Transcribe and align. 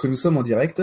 que 0.00 0.06
nous 0.06 0.16
sommes 0.16 0.36
en 0.36 0.42
direct. 0.42 0.82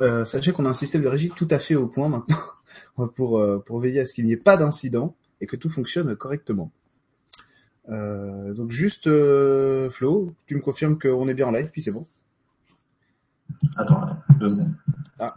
Euh, 0.00 0.24
sachez 0.24 0.52
qu'on 0.52 0.64
a 0.64 0.68
un 0.68 0.74
système 0.74 1.02
de 1.02 1.08
régie 1.08 1.30
tout 1.30 1.48
à 1.50 1.58
fait 1.58 1.74
au 1.74 1.86
point 1.86 2.08
maintenant 2.08 2.36
pour, 3.14 3.38
euh, 3.38 3.62
pour 3.64 3.80
veiller 3.80 4.00
à 4.00 4.04
ce 4.04 4.12
qu'il 4.12 4.24
n'y 4.24 4.32
ait 4.32 4.36
pas 4.36 4.56
d'incident 4.56 5.14
et 5.40 5.46
que 5.46 5.56
tout 5.56 5.68
fonctionne 5.68 6.14
correctement. 6.16 6.70
Euh, 7.88 8.54
donc 8.54 8.70
juste 8.70 9.06
euh, 9.06 9.90
Flo, 9.90 10.34
tu 10.46 10.54
me 10.54 10.60
confirmes 10.60 10.98
qu'on 10.98 11.28
est 11.28 11.34
bien 11.34 11.48
en 11.48 11.50
live, 11.50 11.68
puis 11.70 11.82
c'est 11.82 11.90
bon. 11.90 12.06
Attends, 13.76 14.02
attends, 14.02 14.22
deux 14.38 14.48
secondes. 14.50 14.74
Ah. 15.18 15.34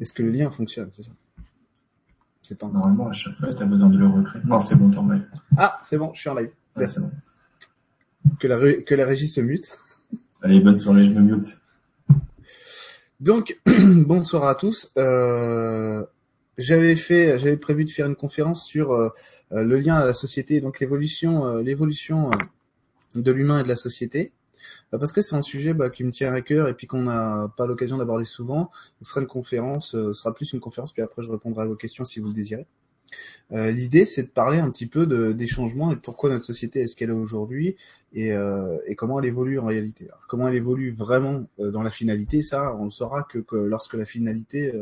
Est-ce 0.00 0.12
que 0.12 0.22
le 0.22 0.30
lien 0.30 0.50
fonctionne, 0.50 0.90
c'est 0.92 1.02
ça? 1.02 1.10
C'est 2.42 2.58
pas 2.58 2.66
encore. 2.66 2.82
Normalement, 2.82 3.08
à 3.08 3.12
chaque 3.12 3.34
fois, 3.34 3.52
t'as 3.52 3.64
besoin 3.64 3.88
de 3.88 3.98
le 3.98 4.06
recréer. 4.06 4.42
Non, 4.44 4.60
c'est 4.60 4.76
bon, 4.76 4.90
t'es 4.90 4.98
en 4.98 5.08
live. 5.08 5.28
Ah, 5.56 5.78
c'est 5.82 5.98
bon, 5.98 6.12
je 6.14 6.20
suis 6.20 6.28
en 6.28 6.34
live. 6.34 6.50
Ouais, 6.76 6.86
c'est 6.86 7.00
bon. 7.00 7.10
Que 8.40 8.48
la, 8.48 8.72
que 8.82 8.94
la 8.94 9.06
régie 9.06 9.28
se 9.28 9.40
mute. 9.40 9.72
Allez, 10.42 10.60
bonne 10.60 10.76
soirée, 10.76 11.06
je 11.06 11.10
me 11.10 11.20
mute. 11.20 11.58
Donc, 13.20 13.58
bonsoir 13.66 14.44
à 14.44 14.54
tous. 14.54 14.92
Euh, 14.98 16.04
j'avais 16.58 16.96
fait, 16.96 17.38
j'avais 17.38 17.56
prévu 17.56 17.84
de 17.84 17.90
faire 17.90 18.06
une 18.06 18.16
conférence 18.16 18.66
sur 18.66 18.92
euh, 18.92 19.10
le 19.50 19.78
lien 19.78 19.96
à 19.96 20.04
la 20.04 20.12
société, 20.12 20.60
donc 20.60 20.80
l'évolution, 20.80 21.46
euh, 21.46 21.62
l'évolution 21.62 22.30
euh, 22.30 22.36
de 23.14 23.30
l'humain 23.30 23.60
et 23.60 23.62
de 23.62 23.68
la 23.68 23.76
société, 23.76 24.32
parce 24.90 25.12
que 25.12 25.20
c'est 25.20 25.36
un 25.36 25.42
sujet 25.42 25.74
bah, 25.74 25.90
qui 25.90 26.04
me 26.04 26.10
tient 26.10 26.32
à 26.32 26.40
cœur 26.40 26.68
et 26.68 26.74
puis 26.74 26.86
qu'on 26.86 27.02
n'a 27.02 27.52
pas 27.56 27.66
l'occasion 27.66 27.98
d'aborder 27.98 28.24
souvent. 28.24 28.70
Ce 29.02 29.10
sera 29.10 29.20
une 29.20 29.26
conférence, 29.26 29.92
ce 29.92 30.12
sera 30.12 30.34
plus 30.34 30.52
une 30.52 30.60
conférence, 30.60 30.92
puis 30.92 31.02
après 31.02 31.22
je 31.22 31.30
répondrai 31.30 31.64
à 31.64 31.66
vos 31.66 31.76
questions 31.76 32.04
si 32.04 32.20
vous 32.20 32.28
le 32.28 32.34
désirez. 32.34 32.66
Euh, 33.52 33.70
L'idée, 33.70 34.04
c'est 34.04 34.24
de 34.24 34.28
parler 34.28 34.58
un 34.58 34.70
petit 34.70 34.86
peu 34.86 35.06
de, 35.06 35.32
des 35.32 35.46
changements 35.46 35.92
et 35.92 35.96
pourquoi 35.96 36.30
notre 36.30 36.44
société 36.44 36.80
est 36.80 36.86
ce 36.86 36.96
qu'elle 36.96 37.10
est 37.10 37.12
aujourd'hui 37.12 37.76
et, 38.12 38.32
euh, 38.32 38.78
comment 38.96 39.20
elle 39.20 39.26
évolue 39.26 39.58
en 39.58 39.66
réalité. 39.66 40.08
Comment 40.28 40.48
elle 40.48 40.54
évolue 40.56 40.92
vraiment 40.92 41.46
euh, 41.60 41.70
dans 41.70 41.82
la 41.82 41.90
finalité, 41.90 42.42
ça, 42.42 42.74
on 42.76 42.86
le 42.86 42.90
saura 42.90 43.22
que, 43.24 43.38
que 43.38 43.56
lorsque 43.56 43.94
la 43.94 44.04
finalité 44.04 44.72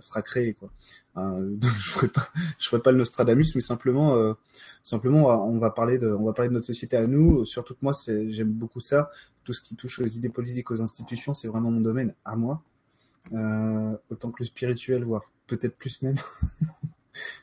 sera 0.00 0.22
créée. 0.22 0.56
Je 1.16 1.90
ferai 1.90 2.08
ferai 2.60 2.82
pas 2.82 2.92
le 2.92 2.98
Nostradamus, 2.98 3.54
mais 3.54 3.60
simplement, 3.60 4.34
simplement, 4.84 5.44
on 5.48 5.58
va- 5.58 5.70
parler 5.70 5.98
de, 5.98 6.08
on 6.08 6.24
va 6.24 6.32
parler 6.32 6.48
de 6.50 6.54
notre 6.54 6.66
société 6.66 6.96
à 6.96 7.06
nous. 7.06 7.44
Surtout 7.44 7.74
que 7.74 7.80
moi, 7.82 7.92
j'aime 8.28 8.50
beaucoup 8.52 8.80
ça. 8.80 9.10
Tout 9.44 9.52
ce 9.52 9.60
qui 9.60 9.74
touche 9.76 9.98
aux 9.98 10.06
idées 10.06 10.28
politiques, 10.28 10.70
aux 10.70 10.82
institutions, 10.82 11.34
c'est 11.34 11.48
vraiment 11.48 11.70
mon 11.70 11.80
domaine 11.80 12.14
à 12.24 12.36
moi. 12.36 12.62
Autant 14.10 14.30
que 14.30 14.42
le 14.42 14.46
spirituel, 14.46 15.04
voire 15.04 15.30
peut-être 15.46 15.76
plus 15.76 16.02
même. 16.02 16.16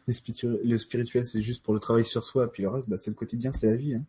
Le 0.07 0.13
spiritu- 0.13 0.57
le 0.63 0.77
spirituel, 0.77 1.25
c'est 1.25 1.41
juste 1.41 1.63
pour 1.63 1.73
le 1.73 1.79
travail 1.79 2.05
sur 2.05 2.23
soi, 2.23 2.51
puis 2.51 2.63
le 2.63 2.69
reste, 2.69 2.89
bah, 2.89 2.97
c'est 2.97 3.11
le 3.11 3.15
quotidien, 3.15 3.51
c'est 3.51 3.67
la 3.67 3.75
vie. 3.75 3.95
hein. 3.95 4.03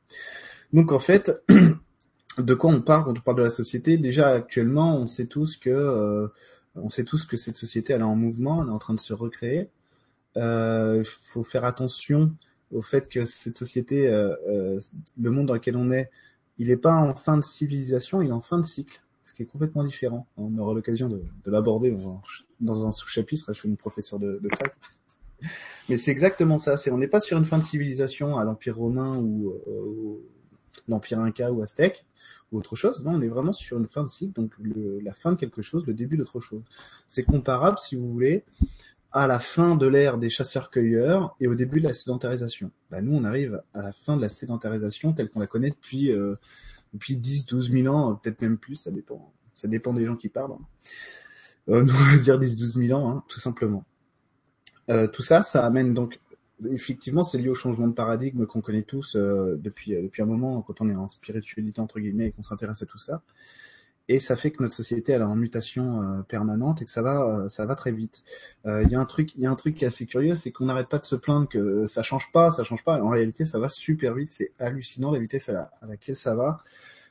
Donc 0.72 0.92
en 0.92 0.98
fait, 0.98 1.32
de 2.38 2.54
quoi 2.54 2.70
on 2.70 2.82
parle 2.82 3.04
quand 3.04 3.16
on 3.18 3.20
parle 3.20 3.38
de 3.38 3.42
la 3.44 3.50
société? 3.50 3.96
Déjà 3.98 4.30
actuellement, 4.30 4.96
on 4.98 5.08
sait 5.08 5.26
tous 5.26 5.56
que 5.56 5.70
euh, 5.70 6.28
on 6.74 6.90
sait 6.90 7.04
tous 7.04 7.26
que 7.26 7.36
cette 7.36 7.56
société 7.56 7.92
elle 7.94 8.00
est 8.02 8.04
en 8.04 8.16
mouvement, 8.16 8.62
elle 8.62 8.68
est 8.68 8.72
en 8.72 8.78
train 8.78 8.94
de 8.94 9.00
se 9.00 9.12
recréer. 9.14 9.68
Euh, 10.36 11.02
Il 11.04 11.10
faut 11.32 11.44
faire 11.44 11.64
attention 11.64 12.32
au 12.72 12.82
fait 12.82 13.08
que 13.08 13.24
cette 13.24 13.56
société, 13.56 14.08
euh, 14.08 14.34
euh, 14.48 14.80
le 15.20 15.30
monde 15.30 15.46
dans 15.46 15.54
lequel 15.54 15.76
on 15.76 15.90
est, 15.92 16.10
il 16.58 16.68
n'est 16.68 16.76
pas 16.76 16.94
en 16.94 17.14
fin 17.14 17.36
de 17.36 17.42
civilisation, 17.44 18.22
il 18.22 18.28
est 18.28 18.32
en 18.32 18.40
fin 18.40 18.58
de 18.58 18.64
cycle, 18.66 19.00
ce 19.24 19.32
qui 19.34 19.42
est 19.42 19.46
complètement 19.46 19.84
différent. 19.84 20.26
On 20.36 20.56
aura 20.58 20.74
l'occasion 20.74 21.08
de, 21.08 21.22
de 21.44 21.50
l'aborder 21.50 21.94
dans 22.60 22.86
un, 22.86 22.92
sous-chapitre. 22.92 23.52
Je 23.52 23.58
suis 23.60 23.68
une 23.68 23.76
professeure 23.76 24.18
de, 24.18 24.38
de. 24.42 24.48
Mais 25.88 25.96
c'est 25.96 26.10
exactement 26.10 26.58
ça. 26.58 26.74
On 26.90 26.98
n'est 26.98 27.08
pas 27.08 27.20
sur 27.20 27.38
une 27.38 27.44
fin 27.44 27.58
de 27.58 27.62
civilisation 27.64 28.38
à 28.38 28.44
l'Empire 28.44 28.76
romain 28.76 29.16
ou, 29.18 29.50
euh, 29.68 30.22
l'Empire 30.88 31.20
inca 31.20 31.52
ou 31.52 31.62
aztèque 31.62 32.04
ou 32.52 32.58
autre 32.58 32.76
chose. 32.76 33.04
Non, 33.04 33.12
on 33.12 33.22
est 33.22 33.28
vraiment 33.28 33.52
sur 33.52 33.78
une 33.78 33.88
fin 33.88 34.02
de 34.02 34.08
cycle, 34.08 34.32
donc 34.34 34.52
la 34.64 35.12
fin 35.12 35.32
de 35.32 35.36
quelque 35.36 35.62
chose, 35.62 35.86
le 35.86 35.94
début 35.94 36.16
d'autre 36.16 36.40
chose. 36.40 36.62
C'est 37.06 37.24
comparable, 37.24 37.78
si 37.78 37.96
vous 37.96 38.10
voulez, 38.10 38.44
à 39.12 39.26
la 39.26 39.38
fin 39.38 39.76
de 39.76 39.86
l'ère 39.86 40.18
des 40.18 40.30
chasseurs-cueilleurs 40.30 41.36
et 41.40 41.46
au 41.48 41.54
début 41.54 41.80
de 41.80 41.86
la 41.88 41.94
sédentarisation. 41.94 42.70
Bah, 42.90 43.00
nous, 43.00 43.14
on 43.16 43.24
arrive 43.24 43.62
à 43.74 43.82
la 43.82 43.92
fin 43.92 44.16
de 44.16 44.22
la 44.22 44.28
sédentarisation 44.28 45.12
telle 45.12 45.30
qu'on 45.30 45.40
la 45.40 45.46
connaît 45.46 45.70
depuis, 45.70 46.12
euh, 46.12 46.36
depuis 46.94 47.16
10, 47.16 47.46
12 47.46 47.70
000 47.72 47.94
ans, 47.94 48.14
peut-être 48.16 48.40
même 48.42 48.58
plus, 48.58 48.76
ça 48.76 48.90
dépend. 48.90 49.32
Ça 49.54 49.68
dépend 49.68 49.94
des 49.94 50.04
gens 50.04 50.16
qui 50.16 50.28
parlent. 50.28 50.52
hein. 50.52 50.58
Euh, 51.68 51.82
nous, 51.82 51.92
on 51.92 52.12
va 52.12 52.16
dire 52.18 52.38
10, 52.38 52.56
12 52.56 52.78
000 52.78 52.98
ans, 52.98 53.10
hein, 53.10 53.24
tout 53.28 53.40
simplement. 53.40 53.84
Euh, 54.88 55.08
tout 55.08 55.22
ça, 55.22 55.42
ça 55.42 55.64
amène 55.66 55.94
donc 55.94 56.20
effectivement, 56.70 57.24
c'est 57.24 57.38
lié 57.38 57.48
au 57.48 57.54
changement 57.54 57.88
de 57.88 57.92
paradigme 57.92 58.46
qu'on 58.46 58.60
connaît 58.60 58.82
tous 58.82 59.16
euh, 59.16 59.56
depuis 59.62 59.94
euh, 59.94 60.02
depuis 60.02 60.22
un 60.22 60.26
moment 60.26 60.62
quand 60.62 60.80
on 60.80 60.88
est 60.88 60.94
en 60.94 61.08
spiritualité 61.08 61.80
entre 61.80 62.00
guillemets 62.00 62.28
et 62.28 62.32
qu'on 62.32 62.42
s'intéresse 62.42 62.82
à 62.82 62.86
tout 62.86 62.98
ça. 62.98 63.22
Et 64.08 64.20
ça 64.20 64.36
fait 64.36 64.52
que 64.52 64.62
notre 64.62 64.74
société 64.74 65.12
elle 65.12 65.22
est 65.22 65.24
en 65.24 65.34
mutation 65.36 66.00
euh, 66.02 66.22
permanente 66.22 66.80
et 66.80 66.84
que 66.84 66.90
ça 66.90 67.02
va 67.02 67.22
euh, 67.22 67.48
ça 67.48 67.66
va 67.66 67.74
très 67.74 67.92
vite. 67.92 68.24
Euh, 68.66 68.82
Il 68.84 68.90
y 68.90 68.94
a 68.94 69.00
un 69.00 69.04
truc 69.04 69.34
il 69.34 69.42
y 69.42 69.46
a 69.46 69.50
un 69.50 69.56
truc 69.56 69.74
qui 69.76 69.84
est 69.84 69.88
assez 69.88 70.06
curieux, 70.06 70.34
c'est 70.36 70.52
qu'on 70.52 70.66
n'arrête 70.66 70.88
pas 70.88 70.98
de 70.98 71.04
se 71.04 71.16
plaindre 71.16 71.48
que 71.48 71.86
ça 71.86 72.02
change 72.02 72.30
pas, 72.32 72.50
ça 72.50 72.62
change 72.64 72.84
pas. 72.84 73.02
En 73.02 73.08
réalité, 73.10 73.44
ça 73.44 73.58
va 73.58 73.68
super 73.68 74.14
vite, 74.14 74.30
c'est 74.30 74.52
hallucinant 74.58 75.10
la 75.10 75.18
vitesse 75.18 75.48
à, 75.48 75.72
à 75.82 75.86
laquelle 75.86 76.16
ça 76.16 76.34
va. 76.36 76.58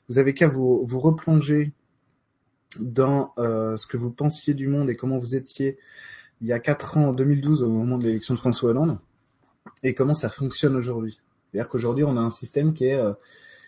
Vous 0.09 0.19
avez 0.19 0.33
qu'à 0.33 0.47
vous 0.47 0.85
vous 0.85 0.99
replonger 0.99 1.73
dans 2.79 3.33
ce 3.37 3.87
que 3.87 3.97
vous 3.97 4.11
pensiez 4.11 4.53
du 4.53 4.67
monde 4.67 4.89
et 4.89 4.95
comment 4.95 5.17
vous 5.17 5.35
étiez 5.35 5.77
il 6.41 6.47
y 6.47 6.53
a 6.53 6.59
quatre 6.59 6.97
ans, 6.97 7.09
en 7.09 7.13
2012, 7.13 7.63
au 7.63 7.69
moment 7.69 7.97
de 7.97 8.05
l'élection 8.05 8.33
de 8.33 8.39
François 8.39 8.71
Hollande, 8.71 8.99
et 9.83 9.93
comment 9.93 10.15
ça 10.15 10.29
fonctionne 10.29 10.75
aujourd'hui. 10.75 11.19
C'est-à-dire 11.51 11.69
qu'aujourd'hui, 11.69 12.03
on 12.03 12.17
a 12.17 12.19
un 12.19 12.31
système 12.31 12.73
qui 12.73 12.85
est, 12.85 12.95
euh, 12.95 13.13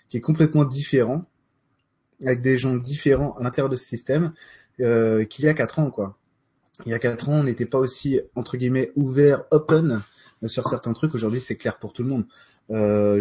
qui 0.10 0.18
est 0.18 0.22
complètement 0.22 0.66
différent, 0.66 1.26
avec 2.24 2.42
des 2.42 2.58
gens 2.58 2.76
différents 2.76 3.34
à 3.34 3.44
l'intérieur 3.44 3.70
de 3.70 3.76
ce 3.76 3.86
système, 3.86 4.34
euh, 4.80 5.26
qu'il 5.26 5.46
y 5.46 5.48
a 5.48 5.54
quatre 5.54 5.80
ans, 5.80 5.90
quoi. 5.90 6.18
Il 6.86 6.92
y 6.92 6.94
a 6.94 7.00
quatre 7.00 7.30
ans, 7.30 7.40
on 7.40 7.44
n'était 7.44 7.66
pas 7.66 7.80
aussi, 7.80 8.20
entre 8.36 8.58
guillemets, 8.58 8.92
ouvert, 8.96 9.44
open 9.52 10.02
euh, 10.44 10.48
sur 10.48 10.68
certains 10.68 10.94
trucs. 10.94 11.16
Aujourd'hui, 11.16 11.42
c'est 11.42 11.56
clair 11.56 11.80
pour 11.80 11.94
tout 11.94 12.04
le 12.04 12.10
monde. 12.10 12.26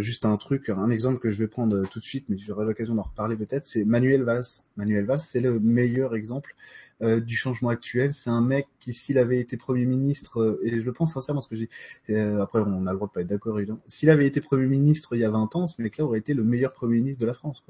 Juste 0.03 0.27
un 0.27 0.37
truc, 0.37 0.69
un 0.69 0.91
exemple 0.91 1.21
que 1.21 1.31
je 1.31 1.39
vais 1.39 1.47
prendre 1.47 1.87
tout 1.89 2.01
de 2.01 2.05
suite, 2.05 2.27
mais 2.29 2.37
j'aurai 2.37 2.65
l'occasion 2.67 2.97
d'en 2.97 3.05
reparler 3.05 3.37
peut-être, 3.37 3.65
c'est 3.65 3.85
Manuel 3.85 4.25
Valls. 4.25 4.45
Manuel 4.77 5.05
Valls, 5.05 5.21
c'est 5.21 5.41
le 5.41 5.61
meilleur 5.61 6.17
exemple 6.17 6.57
euh, 7.03 7.21
du 7.21 7.37
changement 7.37 7.69
actuel. 7.69 8.15
C'est 8.15 8.31
un 8.31 8.41
mec 8.41 8.69
qui, 8.81 8.95
s'il 8.95 9.19
avait 9.19 9.39
été 9.39 9.59
Premier 9.59 9.85
ministre, 9.85 10.41
euh, 10.41 10.61
et 10.63 10.81
je 10.81 10.87
le 10.87 10.95
pense 10.95 11.13
sincèrement 11.13 11.41
parce 11.41 11.49
que 11.49 11.57
j'ai, 11.57 11.69
euh, 12.09 12.43
après 12.43 12.61
on 12.61 12.87
a 12.87 12.91
le 12.91 12.97
droit 12.97 13.09
de 13.09 13.13
pas 13.13 13.21
être 13.21 13.27
d'accord 13.27 13.59
évidemment, 13.59 13.83
s'il 13.87 14.09
avait 14.09 14.27
été 14.27 14.41
Premier 14.41 14.67
ministre 14.67 15.15
il 15.15 15.21
y 15.21 15.25
a 15.25 15.31
20 15.31 15.57
ans, 15.57 15.67
ce 15.67 15.83
mec-là 15.83 16.07
aurait 16.07 16.21
été 16.21 16.33
le 16.33 16.43
meilleur 16.43 16.73
Premier 16.73 17.01
ministre 17.01 17.21
de 17.21 17.27
la 17.27 17.35
France. 17.35 17.63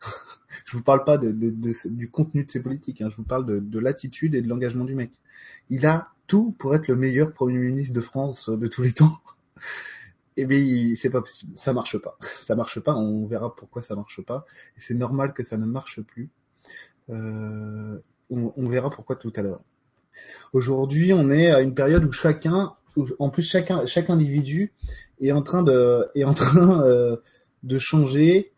Je 0.66 0.76
vous 0.76 0.82
parle 0.82 1.04
pas 1.04 1.16
du 1.16 2.10
contenu 2.10 2.44
de 2.44 2.50
ses 2.50 2.60
politiques, 2.60 3.00
hein, 3.02 3.08
je 3.10 3.16
vous 3.16 3.24
parle 3.24 3.46
de, 3.46 3.60
de 3.60 3.78
l'attitude 3.78 4.34
et 4.34 4.42
de 4.42 4.48
l'engagement 4.48 4.84
du 4.84 4.96
mec. 4.96 5.12
Il 5.70 5.86
a 5.86 6.08
tout 6.26 6.56
pour 6.58 6.74
être 6.74 6.88
le 6.88 6.96
meilleur 6.96 7.32
Premier 7.32 7.58
ministre 7.58 7.94
de 7.94 8.00
France 8.00 8.48
de 8.48 8.66
tous 8.66 8.82
les 8.82 8.92
temps. 8.92 9.18
Eh 10.38 10.44
bien, 10.44 10.94
c'est 10.94 11.08
pas 11.08 11.22
possible, 11.22 11.56
ça 11.56 11.72
marche 11.72 11.96
pas. 11.96 12.18
Ça 12.20 12.54
marche 12.54 12.78
pas, 12.80 12.94
on 12.94 13.26
verra 13.26 13.56
pourquoi 13.56 13.82
ça 13.82 13.96
marche 13.96 14.20
pas. 14.20 14.44
Et 14.76 14.80
c'est 14.80 14.92
normal 14.92 15.32
que 15.32 15.42
ça 15.42 15.56
ne 15.56 15.64
marche 15.64 16.02
plus. 16.02 16.28
On, 18.30 18.68
verra 18.68 18.90
pourquoi 18.90 19.16
tout 19.16 19.32
à 19.36 19.42
l'heure. 19.42 19.60
Aujourd'hui, 20.52 21.12
on 21.12 21.30
est 21.30 21.50
à 21.50 21.60
une 21.60 21.74
période 21.74 22.04
où 22.04 22.12
chacun, 22.12 22.72
en 23.18 23.30
plus 23.30 23.42
chacun, 23.42 23.86
chaque 23.86 24.10
individu 24.10 24.72
est 25.20 25.32
en 25.32 25.42
train 25.42 25.62
de, 25.62 26.08
est 26.14 26.24
en 26.24 26.34
train 26.34 26.82
euh, 26.82 27.16
de 27.62 27.78
changer 27.78 28.52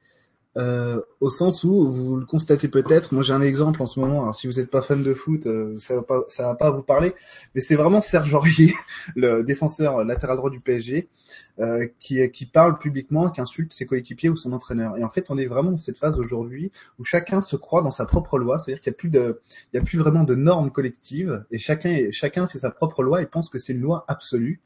euh, 0.57 1.01
au 1.21 1.31
sens 1.31 1.63
où 1.63 1.93
vous 1.93 2.17
le 2.17 2.27
constatez 2.27 2.69
peut-être. 2.69 3.13
Moi, 3.13 3.23
j'ai 3.23 3.33
un 3.33 3.43
exemple 3.43 3.83
en 3.83 3.87
ce 3.87 4.01
moment. 4.01 4.23
Alors, 4.23 4.35
si 4.35 4.47
vous 4.47 4.55
n'êtes 4.55 4.71
pas 4.71 4.83
fan 4.83 5.03
de 5.03 5.15
foot, 5.15 5.47
euh, 5.47 5.79
ça 5.79 5.97
va 5.97 6.03
pas, 6.03 6.23
ça 6.29 6.45
va 6.45 6.55
pas 6.55 6.71
vous 6.71 6.83
parler. 6.83 7.15
Mais 7.55 7.61
c'est 7.61 7.77
vraiment 7.77 8.01
Serge 8.01 8.33
Aurier, 8.35 8.73
le 9.17 9.45
défenseur 9.45 10.05
latéral 10.05 10.37
droit 10.37 10.51
du 10.51 10.61
PSG, 10.61 11.09
euh, 11.61 11.87
qui, 12.01 12.29
qui 12.31 12.47
parle 12.47 12.79
publiquement, 12.79 13.31
qui 13.31 13.41
insulte 13.41 13.73
ses 13.73 13.87
coéquipiers 13.87 14.31
ou 14.31 14.37
son 14.37 14.53
entraîneur. 14.53 14.97
Et 14.97 15.05
en 15.05 15.11
fait, 15.11 15.27
on 15.29 15.39
est 15.39 15.47
vraiment 15.47 15.71
dans 15.71 15.77
cette 15.77 15.99
phase 15.99 16.19
aujourd'hui 16.19 16.73
où 16.99 17.05
chacun 17.05 17.43
se 17.43 17.57
croit 17.57 17.83
dans 17.83 17.91
sa 17.91 18.07
propre 18.07 18.39
loi. 18.39 18.59
C'est-à-dire 18.59 18.81
qu'il 18.83 18.91
n'y 18.91 18.97
a 18.97 18.99
plus 18.99 19.11
de, 19.11 19.41
il 19.73 19.77
y 19.77 19.81
a 19.81 19.85
plus 19.85 19.99
vraiment 19.99 20.25
de 20.25 20.35
normes 20.35 20.73
collectives 20.73 21.45
et 21.51 21.59
chacun, 21.59 22.09
chacun 22.11 22.49
fait 22.49 22.59
sa 22.59 22.71
propre 22.71 23.03
loi 23.03 23.23
et 23.23 23.27
pense 23.27 23.49
que 23.49 23.59
c'est 23.59 23.75
une 23.75 23.81
loi 23.81 24.05
absolue. 24.09 24.61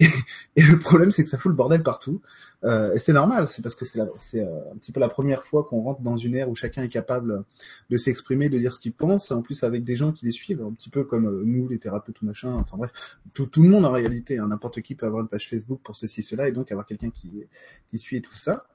Et 0.56 0.62
le 0.62 0.78
problème, 0.78 1.10
c'est 1.10 1.22
que 1.22 1.30
ça 1.30 1.38
fout 1.38 1.50
le 1.50 1.56
bordel 1.56 1.82
partout. 1.82 2.20
Euh, 2.64 2.92
et 2.94 2.98
c'est 2.98 3.12
normal, 3.12 3.46
c'est 3.46 3.62
parce 3.62 3.76
que 3.76 3.84
c'est 3.84 4.00
euh, 4.00 4.72
un 4.72 4.76
petit 4.76 4.90
peu 4.90 4.98
la 4.98 5.08
première 5.08 5.44
fois 5.44 5.64
qu'on 5.64 5.80
rentre 5.80 6.00
dans 6.00 6.16
une 6.16 6.34
ère 6.34 6.48
où 6.48 6.56
chacun 6.56 6.82
est 6.82 6.88
capable 6.88 7.44
de 7.88 7.96
s'exprimer, 7.96 8.48
de 8.48 8.58
dire 8.58 8.72
ce 8.72 8.80
qu'il 8.80 8.92
pense, 8.92 9.30
en 9.30 9.42
plus 9.42 9.62
avec 9.62 9.84
des 9.84 9.94
gens 9.94 10.12
qui 10.12 10.24
les 10.24 10.32
suivent, 10.32 10.62
un 10.62 10.72
petit 10.72 10.90
peu 10.90 11.04
comme 11.04 11.26
euh, 11.26 11.42
nous, 11.44 11.68
les 11.68 11.78
thérapeutes 11.78 12.20
ou 12.20 12.26
machin, 12.26 12.52
enfin 12.54 12.76
bref, 12.76 13.18
tout, 13.32 13.46
tout 13.46 13.62
le 13.62 13.68
monde 13.68 13.84
en 13.84 13.92
réalité, 13.92 14.38
hein, 14.38 14.48
n'importe 14.48 14.82
qui 14.82 14.96
peut 14.96 15.06
avoir 15.06 15.22
une 15.22 15.28
page 15.28 15.48
Facebook 15.48 15.80
pour 15.84 15.94
ceci, 15.94 16.22
cela, 16.22 16.48
et 16.48 16.52
donc 16.52 16.72
avoir 16.72 16.86
quelqu'un 16.86 17.10
qui, 17.10 17.44
qui 17.88 17.98
suit 17.98 18.22
tout 18.22 18.34
ça. 18.34 18.66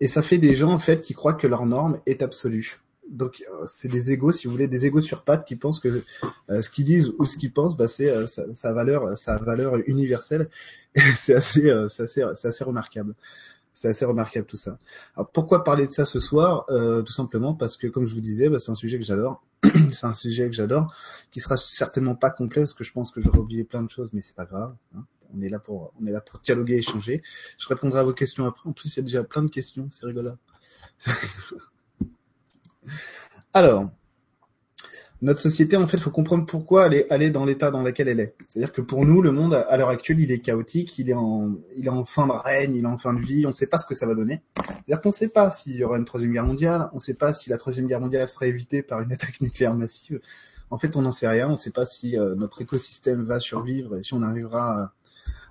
Et 0.00 0.08
ça 0.08 0.22
fait 0.22 0.38
des 0.38 0.54
gens 0.54 0.70
en 0.70 0.78
fait 0.78 1.02
qui 1.02 1.12
croient 1.12 1.34
que 1.34 1.46
leur 1.46 1.66
norme 1.66 2.00
est 2.06 2.22
absolue. 2.22 2.80
Donc 3.10 3.42
euh, 3.50 3.66
c'est 3.66 3.88
des 3.88 4.12
égos, 4.12 4.32
si 4.32 4.46
vous 4.46 4.52
voulez, 4.52 4.68
des 4.68 4.86
égos 4.86 5.00
sur 5.00 5.24
pattes 5.24 5.44
qui 5.44 5.56
pensent 5.56 5.80
que 5.80 6.02
euh, 6.48 6.62
ce 6.62 6.70
qu'ils 6.70 6.84
disent 6.84 7.12
ou 7.18 7.24
ce 7.26 7.36
qu'ils 7.36 7.52
pensent, 7.52 7.76
bah, 7.76 7.88
c'est 7.88 8.08
euh, 8.08 8.26
sa, 8.26 8.72
valeur, 8.72 9.18
sa 9.18 9.36
valeur 9.38 9.76
universelle. 9.86 10.48
c'est 11.16 11.34
assez, 11.34 11.72
c'est 11.88 12.04
assez, 12.04 12.24
c'est 12.34 12.48
assez 12.48 12.64
remarquable. 12.64 13.14
C'est 13.72 13.88
assez 13.88 14.04
remarquable 14.04 14.46
tout 14.46 14.56
ça. 14.56 14.78
Alors 15.16 15.30
pourquoi 15.30 15.64
parler 15.64 15.86
de 15.86 15.92
ça 15.92 16.04
ce 16.04 16.20
soir? 16.20 16.66
Tout 16.66 17.12
simplement 17.12 17.54
parce 17.54 17.76
que, 17.76 17.86
comme 17.86 18.06
je 18.06 18.14
vous 18.14 18.20
disais, 18.20 18.48
bah, 18.48 18.58
c'est 18.58 18.70
un 18.70 18.76
sujet 18.76 18.98
que 18.98 19.04
j'adore. 19.04 19.44
c'est 19.92 20.06
un 20.06 20.14
sujet 20.14 20.46
que 20.46 20.54
j'adore, 20.54 20.94
qui 21.30 21.40
sera 21.40 21.56
certainement 21.56 22.14
pas 22.14 22.30
complet 22.30 22.62
parce 22.62 22.74
que 22.74 22.84
je 22.84 22.92
pense 22.92 23.10
que 23.10 23.20
j'aurais 23.20 23.38
oublié 23.38 23.64
plein 23.64 23.82
de 23.82 23.90
choses, 23.90 24.12
mais 24.12 24.20
c'est 24.20 24.34
pas 24.34 24.44
grave. 24.44 24.74
Hein. 24.96 25.04
On 25.34 25.40
est 25.42 25.48
là 25.48 25.58
pour, 25.60 25.92
on 26.00 26.06
est 26.06 26.10
là 26.10 26.20
pour 26.20 26.40
dialoguer, 26.40 26.76
échanger. 26.76 27.22
Je 27.58 27.68
répondrai 27.68 28.00
à 28.00 28.02
vos 28.02 28.12
questions 28.12 28.46
après. 28.46 28.68
En 28.68 28.72
plus, 28.72 28.96
il 28.96 28.96
y 28.96 29.00
a 29.00 29.02
déjà 29.02 29.22
plein 29.22 29.42
de 29.42 29.50
questions. 29.50 29.88
C'est 29.92 30.06
rigolo. 30.06 30.32
Alors, 33.52 33.90
notre 35.22 35.40
société, 35.40 35.76
en 35.76 35.86
fait, 35.86 35.98
il 35.98 36.02
faut 36.02 36.10
comprendre 36.10 36.46
pourquoi 36.46 36.86
elle 36.86 37.22
est, 37.22 37.30
dans 37.30 37.44
l'état 37.44 37.70
dans 37.70 37.82
lequel 37.82 38.08
elle 38.08 38.20
est. 38.20 38.34
C'est-à-dire 38.48 38.72
que 38.72 38.80
pour 38.80 39.04
nous, 39.04 39.20
le 39.20 39.32
monde, 39.32 39.52
à 39.54 39.76
l'heure 39.76 39.90
actuelle, 39.90 40.18
il 40.20 40.32
est 40.32 40.38
chaotique, 40.38 40.98
il 40.98 41.10
est 41.10 41.14
en, 41.14 42.04
fin 42.06 42.26
de 42.26 42.32
règne, 42.32 42.74
il 42.76 42.84
est 42.84 42.88
en 42.88 42.96
fin 42.96 43.12
de 43.12 43.20
vie, 43.20 43.44
on 43.44 43.50
ne 43.50 43.54
sait 43.54 43.66
pas 43.66 43.76
ce 43.76 43.86
que 43.86 43.94
ça 43.94 44.06
va 44.06 44.14
donner. 44.14 44.40
C'est-à-dire 44.56 45.02
qu'on 45.02 45.10
ne 45.10 45.14
sait 45.14 45.28
pas 45.28 45.50
s'il 45.50 45.76
y 45.76 45.84
aura 45.84 45.98
une 45.98 46.06
troisième 46.06 46.32
guerre 46.32 46.46
mondiale, 46.46 46.88
on 46.92 46.96
ne 46.96 47.00
sait 47.00 47.14
pas 47.14 47.34
si 47.34 47.50
la 47.50 47.58
troisième 47.58 47.86
guerre 47.86 48.00
mondiale 48.00 48.26
sera 48.28 48.46
évitée 48.46 48.82
par 48.82 49.02
une 49.02 49.12
attaque 49.12 49.40
nucléaire 49.42 49.74
massive. 49.74 50.20
En 50.70 50.78
fait, 50.78 50.96
on 50.96 51.02
n'en 51.02 51.12
sait 51.12 51.28
rien, 51.28 51.48
on 51.48 51.52
ne 51.52 51.56
sait 51.56 51.72
pas 51.72 51.84
si 51.84 52.16
euh, 52.16 52.34
notre 52.34 52.62
écosystème 52.62 53.24
va 53.24 53.40
survivre 53.40 53.98
et 53.98 54.02
si 54.02 54.14
on 54.14 54.22
arrivera 54.22 54.84
à, 54.84 54.92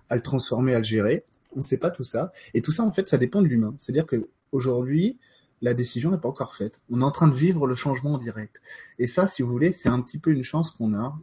à 0.09 0.15
le 0.15 0.21
transformer, 0.23 0.73
à 0.73 0.79
le 0.79 0.83
gérer. 0.83 1.25
On 1.55 1.59
ne 1.59 1.63
sait 1.63 1.77
pas 1.77 1.91
tout 1.91 2.03
ça. 2.03 2.31
Et 2.55 2.61
tout 2.61 2.71
ça, 2.71 2.83
en 2.83 2.91
fait, 2.91 3.07
ça 3.07 3.17
dépend 3.17 3.41
de 3.41 3.47
l'humain. 3.47 3.75
C'est-à-dire 3.77 4.07
que 4.07 4.29
aujourd'hui, 4.51 5.19
la 5.61 5.73
décision 5.73 6.11
n'est 6.11 6.17
pas 6.17 6.29
encore 6.29 6.55
faite. 6.55 6.79
On 6.89 7.01
est 7.01 7.03
en 7.03 7.11
train 7.11 7.27
de 7.27 7.35
vivre 7.35 7.67
le 7.67 7.75
changement 7.75 8.13
en 8.13 8.17
direct. 8.17 8.61
Et 8.97 9.07
ça, 9.07 9.27
si 9.27 9.41
vous 9.41 9.49
voulez, 9.49 9.71
c'est 9.71 9.89
un 9.89 10.01
petit 10.01 10.17
peu 10.17 10.31
une 10.31 10.43
chance 10.43 10.71
qu'on 10.71 10.93
a. 10.93 11.17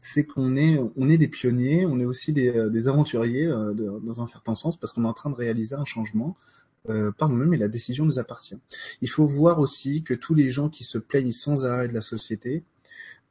C'est 0.00 0.24
qu'on 0.24 0.56
est, 0.56 0.78
on 0.96 1.08
est 1.08 1.18
des 1.18 1.28
pionniers, 1.28 1.86
on 1.86 1.98
est 1.98 2.04
aussi 2.04 2.32
des, 2.32 2.48
euh, 2.48 2.88
aventuriers 2.88 3.46
euh, 3.46 3.72
dans 3.72 4.22
un 4.22 4.26
certain 4.26 4.54
sens 4.54 4.76
parce 4.76 4.92
qu'on 4.92 5.04
est 5.04 5.08
en 5.08 5.12
train 5.12 5.30
de 5.30 5.34
réaliser 5.34 5.74
un 5.74 5.84
changement 5.84 6.36
euh, 6.88 7.12
par 7.12 7.28
nous-mêmes 7.28 7.54
et 7.54 7.58
la 7.58 7.68
décision 7.68 8.04
nous 8.04 8.18
appartient. 8.18 8.58
Il 9.00 9.08
faut 9.08 9.26
voir 9.26 9.58
aussi 9.58 10.02
que 10.02 10.14
tous 10.14 10.34
les 10.34 10.50
gens 10.50 10.68
qui 10.68 10.84
se 10.84 10.98
plaignent 10.98 11.32
sans 11.32 11.64
arrêt 11.64 11.88
de 11.88 11.94
la 11.94 12.00
société, 12.00 12.64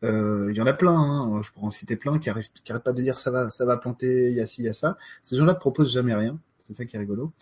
il 0.03 0.53
y 0.55 0.61
en 0.61 0.65
a 0.65 0.73
plein, 0.73 0.99
hein, 0.99 1.41
je 1.43 1.51
pourrais 1.51 1.67
en 1.67 1.71
citer 1.71 1.95
plein 1.95 2.17
qui 2.17 2.27
n'arrêtent 2.29 2.83
pas 2.83 2.91
de 2.91 3.03
dire 3.03 3.19
ça 3.19 3.29
va, 3.29 3.51
ça 3.51 3.65
va 3.65 3.77
planter, 3.77 4.31
il 4.31 4.35
y 4.35 4.41
a 4.41 4.47
ci, 4.47 4.63
il 4.63 4.65
y 4.65 4.67
a 4.67 4.73
ça. 4.73 4.97
Ces 5.21 5.37
gens-là 5.37 5.53
ne 5.53 5.59
proposent 5.59 5.93
jamais 5.93 6.15
rien. 6.15 6.39
C'est 6.71 6.83
ça 6.83 6.85
qui 6.85 6.95
est 6.95 6.99
rigolo. 6.99 7.33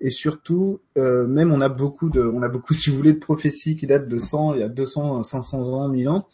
Et 0.00 0.10
surtout, 0.10 0.80
euh, 0.96 1.26
même 1.26 1.52
on 1.52 1.60
a 1.60 1.68
beaucoup 1.68 2.08
de, 2.08 2.22
on 2.22 2.42
a 2.42 2.48
beaucoup, 2.48 2.72
si 2.74 2.88
vous 2.88 2.96
voulez, 2.96 3.12
de 3.12 3.18
prophéties 3.18 3.76
qui 3.76 3.86
datent 3.86 4.08
de 4.08 4.18
100, 4.18 4.54
il 4.54 4.60
y 4.60 4.62
a 4.62 4.68
200, 4.68 5.24
500 5.24 5.68
ans, 5.68 5.88
1000 5.88 6.08
ans, 6.08 6.26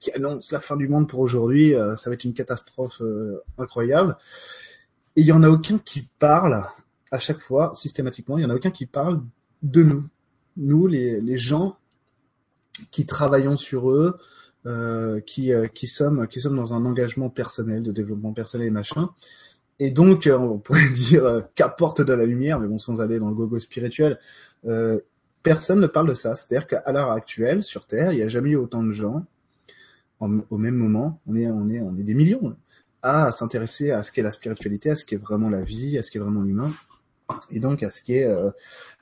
qui 0.00 0.10
annoncent 0.12 0.48
la 0.50 0.60
fin 0.60 0.76
du 0.76 0.88
monde 0.88 1.08
pour 1.08 1.20
aujourd'hui. 1.20 1.74
Euh, 1.74 1.94
ça 1.96 2.10
va 2.10 2.14
être 2.14 2.24
une 2.24 2.34
catastrophe 2.34 3.00
euh, 3.00 3.42
incroyable. 3.58 4.16
Et 5.14 5.20
il 5.20 5.26
y 5.26 5.32
en 5.32 5.44
a 5.44 5.48
aucun 5.48 5.78
qui 5.78 6.08
parle 6.18 6.64
à 7.12 7.18
chaque 7.18 7.40
fois, 7.40 7.74
systématiquement, 7.74 8.38
il 8.38 8.42
y 8.42 8.44
en 8.44 8.50
a 8.50 8.54
aucun 8.54 8.70
qui 8.70 8.86
parle 8.86 9.22
de 9.62 9.82
nous, 9.82 10.08
nous 10.56 10.86
les, 10.86 11.20
les 11.20 11.36
gens 11.36 11.76
qui 12.90 13.04
travaillons 13.04 13.56
sur 13.56 13.90
eux, 13.90 14.16
qui, 15.26 15.52
qui 15.74 15.86
sommes 15.86 16.28
qui 16.28 16.38
sommes 16.38 16.54
dans 16.54 16.74
un 16.74 16.84
engagement 16.84 17.30
personnel 17.30 17.82
de 17.82 17.92
développement 17.92 18.32
personnel 18.32 18.68
et 18.68 18.70
machin 18.70 19.10
et 19.80 19.90
donc, 19.90 20.26
euh, 20.26 20.38
on 20.38 20.58
pourrait 20.58 20.90
dire 20.94 21.24
euh, 21.24 21.40
qu'apporte 21.56 22.02
de 22.02 22.12
la 22.12 22.26
lumière, 22.26 22.60
mais 22.60 22.68
bon, 22.68 22.78
sans 22.78 23.00
aller 23.00 23.18
dans 23.18 23.30
le 23.30 23.34
gogo 23.34 23.58
spirituel, 23.58 24.18
euh, 24.66 25.00
personne 25.42 25.80
ne 25.80 25.86
parle 25.86 26.08
de 26.08 26.14
ça. 26.14 26.34
C'est-à-dire 26.34 26.68
qu'à 26.68 26.92
l'heure 26.92 27.10
actuelle, 27.10 27.62
sur 27.62 27.86
Terre, 27.86 28.12
il 28.12 28.16
n'y 28.16 28.22
a 28.22 28.28
jamais 28.28 28.50
eu 28.50 28.56
autant 28.56 28.84
de 28.84 28.92
gens 28.92 29.24
au 30.20 30.58
même 30.58 30.74
moment. 30.74 31.18
On 31.26 31.34
est, 31.34 31.50
on 31.50 31.70
est, 31.70 31.80
on 31.80 31.96
est 31.96 32.02
des 32.02 32.12
millions 32.12 32.54
à 33.02 33.32
s'intéresser 33.32 33.90
à 33.90 34.02
ce 34.02 34.12
qu'est 34.12 34.22
la 34.22 34.30
spiritualité, 34.30 34.90
à 34.90 34.96
ce 34.96 35.06
qu'est 35.06 35.16
vraiment 35.16 35.48
la 35.48 35.62
vie, 35.62 35.96
à 35.96 36.02
ce 36.02 36.10
qu'est 36.10 36.18
vraiment 36.18 36.42
l'humain, 36.42 36.70
et 37.50 37.58
donc 37.58 37.82
à 37.82 37.88
ce 37.88 38.04
qu'est, 38.04 38.26
euh, 38.26 38.50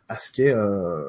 à 0.08 0.16
ce 0.16 0.30
qu'est, 0.30 0.54
euh, 0.54 1.02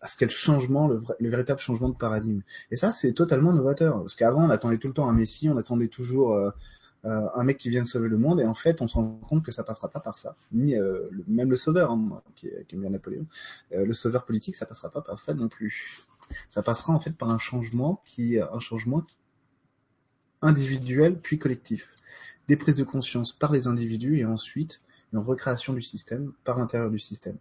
à 0.00 0.08
ce 0.08 0.16
qu'est 0.16 0.24
le 0.24 0.32
changement, 0.32 0.88
le, 0.88 1.00
le, 1.20 1.30
véritable 1.30 1.60
changement 1.60 1.88
de 1.88 1.94
paradigme. 1.94 2.40
Et 2.72 2.76
ça, 2.76 2.90
c'est 2.90 3.12
totalement 3.12 3.52
novateur, 3.52 4.00
parce 4.00 4.16
qu'avant, 4.16 4.44
on 4.44 4.50
attendait 4.50 4.78
tout 4.78 4.88
le 4.88 4.94
temps 4.94 5.08
un 5.08 5.12
messie, 5.12 5.48
on 5.48 5.56
attendait 5.56 5.86
toujours 5.86 6.36
euh, 7.04 7.28
un 7.34 7.42
mec 7.42 7.58
qui 7.58 7.68
vient 7.68 7.82
de 7.82 7.88
sauver 7.88 8.08
le 8.08 8.16
monde 8.16 8.40
et 8.40 8.44
en 8.44 8.54
fait 8.54 8.80
on 8.80 8.86
se 8.86 8.94
rend 8.94 9.18
compte 9.28 9.44
que 9.44 9.50
ça 9.50 9.64
passera 9.64 9.88
pas 9.88 10.00
par 10.00 10.18
ça. 10.18 10.36
Ni 10.52 10.76
euh, 10.76 11.08
même 11.26 11.50
le 11.50 11.56
sauveur 11.56 11.90
hein, 11.90 12.22
qui, 12.36 12.48
qui, 12.68 12.76
bien 12.76 12.90
Napoléon. 12.90 13.26
Euh, 13.72 13.84
le 13.84 13.92
sauveur 13.92 14.24
politique 14.24 14.54
ça 14.54 14.66
passera 14.66 14.88
pas 14.90 15.02
par 15.02 15.18
ça 15.18 15.34
non 15.34 15.48
plus. 15.48 16.06
Ça 16.48 16.62
passera 16.62 16.92
en 16.92 17.00
fait 17.00 17.10
par 17.10 17.30
un 17.30 17.38
changement 17.38 18.02
qui 18.06 18.38
un 18.38 18.60
changement 18.60 19.04
individuel 20.42 21.18
puis 21.20 21.38
collectif. 21.38 21.88
Des 22.46 22.56
prises 22.56 22.76
de 22.76 22.84
conscience 22.84 23.32
par 23.32 23.50
les 23.50 23.66
individus 23.66 24.18
et 24.18 24.24
ensuite 24.24 24.82
une 25.12 25.18
recréation 25.18 25.72
du 25.72 25.82
système 25.82 26.32
par 26.44 26.56
l'intérieur 26.56 26.90
du 26.90 27.00
système. 27.00 27.36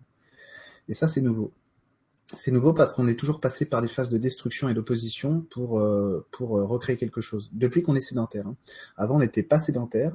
Et 0.89 0.95
ça 0.95 1.07
c'est 1.07 1.21
nouveau 1.21 1.53
c'est 2.35 2.51
nouveau 2.51 2.73
parce 2.73 2.93
qu'on 2.93 3.07
est 3.07 3.19
toujours 3.19 3.39
passé 3.39 3.65
par 3.65 3.81
des 3.81 3.87
phases 3.87 4.09
de 4.09 4.17
destruction 4.17 4.69
et 4.69 4.73
d'opposition 4.73 5.41
pour 5.51 5.79
euh, 5.79 6.25
pour 6.31 6.57
euh, 6.57 6.65
recréer 6.65 6.97
quelque 6.97 7.21
chose. 7.21 7.49
Depuis 7.53 7.83
qu'on 7.83 7.95
est 7.95 8.01
sédentaire. 8.01 8.47
Hein. 8.47 8.55
Avant, 8.97 9.15
on 9.15 9.19
n'était 9.19 9.43
pas 9.43 9.59
sédentaire. 9.59 10.13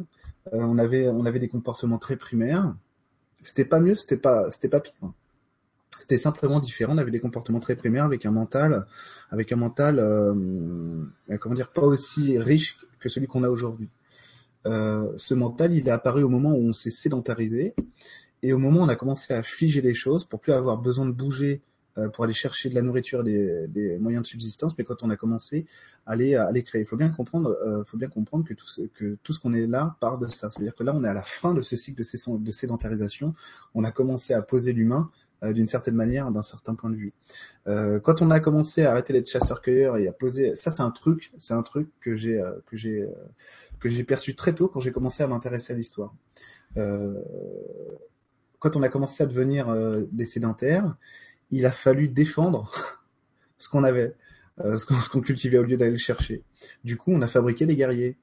Euh, 0.53 0.59
on 0.61 0.79
avait 0.79 1.09
on 1.09 1.27
avait 1.27 1.39
des 1.39 1.49
comportements 1.49 1.99
très 1.99 2.17
primaires. 2.17 2.75
C'était 3.43 3.65
pas 3.65 3.81
mieux, 3.81 3.97
c'était 3.97 4.17
pas 4.17 4.51
c'était 4.51 4.69
pas 4.69 4.81
pire. 4.81 4.95
Hein. 5.03 5.13
C'était 5.99 6.17
simplement 6.17 6.61
différent. 6.61 6.95
On 6.95 6.99
avait 6.99 7.11
des 7.11 7.21
comportements 7.21 7.61
très 7.61 7.77
primaires 7.77 8.05
avec 8.05 8.27
un 8.27 8.31
mental 8.31 8.87
avec 9.31 9.53
un 9.53 9.57
mental 9.57 9.99
euh, 9.99 11.05
comment 11.41 11.55
dire 11.55 11.71
pas 11.71 11.83
aussi 11.83 12.39
riche 12.39 12.79
que 13.01 13.09
celui 13.09 13.27
qu'on 13.27 13.43
a 13.43 13.49
aujourd'hui. 13.49 13.89
ce 14.65 15.35
mental, 15.35 15.73
il 15.73 15.87
est 15.87 15.91
apparu 15.91 16.23
au 16.23 16.29
moment 16.29 16.51
où 16.51 16.69
on 16.69 16.73
s'est 16.73 16.91
sédentarisé 16.91 17.75
et 18.43 18.53
au 18.53 18.59
moment 18.59 18.81
où 18.81 18.85
on 18.85 18.89
a 18.89 18.97
commencé 18.97 19.33
à 19.35 19.43
figer 19.43 19.81
les 19.81 19.95
choses 19.95 20.25
pour 20.25 20.41
plus 20.41 20.53
avoir 20.53 20.79
besoin 20.79 21.07
de 21.07 21.13
bouger 21.13 21.55
euh, 21.55 21.61
pour 22.13 22.25
aller 22.25 22.35
chercher 22.35 22.69
de 22.69 22.75
la 22.75 22.83
nourriture, 22.83 23.25
des, 23.25 23.67
des, 23.69 23.99
moyens 23.99 24.23
de 24.23 24.27
subsistance, 24.29 24.77
mais 24.77 24.85
quand 24.85 25.03
on 25.03 25.11
a 25.11 25.17
commencé 25.17 25.67
à 26.07 26.15
les, 26.15 26.43
les 26.53 26.63
créer. 26.63 26.83
Il 26.83 26.85
faut 26.85 26.97
bien 26.97 27.11
comprendre, 27.11 27.59
euh, 27.65 27.85
faut 27.85 27.97
bien 27.97 28.09
comprendre 28.09 28.45
que 28.45 28.55
tout 28.55 28.69
ce, 28.69 28.83
que 28.83 29.19
tout 29.23 29.33
ce 29.33 29.41
qu'on 29.41 29.53
est 29.53 29.67
là 29.67 29.97
part 30.01 30.19
de 30.19 30.29
ça. 30.29 30.51
C'est-à-dire 30.51 30.75
que 30.75 30.85
là, 30.85 30.93
on 30.95 31.05
est 31.05 31.09
à 31.09 31.15
la 31.15 31.23
fin 31.23 31.53
de 31.53 31.63
ce 31.63 31.75
cycle 31.77 32.01
de, 32.01 32.39
de 32.39 32.51
sédentarisation. 32.51 33.35
On 33.75 33.85
a 33.85 33.91
commencé 33.91 34.33
à 34.33 34.41
poser 34.41 34.73
l'humain 34.73 35.09
euh, 35.43 35.53
d'une 35.53 35.67
certaine 35.67 35.97
manière, 35.97 36.31
d'un 36.31 36.43
certain 36.43 36.75
point 36.75 36.91
de 36.91 36.97
vue. 36.97 37.13
Euh, 37.67 38.01
quand 38.01 38.23
on 38.23 38.31
a 38.31 38.41
commencé 38.41 38.85
à 38.85 38.93
arrêter 38.93 39.13
d'être 39.13 39.29
chasseur-cueilleur 39.29 39.97
et 39.99 40.09
à 40.09 40.13
poser, 40.13 40.55
ça 40.55 40.71
c'est 40.71 40.83
un 40.83 40.91
truc, 40.91 41.33
c'est 41.37 41.55
un 41.55 41.63
truc 41.63 41.91
que 42.01 42.17
j'ai 42.17 42.41
euh, 42.41 42.53
que 42.67 42.77
j'ai 42.77 43.03
euh, 43.03 43.11
que 43.81 43.89
j'ai 43.89 44.05
perçu 44.05 44.35
très 44.35 44.55
tôt 44.55 44.69
quand 44.69 44.81
j'ai 44.81 44.93
commencé 44.93 45.23
à 45.23 45.27
m'intéresser 45.27 45.75
à 45.75 45.77
l'histoire. 45.77 46.15
quand 48.59 48.77
on 48.77 48.83
a 48.83 48.89
commencé 48.89 49.23
à 49.23 49.27
devenir 49.27 49.75
des 50.11 50.25
sédentaires, 50.25 50.97
il 51.51 51.67
a 51.67 51.71
fallu 51.71 52.09
défendre 52.09 52.71
ce 53.59 53.69
qu'on 53.69 53.85
avait, 53.85 54.15
euh, 54.61 54.79
ce 54.79 55.09
qu'on 55.09 55.21
cultivait 55.21 55.59
au 55.59 55.63
lieu 55.63 55.77
d'aller 55.77 55.93
le 55.93 55.99
chercher. 55.99 56.43
Du 56.85 56.97
coup, 56.97 57.13
on 57.13 57.23
a 57.23 57.27
fabriqué 57.27 57.67
des 57.67 57.77
guerriers. 57.77 58.17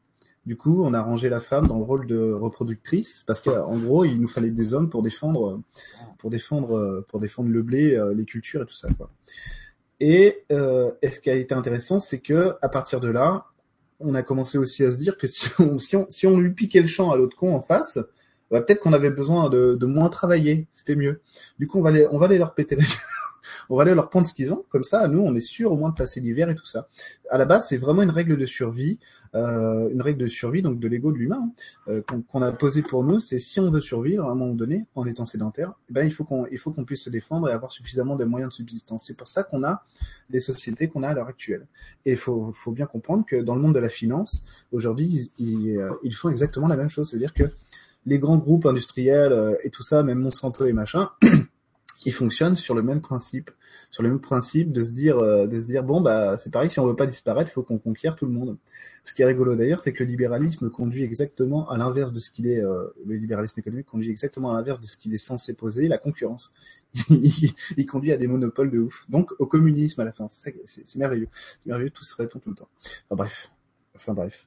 Du 0.45 0.57
coup, 0.57 0.83
on 0.83 0.93
a 0.93 1.01
rangé 1.01 1.29
la 1.29 1.39
femme 1.39 1.67
dans 1.67 1.77
le 1.77 1.85
rôle 1.85 2.05
de 2.05 2.31
reproductrice 2.33 3.23
parce 3.25 3.41
qu'en 3.41 3.77
gros, 3.77 4.03
il 4.03 4.19
nous 4.19 4.27
fallait 4.27 4.49
des 4.49 4.73
hommes 4.73 4.89
pour 4.89 5.01
défendre, 5.01 5.61
pour 6.17 6.29
défendre, 6.29 7.05
pour 7.07 7.21
défendre 7.21 7.49
le 7.49 7.61
blé, 7.61 7.95
euh, 7.95 8.13
les 8.13 8.25
cultures 8.25 8.63
et 8.63 8.65
tout 8.65 8.75
ça. 8.75 8.89
Euh, 10.01 10.91
et 11.01 11.09
ce 11.09 11.19
qui 11.19 11.29
a 11.29 11.35
été 11.35 11.53
intéressant, 11.55 11.99
c'est 11.99 12.19
que 12.19 12.55
à 12.61 12.69
partir 12.69 12.99
de 12.99 13.09
là, 13.09 13.45
on 13.99 14.15
a 14.15 14.21
commencé 14.21 14.57
aussi 14.57 14.83
à 14.83 14.91
se 14.91 14.97
dire 14.97 15.17
que 15.17 15.27
si 15.27 15.49
on, 15.59 15.77
si 15.77 16.27
on 16.27 16.37
lui 16.37 16.51
piquait 16.51 16.81
le 16.81 16.87
champ 16.87 17.11
à 17.11 17.15
l'autre 17.15 17.37
con 17.37 17.55
en 17.55 17.61
face, 17.61 17.99
bah, 18.51 18.61
peut-être 18.61 18.81
qu'on 18.81 18.93
avait 18.93 19.09
besoin 19.09 19.49
de, 19.49 19.75
de 19.75 19.85
moins 19.85 20.09
travailler, 20.09 20.67
c'était 20.71 20.95
mieux. 20.95 21.21
Du 21.59 21.67
coup, 21.67 21.79
on 21.79 21.81
va 21.81 21.89
aller, 21.89 22.07
on 22.11 22.17
va 22.17 22.25
aller 22.25 22.37
leur 22.37 22.53
péter 22.53 22.75
la 22.75 22.83
gueule 22.83 22.91
on 23.69 23.75
va 23.75 23.83
aller 23.83 23.93
leur 23.93 24.09
prendre 24.09 24.25
ce 24.27 24.33
qu'ils 24.33 24.53
ont. 24.53 24.65
Comme 24.69 24.83
ça, 24.83 25.07
nous, 25.07 25.19
on 25.19 25.35
est 25.35 25.39
sûr 25.39 25.71
au 25.71 25.77
moins 25.77 25.89
de 25.89 25.95
passer 25.95 26.21
l'hiver 26.21 26.49
et 26.49 26.55
tout 26.55 26.65
ça. 26.65 26.87
À 27.29 27.37
la 27.37 27.45
base, 27.45 27.67
c'est 27.67 27.77
vraiment 27.77 28.01
une 28.01 28.09
règle 28.09 28.37
de 28.37 28.45
survie, 28.45 28.99
euh, 29.35 29.89
une 29.89 30.01
règle 30.01 30.19
de 30.19 30.27
survie 30.27 30.61
donc 30.61 30.79
de 30.79 30.87
l'ego 30.87 31.11
de 31.11 31.17
l'humain 31.17 31.49
hein, 31.87 31.91
euh, 31.91 32.01
qu'on 32.27 32.41
a 32.41 32.51
posé 32.51 32.81
pour 32.81 33.03
nous. 33.03 33.19
C'est 33.19 33.39
si 33.39 33.59
on 33.59 33.71
veut 33.71 33.81
survivre 33.81 34.27
à 34.27 34.31
un 34.31 34.35
moment 34.35 34.53
donné 34.53 34.85
en 34.95 35.05
étant 35.05 35.25
sédentaire, 35.25 35.73
eh 35.89 35.93
ben 35.93 36.05
il 36.05 36.11
faut 36.11 36.23
qu'on 36.23 36.45
il 36.51 36.57
faut 36.57 36.71
qu'on 36.71 36.85
puisse 36.85 37.03
se 37.03 37.09
défendre 37.09 37.49
et 37.49 37.51
avoir 37.51 37.71
suffisamment 37.71 38.15
de 38.15 38.25
moyens 38.25 38.51
de 38.51 38.55
subsistance. 38.55 39.05
C'est 39.07 39.17
pour 39.17 39.27
ça 39.27 39.43
qu'on 39.43 39.63
a 39.63 39.83
les 40.29 40.39
sociétés 40.39 40.87
qu'on 40.87 41.03
a 41.03 41.09
à 41.09 41.13
l'heure 41.13 41.27
actuelle. 41.27 41.67
Et 42.05 42.11
il 42.11 42.17
faut 42.17 42.51
faut 42.53 42.71
bien 42.71 42.85
comprendre 42.85 43.25
que 43.25 43.37
dans 43.37 43.55
le 43.55 43.61
monde 43.61 43.75
de 43.75 43.79
la 43.79 43.89
finance, 43.89 44.45
aujourd'hui, 44.71 45.29
ils, 45.39 45.45
ils, 45.45 45.77
euh, 45.77 45.91
ils 46.03 46.13
font 46.13 46.29
exactement 46.29 46.67
la 46.67 46.77
même 46.77 46.89
chose. 46.89 47.09
C'est-à-dire 47.09 47.33
que 47.33 47.43
les 48.05 48.19
grands 48.19 48.37
groupes 48.37 48.65
industriels 48.65 49.33
euh, 49.33 49.55
et 49.63 49.69
tout 49.69 49.83
ça, 49.83 50.03
même 50.03 50.19
Monsanto 50.19 50.65
et 50.65 50.73
machin, 50.73 51.09
qui 52.03 52.11
fonctionne 52.11 52.57
sur 52.57 52.75
le 52.75 52.83
même 52.83 53.01
principe, 53.01 53.49
sur 53.89 54.03
le 54.03 54.09
même 54.09 54.19
principe 54.19 54.73
de 54.73 54.83
se 54.83 54.91
dire, 54.91 55.19
euh, 55.19 55.47
de 55.47 55.59
se 55.59 55.67
dire 55.67 55.83
bon 55.83 56.01
bah 56.01 56.37
c'est 56.37 56.51
pareil, 56.51 56.69
si 56.69 56.79
on 56.79 56.85
veut 56.85 56.95
pas 56.95 57.05
disparaître, 57.05 57.49
il 57.51 57.53
faut 57.53 57.63
qu'on 57.63 57.77
conquiert 57.77 58.15
tout 58.15 58.25
le 58.25 58.31
monde. 58.31 58.57
Ce 59.05 59.13
qui 59.13 59.21
est 59.21 59.25
rigolo 59.25 59.55
d'ailleurs, 59.55 59.81
c'est 59.81 59.93
que 59.93 60.03
le 60.03 60.09
libéralisme 60.09 60.69
conduit 60.69 61.03
exactement 61.03 61.69
à 61.69 61.77
l'inverse 61.77 62.11
de 62.11 62.19
ce 62.19 62.29
qu'il 62.29 62.47
est, 62.47 62.61
euh, 62.61 62.87
le 63.05 63.15
libéralisme 63.15 63.59
économique 63.59 63.85
conduit 63.85 64.09
exactement 64.09 64.51
à 64.51 64.55
l'inverse 64.55 64.81
de 64.81 64.85
ce 64.85 64.97
qu'il 64.97 65.13
est 65.13 65.17
censé 65.17 65.53
poser, 65.53 65.87
la 65.87 65.97
concurrence. 65.97 66.53
il, 67.09 67.85
conduit 67.85 68.11
à 68.11 68.17
des 68.17 68.27
monopoles 68.27 68.69
de 68.69 68.79
ouf. 68.79 69.05
Donc 69.09 69.31
au 69.39 69.45
communisme 69.45 70.01
à 70.01 70.05
la 70.05 70.11
fin, 70.11 70.27
c'est 70.27 70.53
merveilleux, 70.97 71.29
c'est 71.61 71.67
merveilleux, 71.67 71.91
tout 71.91 72.03
se 72.03 72.15
répond 72.17 72.39
tout 72.39 72.49
le 72.49 72.55
temps. 72.55 72.69
Enfin 73.09 73.15
bref, 73.15 73.51
enfin 73.95 74.13
bref. 74.13 74.45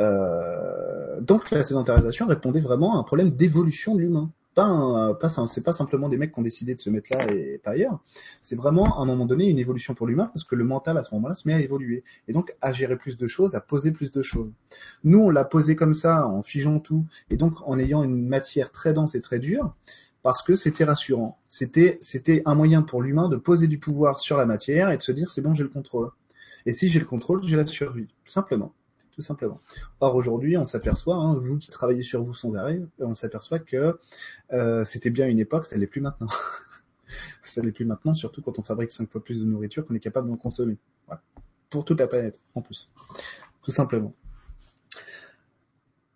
Euh, 0.00 1.20
donc 1.20 1.50
la 1.50 1.62
sédentarisation 1.62 2.26
répondait 2.26 2.60
vraiment 2.60 2.96
à 2.96 3.00
un 3.00 3.02
problème 3.02 3.30
d'évolution 3.30 3.94
de 3.94 4.00
l'humain 4.00 4.32
pas, 4.54 5.14
pas 5.14 5.28
c'est 5.28 5.62
pas 5.62 5.72
simplement 5.72 6.08
des 6.08 6.16
mecs 6.16 6.32
qui 6.32 6.38
ont 6.38 6.42
décidé 6.42 6.74
de 6.74 6.80
se 6.80 6.90
mettre 6.90 7.16
là 7.16 7.32
et 7.32 7.58
pas 7.58 7.72
ailleurs. 7.72 8.00
C'est 8.40 8.56
vraiment 8.56 8.98
à 8.98 9.02
un 9.02 9.04
moment 9.04 9.26
donné 9.26 9.46
une 9.46 9.58
évolution 9.58 9.94
pour 9.94 10.06
l'humain 10.06 10.26
parce 10.26 10.44
que 10.44 10.54
le 10.56 10.64
mental 10.64 10.98
à 10.98 11.02
ce 11.02 11.14
moment-là 11.14 11.34
se 11.34 11.46
met 11.46 11.54
à 11.54 11.60
évoluer 11.60 12.04
et 12.28 12.32
donc 12.32 12.54
à 12.60 12.72
gérer 12.72 12.96
plus 12.96 13.16
de 13.16 13.26
choses, 13.26 13.54
à 13.54 13.60
poser 13.60 13.92
plus 13.92 14.10
de 14.10 14.22
choses. 14.22 14.52
Nous, 15.04 15.18
on 15.18 15.30
l'a 15.30 15.44
posé 15.44 15.76
comme 15.76 15.94
ça 15.94 16.26
en 16.26 16.42
figeant 16.42 16.80
tout 16.80 17.06
et 17.30 17.36
donc 17.36 17.66
en 17.66 17.78
ayant 17.78 18.02
une 18.02 18.26
matière 18.26 18.72
très 18.72 18.92
dense 18.92 19.14
et 19.14 19.20
très 19.20 19.38
dure 19.38 19.74
parce 20.22 20.42
que 20.42 20.56
c'était 20.56 20.84
rassurant. 20.84 21.38
C'était 21.48 21.98
c'était 22.00 22.42
un 22.44 22.54
moyen 22.54 22.82
pour 22.82 23.02
l'humain 23.02 23.28
de 23.28 23.36
poser 23.36 23.68
du 23.68 23.78
pouvoir 23.78 24.18
sur 24.18 24.36
la 24.36 24.46
matière 24.46 24.90
et 24.90 24.96
de 24.96 25.02
se 25.02 25.12
dire 25.12 25.30
c'est 25.30 25.42
bon, 25.42 25.54
j'ai 25.54 25.62
le 25.62 25.68
contrôle. 25.68 26.10
Et 26.66 26.72
si 26.72 26.90
j'ai 26.90 26.98
le 26.98 27.06
contrôle, 27.06 27.42
j'ai 27.44 27.56
la 27.56 27.66
survie, 27.66 28.08
simplement 28.26 28.74
simplement. 29.20 29.60
Or 30.00 30.14
aujourd'hui, 30.14 30.56
on 30.56 30.64
s'aperçoit, 30.64 31.16
hein, 31.16 31.34
vous 31.34 31.58
qui 31.58 31.70
travaillez 31.70 32.02
sur 32.02 32.22
vous 32.22 32.34
sans 32.34 32.54
arrêt, 32.54 32.80
on 32.98 33.14
s'aperçoit 33.14 33.58
que 33.58 33.98
euh, 34.52 34.84
c'était 34.84 35.10
bien 35.10 35.26
une 35.26 35.38
époque, 35.38 35.66
ça 35.66 35.76
l'est 35.76 35.86
plus 35.86 36.00
maintenant. 36.00 36.28
ça 37.42 37.62
l'est 37.62 37.72
plus 37.72 37.84
maintenant, 37.84 38.14
surtout 38.14 38.42
quand 38.42 38.58
on 38.58 38.62
fabrique 38.62 38.92
cinq 38.92 39.08
fois 39.08 39.22
plus 39.22 39.40
de 39.40 39.44
nourriture 39.44 39.86
qu'on 39.86 39.94
est 39.94 40.00
capable 40.00 40.28
d'en 40.28 40.36
consommer. 40.36 40.76
Voilà. 41.06 41.22
Pour 41.68 41.84
toute 41.84 42.00
la 42.00 42.06
planète, 42.06 42.40
en 42.54 42.62
plus. 42.62 42.90
Tout 43.62 43.70
simplement. 43.70 44.14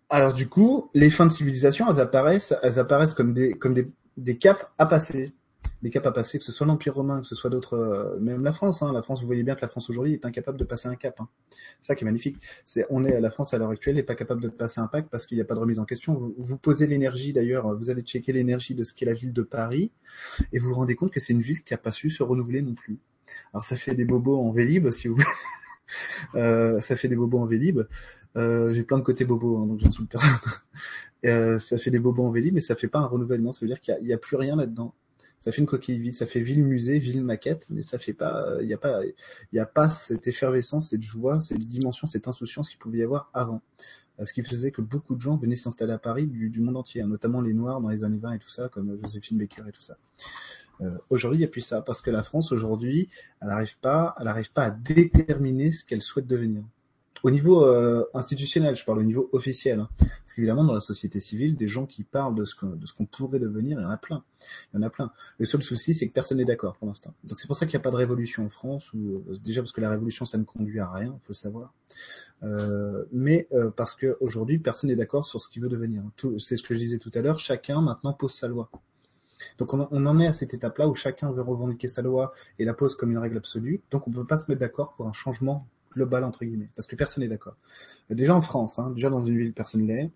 Alors 0.09 0.33
du 0.33 0.47
coup, 0.47 0.89
les 0.93 1.09
fins 1.09 1.25
de 1.25 1.31
civilisation, 1.31 1.89
elles 1.89 1.99
apparaissent, 1.99 2.53
elles 2.61 2.79
apparaissent 2.79 3.13
comme 3.13 3.33
des, 3.33 3.53
comme 3.53 3.73
des, 3.73 3.91
des 4.17 4.37
caps 4.37 4.63
à 4.77 4.85
passer 4.85 5.33
des 5.85 5.91
caps 5.91 6.07
à 6.07 6.11
passer, 6.11 6.39
que 6.39 6.43
ce 6.43 6.51
soit 6.51 6.65
l'Empire 6.65 6.95
romain, 6.95 7.21
que 7.21 7.27
ce 7.27 7.35
soit 7.35 7.51
d'autres, 7.51 7.75
euh, 7.75 8.17
même 8.19 8.43
la 8.43 8.53
France. 8.53 8.81
Hein, 8.81 8.91
la 8.91 9.03
France, 9.03 9.21
vous 9.21 9.27
voyez 9.27 9.43
bien 9.43 9.53
que 9.53 9.61
la 9.61 9.67
France 9.67 9.87
aujourd'hui 9.91 10.13
est 10.13 10.25
incapable 10.25 10.57
de 10.57 10.63
passer 10.63 10.87
un 10.87 10.95
cap. 10.95 11.21
Hein. 11.21 11.29
Ça 11.79 11.93
qui 11.93 12.03
est 12.03 12.05
magnifique. 12.05 12.37
C'est 12.65 12.87
on 12.89 13.03
est 13.03 13.21
la 13.21 13.29
France 13.29 13.53
à 13.53 13.59
l'heure 13.59 13.69
actuelle 13.69 13.93
n'est 13.93 14.01
pas 14.01 14.15
capable 14.15 14.41
de 14.41 14.49
passer 14.49 14.81
un 14.81 14.87
pacte 14.87 15.09
parce 15.11 15.27
qu'il 15.27 15.37
n'y 15.37 15.43
a 15.43 15.45
pas 15.45 15.53
de 15.53 15.59
remise 15.59 15.77
en 15.77 15.85
question. 15.85 16.15
Vous, 16.15 16.57
posez 16.57 16.87
l'énergie 16.87 17.33
d'ailleurs, 17.33 17.77
vous 17.77 17.91
allez 17.91 18.01
checker 18.01 18.31
l'énergie 18.31 18.73
de 18.73 18.83
ce 18.83 18.95
qu'est 18.95 19.05
la 19.05 19.13
ville 19.13 19.31
de 19.31 19.43
Paris 19.43 19.91
et 20.51 20.57
vous 20.57 20.69
vous 20.69 20.73
rendez 20.73 20.95
compte 20.95 21.11
que 21.11 21.19
c'est 21.19 21.33
une 21.33 21.41
ville 21.41 21.61
qui 21.63 21.75
a 21.75 21.77
pas 21.77 21.91
su 21.91 22.09
se 22.09 22.23
renouveler 22.23 22.63
non 22.63 22.73
plus. 22.73 22.97
Alors 23.53 23.63
ça 23.63 23.75
fait 23.75 23.93
des 23.93 24.05
bobos 24.05 24.39
en 24.39 24.51
vélib, 24.51 24.89
si 24.89 25.07
vous 25.07 25.13
voulez. 25.13 25.27
euh, 26.35 26.81
ça 26.81 26.95
fait 26.95 27.09
des 27.09 27.15
bobos 27.15 27.37
en 27.37 27.45
vélib. 27.45 27.81
Euh, 28.37 28.73
j'ai 28.73 28.81
plein 28.81 28.97
de 28.97 29.03
côtés 29.03 29.23
bobos, 29.23 29.59
hein, 29.59 29.67
donc 29.67 29.81
j'insulte 29.81 30.09
personne. 30.09 30.31
euh, 31.27 31.59
ça 31.59 31.77
fait 31.77 31.91
des 31.91 31.99
bobos 31.99 32.23
en 32.23 32.31
vélib, 32.31 32.55
mais 32.55 32.61
ça 32.61 32.75
fait 32.75 32.87
pas 32.87 32.97
un 32.97 33.05
renouvellement. 33.05 33.53
Ça 33.53 33.59
veut 33.61 33.67
dire 33.67 33.79
qu'il 33.79 33.95
n'y 34.01 34.13
a, 34.13 34.17
plus 34.17 34.35
rien 34.35 34.55
là-dedans 34.55 34.95
ça 35.45 35.51
fait 35.51 35.61
une 35.61 35.67
coquille 35.67 35.99
vide, 35.99 36.15
ça 36.15 36.25
fait 36.25 36.39
ville 36.39 36.63
musée, 36.63 36.97
ville 36.97 37.23
maquette, 37.23 37.67
mais 37.69 37.83
ça 37.83 37.99
fait 37.99 38.13
pas, 38.13 38.57
il 38.61 38.65
n'y 38.65 38.73
a 38.73 38.79
pas, 38.79 39.01
a 39.55 39.65
pas 39.67 39.89
cette 39.89 40.25
effervescence, 40.25 40.89
cette 40.89 41.03
joie, 41.03 41.39
cette 41.39 41.59
dimension, 41.59 42.07
cette 42.07 42.27
insouciance 42.27 42.67
qu'il 42.67 42.79
pouvait 42.79 42.97
y 42.97 43.03
avoir 43.03 43.29
avant. 43.31 43.61
Ce 44.23 44.33
qui 44.33 44.41
faisait 44.41 44.71
que 44.71 44.81
beaucoup 44.81 45.13
de 45.13 45.21
gens 45.21 45.37
venaient 45.37 45.55
s'installer 45.55 45.93
à 45.93 45.99
Paris 45.99 46.25
du, 46.25 46.59
monde 46.61 46.77
entier, 46.77 47.01
hein, 47.01 47.07
notamment 47.07 47.41
les 47.41 47.53
Noirs 47.53 47.79
dans 47.79 47.89
les 47.89 48.03
années 48.03 48.17
20 48.17 48.31
et 48.31 48.39
tout 48.39 48.49
ça, 48.49 48.69
comme 48.69 48.99
Joséphine 48.99 49.37
Baker 49.37 49.61
et 49.67 49.71
tout 49.71 49.83
ça. 49.83 49.97
Euh, 50.81 50.97
aujourd'hui, 51.11 51.37
il 51.37 51.41
n'y 51.41 51.45
a 51.45 51.49
plus 51.49 51.61
ça, 51.61 51.83
parce 51.83 52.01
que 52.01 52.09
la 52.09 52.23
France, 52.23 52.51
aujourd'hui, 52.51 53.09
elle 53.39 53.49
n'arrive 53.49 53.77
pas, 53.77 54.15
pas 54.51 54.63
à 54.63 54.71
déterminer 54.71 55.71
ce 55.71 55.85
qu'elle 55.85 56.01
souhaite 56.01 56.25
devenir. 56.25 56.63
Au 57.23 57.31
niveau 57.31 57.65
euh, 57.65 58.05
institutionnel, 58.13 58.75
je 58.75 58.85
parle 58.85 58.99
au 58.99 59.03
niveau 59.03 59.29
officiel. 59.31 59.79
Hein. 59.79 59.89
Parce 59.97 60.33
qu'évidemment, 60.33 60.63
dans 60.63 60.73
la 60.73 60.79
société 60.79 61.19
civile, 61.19 61.55
des 61.55 61.67
gens 61.67 61.85
qui 61.85 62.03
parlent 62.03 62.35
de 62.35 62.45
ce 62.45 62.55
qu'on 62.55 63.05
pourrait 63.05 63.39
devenir, 63.39 63.79
il 63.79 63.83
y 63.83 63.85
en 63.85 63.89
a 63.89 63.97
plein. 63.97 64.23
Il 64.73 64.77
y 64.77 64.79
en 64.79 64.85
a 64.85 64.89
plein. 64.89 65.11
Le 65.39 65.45
seul 65.45 65.63
souci, 65.63 65.93
c'est 65.93 66.07
que 66.07 66.13
personne 66.13 66.37
n'est 66.37 66.45
d'accord 66.45 66.75
pour 66.75 66.87
l'instant. 66.87 67.13
Donc 67.23 67.39
c'est 67.39 67.47
pour 67.47 67.55
ça 67.55 67.65
qu'il 67.65 67.77
n'y 67.77 67.81
a 67.81 67.83
pas 67.83 67.91
de 67.91 67.95
révolution 67.95 68.45
en 68.45 68.49
France. 68.49 68.91
Ou, 68.93 69.23
euh, 69.29 69.37
déjà 69.43 69.61
parce 69.61 69.71
que 69.71 69.81
la 69.81 69.89
révolution, 69.89 70.25
ça 70.25 70.37
ne 70.37 70.43
conduit 70.43 70.79
à 70.79 70.89
rien, 70.89 71.15
il 71.15 71.25
faut 71.25 71.29
le 71.29 71.33
savoir. 71.33 71.73
Euh, 72.43 73.05
mais 73.11 73.47
parce 73.75 73.95
qu'aujourd'hui, 73.95 74.59
personne 74.59 74.89
n'est 74.89 74.95
d'accord 74.95 75.25
sur 75.25 75.41
ce 75.41 75.49
qu'il 75.49 75.61
veut 75.63 75.69
devenir. 75.69 76.03
C'est 76.39 76.57
ce 76.57 76.63
que 76.63 76.73
je 76.73 76.79
disais 76.79 76.97
tout 76.97 77.11
à 77.15 77.21
l'heure. 77.21 77.39
Chacun 77.39 77.81
maintenant 77.81 78.13
pose 78.13 78.33
sa 78.33 78.47
loi. 78.47 78.69
Donc 79.57 79.73
on, 79.73 79.87
on, 79.91 80.05
en 80.05 80.19
est 80.19 80.27
à 80.27 80.33
cette 80.33 80.53
étape-là 80.53 80.87
où 80.87 80.95
chacun 80.95 81.31
veut 81.31 81.41
revendiquer 81.41 81.87
sa 81.87 82.01
loi 82.01 82.33
et 82.59 82.65
la 82.65 82.73
pose 82.73 82.95
comme 82.95 83.11
une 83.11 83.17
règle 83.17 83.37
absolue. 83.37 83.81
Donc 83.91 84.07
on 84.07 84.11
ne 84.11 84.15
peut 84.15 84.25
pas 84.25 84.37
se 84.37 84.49
mettre 84.49 84.59
d'accord 84.59 84.93
pour 84.95 85.07
un 85.07 85.13
changement 85.13 85.67
global 85.95 86.23
entre 86.23 86.45
guillemets, 86.45 86.69
parce 86.75 86.87
que 86.87 86.95
personne 86.95 87.23
n'est 87.23 87.29
d'accord. 87.29 87.55
Déjà 88.09 88.35
en 88.35 88.41
France, 88.41 88.77
hein, 88.79 88.91
déjà 88.91 89.09
dans 89.09 89.21
une 89.21 89.37
ville, 89.37 89.53
personne 89.53 89.87
l'est. 89.87 90.11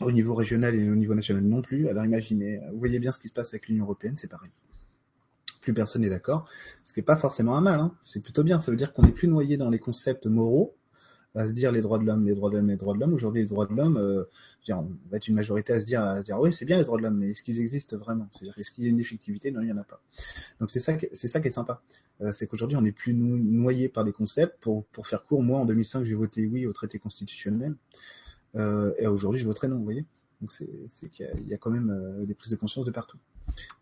Au 0.00 0.10
niveau 0.10 0.34
régional 0.34 0.74
et 0.76 0.88
au 0.88 0.94
niveau 0.94 1.14
national 1.14 1.42
non 1.42 1.60
plus. 1.60 1.88
Alors 1.88 2.06
imaginez, 2.06 2.58
vous 2.72 2.78
voyez 2.78 2.98
bien 2.98 3.12
ce 3.12 3.18
qui 3.18 3.28
se 3.28 3.34
passe 3.34 3.48
avec 3.50 3.68
l'Union 3.68 3.84
européenne, 3.84 4.16
c'est 4.16 4.28
pareil. 4.28 4.50
Plus 5.60 5.74
personne 5.74 6.02
n'est 6.02 6.08
d'accord, 6.08 6.48
ce 6.84 6.94
qui 6.94 7.00
n'est 7.00 7.04
pas 7.04 7.16
forcément 7.16 7.54
un 7.56 7.60
mal. 7.60 7.80
Hein. 7.80 7.94
C'est 8.00 8.20
plutôt 8.20 8.42
bien. 8.42 8.58
Ça 8.58 8.70
veut 8.70 8.78
dire 8.78 8.94
qu'on 8.94 9.02
n'est 9.02 9.12
plus 9.12 9.28
noyé 9.28 9.58
dans 9.58 9.68
les 9.68 9.78
concepts 9.78 10.26
moraux, 10.26 10.74
à 11.34 11.46
se 11.46 11.52
dire 11.52 11.70
les 11.70 11.80
droits 11.80 11.98
de 11.98 12.04
l'homme, 12.04 12.26
les 12.26 12.34
droits 12.34 12.50
de 12.50 12.56
l'homme, 12.56 12.68
les 12.68 12.76
droits 12.76 12.94
de 12.94 13.00
l'homme. 13.00 13.14
Aujourd'hui, 13.14 13.42
les 13.42 13.48
droits 13.48 13.66
de 13.66 13.74
l'homme, 13.74 13.96
euh, 13.96 14.24
on 14.68 14.88
va 15.10 15.16
être 15.16 15.28
une 15.28 15.34
majorité 15.34 15.72
à 15.72 15.80
se 15.80 15.86
dire, 15.86 16.02
à 16.02 16.18
se 16.18 16.24
dire 16.24 16.38
oui, 16.40 16.52
c'est 16.52 16.64
bien 16.64 16.76
les 16.76 16.84
droits 16.84 16.98
de 16.98 17.02
l'homme, 17.02 17.18
mais 17.18 17.30
est-ce 17.30 17.42
qu'ils 17.42 17.60
existent 17.60 17.96
vraiment? 17.96 18.28
C'est-à-dire, 18.32 18.58
est-ce 18.58 18.70
qu'il 18.70 18.84
y 18.84 18.86
a 18.86 18.90
une 18.90 19.00
effectivité? 19.00 19.50
Non, 19.50 19.60
il 19.60 19.66
n'y 19.66 19.72
en 19.72 19.78
a 19.78 19.84
pas. 19.84 20.00
Donc 20.58 20.70
c'est 20.70 20.80
ça, 20.80 20.96
ça 21.12 21.40
qui 21.40 21.48
est 21.48 21.50
sympa. 21.50 21.82
Euh, 22.20 22.32
c'est 22.32 22.46
qu'aujourd'hui, 22.46 22.76
on 22.76 22.82
n'est 22.82 22.92
plus 22.92 23.14
noyé 23.14 23.88
par 23.88 24.04
des 24.04 24.12
concepts. 24.12 24.60
Pour, 24.60 24.84
pour 24.86 25.06
faire 25.06 25.24
court, 25.24 25.42
moi, 25.42 25.60
en 25.60 25.64
2005, 25.64 26.04
j'ai 26.04 26.14
voté 26.14 26.46
oui 26.46 26.66
au 26.66 26.72
traité 26.72 26.98
constitutionnel. 26.98 27.74
Euh, 28.56 28.92
et 28.98 29.06
aujourd'hui, 29.06 29.40
je 29.40 29.46
voterai 29.46 29.68
non, 29.68 29.76
vous 29.76 29.84
voyez? 29.84 30.04
Donc 30.40 30.52
c'est 30.52 31.08
qu'il 31.10 31.30
y, 31.46 31.50
y, 31.50 31.54
a 31.54 31.58
quand 31.58 31.70
même 31.70 31.90
euh, 31.90 32.24
des 32.24 32.34
prises 32.34 32.50
de 32.50 32.56
conscience 32.56 32.86
de 32.86 32.90
partout. 32.90 33.18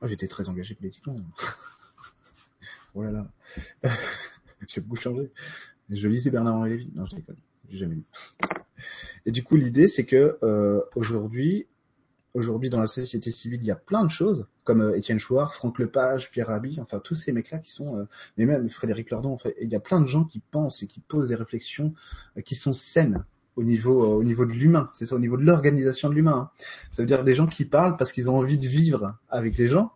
Moi, 0.01 0.09
j'étais 0.09 0.29
très 0.29 0.49
engagé 0.49 0.75
politiquement. 0.75 1.17
oh 2.95 3.03
là 3.03 3.13
là. 3.13 3.31
j'ai 4.67 4.81
beaucoup 4.81 5.01
changé. 5.01 5.31
Je 5.91 6.09
lisais 6.09 6.31
Bernard-Henri 6.31 6.71
Lévy. 6.71 6.91
Non, 6.95 7.07
je 7.07 7.17
déconne. 7.17 7.37
J'ai 7.69 7.79
jamais 7.79 7.97
lu. 7.97 8.05
Et 9.27 9.31
du 9.31 9.43
coup, 9.43 9.57
l'idée, 9.57 9.87
c'est 9.87 10.05
que 10.05 10.39
euh, 10.43 10.81
aujourd'hui, 10.95 11.67
aujourd'hui 12.35 12.71
dans 12.71 12.81
la 12.81 12.87
société 12.87 13.31
civile, 13.31 13.61
il 13.63 13.67
y 13.67 13.71
a 13.71 13.77
plein 13.77 14.05
de 14.05 14.11
choses, 14.11 14.47
comme 14.65 14.81
euh, 14.81 14.97
Étienne 14.97 15.19
Chouard, 15.19 15.55
Franck 15.55 15.79
Lepage, 15.79 16.31
Pierre 16.31 16.49
Rabhi, 16.49 16.79
enfin 16.81 17.01
tous 17.01 17.15
ces 17.15 17.33
mecs-là 17.33 17.59
qui 17.59 17.73
sont, 17.73 17.99
euh, 17.99 18.05
mais 18.37 18.47
même 18.47 18.69
Frédéric 18.69 19.11
Lordon, 19.11 19.33
en 19.33 19.39
fait, 19.39 19.57
il 19.61 19.69
y 19.69 19.77
a 19.77 19.81
plein 19.81 20.01
de 20.01 20.07
gens 20.07 20.25
qui 20.25 20.41
pensent 20.41 20.83
et 20.83 20.87
qui 20.87 21.01
posent 21.01 21.29
des 21.29 21.35
réflexions 21.35 21.93
euh, 22.37 22.41
qui 22.41 22.55
sont 22.55 22.73
saines 22.73 23.25
au 23.57 23.65
niveau, 23.65 24.05
euh, 24.05 24.19
au 24.19 24.25
niveau 24.25 24.45
de 24.45 24.53
l'humain. 24.53 24.89
C'est 24.93 25.07
ça, 25.07 25.17
au 25.17 25.19
niveau 25.19 25.37
de 25.37 25.43
l'organisation 25.43 26.09
de 26.09 26.15
l'humain. 26.15 26.51
Hein. 26.55 26.65
Ça 26.91 27.03
veut 27.03 27.07
dire 27.07 27.25
des 27.25 27.35
gens 27.35 27.47
qui 27.47 27.65
parlent 27.65 27.97
parce 27.97 28.13
qu'ils 28.13 28.31
ont 28.31 28.37
envie 28.37 28.59
de 28.59 28.69
vivre 28.69 29.19
avec 29.29 29.59
les 29.59 29.69
gens 29.69 29.93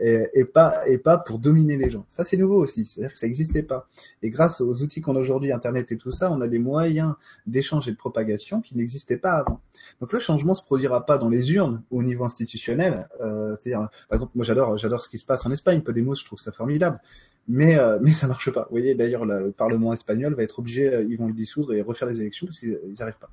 et, 0.00 0.28
et, 0.34 0.44
pas 0.44 0.86
et 0.88 0.98
pas 0.98 1.18
pour 1.18 1.38
dominer 1.38 1.76
les 1.76 1.90
gens. 1.90 2.04
Ça 2.08 2.24
c'est 2.24 2.36
nouveau 2.36 2.56
aussi, 2.56 2.84
c'est-à-dire 2.84 3.12
que 3.12 3.18
ça 3.18 3.26
n'existait 3.26 3.62
pas. 3.62 3.88
Et 4.22 4.30
grâce 4.30 4.60
aux 4.60 4.82
outils 4.82 5.00
qu'on 5.00 5.16
a 5.16 5.20
aujourd'hui, 5.20 5.52
Internet 5.52 5.92
et 5.92 5.96
tout 5.96 6.12
ça, 6.12 6.30
on 6.30 6.40
a 6.40 6.48
des 6.48 6.58
moyens 6.58 7.14
d'échange 7.46 7.88
et 7.88 7.92
de 7.92 7.96
propagation 7.96 8.60
qui 8.60 8.76
n'existaient 8.76 9.16
pas 9.16 9.32
avant. 9.32 9.60
Donc 10.00 10.12
le 10.12 10.18
changement 10.18 10.54
se 10.54 10.62
produira 10.62 11.06
pas 11.06 11.18
dans 11.18 11.28
les 11.28 11.52
urnes 11.52 11.82
au 11.90 12.02
niveau 12.02 12.24
institutionnel. 12.24 13.08
Euh, 13.20 13.56
c'est-à-dire, 13.60 13.88
par 14.08 14.16
exemple, 14.16 14.32
moi 14.34 14.44
j'adore 14.44 14.76
j'adore 14.76 15.02
ce 15.02 15.08
qui 15.08 15.18
se 15.18 15.26
passe 15.26 15.46
en 15.46 15.50
Espagne, 15.50 15.80
Podemos, 15.82 16.14
je 16.14 16.24
trouve 16.24 16.38
ça 16.38 16.52
formidable 16.52 17.00
mais 17.48 17.78
euh, 17.78 17.98
mais 18.02 18.12
ça 18.12 18.26
marche 18.26 18.50
pas. 18.50 18.64
Vous 18.64 18.76
voyez, 18.76 18.94
d'ailleurs, 18.94 19.24
le 19.24 19.50
Parlement 19.50 19.92
espagnol 19.92 20.34
va 20.34 20.42
être 20.42 20.58
obligé, 20.58 20.86
euh, 20.88 21.06
ils 21.08 21.16
vont 21.16 21.26
le 21.26 21.32
dissoudre 21.32 21.72
et 21.72 21.80
refaire 21.80 22.06
des 22.06 22.20
élections 22.20 22.46
parce 22.46 22.58
qu'ils 22.58 22.78
n'arrivent 22.98 23.18
pas. 23.18 23.30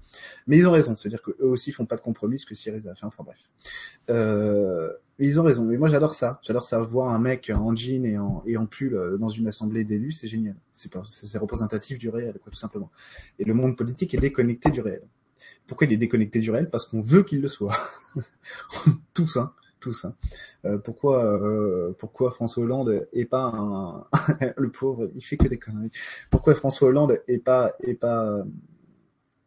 Mais 0.48 0.58
ils 0.58 0.68
ont 0.68 0.72
raison, 0.72 0.96
c'est-à-dire 0.96 1.22
qu'eux 1.22 1.36
aussi 1.42 1.72
font 1.72 1.86
pas 1.86 1.98
de 1.98 2.02
compromis, 2.02 2.40
ce 2.40 2.46
que 2.46 2.56
Syriza 2.56 2.92
a 2.92 2.96
fait. 2.96 3.06
Enfin 3.06 3.24
bref, 3.24 3.38
euh, 4.10 4.92
ils 5.20 5.40
ont 5.40 5.44
raison. 5.44 5.66
Mais 5.66 5.78
moi, 5.78 5.90
j'adore 5.90 6.14
ça. 6.14 6.40
J'adore 6.44 6.66
ça 6.66 6.80
voir 6.80 7.14
un 7.14 7.20
mec 7.20 7.52
en 7.54 7.76
jean 7.76 8.06
et 8.06 8.18
en 8.18 8.42
et 8.46 8.56
en 8.58 8.66
pull 8.66 8.96
euh, 8.96 9.18
dans 9.18 9.30
une 9.30 9.48
assemblée 9.48 9.84
d'élus, 9.84 10.14
c'est 10.14 10.30
génial. 10.30 10.56
C'est 10.72 10.92
pas, 10.92 11.04
c'est 11.10 11.38
représentatif 11.38 11.98
du 11.98 12.08
réel, 12.08 12.40
quoi, 12.42 12.52
tout 12.52 12.60
simplement. 12.60 12.92
Et 13.40 13.44
le 13.44 13.54
monde 13.54 13.76
politique 13.76 14.14
est 14.14 14.20
déconnecté 14.20 14.72
du 14.72 14.80
réel. 14.82 15.02
Pourquoi 15.68 15.88
il 15.88 15.94
est 15.94 15.98
déconnecté 15.98 16.40
du 16.40 16.52
réel? 16.52 16.70
Parce 16.70 16.86
qu'on 16.86 17.02
veut 17.02 17.24
qu'il 17.24 17.42
le 17.42 17.48
soit. 17.50 17.76
Tous, 19.14 19.38
hein 19.38 19.52
Hein. 20.06 20.14
Euh, 20.66 20.78
pourquoi, 20.78 21.24
euh, 21.24 21.94
pourquoi 22.00 22.32
François 22.32 22.64
Hollande 22.64 23.08
est 23.14 23.26
pas 23.26 23.44
un 23.44 24.06
le 24.58 24.72
pauvre, 24.72 25.10
il 25.16 25.24
fait 25.24 25.38
que 25.38 25.48
des. 25.48 25.60
Pourquoi 26.32 26.56
François 26.56 26.88
Hollande 26.88 27.22
est 27.28 27.38
pas 27.38 27.74
est 27.82 27.94
pas 27.94 28.44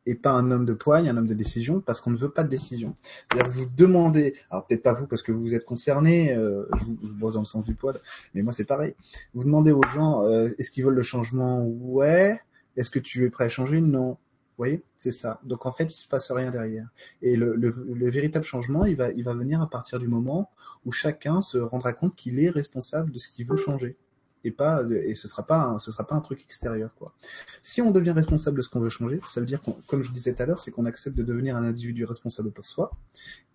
et 0.08 0.14
pas 0.14 0.32
un 0.32 0.50
homme 0.50 0.64
de 0.64 0.72
poigne, 0.72 1.08
un 1.08 1.16
homme 1.16 1.26
de 1.26 1.34
décision, 1.34 1.80
parce 1.80 2.00
qu'on 2.00 2.10
ne 2.10 2.16
veut 2.16 2.30
pas 2.30 2.42
de 2.42 2.48
décision. 2.48 2.94
C'est-à-dire 3.30 3.52
vous 3.52 3.66
demandez, 3.66 4.34
alors 4.50 4.66
peut-être 4.66 4.82
pas 4.82 4.94
vous 4.94 5.06
parce 5.06 5.22
que 5.22 5.32
vous 5.32 5.54
êtes 5.54 5.64
concerné, 5.64 6.32
euh, 6.32 6.66
je 6.78 6.84
vous, 6.84 6.98
vous 7.02 7.30
dans 7.32 7.40
le 7.40 7.44
sens 7.44 7.64
du 7.64 7.74
poil, 7.74 8.00
mais 8.34 8.42
moi 8.42 8.52
c'est 8.52 8.64
pareil. 8.64 8.94
Vous 9.34 9.44
demandez 9.44 9.70
aux 9.70 9.82
gens, 9.94 10.24
euh, 10.24 10.48
est-ce 10.58 10.70
qu'ils 10.70 10.84
veulent 10.84 10.94
le 10.94 11.02
changement? 11.02 11.62
Ouais. 11.66 12.40
Est-ce 12.76 12.90
que 12.90 12.98
tu 12.98 13.24
es 13.26 13.30
prêt 13.30 13.44
à 13.44 13.48
changer? 13.48 13.80
Non. 13.80 14.16
Voyez, 14.58 14.82
c'est 14.96 15.12
ça. 15.12 15.40
Donc 15.44 15.66
en 15.66 15.72
fait, 15.72 15.84
il 15.84 15.96
se 15.96 16.08
passe 16.08 16.30
rien 16.30 16.50
derrière. 16.50 16.88
Et 17.22 17.36
le, 17.36 17.54
le, 17.54 17.70
le, 17.70 18.10
véritable 18.10 18.44
changement, 18.44 18.84
il 18.84 18.96
va, 18.96 19.10
il 19.12 19.24
va 19.24 19.32
venir 19.32 19.62
à 19.62 19.70
partir 19.70 19.98
du 19.98 20.08
moment 20.08 20.50
où 20.84 20.92
chacun 20.92 21.40
se 21.40 21.58
rendra 21.58 21.92
compte 21.92 22.16
qu'il 22.16 22.40
est 22.40 22.50
responsable 22.50 23.10
de 23.10 23.18
ce 23.18 23.28
qu'il 23.28 23.46
veut 23.46 23.56
changer. 23.56 23.96
Et 24.44 24.52
pas, 24.52 24.84
et 24.88 25.14
ce 25.14 25.26
sera 25.26 25.44
sera 25.80 26.06
pas 26.06 26.14
un 26.14 26.20
truc 26.20 26.42
extérieur, 26.42 26.94
quoi. 26.94 27.12
Si 27.60 27.82
on 27.82 27.90
devient 27.90 28.12
responsable 28.12 28.58
de 28.58 28.62
ce 28.62 28.68
qu'on 28.68 28.78
veut 28.78 28.88
changer, 28.88 29.20
ça 29.26 29.40
veut 29.40 29.46
dire, 29.46 29.60
comme 29.88 30.02
je 30.02 30.12
disais 30.12 30.32
tout 30.32 30.42
à 30.42 30.46
l'heure, 30.46 30.60
c'est 30.60 30.70
qu'on 30.70 30.86
accepte 30.86 31.16
de 31.16 31.24
devenir 31.24 31.56
un 31.56 31.64
individu 31.64 32.04
responsable 32.04 32.52
pour 32.52 32.64
soi. 32.64 32.92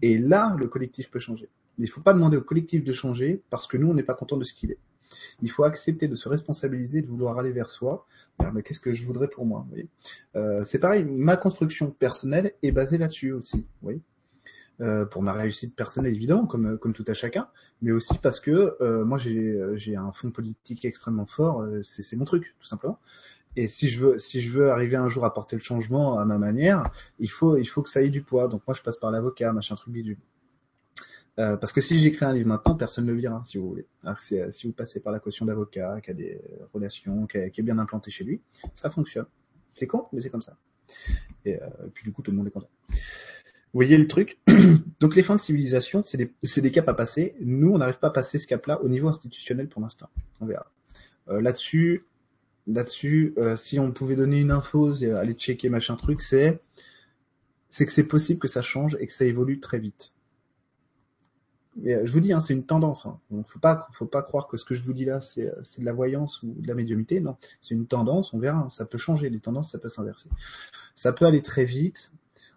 Et 0.01 0.17
là, 0.17 0.55
le 0.60 0.67
collectif 0.67 1.10
peut 1.10 1.19
changer. 1.19 1.50
Mais 1.77 1.86
il 1.86 1.89
faut 1.89 2.01
pas 2.01 2.13
demander 2.13 2.38
au 2.38 2.41
collectif 2.41 2.83
de 2.83 2.93
changer 2.93 3.41
parce 3.50 3.65
que 3.65 3.77
nous, 3.77 3.89
on 3.89 3.93
n'est 3.93 4.03
pas 4.03 4.13
content 4.13 4.38
de 4.38 4.43
ce 4.43 4.53
qu'il 4.53 4.72
est. 4.72 4.79
Il 5.41 5.51
faut 5.51 5.63
accepter 5.63 6.08
de 6.08 6.15
se 6.15 6.29
responsabiliser, 6.29 7.01
de 7.01 7.08
vouloir 7.08 7.38
aller 7.39 7.51
vers 7.51 7.70
soi. 7.70 8.05
Mais 8.53 8.63
qu'est-ce 8.63 8.79
que 8.79 8.93
je 8.93 9.05
voudrais 9.05 9.27
pour 9.27 9.46
moi 9.46 9.65
euh, 10.36 10.63
C'est 10.63 10.79
pareil, 10.79 11.03
ma 11.03 11.38
construction 11.38 11.91
personnelle 11.91 12.53
est 12.63 12.72
basée 12.72 12.98
là-dessus 12.98 13.32
aussi. 13.32 13.65
Oui. 13.82 14.01
Euh, 14.82 15.05
pour 15.05 15.22
ma 15.22 15.34
réussite 15.34 15.75
personnelle 15.75 16.15
évidemment, 16.15 16.48
comme 16.48 16.79
comme 16.79 16.93
tout 16.93 17.05
à 17.08 17.13
chacun, 17.13 17.48
mais 17.84 17.91
aussi 17.91 18.17
parce 18.17 18.39
que 18.39 18.75
euh, 18.82 19.05
moi 19.05 19.20
j'ai 19.20 19.60
j'ai 19.75 19.96
un 19.96 20.12
fond 20.12 20.32
politique 20.32 20.84
extrêmement 20.84 21.27
fort. 21.27 21.62
Euh, 21.62 21.84
c'est 21.84 22.15
mon 22.15 22.25
truc 22.25 22.55
tout 22.60 22.65
simplement. 22.65 22.98
Et 23.55 23.67
si 23.67 23.89
je 23.89 24.00
veux 24.03 24.20
si 24.20 24.41
je 24.41 24.51
veux 24.51 24.72
arriver 24.72 24.96
un 24.96 25.10
jour 25.10 25.25
à 25.25 25.34
porter 25.34 25.55
le 25.55 25.62
changement 25.62 26.17
à 26.17 26.25
ma 26.25 26.39
manière, 26.39 26.89
il 27.20 27.29
faut 27.29 27.55
il 27.58 27.65
faut 27.65 27.84
que 27.84 27.89
ça 27.89 28.01
ait 28.01 28.10
du 28.10 28.24
poids. 28.24 28.48
Donc 28.48 28.63
moi 28.67 28.74
je 28.75 28.82
passe 28.82 28.98
par 28.98 29.12
l'avocat, 29.12 29.53
machin 29.53 29.75
truc 29.75 29.93
bidule. 29.93 30.17
Euh, 31.39 31.57
parce 31.57 31.73
que 31.73 31.81
si 31.81 31.99
j'écris 31.99 32.25
un 32.25 32.33
livre 32.33 32.47
maintenant, 32.47 32.75
personne 32.75 33.05
ne 33.05 33.11
le 33.11 33.17
lira, 33.17 33.41
si 33.45 33.57
vous 33.57 33.67
voulez. 33.67 33.87
Alors 34.03 34.19
que 34.19 34.35
euh, 34.35 34.51
si 34.51 34.67
vous 34.67 34.73
passez 34.73 34.99
par 34.99 35.11
la 35.11 35.19
caution 35.19 35.45
d'avocat, 35.45 35.99
qui 36.01 36.11
a 36.11 36.13
des 36.13 36.39
relations, 36.73 37.25
qui, 37.25 37.37
est 37.37 37.61
bien 37.61 37.79
implanté 37.79 38.11
chez 38.11 38.23
lui, 38.23 38.41
ça 38.75 38.89
fonctionne. 38.89 39.25
C'est 39.73 39.87
con, 39.87 40.05
mais 40.13 40.19
c'est 40.19 40.29
comme 40.29 40.43
ça. 40.43 40.57
Et, 41.45 41.61
euh, 41.61 41.67
puis 41.93 42.03
du 42.03 42.11
coup, 42.11 42.21
tout 42.21 42.31
le 42.31 42.37
monde 42.37 42.47
est 42.47 42.51
content. 42.51 42.69
Vous 42.89 43.79
voyez 43.79 43.97
le 43.97 44.07
truc? 44.07 44.37
Donc 44.99 45.15
les 45.15 45.23
fins 45.23 45.35
de 45.35 45.41
civilisation, 45.41 46.03
c'est 46.03 46.17
des, 46.17 46.61
des 46.61 46.71
caps 46.71 46.87
à 46.87 46.93
passer. 46.93 47.35
Nous, 47.41 47.71
on 47.71 47.79
n'arrive 47.79 47.97
pas 47.97 48.09
à 48.09 48.11
passer 48.11 48.37
ce 48.37 48.45
cap-là 48.45 48.81
au 48.83 48.87
niveau 48.87 49.07
institutionnel 49.07 49.67
pour 49.67 49.81
l'instant. 49.81 50.09
On 50.41 50.45
verra. 50.45 50.71
Euh, 51.29 51.41
là-dessus, 51.41 52.05
là-dessus, 52.67 53.33
euh, 53.37 53.55
si 53.55 53.79
on 53.79 53.91
pouvait 53.91 54.15
donner 54.15 54.39
une 54.41 54.51
info, 54.51 54.93
aller 55.03 55.33
checker 55.33 55.69
machin 55.69 55.95
truc, 55.95 56.21
c'est 56.21 56.59
que 57.71 57.91
c'est 57.91 58.07
possible 58.07 58.39
que 58.39 58.47
ça 58.47 58.61
change 58.61 58.95
et 58.99 59.07
que 59.07 59.13
ça 59.13 59.25
évolue 59.25 59.59
très 59.59 59.79
vite. 59.79 60.13
Euh, 61.85 62.01
je 62.05 62.11
vous 62.11 62.19
dis, 62.19 62.33
hein, 62.33 62.39
c'est 62.39 62.53
une 62.53 62.65
tendance. 62.65 63.05
Hein. 63.05 63.19
Donc, 63.31 63.47
faut 63.47 63.59
pas, 63.59 63.87
croire 64.21 64.47
que 64.47 64.57
ce 64.57 64.65
que 64.65 64.75
je 64.75 64.83
vous 64.83 64.93
dis 64.93 65.05
là, 65.05 65.21
c'est, 65.21 65.49
euh, 65.49 65.59
c'est 65.63 65.81
de 65.81 65.85
la 65.85 65.93
voyance 65.93 66.41
ou 66.43 66.53
de 66.57 66.67
la 66.67 66.75
médiumité. 66.75 67.19
Non, 67.19 67.37
c'est 67.61 67.73
une 67.75 67.87
tendance. 67.87 68.33
On 68.33 68.39
verra. 68.39 68.67
Ça 68.69 68.85
peut 68.85 68.97
changer. 68.97 69.29
Les 69.29 69.39
tendances, 69.39 69.71
ça 69.71 69.79
peut 69.79 69.89
s'inverser. 69.89 70.29
Ça 70.95 71.13
peut 71.13 71.25
aller 71.25 71.41
très 71.41 71.65
vite, 71.65 72.11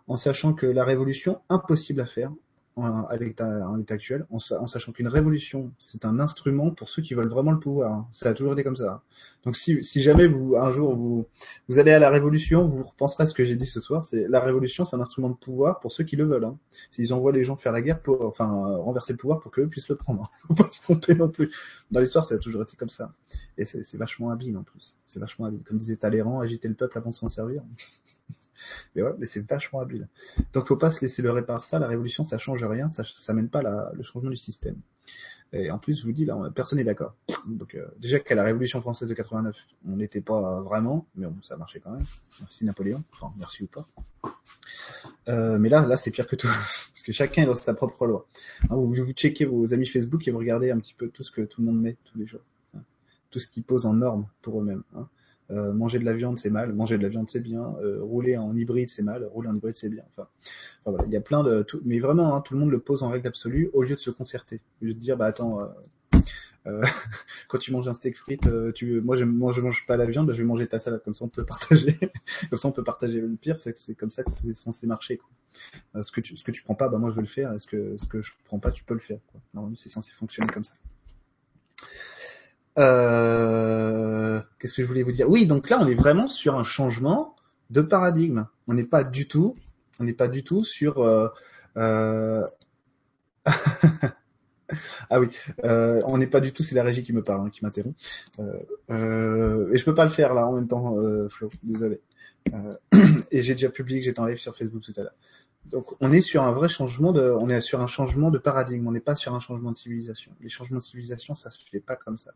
en 0.08 0.16
sachant 0.16 0.52
que 0.52 0.66
la 0.66 0.84
révolution, 0.84 1.40
impossible 1.48 2.00
à 2.00 2.06
faire 2.06 2.32
en, 2.76 3.08
l'état, 3.18 3.48
actuel, 3.88 4.26
en, 4.30 4.38
sachant 4.38 4.92
qu'une 4.92 5.08
révolution, 5.08 5.72
c'est 5.78 6.04
un 6.04 6.20
instrument 6.20 6.70
pour 6.70 6.90
ceux 6.90 7.00
qui 7.00 7.14
veulent 7.14 7.28
vraiment 7.28 7.52
le 7.52 7.58
pouvoir. 7.58 7.92
Hein. 7.92 8.08
Ça 8.10 8.28
a 8.28 8.34
toujours 8.34 8.52
été 8.52 8.62
comme 8.64 8.76
ça. 8.76 8.92
Hein. 8.92 9.02
Donc 9.44 9.56
si, 9.56 9.82
si 9.82 10.02
jamais 10.02 10.26
vous 10.26 10.56
un 10.56 10.70
jour 10.72 10.94
vous 10.94 11.26
vous 11.68 11.78
allez 11.78 11.92
à 11.92 11.98
la 11.98 12.10
révolution, 12.10 12.68
vous 12.68 12.84
repenserez 12.84 13.22
à 13.22 13.26
ce 13.26 13.32
que 13.32 13.46
j'ai 13.46 13.56
dit 13.56 13.66
ce 13.66 13.80
soir. 13.80 14.04
C'est 14.04 14.28
la 14.28 14.40
révolution, 14.40 14.84
c'est 14.84 14.94
un 14.94 15.00
instrument 15.00 15.30
de 15.30 15.36
pouvoir 15.36 15.80
pour 15.80 15.90
ceux 15.90 16.04
qui 16.04 16.16
le 16.16 16.24
veulent. 16.24 16.44
Hein. 16.44 16.58
S'ils 16.90 17.14
envoient 17.14 17.32
les 17.32 17.44
gens 17.44 17.56
faire 17.56 17.72
la 17.72 17.80
guerre 17.80 18.02
pour, 18.02 18.26
enfin 18.26 18.46
renverser 18.46 19.14
le 19.14 19.18
pouvoir 19.18 19.40
pour 19.40 19.50
qu'eux 19.50 19.68
puissent 19.68 19.88
le 19.88 19.96
prendre. 19.96 20.30
Faut 20.46 20.54
pas 20.54 20.68
se 20.70 20.82
tromper 20.82 21.14
non 21.14 21.30
plus. 21.30 21.50
Dans 21.90 22.00
l'histoire, 22.00 22.24
ça 22.24 22.34
a 22.34 22.38
toujours 22.38 22.62
été 22.62 22.76
comme 22.76 22.90
ça. 22.90 23.12
Et 23.56 23.64
c'est 23.64 23.96
vachement 23.96 24.30
habile 24.30 24.56
en 24.58 24.62
plus. 24.62 24.94
C'est 25.06 25.18
vachement 25.20 25.46
habile. 25.46 25.62
Comme 25.64 25.78
disait 25.78 25.96
Talleyrand, 25.96 26.40
agiter 26.40 26.68
le 26.68 26.74
peuple 26.74 26.98
avant 26.98 27.10
de 27.10 27.14
s'en 27.14 27.28
servir. 27.28 27.62
Mais 28.94 29.02
ouais, 29.02 29.12
mais 29.18 29.26
c'est 29.26 29.46
vachement 29.46 29.80
habile. 29.80 30.08
Donc 30.52 30.66
faut 30.66 30.76
pas 30.76 30.90
se 30.90 31.00
laisser 31.00 31.22
leurrer 31.22 31.44
par 31.44 31.64
ça. 31.64 31.78
La 31.78 31.86
révolution, 31.86 32.24
ça 32.24 32.38
change 32.38 32.64
rien, 32.64 32.88
ça, 32.88 33.04
ça 33.16 33.32
mène 33.32 33.48
pas 33.48 33.62
la, 33.62 33.90
le 33.94 34.02
changement 34.02 34.30
du 34.30 34.36
système. 34.36 34.76
Et 35.52 35.70
en 35.70 35.78
plus, 35.78 36.00
je 36.00 36.04
vous 36.04 36.12
dis 36.12 36.24
là, 36.24 36.36
personne 36.54 36.78
n'est 36.78 36.84
d'accord. 36.84 37.14
Donc 37.46 37.74
euh, 37.74 37.86
déjà 37.98 38.18
qu'à 38.18 38.34
la 38.34 38.42
Révolution 38.42 38.80
française 38.80 39.08
de 39.08 39.14
89, 39.14 39.56
on 39.86 39.96
n'était 39.96 40.20
pas 40.20 40.60
vraiment, 40.60 41.06
mais 41.14 41.26
bon, 41.26 41.36
ça 41.42 41.56
marchait 41.56 41.80
quand 41.80 41.92
même. 41.92 42.04
Merci 42.40 42.64
Napoléon. 42.64 43.02
Enfin, 43.12 43.32
merci 43.38 43.62
ou 43.62 43.66
pas. 43.66 43.86
Euh, 45.28 45.58
mais 45.58 45.68
là, 45.68 45.86
là, 45.86 45.96
c'est 45.96 46.10
pire 46.10 46.26
que 46.26 46.36
tout, 46.36 46.48
parce 46.48 47.02
que 47.04 47.12
chacun 47.12 47.44
est 47.44 47.46
dans 47.46 47.54
sa 47.54 47.74
propre 47.74 48.06
loi. 48.06 48.26
Hein, 48.64 48.76
vous, 48.76 48.92
vous 48.92 49.12
checkez 49.12 49.44
vos 49.44 49.72
amis 49.72 49.86
Facebook 49.86 50.26
et 50.26 50.30
vous 50.30 50.38
regardez 50.38 50.70
un 50.70 50.78
petit 50.78 50.94
peu 50.94 51.08
tout 51.08 51.22
ce 51.22 51.30
que 51.30 51.42
tout 51.42 51.60
le 51.60 51.68
monde 51.68 51.80
met 51.80 51.96
tous 52.04 52.18
les 52.18 52.26
jours, 52.26 52.40
hein. 52.76 52.80
tout 53.30 53.38
ce 53.38 53.46
qu'ils 53.46 53.62
pose 53.62 53.86
en 53.86 53.94
normes 53.94 54.26
pour 54.42 54.60
eux-mêmes. 54.60 54.82
Hein. 54.96 55.08
Euh, 55.52 55.72
manger 55.72 56.00
de 56.00 56.04
la 56.04 56.12
viande 56.12 56.38
c'est 56.38 56.50
mal, 56.50 56.72
manger 56.72 56.98
de 56.98 57.04
la 57.04 57.08
viande 57.08 57.30
c'est 57.30 57.38
bien, 57.38 57.76
euh, 57.80 58.02
rouler 58.02 58.36
en 58.36 58.50
hybride 58.56 58.90
c'est 58.90 59.04
mal, 59.04 59.24
rouler 59.26 59.48
en 59.48 59.54
hybride 59.54 59.74
c'est 59.74 59.88
bien. 59.88 60.02
Enfin, 60.10 60.28
voilà, 60.84 61.04
il 61.06 61.12
y 61.12 61.16
a 61.16 61.20
plein 61.20 61.44
de, 61.44 61.62
tout, 61.62 61.80
mais 61.84 62.00
vraiment, 62.00 62.34
hein, 62.34 62.40
tout 62.40 62.54
le 62.54 62.60
monde 62.60 62.70
le 62.70 62.80
pose 62.80 63.04
en 63.04 63.10
règle 63.10 63.28
absolue 63.28 63.70
au 63.72 63.82
lieu 63.82 63.94
de 63.94 64.00
se 64.00 64.10
concerter, 64.10 64.60
au 64.82 64.86
lieu 64.86 64.94
de 64.94 64.98
dire 64.98 65.16
bah 65.16 65.26
attends, 65.26 65.60
euh, 65.60 65.66
euh 66.66 66.82
quand 67.48 67.58
tu 67.58 67.70
manges 67.70 67.86
un 67.86 67.94
steak 67.94 68.16
frites, 68.16 68.50
tu, 68.74 69.00
moi 69.00 69.14
je, 69.14 69.24
moi 69.24 69.52
je 69.52 69.60
mange 69.60 69.86
pas 69.86 69.96
la 69.96 70.06
viande, 70.06 70.26
bah, 70.26 70.32
je 70.32 70.38
vais 70.38 70.44
manger 70.44 70.66
ta 70.66 70.80
salade, 70.80 71.02
comme 71.04 71.14
ça 71.14 71.24
on 71.24 71.28
peut 71.28 71.44
partager, 71.44 71.96
comme 72.50 72.58
ça 72.58 72.66
on 72.66 72.72
peut 72.72 72.84
partager. 72.84 73.20
Le 73.20 73.36
pire 73.36 73.58
c'est 73.60 73.72
que 73.72 73.78
c'est 73.78 73.94
comme 73.94 74.10
ça 74.10 74.24
que 74.24 74.32
c'est 74.32 74.52
censé 74.52 74.88
marcher. 74.88 75.18
Quoi. 75.18 76.02
ce 76.02 76.10
que 76.10 76.20
tu, 76.20 76.36
ce 76.36 76.42
que 76.42 76.50
tu 76.50 76.64
prends 76.64 76.74
pas, 76.74 76.88
bah 76.88 76.98
moi 76.98 77.10
je 77.10 77.14
vais 77.14 77.22
le 77.22 77.28
faire, 77.28 77.52
est-ce 77.52 77.68
que 77.68 77.96
ce 77.96 78.06
que 78.06 78.20
je 78.20 78.32
prends 78.46 78.58
pas, 78.58 78.72
tu 78.72 78.82
peux 78.82 78.94
le 78.94 79.00
faire. 79.00 79.20
Quoi. 79.30 79.40
Normalement 79.54 79.76
c'est 79.76 79.90
censé 79.90 80.12
fonctionner 80.12 80.52
comme 80.52 80.64
ça. 80.64 80.74
Euh, 82.78 84.40
qu'est-ce 84.58 84.74
que 84.74 84.82
je 84.82 84.88
voulais 84.88 85.02
vous 85.02 85.12
dire? 85.12 85.28
Oui, 85.28 85.46
donc 85.46 85.70
là, 85.70 85.78
on 85.80 85.86
est 85.86 85.94
vraiment 85.94 86.28
sur 86.28 86.56
un 86.56 86.64
changement 86.64 87.34
de 87.70 87.80
paradigme. 87.80 88.46
On 88.66 88.74
n'est 88.74 88.84
pas 88.84 89.04
du 89.04 89.26
tout, 89.28 89.56
on 89.98 90.04
n'est 90.04 90.12
pas 90.12 90.28
du 90.28 90.44
tout 90.44 90.64
sur. 90.64 90.98
Euh, 90.98 91.28
euh... 91.76 92.44
ah 95.10 95.20
oui, 95.20 95.28
euh, 95.64 96.00
on 96.06 96.18
n'est 96.18 96.26
pas 96.26 96.40
du 96.40 96.52
tout. 96.52 96.62
C'est 96.62 96.74
la 96.74 96.82
régie 96.82 97.02
qui 97.02 97.12
me 97.12 97.22
parle, 97.22 97.46
hein, 97.46 97.50
qui 97.50 97.64
m'interrompt. 97.64 97.96
Euh, 98.90 99.72
et 99.72 99.78
je 99.78 99.84
peux 99.84 99.94
pas 99.94 100.04
le 100.04 100.10
faire 100.10 100.34
là 100.34 100.46
en 100.46 100.52
même 100.52 100.68
temps, 100.68 100.96
Flo. 101.28 101.48
Désolé. 101.62 102.00
et 103.32 103.42
j'ai 103.42 103.54
déjà 103.54 103.70
publié 103.70 104.00
que 104.00 104.04
j'étais 104.04 104.20
en 104.20 104.26
live 104.26 104.38
sur 104.38 104.56
Facebook 104.56 104.82
tout 104.82 104.92
à 104.96 105.02
l'heure. 105.02 105.14
Donc 105.70 105.96
on 106.00 106.12
est 106.12 106.20
sur 106.20 106.44
un 106.44 106.52
vrai 106.52 106.68
changement 106.68 107.12
de, 107.12 107.22
on 107.22 107.48
est 107.48 107.60
sur 107.60 107.80
un 107.80 107.86
changement 107.86 108.30
de 108.30 108.38
paradigme. 108.38 108.86
On 108.86 108.92
n'est 108.92 109.00
pas 109.00 109.14
sur 109.14 109.34
un 109.34 109.40
changement 109.40 109.72
de 109.72 109.76
civilisation. 109.76 110.32
Les 110.40 110.48
changements 110.48 110.78
de 110.78 110.84
civilisation, 110.84 111.34
ça 111.34 111.50
se 111.50 111.58
fait 111.68 111.80
pas 111.80 111.96
comme 111.96 112.18
ça. 112.18 112.32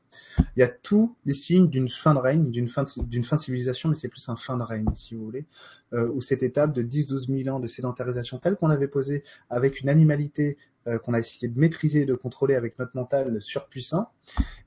Il 0.57 0.61
y 0.61 0.63
a 0.63 0.69
tous 0.69 1.15
les 1.25 1.35
signes 1.35 1.69
d'une 1.69 1.89
fin 1.89 2.15
de 2.15 2.19
règne, 2.19 2.51
d'une 2.51 2.69
fin 2.69 2.85
d'une 2.97 3.25
fin 3.25 3.37
de 3.37 3.41
civilisation, 3.41 3.89
mais 3.89 3.95
c'est 3.95 4.09
plus 4.09 4.29
un 4.29 4.37
fin 4.37 4.59
de 4.59 4.63
règne, 4.63 4.87
si 4.95 5.15
vous 5.15 5.25
voulez, 5.25 5.47
euh, 5.93 6.09
où 6.09 6.21
cette 6.21 6.43
étape 6.43 6.73
de 6.73 6.83
10-12 6.83 7.45
000 7.45 7.57
ans 7.57 7.61
de 7.61 7.67
sédentarisation 7.67 8.39
telle 8.39 8.57
qu'on 8.57 8.69
l'avait 8.69 8.89
posée 8.89 9.23
avec 9.49 9.81
une 9.81 9.89
animalité 9.89 10.57
euh, 10.87 10.99
qu'on 10.99 11.15
a 11.15 11.19
essayé 11.19 11.49
de 11.49 11.59
maîtriser, 11.59 12.07
de 12.07 12.15
contrôler 12.15 12.55
avec 12.55 12.79
notre 12.79 12.93
mental 12.95 13.41
surpuissant, 13.41 14.11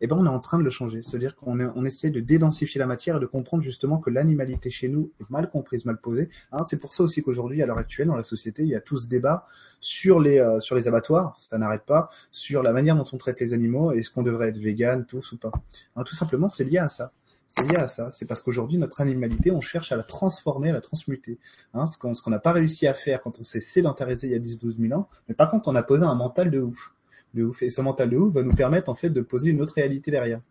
eh 0.01 0.07
ben 0.07 0.15
on 0.17 0.25
est 0.25 0.29
en 0.29 0.39
train 0.39 0.59
de 0.59 0.63
le 0.63 0.69
changer. 0.69 1.01
C'est-à-dire 1.01 1.35
qu'on 1.35 1.59
on 1.59 1.85
essaie 1.85 2.09
de 2.09 2.19
dédensifier 2.19 2.79
la 2.79 2.85
matière 2.85 3.17
et 3.17 3.19
de 3.19 3.25
comprendre 3.25 3.63
justement 3.63 3.97
que 3.97 4.09
l'animalité 4.09 4.69
chez 4.69 4.89
nous 4.89 5.11
est 5.19 5.29
mal 5.29 5.49
comprise, 5.49 5.85
mal 5.85 5.97
posée. 5.97 6.29
Hein, 6.51 6.63
c'est 6.63 6.79
pour 6.79 6.93
ça 6.93 7.03
aussi 7.03 7.23
qu'aujourd'hui, 7.23 7.61
à 7.63 7.65
l'heure 7.65 7.77
actuelle, 7.77 8.07
dans 8.07 8.15
la 8.15 8.23
société, 8.23 8.63
il 8.63 8.69
y 8.69 8.75
a 8.75 8.81
tout 8.81 8.99
ce 8.99 9.07
débat 9.07 9.47
sur 9.79 10.19
les 10.19 10.37
euh, 10.39 10.59
abattoirs, 10.85 11.37
ça 11.37 11.57
n'arrête 11.57 11.85
pas, 11.85 12.09
sur 12.31 12.63
la 12.63 12.73
manière 12.73 12.95
dont 12.95 13.05
on 13.11 13.17
traite 13.17 13.39
les 13.39 13.53
animaux, 13.53 13.91
est-ce 13.91 14.09
qu'on 14.09 14.23
devrait 14.23 14.49
être 14.49 14.57
vegan, 14.57 15.05
tous 15.05 15.31
ou 15.31 15.37
pas. 15.37 15.51
Hein, 15.95 16.03
tout 16.03 16.15
simplement, 16.15 16.49
c'est 16.49 16.63
lié 16.63 16.77
à 16.77 16.89
ça. 16.89 17.11
C'est 17.55 17.67
lié 17.67 17.75
à 17.75 17.87
ça. 17.87 18.09
C'est 18.11 18.25
parce 18.25 18.41
qu'aujourd'hui, 18.41 18.79
notre 18.79 18.99
animalité, 18.99 19.51
on 19.51 19.61
cherche 19.61 19.91
à 19.91 19.95
la 19.95 20.01
transformer, 20.01 20.71
à 20.71 20.73
la 20.73 20.81
transmuter. 20.81 21.37
Hein, 21.75 21.85
ce 21.85 21.97
qu'on 21.97 22.31
n'a 22.31 22.39
pas 22.39 22.51
réussi 22.51 22.87
à 22.87 22.95
faire 22.95 23.21
quand 23.21 23.39
on 23.39 23.43
s'est 23.43 23.61
sédentarisé 23.61 24.25
il 24.25 24.33
y 24.33 24.35
a 24.35 24.39
10-12 24.39 24.79
000 24.79 24.99
ans. 24.99 25.07
Mais 25.27 25.35
par 25.35 25.51
contre, 25.51 25.67
on 25.67 25.75
a 25.75 25.83
posé 25.83 26.03
un 26.03 26.15
mental 26.15 26.49
de 26.49 26.59
ouf. 26.59 26.93
De 27.35 27.43
ouf. 27.43 27.61
Et 27.61 27.69
ce 27.69 27.81
mental 27.81 28.09
de 28.09 28.17
ouf 28.17 28.33
va 28.33 28.41
nous 28.41 28.53
permettre, 28.55 28.89
en 28.89 28.95
fait, 28.95 29.11
de 29.11 29.21
poser 29.21 29.51
une 29.51 29.61
autre 29.61 29.75
réalité 29.75 30.09
derrière. 30.09 30.41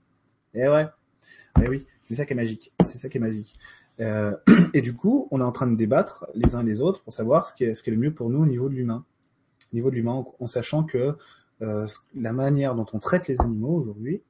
Et 0.54 0.68
ouais. 0.68 0.86
Et 1.60 1.68
oui, 1.68 1.86
c'est 2.02 2.14
ça 2.14 2.24
qui 2.24 2.34
est 2.34 2.36
magique. 2.36 2.72
C'est 2.84 2.98
ça 2.98 3.08
qui 3.08 3.16
est 3.16 3.20
magique. 3.20 3.52
Euh, 3.98 4.36
et 4.72 4.80
du 4.80 4.94
coup, 4.94 5.26
on 5.32 5.40
est 5.40 5.44
en 5.44 5.52
train 5.52 5.66
de 5.66 5.74
débattre 5.74 6.26
les 6.36 6.54
uns 6.54 6.62
les 6.62 6.80
autres 6.80 7.02
pour 7.02 7.12
savoir 7.12 7.46
ce 7.46 7.54
qui 7.54 7.64
est, 7.64 7.86
le 7.88 7.96
mieux 7.96 8.14
pour 8.14 8.30
nous 8.30 8.42
au 8.42 8.46
niveau 8.46 8.68
de 8.68 8.74
l'humain. 8.74 9.04
Au 9.72 9.74
niveau 9.74 9.90
de 9.90 9.96
l'humain, 9.96 10.24
en, 10.38 10.46
sachant 10.46 10.84
que 10.84 11.16
euh, 11.62 11.86
la 12.14 12.32
manière 12.32 12.76
dont 12.76 12.86
on 12.92 13.00
traite 13.00 13.26
les 13.26 13.40
animaux 13.40 13.74
aujourd'hui, 13.74 14.22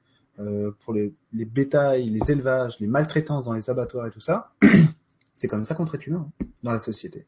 pour 0.80 0.92
les, 0.92 1.14
les 1.32 1.44
bétails, 1.44 2.08
les 2.08 2.30
élevages, 2.32 2.80
les 2.80 2.86
maltraitances 2.86 3.44
dans 3.44 3.52
les 3.52 3.70
abattoirs 3.70 4.06
et 4.06 4.10
tout 4.10 4.20
ça, 4.20 4.52
c'est 5.34 5.48
comme 5.48 5.64
ça 5.64 5.74
qu'on 5.74 5.84
traite 5.84 6.06
l'humain 6.06 6.28
hein, 6.40 6.46
dans 6.62 6.72
la 6.72 6.80
société. 6.80 7.26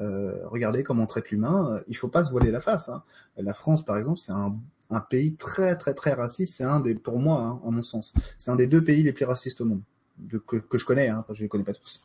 Euh, 0.00 0.32
regardez 0.46 0.82
comment 0.82 1.02
on 1.02 1.06
traite 1.06 1.30
l'humain, 1.30 1.74
euh, 1.74 1.80
il 1.88 1.96
faut 1.96 2.08
pas 2.08 2.24
se 2.24 2.30
voiler 2.30 2.50
la 2.50 2.60
face. 2.60 2.88
Hein. 2.88 3.02
La 3.36 3.52
France, 3.52 3.84
par 3.84 3.98
exemple, 3.98 4.18
c'est 4.18 4.32
un, 4.32 4.56
un, 4.88 5.00
pays 5.00 5.34
très 5.34 5.76
très 5.76 5.92
très 5.94 6.12
raciste. 6.12 6.56
C'est 6.56 6.64
un 6.64 6.80
des, 6.80 6.94
pour 6.94 7.18
moi, 7.18 7.40
hein, 7.40 7.60
en 7.62 7.70
mon 7.70 7.82
sens, 7.82 8.14
c'est 8.38 8.50
un 8.50 8.56
des 8.56 8.66
deux 8.66 8.82
pays 8.82 9.02
les 9.02 9.12
plus 9.12 9.26
racistes 9.26 9.60
au 9.60 9.66
monde 9.66 9.82
de, 10.18 10.38
que, 10.38 10.56
que, 10.56 10.78
je 10.78 10.86
connais. 10.86 11.08
Hein, 11.08 11.24
je 11.30 11.42
les 11.42 11.48
connais 11.48 11.64
pas 11.64 11.74
tous, 11.74 12.02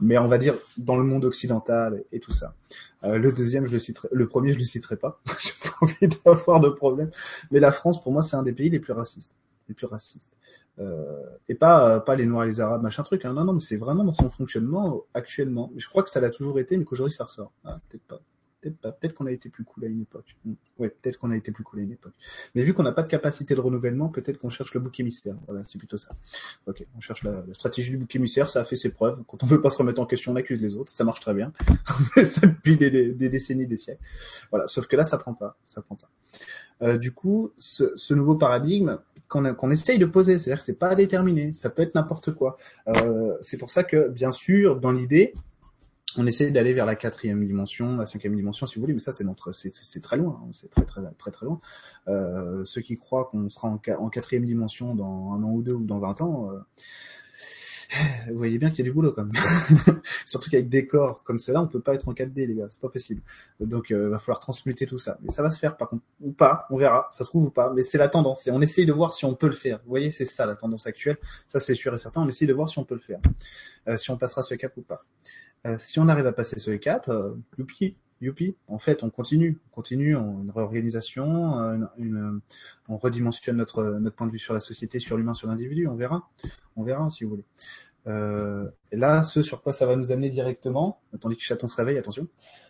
mais 0.00 0.18
on 0.18 0.26
va 0.26 0.38
dire 0.38 0.54
dans 0.78 0.96
le 0.96 1.04
monde 1.04 1.24
occidental 1.24 2.02
et, 2.10 2.18
tout 2.18 2.32
ça. 2.32 2.54
Euh, 3.04 3.18
le 3.18 3.30
deuxième, 3.30 3.66
je 3.66 3.72
le 3.72 3.78
citerai, 3.78 4.08
le 4.10 4.26
premier, 4.26 4.52
je 4.52 4.58
le 4.58 4.64
citerai 4.64 4.96
pas. 4.96 5.20
J'ai 5.40 5.52
pas 5.62 5.76
envie 5.80 6.08
d'avoir 6.24 6.58
de 6.58 6.70
problème. 6.70 7.10
Mais 7.52 7.60
la 7.60 7.70
France, 7.70 8.02
pour 8.02 8.12
moi, 8.12 8.22
c'est 8.22 8.36
un 8.36 8.42
des 8.42 8.52
pays 8.52 8.70
les 8.70 8.80
plus 8.80 8.94
racistes 8.94 9.36
les 9.68 9.74
plus 9.74 9.86
racistes. 9.86 10.32
Euh, 10.78 11.24
et 11.48 11.54
pas 11.54 12.00
pas 12.00 12.14
les 12.14 12.26
noirs 12.26 12.44
et 12.44 12.48
les 12.48 12.60
arabes 12.60 12.82
machin 12.82 13.02
truc 13.02 13.24
hein. 13.24 13.32
non 13.32 13.44
non 13.44 13.52
mais 13.52 13.60
c'est 13.60 13.76
vraiment 13.76 14.04
dans 14.04 14.12
son 14.12 14.30
fonctionnement 14.30 15.02
actuellement. 15.14 15.72
Je 15.76 15.88
crois 15.88 16.02
que 16.02 16.10
ça 16.10 16.20
l'a 16.20 16.30
toujours 16.30 16.58
été 16.58 16.76
mais 16.76 16.84
qu'aujourd'hui 16.84 17.14
ça 17.14 17.24
ressort. 17.24 17.52
Ah, 17.64 17.80
peut-être 17.88 18.04
pas. 18.04 18.20
Peut-être 18.60 18.78
pas. 18.78 18.92
Peut-être 18.92 19.14
qu'on 19.14 19.26
a 19.26 19.32
été 19.32 19.50
plus 19.50 19.64
cool 19.64 19.84
à 19.84 19.88
une 19.88 20.02
époque. 20.02 20.36
Hmm. 20.44 20.54
ouais 20.78 20.88
peut-être 20.88 21.18
qu'on 21.18 21.30
a 21.30 21.36
été 21.36 21.52
plus 21.52 21.64
cool 21.64 21.80
à 21.80 21.82
une 21.82 21.92
époque. 21.92 22.12
Mais 22.54 22.62
vu 22.62 22.74
qu'on 22.74 22.82
n'a 22.82 22.92
pas 22.92 23.02
de 23.02 23.08
capacité 23.08 23.54
de 23.54 23.60
renouvellement 23.60 24.08
peut-être 24.08 24.38
qu'on 24.38 24.48
cherche 24.48 24.72
le 24.74 24.80
bouc 24.80 24.98
émissaire. 25.00 25.36
Voilà 25.46 25.62
c'est 25.66 25.78
plutôt 25.78 25.98
ça. 25.98 26.14
Ok 26.66 26.84
on 26.96 27.00
cherche 27.00 27.24
la, 27.24 27.42
stratégie 27.52 27.90
du 27.90 27.98
bouc 27.98 28.14
émissaire 28.14 28.48
ça 28.48 28.60
a 28.60 28.64
fait 28.64 28.76
ses 28.76 28.90
preuves. 28.90 29.22
Quand 29.26 29.42
on 29.42 29.46
veut 29.46 29.60
pas 29.60 29.70
se 29.70 29.78
remettre 29.78 30.00
en 30.00 30.06
question 30.06 30.32
on 30.32 30.36
accuse 30.36 30.60
les 30.60 30.74
autres 30.76 30.90
ça 30.90 31.04
marche 31.04 31.20
très 31.20 31.34
bien. 31.34 31.52
Ça 32.24 32.46
depuis 32.46 32.76
des, 32.76 33.12
décennies 33.28 33.66
des 33.66 33.76
siècles. 33.76 34.02
Voilà 34.50 34.68
sauf 34.68 34.86
que 34.86 34.96
là 34.96 35.04
ça 35.04 35.18
prend 35.18 35.34
pas. 35.34 35.56
Ça 35.66 35.82
prend 35.82 35.96
pas. 35.96 36.08
euh, 36.36 36.67
du 36.80 37.12
coup 37.12 37.52
ce, 37.56 37.92
ce 37.96 38.14
nouveau 38.14 38.36
paradigme 38.36 38.98
qu'on 39.28 39.54
qu'on 39.54 39.70
essaye 39.70 39.98
de 39.98 40.06
poser. 40.06 40.38
C'est-à-dire 40.38 40.58
que 40.58 40.64
c'est 40.64 40.78
pas 40.78 40.94
déterminé, 40.94 41.52
ça 41.52 41.70
peut 41.70 41.82
être 41.82 41.94
n'importe 41.94 42.32
quoi. 42.32 42.56
Euh, 42.88 43.36
c'est 43.40 43.58
pour 43.58 43.70
ça 43.70 43.84
que, 43.84 44.08
bien 44.08 44.32
sûr, 44.32 44.80
dans 44.80 44.92
l'idée, 44.92 45.34
on 46.16 46.26
essaye 46.26 46.50
d'aller 46.50 46.72
vers 46.72 46.86
la 46.86 46.96
quatrième 46.96 47.44
dimension, 47.44 47.98
la 47.98 48.06
cinquième 48.06 48.34
dimension, 48.34 48.66
si 48.66 48.76
vous 48.76 48.80
voulez, 48.80 48.94
mais 48.94 49.00
ça 49.00 49.12
c'est 49.12 49.24
notre, 49.24 49.52
c'est 49.52 50.00
très 50.00 50.16
loin, 50.16 50.40
hein, 50.42 50.50
c'est 50.52 50.70
très 50.70 50.84
très 50.84 51.02
très 51.18 51.30
très 51.30 51.46
loin. 51.46 51.60
Euh, 52.08 52.64
ceux 52.64 52.80
qui 52.80 52.96
croient 52.96 53.26
qu'on 53.26 53.48
sera 53.50 53.68
en, 53.68 53.78
en, 53.98 54.08
quatrième 54.08 54.44
dimension 54.44 54.94
dans 54.94 55.32
un 55.32 55.42
an 55.42 55.50
ou 55.50 55.62
deux 55.62 55.74
ou 55.74 55.84
dans 55.84 55.98
20 55.98 56.22
ans, 56.22 56.50
euh, 56.50 56.58
vous 58.28 58.38
voyez 58.38 58.58
bien 58.58 58.70
qu'il 58.70 58.80
y 58.80 58.82
a 58.82 58.84
du 58.84 58.92
boulot 58.92 59.12
quand 59.12 59.24
même. 59.24 59.32
Surtout 60.26 60.50
qu'avec 60.50 60.68
des 60.68 60.86
corps 60.86 61.22
comme 61.22 61.38
cela, 61.38 61.60
on 61.62 61.66
peut 61.66 61.80
pas 61.80 61.94
être 61.94 62.08
en 62.08 62.12
4D, 62.12 62.46
les 62.46 62.54
gars, 62.54 62.66
c'est 62.68 62.80
pas 62.80 62.88
possible. 62.88 63.22
Donc, 63.60 63.90
euh, 63.90 64.08
va 64.08 64.18
falloir 64.18 64.40
transmuter 64.40 64.86
tout 64.86 64.98
ça. 64.98 65.18
Mais 65.22 65.30
ça 65.30 65.42
va 65.42 65.50
se 65.50 65.58
faire, 65.58 65.76
par 65.76 65.88
contre, 65.88 66.02
ou 66.20 66.32
pas, 66.32 66.66
on 66.70 66.76
verra. 66.76 67.08
Ça 67.12 67.24
se 67.24 67.28
trouve 67.28 67.44
ou 67.44 67.50
pas, 67.50 67.72
mais 67.72 67.82
c'est 67.82 67.98
la 67.98 68.08
tendance. 68.08 68.46
Et 68.46 68.50
on 68.50 68.60
essaye 68.60 68.86
de 68.86 68.92
voir 68.92 69.12
si 69.12 69.24
on 69.24 69.34
peut 69.34 69.46
le 69.46 69.52
faire. 69.52 69.78
Vous 69.84 69.90
voyez, 69.90 70.10
c'est 70.10 70.24
ça 70.24 70.46
la 70.46 70.54
tendance 70.54 70.86
actuelle. 70.86 71.18
Ça, 71.46 71.60
c'est 71.60 71.74
sûr 71.74 71.94
et 71.94 71.98
certain. 71.98 72.22
On 72.22 72.28
essaye 72.28 72.48
de 72.48 72.54
voir 72.54 72.68
si 72.68 72.78
on 72.78 72.84
peut 72.84 72.94
le 72.94 73.00
faire, 73.00 73.20
euh, 73.88 73.96
si 73.96 74.10
on 74.10 74.18
passera 74.18 74.42
ce 74.42 74.54
cap 74.54 74.76
ou 74.76 74.82
pas. 74.82 75.04
Euh, 75.66 75.76
si 75.78 75.98
on 75.98 76.08
arrive 76.08 76.26
à 76.26 76.32
passer 76.32 76.58
ce 76.58 76.70
cap, 76.72 77.08
euh, 77.08 77.34
youpi, 77.58 77.96
youpi. 78.20 78.56
En 78.68 78.78
fait, 78.78 79.02
on 79.02 79.10
continue, 79.10 79.58
on 79.70 79.74
continue, 79.74 80.16
on, 80.16 80.42
une 80.42 80.50
réorganisation, 80.50 81.24
une, 81.24 81.88
une, 81.98 82.40
on 82.88 82.96
redimensionne 82.96 83.56
notre 83.56 83.82
notre 83.84 84.16
point 84.16 84.26
de 84.26 84.32
vue 84.32 84.38
sur 84.38 84.54
la 84.54 84.60
société, 84.60 85.00
sur 85.00 85.16
l'humain, 85.16 85.34
sur 85.34 85.48
l'individu. 85.48 85.88
On 85.88 85.94
verra, 85.94 86.28
on 86.76 86.84
verra 86.84 87.10
si 87.10 87.24
vous 87.24 87.30
voulez. 87.30 87.44
Euh, 88.08 88.68
et 88.90 88.96
là, 88.96 89.22
ce 89.22 89.42
sur 89.42 89.62
quoi 89.62 89.72
ça 89.72 89.86
va 89.86 89.96
nous 89.96 90.12
amener 90.12 90.30
directement, 90.30 91.00
tandis 91.20 91.36
que 91.36 91.42
chaton 91.42 91.68
se 91.68 91.76
réveille, 91.76 91.98
attention, 91.98 92.26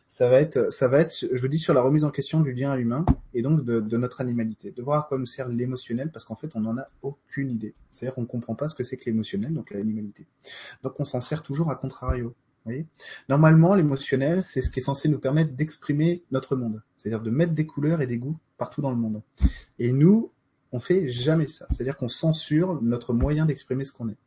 ça 0.08 0.28
va 0.28 0.40
être, 0.40 0.72
ça 0.72 0.88
va 0.88 1.00
être, 1.00 1.12
je 1.12 1.40
vous 1.40 1.48
dis, 1.48 1.58
sur 1.58 1.74
la 1.74 1.82
remise 1.82 2.04
en 2.04 2.10
question 2.10 2.40
du 2.40 2.52
lien 2.52 2.70
à 2.70 2.76
l'humain 2.76 3.04
et 3.34 3.42
donc 3.42 3.64
de, 3.64 3.96
notre 3.96 4.20
animalité, 4.20 4.70
de 4.70 4.82
voir 4.82 5.00
à 5.00 5.02
quoi 5.06 5.18
nous 5.18 5.26
sert 5.26 5.48
l'émotionnel, 5.48 6.10
parce 6.10 6.24
qu'en 6.24 6.34
fait, 6.34 6.56
on 6.56 6.60
n'en 6.60 6.78
a 6.78 6.88
aucune 7.02 7.50
idée. 7.50 7.74
C'est-à-dire 7.92 8.14
qu'on 8.14 8.26
comprend 8.26 8.54
pas 8.54 8.68
ce 8.68 8.74
que 8.74 8.82
c'est 8.82 8.96
que 8.96 9.04
l'émotionnel, 9.04 9.52
donc 9.52 9.70
l'animalité. 9.70 10.26
Donc, 10.82 10.98
on 10.98 11.04
s'en 11.04 11.20
sert 11.20 11.42
toujours 11.42 11.70
à 11.70 11.76
contrario. 11.76 12.34
Voyez 12.64 12.86
Normalement, 13.28 13.74
l'émotionnel, 13.74 14.42
c'est 14.42 14.62
ce 14.62 14.70
qui 14.70 14.80
est 14.80 14.82
censé 14.82 15.08
nous 15.08 15.20
permettre 15.20 15.52
d'exprimer 15.52 16.24
notre 16.32 16.56
monde, 16.56 16.82
c'est-à-dire 16.96 17.20
de 17.20 17.30
mettre 17.30 17.52
des 17.52 17.66
couleurs 17.66 18.00
et 18.00 18.06
des 18.06 18.18
goûts 18.18 18.38
partout 18.56 18.82
dans 18.82 18.90
le 18.90 18.96
monde. 18.96 19.22
Et 19.78 19.92
nous, 19.92 20.32
on 20.72 20.80
fait 20.80 21.08
jamais 21.08 21.48
ça. 21.48 21.66
C'est-à-dire 21.70 21.96
qu'on 21.96 22.08
censure 22.08 22.82
notre 22.82 23.12
moyen 23.12 23.46
d'exprimer 23.46 23.84
ce 23.84 23.92
qu'on 23.92 24.08
est. 24.08 24.18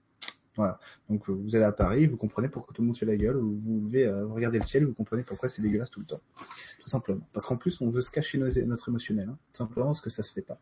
Voilà. 0.58 0.80
Donc 1.10 1.30
vous 1.30 1.56
allez 1.56 1.66
à 1.66 1.72
Paris, 1.72 2.08
vous 2.08 2.18
comprenez 2.18 2.50
pourquoi 2.50 2.74
tout 2.74 2.82
le 2.82 2.88
monde 2.88 2.98
fait 2.98 3.06
la 3.06 3.16
gueule, 3.16 3.38
ou 3.38 3.60
vous, 3.64 3.90
euh, 3.96 4.26
regarder 4.28 4.60
le 4.60 4.66
ciel, 4.66 4.86
vous 4.86 4.94
comprenez 4.94 5.24
pourquoi 5.24 5.48
c'est 5.48 5.62
dégueulasse 5.62 5.90
tout 5.90 6.02
le 6.02 6.06
temps. 6.06 6.22
Tout 6.80 6.90
simplement. 6.90 7.26
Parce 7.32 7.46
qu'en 7.46 7.56
plus, 7.56 7.80
on 7.82 7.90
veut 7.90 8.02
se 8.02 8.12
cacher 8.12 8.38
notre 8.38 8.90
émotionnel. 8.90 9.30
Hein. 9.30 9.38
Tout 9.54 9.58
simplement 9.58 9.88
parce 9.88 10.02
que 10.02 10.10
ça 10.10 10.24
se 10.24 10.34
fait 10.34 10.42
pas. 10.42 10.60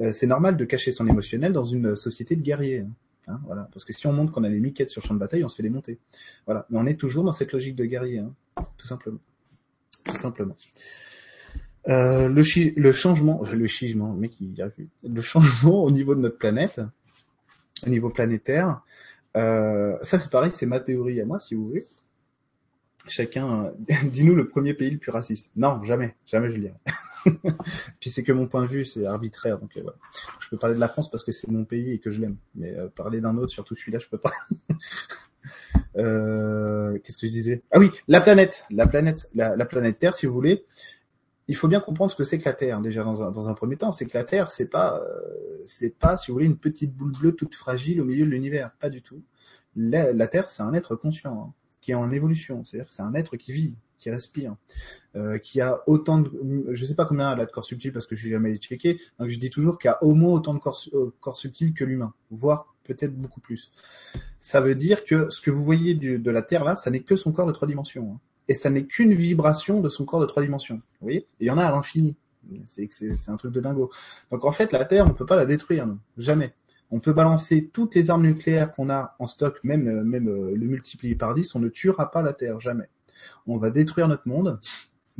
Euh, 0.00 0.12
c'est 0.12 0.26
normal 0.26 0.56
de 0.56 0.64
cacher 0.64 0.92
son 0.92 1.06
émotionnel 1.08 1.52
dans 1.52 1.64
une 1.64 1.96
société 1.96 2.36
de 2.36 2.42
guerriers. 2.42 2.80
Hein. 2.80 2.90
Hein, 3.28 3.40
voilà. 3.44 3.68
Parce 3.72 3.84
que 3.84 3.92
si 3.92 4.06
on 4.06 4.12
montre 4.12 4.32
qu'on 4.32 4.44
a 4.44 4.48
les 4.48 4.60
miquettes 4.60 4.90
sur 4.90 5.02
champ 5.02 5.14
de 5.14 5.20
bataille, 5.20 5.44
on 5.44 5.48
se 5.48 5.56
fait 5.56 5.62
démonter. 5.62 5.98
Voilà. 6.46 6.66
Mais 6.70 6.78
on 6.78 6.86
est 6.86 6.98
toujours 6.98 7.24
dans 7.24 7.32
cette 7.32 7.52
logique 7.52 7.76
de 7.76 7.84
guerrier, 7.84 8.22
tout 8.76 8.86
simplement. 8.86 9.18
Tout 10.04 10.16
simplement. 10.16 10.56
Euh, 11.88 12.28
le, 12.28 12.42
le 12.80 12.92
changement, 12.92 13.42
le 13.44 13.66
changement, 13.66 14.12
mec, 14.14 14.40
il 14.40 14.54
y 14.54 14.62
a. 14.62 14.70
Le 15.04 15.20
changement 15.20 15.82
au 15.84 15.90
niveau 15.90 16.14
de 16.14 16.20
notre 16.20 16.38
planète, 16.38 16.80
au 17.86 17.90
niveau 17.90 18.10
planétaire, 18.10 18.82
euh, 19.36 19.96
ça 20.02 20.18
c'est 20.18 20.30
pareil, 20.30 20.50
c'est 20.54 20.66
ma 20.66 20.80
théorie 20.80 21.20
à 21.20 21.24
moi, 21.24 21.38
si 21.38 21.54
vous 21.54 21.66
voulez. 21.66 21.86
Chacun, 23.08 23.64
euh, 23.64 23.70
dis-nous 24.04 24.34
le 24.34 24.46
premier 24.46 24.74
pays 24.74 24.90
le 24.90 24.98
plus 24.98 25.10
raciste. 25.10 25.50
Non, 25.56 25.82
jamais, 25.82 26.14
jamais 26.26 26.50
je 26.50 26.56
le. 26.56 26.70
Puis 28.00 28.10
c'est 28.10 28.22
que 28.22 28.32
mon 28.32 28.46
point 28.46 28.62
de 28.62 28.68
vue, 28.68 28.84
c'est 28.84 29.06
arbitraire. 29.06 29.58
Donc 29.58 29.76
euh, 29.76 29.82
je 30.40 30.48
peux 30.48 30.56
parler 30.56 30.74
de 30.74 30.80
la 30.80 30.88
France 30.88 31.10
parce 31.10 31.24
que 31.24 31.32
c'est 31.32 31.48
mon 31.48 31.64
pays 31.64 31.92
et 31.92 31.98
que 31.98 32.10
je 32.10 32.20
l'aime. 32.20 32.36
Mais 32.54 32.74
euh, 32.76 32.88
parler 32.88 33.20
d'un 33.20 33.36
autre, 33.36 33.52
surtout 33.52 33.74
celui-là, 33.74 33.98
je 33.98 34.08
peux 34.08 34.18
pas. 34.18 34.32
euh, 35.96 36.98
Qu'est-ce 37.02 37.18
que 37.18 37.26
je 37.26 37.32
disais? 37.32 37.62
Ah 37.70 37.78
oui, 37.78 37.90
la 38.08 38.20
planète, 38.20 38.66
la 38.70 38.86
planète, 38.86 39.28
la, 39.34 39.56
la, 39.56 39.66
planète 39.66 39.98
Terre, 39.98 40.16
si 40.16 40.26
vous 40.26 40.34
voulez. 40.34 40.64
Il 41.48 41.56
faut 41.56 41.68
bien 41.68 41.80
comprendre 41.80 42.10
ce 42.10 42.16
que 42.16 42.24
c'est 42.24 42.38
que 42.38 42.44
la 42.44 42.54
Terre. 42.54 42.80
Déjà 42.80 43.02
dans 43.02 43.48
un, 43.48 43.54
premier 43.54 43.76
temps, 43.76 43.92
c'est 43.92 44.06
que 44.06 44.16
la 44.16 44.24
Terre, 44.24 44.50
c'est 44.50 44.68
pas, 44.68 45.00
euh, 45.00 45.62
c'est 45.66 45.98
pas, 45.98 46.16
si 46.16 46.30
vous 46.30 46.34
voulez, 46.34 46.46
une 46.46 46.58
petite 46.58 46.94
boule 46.94 47.12
bleue 47.12 47.32
toute 47.32 47.54
fragile 47.54 48.00
au 48.00 48.04
milieu 48.04 48.24
de 48.24 48.30
l'univers. 48.30 48.70
Pas 48.78 48.90
du 48.90 49.02
tout. 49.02 49.22
La, 49.74 50.28
Terre, 50.28 50.48
c'est 50.48 50.62
un 50.62 50.72
être 50.74 50.94
conscient. 50.96 51.48
Hein 51.48 51.52
qui 51.82 51.90
est 51.90 51.94
en 51.94 52.10
évolution. 52.10 52.64
C'est-à-dire 52.64 52.90
c'est 52.90 53.02
un 53.02 53.12
être 53.14 53.36
qui 53.36 53.52
vit, 53.52 53.76
qui 53.98 54.08
respire, 54.08 54.56
euh, 55.16 55.36
qui 55.38 55.60
a 55.60 55.82
autant 55.86 56.20
de, 56.20 56.68
je 56.70 56.84
sais 56.86 56.94
pas 56.94 57.04
combien 57.04 57.30
elle 57.32 57.40
a 57.40 57.44
de 57.44 57.50
corps 57.50 57.66
subtil 57.66 57.92
parce 57.92 58.06
que 58.06 58.16
je 58.16 58.22
suis 58.22 58.30
jamais 58.30 58.56
checké. 58.56 58.98
Donc 59.18 59.28
je 59.28 59.38
dis 59.38 59.50
toujours 59.50 59.78
qu'il 59.78 59.88
y 59.88 59.92
a 59.92 60.02
au 60.02 60.14
moins 60.14 60.32
autant 60.32 60.54
de 60.54 60.60
corps, 60.60 60.80
euh, 60.94 61.12
corps 61.20 61.36
subtil 61.36 61.74
que 61.74 61.84
l'humain, 61.84 62.14
voire 62.30 62.74
peut-être 62.84 63.14
beaucoup 63.14 63.40
plus. 63.40 63.72
Ça 64.40 64.60
veut 64.60 64.74
dire 64.74 65.04
que 65.04 65.28
ce 65.28 65.40
que 65.40 65.50
vous 65.50 65.62
voyez 65.62 65.94
de 65.94 66.30
la 66.30 66.42
Terre 66.42 66.64
là, 66.64 66.76
ça 66.76 66.90
n'est 66.90 67.00
que 67.00 67.16
son 67.16 67.32
corps 67.32 67.46
de 67.46 67.52
trois 67.52 67.68
dimensions. 67.68 68.12
Hein. 68.14 68.20
Et 68.48 68.54
ça 68.54 68.70
n'est 68.70 68.84
qu'une 68.84 69.14
vibration 69.14 69.80
de 69.80 69.88
son 69.88 70.04
corps 70.04 70.20
de 70.20 70.26
trois 70.26 70.42
dimensions. 70.42 70.76
Vous 71.00 71.06
voyez? 71.06 71.26
Il 71.40 71.46
y 71.46 71.50
en 71.50 71.58
a 71.58 71.64
à 71.64 71.70
l'infini. 71.70 72.16
C'est 72.66 72.88
c'est 72.90 73.30
un 73.30 73.36
truc 73.36 73.52
de 73.52 73.60
dingo. 73.60 73.90
Donc 74.30 74.44
en 74.44 74.52
fait, 74.52 74.72
la 74.72 74.84
Terre, 74.84 75.04
on 75.06 75.14
peut 75.14 75.26
pas 75.26 75.36
la 75.36 75.46
détruire, 75.46 75.86
non 75.86 75.98
jamais. 76.18 76.54
On 76.90 77.00
peut 77.00 77.12
balancer 77.12 77.70
toutes 77.72 77.94
les 77.94 78.10
armes 78.10 78.24
nucléaires 78.24 78.72
qu'on 78.72 78.90
a 78.90 79.16
en 79.18 79.26
stock, 79.26 79.58
même, 79.64 79.88
euh, 79.88 80.04
même 80.04 80.28
euh, 80.28 80.54
le 80.54 80.66
multiplier 80.66 81.14
par 81.14 81.34
10, 81.34 81.54
on 81.54 81.58
ne 81.58 81.68
tuera 81.68 82.10
pas 82.10 82.20
la 82.20 82.34
Terre, 82.34 82.60
jamais. 82.60 82.90
On 83.46 83.56
va 83.56 83.70
détruire 83.70 84.08
notre 84.08 84.28
monde, 84.28 84.60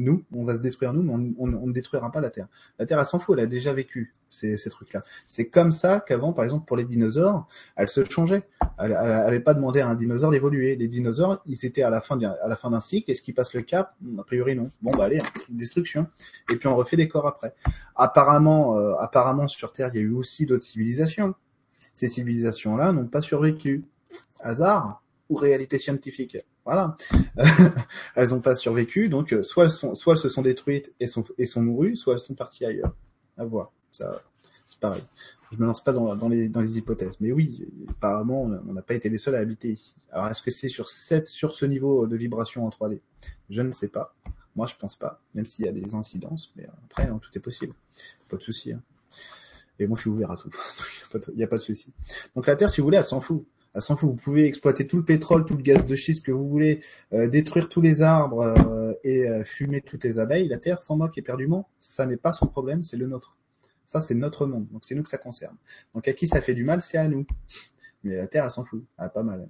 nous, 0.02 0.24
on 0.32 0.44
va 0.44 0.56
se 0.56 0.62
détruire 0.62 0.92
nous, 0.92 1.02
mais 1.02 1.34
on, 1.38 1.46
ne 1.46 1.72
détruira 1.72 2.10
pas 2.10 2.20
la 2.20 2.30
Terre. 2.30 2.48
La 2.78 2.86
Terre, 2.86 2.98
elle 2.98 3.06
s'en 3.06 3.18
fout, 3.18 3.38
elle 3.38 3.44
a 3.44 3.46
déjà 3.46 3.72
vécu 3.72 4.12
ces, 4.28 4.56
ces 4.56 4.70
trucs-là. 4.70 5.00
C'est 5.26 5.48
comme 5.48 5.72
ça 5.72 6.00
qu'avant, 6.00 6.32
par 6.32 6.44
exemple, 6.44 6.66
pour 6.66 6.76
les 6.76 6.84
dinosaures, 6.84 7.46
elle 7.76 7.88
se 7.88 8.04
changeait. 8.04 8.42
Elle 8.78 8.92
n'allait 8.92 9.40
pas 9.40 9.54
demander 9.54 9.80
à 9.80 9.88
un 9.88 9.94
dinosaure 9.94 10.30
d'évoluer. 10.30 10.76
Les 10.76 10.88
dinosaures, 10.88 11.42
ils 11.46 11.64
étaient 11.64 11.82
à 11.82 11.90
la 11.90 12.00
fin 12.00 12.16
d'un 12.16 12.80
cycle. 12.80 13.10
Est-ce 13.10 13.22
qu'ils 13.22 13.34
passent 13.34 13.54
le 13.54 13.62
cap 13.62 13.94
A 14.18 14.22
priori, 14.24 14.56
non. 14.56 14.70
Bon, 14.82 14.90
bah 14.96 15.04
allez, 15.04 15.20
destruction. 15.48 16.06
Et 16.52 16.56
puis 16.56 16.68
on 16.68 16.76
refait 16.76 16.96
des 16.96 17.08
corps 17.08 17.26
après. 17.26 17.54
Apparemment, 17.96 18.78
euh, 18.78 18.94
apparemment 18.98 19.48
sur 19.48 19.72
Terre, 19.72 19.90
il 19.92 19.96
y 19.96 20.00
a 20.00 20.02
eu 20.02 20.12
aussi 20.12 20.46
d'autres 20.46 20.64
civilisations 20.64 21.34
ces 21.94 22.08
civilisations-là 22.08 22.92
n'ont 22.92 23.06
pas 23.06 23.20
survécu. 23.20 23.84
Hasard 24.40 25.02
ou 25.28 25.36
réalité 25.36 25.78
scientifique? 25.78 26.36
Voilà. 26.64 26.96
elles 28.14 28.28
n'ont 28.28 28.40
pas 28.40 28.54
survécu, 28.54 29.08
donc 29.08 29.32
euh, 29.32 29.42
soit 29.42 29.64
elles, 29.64 30.16
se 30.16 30.28
sont 30.28 30.42
détruites 30.42 30.92
et 31.00 31.06
sont, 31.06 31.24
et 31.38 31.46
sont 31.46 31.62
mourues, 31.62 31.96
soit 31.96 32.14
elles 32.14 32.20
sont 32.20 32.34
parties 32.34 32.64
ailleurs. 32.64 32.94
À 33.36 33.44
voir. 33.44 33.72
Ça, 33.90 34.22
c'est 34.68 34.78
pareil. 34.78 35.02
Je 35.50 35.58
me 35.58 35.66
lance 35.66 35.84
pas 35.84 35.92
dans, 35.92 36.28
les, 36.28 36.48
dans 36.48 36.60
les 36.60 36.78
hypothèses. 36.78 37.20
Mais 37.20 37.30
oui, 37.30 37.68
apparemment, 37.88 38.42
on 38.42 38.72
n'a 38.72 38.82
pas 38.82 38.94
été 38.94 39.10
les 39.10 39.18
seuls 39.18 39.34
à 39.34 39.38
habiter 39.38 39.70
ici. 39.70 39.94
Alors, 40.10 40.28
est-ce 40.28 40.40
que 40.40 40.50
c'est 40.50 40.68
sur, 40.68 40.88
sur 40.88 41.54
ce 41.54 41.66
niveau 41.66 42.06
de 42.06 42.16
vibration 42.16 42.64
en 42.64 42.70
3D 42.70 43.00
Je 43.50 43.60
ne 43.60 43.72
sais 43.72 43.88
pas. 43.88 44.14
Moi, 44.56 44.66
je 44.66 44.76
pense 44.76 44.96
pas, 44.96 45.20
même 45.34 45.44
s'il 45.44 45.66
y 45.66 45.68
a 45.68 45.72
des 45.72 45.94
incidences. 45.94 46.52
Mais 46.56 46.66
après, 46.84 47.06
hein, 47.06 47.18
tout 47.20 47.30
est 47.34 47.40
possible. 47.40 47.74
Pas 48.30 48.36
de 48.36 48.42
souci. 48.42 48.72
Hein. 48.72 48.82
Et 49.78 49.86
moi, 49.86 49.96
je 49.96 50.02
suis 50.02 50.10
ouvert 50.10 50.30
à 50.30 50.36
tout. 50.36 50.50
Il 51.28 51.36
n'y 51.36 51.44
a 51.44 51.46
pas 51.46 51.56
de 51.56 51.62
souci. 51.62 51.92
Donc 52.34 52.46
la 52.46 52.56
Terre, 52.56 52.70
si 52.70 52.80
vous 52.80 52.86
voulez, 52.86 52.98
elle 52.98 53.04
s'en 53.04 53.20
fout. 53.20 53.46
Elle 53.74 53.80
s'en 53.80 53.96
fout. 53.96 54.10
Vous 54.10 54.16
pouvez 54.16 54.46
exploiter 54.46 54.86
tout 54.86 54.98
le 54.98 55.04
pétrole, 55.04 55.44
tout 55.44 55.56
le 55.56 55.62
gaz 55.62 55.86
de 55.86 55.94
schiste 55.94 56.26
que 56.26 56.32
vous 56.32 56.48
voulez, 56.48 56.82
euh, 57.12 57.28
détruire 57.28 57.68
tous 57.68 57.80
les 57.80 58.02
arbres 58.02 58.42
euh, 58.42 58.92
et 59.02 59.28
euh, 59.28 59.44
fumer 59.44 59.80
toutes 59.80 60.04
les 60.04 60.18
abeilles. 60.18 60.48
La 60.48 60.58
Terre 60.58 60.80
s'en 60.80 60.96
moque 60.96 61.16
éperdument. 61.16 61.68
Ça 61.78 62.06
n'est 62.06 62.16
pas 62.16 62.32
son 62.32 62.46
problème, 62.46 62.84
c'est 62.84 62.96
le 62.96 63.06
nôtre. 63.06 63.36
Ça, 63.84 64.00
c'est 64.00 64.14
notre 64.14 64.46
monde. 64.46 64.68
Donc 64.70 64.84
c'est 64.84 64.94
nous 64.94 65.02
que 65.02 65.08
ça 65.08 65.18
concerne. 65.18 65.56
Donc 65.94 66.06
à 66.06 66.12
qui 66.12 66.26
ça 66.26 66.40
fait 66.40 66.54
du 66.54 66.64
mal, 66.64 66.82
c'est 66.82 66.98
à 66.98 67.08
nous. 67.08 67.26
Mais 68.04 68.16
la 68.16 68.26
Terre, 68.26 68.44
elle 68.44 68.50
s'en 68.50 68.64
fout. 68.64 68.84
Elle 68.98 69.04
a 69.06 69.08
pas 69.08 69.22
mal. 69.22 69.48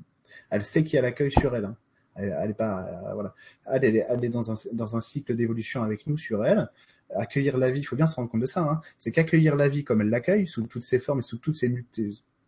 Elle 0.51 0.63
sait 0.63 0.85
qu'il 0.85 0.97
y 0.97 0.99
a 0.99 1.03
l'accueil 1.03 1.31
sur 1.31 1.55
elle. 1.57 1.65
Hein. 1.65 1.77
Elle, 2.15 2.37
elle, 2.43 2.51
est 2.51 2.55
pas, 2.55 2.87
euh, 2.87 3.15
voilà. 3.15 3.35
Elle, 3.67 3.85
elle, 3.85 3.97
est, 3.97 4.07
elle 4.09 4.25
est 4.25 4.29
dans 4.29 4.51
un, 4.53 4.55
dans 4.73 4.97
un 4.97 5.01
cycle 5.01 5.35
d'évolution 5.35 5.83
avec 5.83 6.07
nous 6.07 6.19
sur 6.19 6.45
elle 6.45 6.69
accueillir 7.15 7.59
la 7.59 7.71
vie, 7.71 7.81
il 7.81 7.85
faut 7.85 7.97
bien 7.97 8.07
se 8.07 8.17
rendre 8.17 8.31
compte 8.31 8.41
de 8.41 8.47
ça, 8.47 8.63
hein, 8.63 8.81
c'est 8.99 9.13
qu'accueillir 9.13 9.57
la 9.57 9.69
vie 9.69 9.85
comme 9.85 10.01
elle 10.01 10.09
l'accueille, 10.09 10.47
sous 10.47 10.67
toutes 10.67 10.85
ses 10.85 10.99
formes 10.99 11.19
et 11.19 11.23
sous 11.23 11.39
toutes 11.39 11.57
ses 11.57 11.69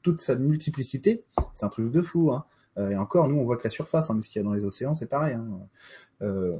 toute 0.04 0.20
sa 0.20 0.36
multiplicité, 0.36 1.24
c'est 1.54 1.64
un 1.64 1.68
truc 1.68 1.90
de 1.90 2.02
fou. 2.02 2.30
Hein. 2.30 2.44
Euh, 2.78 2.90
et 2.90 2.96
encore, 2.96 3.26
nous, 3.26 3.38
on 3.38 3.44
voit 3.44 3.56
que 3.56 3.64
la 3.64 3.70
surface, 3.70 4.10
hein, 4.10 4.14
mais 4.14 4.22
ce 4.22 4.28
qu'il 4.28 4.40
y 4.40 4.44
a 4.44 4.44
dans 4.44 4.52
les 4.52 4.64
océans, 4.64 4.94
c'est 4.94 5.06
pareil. 5.06 5.34
Hein. 5.34 5.48
Euh, 6.22 6.52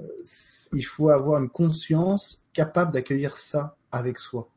il 0.72 0.85
faut 0.85 1.11
avoir 1.11 1.40
une 1.40 1.50
conscience 1.50 2.44
capable 2.52 2.92
d'accueillir 2.92 3.37
ça 3.37 3.76
avec 3.92 4.18
soi. 4.18 4.48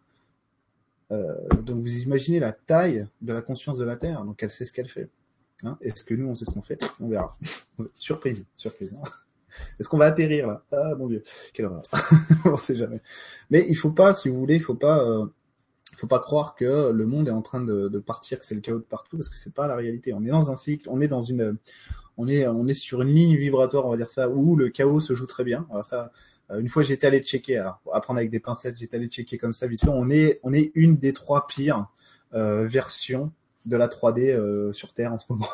Euh, 1.11 1.35
donc 1.61 1.81
vous 1.81 1.97
imaginez 1.97 2.39
la 2.39 2.51
taille 2.51 3.07
de 3.21 3.31
la 3.31 3.41
conscience 3.41 3.77
de 3.77 3.85
la 3.85 3.95
Terre, 3.95 4.23
donc 4.25 4.41
elle 4.41 4.51
sait 4.51 4.65
ce 4.65 4.73
qu'elle 4.73 4.89
fait. 4.89 5.09
Hein 5.63 5.77
Est-ce 5.81 6.03
que 6.03 6.13
nous 6.13 6.27
on 6.27 6.35
sait 6.35 6.45
ce 6.45 6.51
qu'on 6.51 6.61
fait? 6.61 6.83
On 6.99 7.07
verra. 7.07 7.37
surprise, 7.95 8.43
surprise. 8.55 8.93
Hein. 8.93 9.07
Est-ce 9.79 9.87
qu'on 9.87 9.97
va 9.97 10.05
atterrir 10.05 10.47
là? 10.47 10.63
Ah 10.71 10.95
mon 10.95 11.07
dieu, 11.07 11.23
quelle 11.53 11.67
horreur. 11.67 11.83
on 12.45 12.57
sait 12.57 12.75
jamais. 12.75 12.99
Mais 13.49 13.65
il 13.69 13.75
faut 13.75 13.91
pas, 13.91 14.13
si 14.13 14.29
vous 14.29 14.37
voulez, 14.37 14.55
il 14.55 14.61
faut 14.63 14.75
pas, 14.75 15.01
faut 15.95 16.07
pas 16.07 16.19
croire 16.19 16.55
que 16.55 16.91
le 16.91 17.05
monde 17.05 17.27
est 17.27 17.31
en 17.31 17.41
train 17.41 17.61
de, 17.61 17.87
de 17.87 17.99
partir, 17.99 18.39
que 18.39 18.45
c'est 18.45 18.55
le 18.55 18.61
chaos 18.61 18.79
de 18.79 18.83
partout, 18.83 19.17
parce 19.17 19.29
que 19.29 19.37
c'est 19.37 19.53
pas 19.53 19.67
la 19.67 19.75
réalité. 19.75 20.13
On 20.13 20.23
est 20.23 20.29
dans 20.29 20.51
un 20.51 20.55
cycle, 20.55 20.89
on 20.89 21.01
est 21.01 21.07
dans 21.07 21.21
une, 21.21 21.57
on 22.17 22.27
est, 22.27 22.47
on 22.47 22.67
est 22.67 22.73
sur 22.73 23.01
une 23.01 23.09
ligne 23.09 23.35
vibratoire, 23.35 23.85
on 23.85 23.91
va 23.91 23.97
dire 23.97 24.09
ça, 24.09 24.29
où 24.29 24.55
le 24.55 24.69
chaos 24.69 24.99
se 24.99 25.13
joue 25.13 25.27
très 25.27 25.43
bien. 25.43 25.67
Alors 25.69 25.85
ça, 25.85 26.11
euh, 26.51 26.59
une 26.59 26.67
fois 26.67 26.83
j'étais 26.83 27.07
allé 27.07 27.21
checker, 27.21 27.57
alors 27.57 27.79
pour 27.79 27.95
apprendre 27.95 28.17
avec 28.17 28.31
des 28.31 28.39
pincettes, 28.39 28.77
j'étais 28.77 28.97
allé 28.97 29.07
checker 29.07 29.37
comme 29.37 29.53
ça 29.53 29.67
vite 29.67 29.81
fait. 29.81 29.89
On 29.89 30.09
est, 30.09 30.39
on 30.43 30.53
est 30.53 30.71
une 30.75 30.97
des 30.97 31.13
trois 31.13 31.47
pires 31.47 31.87
euh, 32.33 32.67
versions 32.67 33.31
de 33.65 33.77
la 33.77 33.87
3D 33.87 34.29
euh, 34.29 34.73
sur 34.73 34.93
Terre 34.93 35.13
en 35.13 35.17
ce 35.17 35.25
moment. 35.29 35.47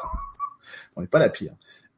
on 0.95 1.01
n'est 1.01 1.07
pas 1.07 1.19
la 1.19 1.29
pire. 1.29 1.53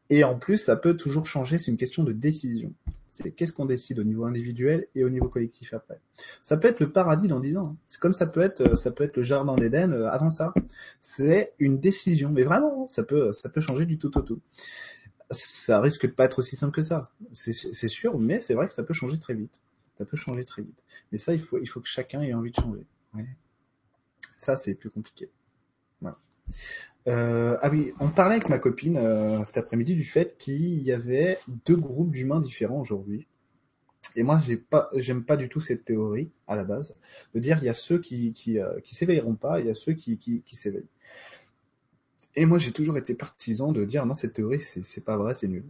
Et 0.09 0.23
en 0.23 0.37
plus, 0.37 0.57
ça 0.57 0.75
peut 0.75 0.95
toujours 0.95 1.25
changer. 1.25 1.57
C'est 1.59 1.71
une 1.71 1.77
question 1.77 2.03
de 2.03 2.11
décision. 2.11 2.73
C'est 3.15 3.31
qu'est-ce 3.31 3.53
qu'on 3.53 3.65
décide 3.65 3.99
au 3.99 4.03
niveau 4.03 4.25
individuel 4.25 4.87
et 4.93 5.05
au 5.05 5.09
niveau 5.09 5.29
collectif 5.29 5.73
après. 5.73 6.01
Ça 6.43 6.57
peut 6.57 6.67
être 6.67 6.81
le 6.81 6.91
paradis 6.91 7.27
dans 7.27 7.39
10 7.39 7.55
ans. 7.55 7.63
Hein. 7.65 7.77
C'est 7.85 7.97
comme 7.97 8.11
ça 8.11 8.27
peut 8.27 8.41
être, 8.41 8.59
euh, 8.59 8.75
ça 8.75 8.91
peut 8.91 9.05
être 9.05 9.15
le 9.15 9.23
jardin 9.23 9.55
d'Éden 9.55 9.93
euh, 9.93 10.09
avant 10.09 10.29
ça. 10.29 10.53
C'est 11.01 11.53
une 11.57 11.79
décision, 11.79 12.29
mais 12.29 12.43
vraiment, 12.43 12.89
ça 12.89 13.03
peut, 13.03 13.31
ça 13.31 13.47
peut 13.47 13.61
changer 13.61 13.85
du 13.85 13.97
tout 13.97 14.17
au 14.17 14.21
tout. 14.21 14.41
Ça 15.31 15.79
risque 15.79 16.07
de 16.07 16.11
pas 16.11 16.25
être 16.25 16.39
aussi 16.39 16.57
simple 16.57 16.75
que 16.75 16.81
ça, 16.81 17.09
c'est 17.31 17.53
sûr, 17.87 18.19
mais 18.19 18.41
c'est 18.41 18.53
vrai 18.53 18.67
que 18.67 18.73
ça 18.73 18.83
peut 18.83 18.93
changer 18.93 19.17
très 19.17 19.33
vite. 19.33 19.61
Ça 19.97 20.03
peut 20.03 20.17
changer 20.17 20.43
très 20.43 20.61
vite. 20.61 20.83
Mais 21.13 21.17
ça, 21.17 21.33
il 21.33 21.41
faut, 21.41 21.57
il 21.57 21.67
faut 21.67 21.79
que 21.79 21.87
chacun 21.87 22.21
ait 22.21 22.33
envie 22.33 22.51
de 22.51 22.57
changer. 22.57 22.85
Ça, 24.35 24.57
c'est 24.57 24.75
plus 24.75 24.89
compliqué. 24.89 25.31
Voilà. 26.01 26.17
Euh, 27.07 27.55
ah 27.61 27.69
oui, 27.69 27.93
on 27.99 28.09
parlait 28.09 28.35
avec 28.35 28.49
ma 28.49 28.57
copine 28.57 28.97
euh, 28.97 29.43
cet 29.43 29.57
après-midi 29.57 29.95
du 29.95 30.03
fait 30.03 30.37
qu'il 30.37 30.81
y 30.81 30.91
avait 30.91 31.37
deux 31.65 31.75
groupes 31.75 32.11
d'humains 32.11 32.39
différents 32.39 32.79
aujourd'hui. 32.79 33.27
Et 34.15 34.23
moi, 34.23 34.39
j'ai 34.45 34.57
pas, 34.57 34.89
j'aime 34.95 35.23
pas 35.23 35.37
du 35.37 35.49
tout 35.49 35.59
cette 35.59 35.85
théorie 35.85 36.31
à 36.47 36.55
la 36.55 36.63
base 36.63 36.95
de 37.33 37.39
dire 37.39 37.57
il 37.61 37.65
y 37.65 37.69
a 37.69 37.73
ceux 37.73 37.99
qui 37.99 38.33
qui, 38.33 38.59
euh, 38.59 38.79
qui 38.83 38.95
s'éveilleront 38.95 39.35
pas, 39.35 39.59
il 39.59 39.67
y 39.67 39.69
a 39.69 39.73
ceux 39.75 39.93
qui 39.93 40.17
qui, 40.17 40.41
qui 40.43 40.55
s'éveillent. 40.55 40.87
Et 42.35 42.45
moi, 42.45 42.57
j'ai 42.57 42.71
toujours 42.71 42.97
été 42.97 43.13
partisan 43.13 43.71
de 43.71 43.85
dire 43.85 44.05
non, 44.05 44.13
cette 44.13 44.33
théorie, 44.33 44.61
c'est 44.61 44.83
c'est 44.83 45.03
pas 45.03 45.17
vrai, 45.17 45.35
c'est 45.35 45.47
nul. 45.47 45.65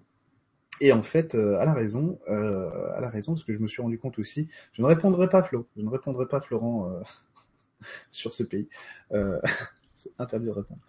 Et 0.81 0.91
en 0.91 1.03
fait, 1.03 1.35
à 1.35 1.63
la 1.63 1.73
raison, 1.73 2.19
à 2.27 2.99
la 2.99 3.09
raison, 3.09 3.33
parce 3.33 3.45
que 3.45 3.53
je 3.53 3.59
me 3.59 3.67
suis 3.67 3.81
rendu 3.81 3.97
compte 3.97 4.19
aussi, 4.19 4.49
je 4.73 4.81
ne 4.81 4.87
répondrai 4.87 5.29
pas 5.29 5.41
Flo, 5.41 5.67
je 5.77 5.81
ne 5.81 5.89
répondrai 5.89 6.27
pas 6.27 6.41
Florent 6.41 7.01
sur 8.09 8.33
ce 8.33 8.43
pays. 8.43 8.67
C'est 9.95 10.11
interdit 10.19 10.47
de 10.47 10.51
répondre. 10.51 10.79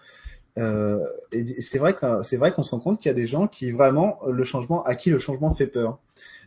Euh, 0.59 1.05
et 1.33 1.61
c'est 1.61 1.79
vrai 1.79 1.95
qu'on 1.95 2.23
se 2.63 2.71
rend 2.71 2.81
compte 2.81 2.99
qu'il 2.99 3.11
y 3.11 3.15
a 3.15 3.15
des 3.15 3.27
gens 3.27 3.47
qui 3.47 3.71
vraiment 3.71 4.19
le 4.27 4.45
changement 4.45 4.83
à 4.85 4.95
qui 4.95 5.11
le 5.11 5.19
changement 5.19 5.55
fait 5.55 5.67
peur. 5.67 5.99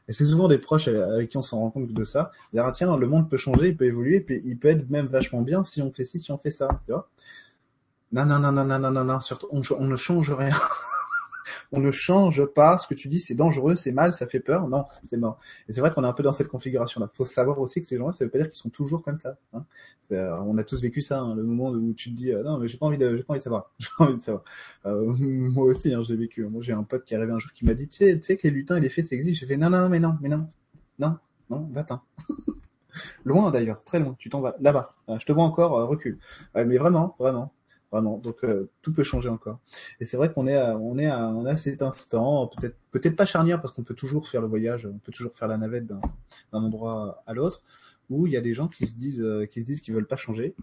Et 0.08 0.14
c'est 0.14 0.26
souvent 0.26 0.48
des 0.48 0.58
proches 0.58 0.88
avec 0.88 1.30
qui 1.30 1.38
on 1.38 1.44
s'en 1.44 1.60
rend 1.60 1.70
compte 1.70 1.94
de 1.94 2.04
ça. 2.04 2.32
Dire 2.54 2.70
tiens 2.72 2.98
le 2.98 3.08
monde 3.08 3.30
peut 3.30 3.38
changer, 3.38 3.70
il 3.70 3.78
peut 3.78 3.86
évoluer, 3.86 4.26
il 4.46 4.58
peut 4.58 4.70
être 4.70 4.90
même 4.90 5.06
vachement 5.06 5.42
bien 5.42 5.64
si 5.64 5.82
on 5.82 5.92
fait 5.92 6.06
ci, 6.06 6.20
si 6.20 6.32
on 6.32 6.38
fait 6.38 6.52
ça, 6.52 6.68
tu 6.86 6.92
vois. 6.92 7.08
Non 8.12 8.26
non 8.26 8.40
non 8.40 8.52
non 8.52 8.66
non 8.66 8.80
non 8.80 9.04
non, 9.04 9.20
surtout 9.20 9.48
on 9.52 9.84
ne 9.84 9.96
change 9.96 10.32
rien 10.32 10.56
on 11.72 11.80
ne 11.80 11.92
change 11.92 12.46
pas. 12.46 12.78
Ce 12.78 12.88
que 12.88 12.94
tu 12.94 13.08
dis, 13.08 13.20
c'est 13.20 13.36
dangereux, 13.36 13.76
c'est 13.76 13.92
mal, 13.92 14.12
ça 14.12 14.28
fait 14.28 14.40
peur. 14.40 14.68
Non, 14.68 14.86
c'est 15.04 15.18
mort. 15.18 15.38
Et 15.68 15.74
c'est 15.74 15.82
vrai 15.82 15.92
qu'on 15.92 16.04
est 16.04 16.08
un 16.08 16.14
peu 16.14 16.24
dans 16.24 16.32
cette 16.32 16.48
configuration-là. 16.48 17.10
Faut 17.14 17.26
savoir 17.26 17.60
aussi 17.60 17.82
que 17.82 17.88
ces 17.88 17.98
gens-là, 17.98 18.14
ça 18.14 18.26
veut 18.26 18.32
pas 18.32 18.40
dire 18.40 18.50
qu'ils 18.50 18.58
sont 18.58 18.70
toujours 18.70 19.04
comme 19.04 19.18
ça. 19.18 19.38
Hein. 19.54 19.66
Euh, 20.12 20.36
on 20.46 20.58
a 20.58 20.64
tous 20.64 20.82
vécu 20.82 21.02
ça, 21.02 21.20
hein, 21.20 21.36
le 21.36 21.44
moment 21.44 21.70
où 21.70 21.94
tu 21.94 22.10
te 22.10 22.16
dis, 22.16 22.32
euh, 22.32 22.44
non, 22.44 22.58
mais 22.58 22.68
j'ai 22.68 22.78
pas 22.78 22.88
envie 22.88 22.98
de, 22.98 23.18
j'ai 23.18 23.24
pas 23.24 23.34
envie 23.34 23.40
de 23.40 23.44
savoir. 23.44 23.72
J'ai 23.80 23.90
envie 24.00 24.18
de 24.18 24.22
savoir. 24.22 24.44
Euh, 24.86 25.14
moi 25.20 25.66
aussi, 25.66 25.94
hein, 25.94 26.02
je 26.04 26.14
l'ai 26.14 26.20
vécu. 26.20 26.44
Moi, 26.46 26.62
j'ai 26.62 26.74
un 26.74 26.84
pote 26.84 27.06
qui 27.06 27.14
est 27.14 27.18
arrivé 27.18 27.32
un 27.32 27.40
jour 27.40 27.52
qui 27.54 27.66
m'a 27.66 27.74
dit, 27.74 27.88
tu 27.88 27.98
sais, 27.98 28.16
tu 28.16 28.24
sais 28.24 28.38
que 28.38 28.48
les 28.48 28.54
lutins 28.54 28.78
et 28.78 28.80
les 28.80 28.90
fées, 28.90 29.04
ça 29.04 29.16
existe? 29.16 29.40
J'ai 29.40 29.46
fait, 29.48 29.58
non, 29.58 29.70
non, 29.70 29.90
mais 29.90 30.00
non, 30.00 30.18
mais 30.22 30.30
non, 30.30 30.48
non, 30.98 31.18
non, 31.50 31.70
va-t'en. 31.72 32.02
loin 33.26 33.52
d'ailleurs, 33.52 33.84
très 33.84 34.00
loin. 34.00 34.16
Tu 34.18 34.30
t'en 34.30 34.42
vas 34.42 34.56
là-bas. 34.60 34.96
Je 35.08 35.26
te 35.26 35.32
vois 35.32 35.44
encore, 35.44 35.88
recule. 35.88 36.20
mais 36.56 36.78
vraiment, 36.78 37.16
vraiment 37.20 37.54
vraiment. 37.92 38.18
Donc 38.18 38.44
euh, 38.44 38.70
tout 38.82 38.94
peut 38.94 39.04
changer 39.04 39.30
encore. 39.30 39.60
Et 40.00 40.06
c'est 40.06 40.18
vrai 40.18 40.32
qu'on 40.32 40.48
est 40.48 40.56
à, 40.56 40.78
on 40.78 40.98
est 40.98 41.08
à, 41.08 41.30
on 41.30 41.46
a 41.46 41.56
cet 41.58 41.82
instant, 41.82 42.48
peut-être 42.48 42.76
peut-être 42.92 43.16
pas 43.16 43.26
charnière 43.26 43.62
parce 43.62 43.74
qu'on 43.74 43.84
peut 43.84 43.96
toujours 43.96 44.28
faire 44.28 44.42
le 44.42 44.48
voyage, 44.48 44.86
on 44.86 45.00
peut 45.00 45.12
toujours 45.12 45.36
faire 45.36 45.48
la 45.48 45.58
navette 45.58 45.86
d'un 45.86 46.02
endroit 46.52 47.24
à 47.28 47.34
l'autre, 47.34 47.62
où 48.10 48.28
il 48.28 48.34
y 48.34 48.38
a 48.38 48.42
des 48.42 48.54
gens 48.54 48.68
qui 48.68 48.88
se 48.88 48.98
disent 48.98 49.22
euh, 49.22 49.46
qui 49.46 49.62
se 49.62 49.66
disent 49.66 49.82
qu'ils 49.82 49.94
veulent 49.94 50.08
pas 50.08 50.16
changer 50.16 50.56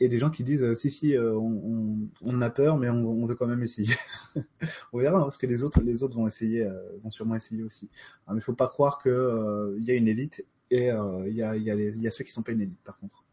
et 0.00 0.08
des 0.08 0.18
gens 0.18 0.30
qui 0.30 0.42
disent 0.42 0.64
euh, 0.64 0.74
si 0.74 0.90
si 0.90 1.16
on, 1.18 2.08
on, 2.22 2.42
a 2.42 2.50
peur 2.50 2.78
mais 2.78 2.88
on, 2.88 3.06
on 3.06 3.26
veut 3.26 3.34
quand 3.34 3.46
même 3.46 3.62
essayer. 3.62 3.94
on 4.92 4.98
verra 4.98 5.18
hein, 5.18 5.22
parce 5.22 5.38
que 5.38 5.46
les 5.46 5.62
autres 5.62 5.80
les 5.82 6.02
autres 6.02 6.16
vont 6.16 6.26
essayer 6.26 6.68
vont 7.02 7.10
sûrement 7.10 7.36
essayer 7.36 7.62
aussi. 7.62 7.88
mais 8.28 8.36
il 8.36 8.42
faut 8.42 8.54
pas 8.54 8.68
croire 8.68 8.98
que 8.98 9.76
il 9.78 9.84
y 9.84 9.90
a 9.90 9.94
une 9.94 10.08
élite 10.08 10.44
et 10.70 10.88
il 10.88 11.34
y 11.34 11.42
a 11.42 11.56
il 11.56 11.62
y 11.62 11.98
y 12.00 12.08
a 12.08 12.10
ceux 12.10 12.24
qui 12.24 12.32
sont 12.32 12.42
pas 12.42 12.52
une 12.52 12.62
élite 12.62 12.82
par 12.84 12.98
contre. 12.98 13.24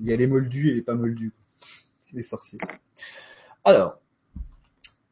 Il 0.00 0.06
y 0.06 0.12
a 0.12 0.16
les 0.16 0.28
moldus 0.28 0.70
et 0.70 0.74
les 0.74 0.82
pas 0.82 0.94
moldus 0.94 1.32
les 2.12 2.22
sorciers. 2.22 2.58
Alors, 3.64 4.00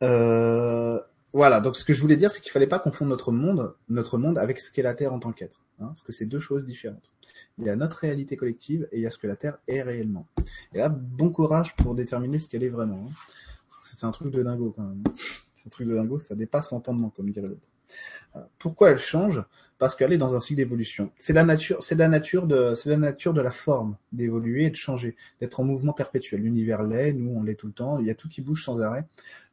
euh, 0.03 1.01
voilà. 1.33 1.61
Donc, 1.61 1.77
ce 1.77 1.85
que 1.85 1.95
je 1.95 2.01
voulais 2.01 2.17
dire, 2.17 2.31
c'est 2.31 2.41
qu'il 2.41 2.53
fallait 2.53 2.67
pas 2.67 2.79
confondre 2.79 3.11
notre 3.11 3.33
monde, 3.33 3.75
notre 3.89 4.19
monde, 4.19 4.39
avec 4.39 4.61
ce 4.61 4.71
qu'est 4.71 4.83
la 4.83 4.95
Terre 4.95 5.13
en 5.13 5.19
tant 5.19 5.33
qu'être, 5.33 5.61
hein, 5.81 5.87
parce 5.89 6.03
que 6.03 6.13
c'est 6.13 6.27
deux 6.27 6.39
choses 6.39 6.67
différentes. 6.67 7.11
Il 7.59 7.67
y 7.67 7.71
a 7.71 7.77
notre 7.77 7.99
réalité 7.99 8.37
collective 8.37 8.87
et 8.93 8.99
il 8.99 9.03
y 9.03 9.07
a 9.07 9.11
ce 9.11 9.19
que 9.19 9.27
la 9.27 9.37
Terre 9.37 9.59
est 9.67 9.83
réellement. 9.83 10.27
Et 10.75 10.79
là, 10.79 10.89
bon 10.89 11.31
courage 11.31 11.75
pour 11.77 11.95
déterminer 11.95 12.39
ce 12.39 12.49
qu'elle 12.49 12.63
est 12.63 12.69
vraiment. 12.69 13.09
Hein. 13.09 13.13
c'est 13.81 14.07
un 14.07 14.11
truc 14.11 14.31
de 14.31 14.43
dingo 14.43 14.73
quand 14.77 14.83
même. 14.83 15.03
C'est 15.55 15.67
un 15.67 15.71
truc 15.71 15.89
de 15.89 15.95
dingo, 15.95 16.19
ça 16.19 16.35
dépasse 16.35 16.71
l'entendement, 16.71 17.11
comme 17.11 17.31
dirait 17.31 17.49
l'autre. 17.49 17.67
Euh, 18.37 18.41
pourquoi 18.59 18.91
elle 18.91 18.99
change? 18.99 19.43
Parce 19.79 19.95
qu'elle 19.95 20.13
est 20.13 20.19
dans 20.19 20.35
un 20.35 20.41
cycle 20.41 20.57
d'évolution. 20.57 21.11
C'est 21.19 21.35
la 21.35 21.45
nature, 21.45 21.83
c'est 21.83 21.97
la 21.97 22.09
nature 22.09 22.47
de, 22.47 22.75
c'est 22.75 22.89
la 22.89 22.97
nature 22.97 23.35
de 23.35 23.43
la 23.43 23.51
forme 23.51 23.97
d'évoluer 24.11 24.65
et 24.65 24.71
de 24.71 24.77
changer, 24.77 25.17
d'être 25.41 25.61
en 25.61 25.65
mouvement 25.65 25.93
perpétuel. 25.93 26.41
L'univers 26.41 26.83
l'est, 26.83 27.13
nous 27.13 27.31
on 27.37 27.43
l'est 27.43 27.57
tout 27.57 27.67
le 27.67 27.75
temps. 27.75 27.99
Il 27.99 28.07
y 28.07 28.11
a 28.11 28.15
tout 28.15 28.29
qui 28.29 28.41
bouge 28.41 28.65
sans 28.65 28.81
arrêt. 28.81 29.05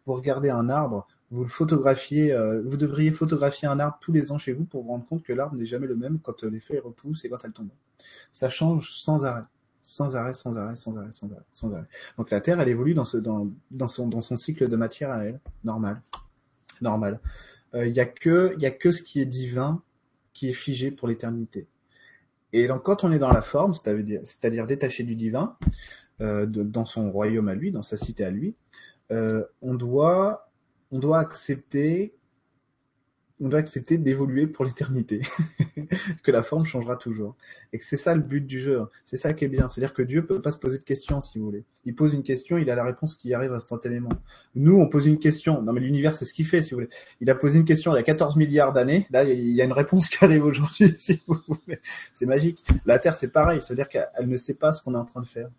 Vous 0.06 0.14
regardez 0.14 0.50
un 0.50 0.70
arbre, 0.70 1.08
vous 1.30 1.44
le 1.44 1.50
photographiez, 1.50 2.32
euh, 2.32 2.62
vous 2.66 2.78
devriez 2.78 3.12
photographier 3.12 3.68
un 3.68 3.80
arbre 3.80 3.98
tous 4.00 4.14
les 4.14 4.32
ans 4.32 4.38
chez 4.38 4.54
vous 4.54 4.64
pour 4.64 4.84
vous 4.84 4.90
rendre 4.92 5.06
compte 5.06 5.24
que 5.24 5.34
l'arbre 5.34 5.56
n'est 5.56 5.66
jamais 5.66 5.88
le 5.88 5.96
même 5.96 6.20
quand 6.20 6.44
les 6.44 6.60
feuilles 6.62 6.80
repoussent 6.80 7.26
et 7.26 7.30
quand 7.30 7.44
elles 7.44 7.52
tombent. 7.52 7.70
Ça 8.32 8.50
change 8.50 8.92
sans 8.92 9.26
arrêt 9.26 9.44
sans 9.86 10.16
arrêt, 10.16 10.34
sans 10.34 10.58
arrêt, 10.58 10.78
sans 10.78 10.96
arrêt, 10.98 11.12
sans 11.12 11.28
arrêt, 11.30 11.44
sans 11.52 11.74
arrêt. 11.74 11.86
Donc 12.18 12.32
la 12.32 12.40
Terre, 12.40 12.62
elle 12.62 12.70
évolue 12.70 12.94
dans, 12.94 13.04
ce, 13.04 13.18
dans, 13.18 13.50
dans, 13.70 13.90
son, 13.90 14.08
dans 14.08 14.22
son 14.22 14.38
cycle 14.38 14.70
de 14.70 14.76
matière 14.78 15.12
à 15.12 15.26
elle, 15.26 15.42
normal, 15.66 16.02
normal 16.82 17.20
il 17.74 17.80
euh, 17.80 17.88
y 17.88 18.00
a 18.00 18.06
que 18.06 18.56
y 18.60 18.66
a 18.66 18.72
que 18.72 18.92
ce 18.92 19.02
qui 19.02 19.22
est 19.22 19.26
divin 19.26 19.82
qui 20.34 20.50
est 20.50 20.54
figé 20.54 20.92
pour 20.92 21.08
l'éternité. 21.08 21.68
Et 22.52 22.68
donc 22.68 22.84
quand 22.84 23.04
on 23.04 23.12
est 23.12 23.20
dans 23.20 23.32
la 23.32 23.42
forme, 23.42 23.74
c'est-à-dire 23.74 24.68
détaché 24.68 25.04
du 25.04 25.16
divin, 25.16 25.58
euh, 26.22 26.46
dans 26.46 26.86
son 26.86 27.12
royaume 27.12 27.48
à 27.48 27.56
lui, 27.56 27.72
dans 27.72 27.82
sa 27.82 27.98
cité 27.98 28.24
à 28.24 28.30
lui, 28.30 28.56
euh, 29.12 29.44
on 29.62 29.74
doit 29.74 30.52
on 30.92 31.00
doit 31.00 31.20
accepter 31.20 32.14
on 33.40 33.50
doit 33.50 33.60
accepter 33.60 33.98
d'évoluer 33.98 34.48
pour 34.48 34.64
l'éternité, 34.64 35.22
que 36.24 36.32
la 36.32 36.44
forme 36.44 36.66
changera 36.66 36.96
toujours, 36.96 37.36
et 37.74 37.80
que 37.80 37.86
c'est 37.86 37.98
ça 37.98 38.16
le 38.16 38.22
but 38.22 38.46
du 38.46 38.60
jeu. 38.60 38.82
C'est 39.06 39.18
ça 39.18 39.34
qui 39.34 39.46
est 39.46 39.48
bien, 39.48 39.68
c'est-à-dire 39.68 39.94
que 39.94 40.02
Dieu 40.02 40.26
peut 40.26 40.42
pas 40.42 40.52
se 40.52 40.58
poser 40.58 40.78
de 40.78 40.84
questions 40.84 41.20
si 41.20 41.40
vous 41.40 41.46
voulez. 41.46 41.66
Il 41.86 41.96
pose 41.96 42.14
une 42.14 42.24
question, 42.24 42.58
il 42.58 42.70
a 42.70 42.76
la 42.76 42.84
réponse 42.84 43.16
qui 43.16 43.34
arrive 43.34 43.52
instantanément. 43.52 44.10
Nous, 44.56 44.78
on 44.78 44.88
pose 44.88 45.08
une 45.08 45.20
question. 45.20 45.62
Non 45.62 45.74
mais 45.74 45.82
l'univers, 45.82 46.14
c'est 46.14 46.26
ce 46.26 46.34
qu'il 46.34 46.46
fait, 46.46 46.62
si 46.62 46.72
vous 46.72 46.78
voulez. 46.78 46.90
Il 47.20 47.30
a 47.30 47.36
posé 47.36 47.60
une 47.60 47.66
question 47.66 47.94
il 47.94 47.98
y 47.98 48.00
a 48.00 48.04
14 48.04 48.36
milliards 48.38 48.72
d'années. 48.72 49.08
Là, 49.10 49.24
il 49.24 49.50
y 49.50 49.62
a 49.62 49.66
une 49.66 49.74
réponse 49.74 50.08
qui 50.10 50.24
arrive 50.24 50.46
aujourd'hui, 50.46 50.94
si 50.98 51.22
vous 51.28 51.38
voulez. 51.48 51.80
C'est 52.14 52.26
magique. 52.26 52.64
La 52.86 53.00
Terre, 53.00 53.16
c'est 53.16 53.32
pareil, 53.32 53.62
c'est-à-dire 53.62 53.90
qu'elle 53.90 54.28
ne 54.28 54.36
sait 54.38 54.56
pas 54.56 54.72
ce 54.72 54.82
qu'on 54.82 54.94
est 54.94 54.98
en 54.98 55.06
train 55.06 55.22
de 55.22 55.28
faire. 55.28 55.50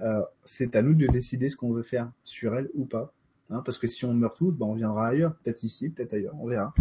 Euh, 0.00 0.20
c'est 0.44 0.76
à 0.76 0.82
nous 0.82 0.94
de 0.94 1.06
décider 1.06 1.48
ce 1.48 1.56
qu'on 1.56 1.72
veut 1.72 1.82
faire 1.82 2.10
sur 2.22 2.54
elle 2.54 2.68
ou 2.74 2.84
pas. 2.84 3.14
Hein, 3.50 3.62
parce 3.64 3.78
que 3.78 3.86
si 3.86 4.04
on 4.04 4.12
meurt 4.12 4.36
tous, 4.36 4.50
ben 4.50 4.66
on 4.66 4.74
viendra 4.74 5.08
ailleurs, 5.08 5.34
peut-être 5.36 5.62
ici, 5.62 5.88
peut-être 5.90 6.14
ailleurs, 6.14 6.34
on 6.40 6.48
verra, 6.48 6.74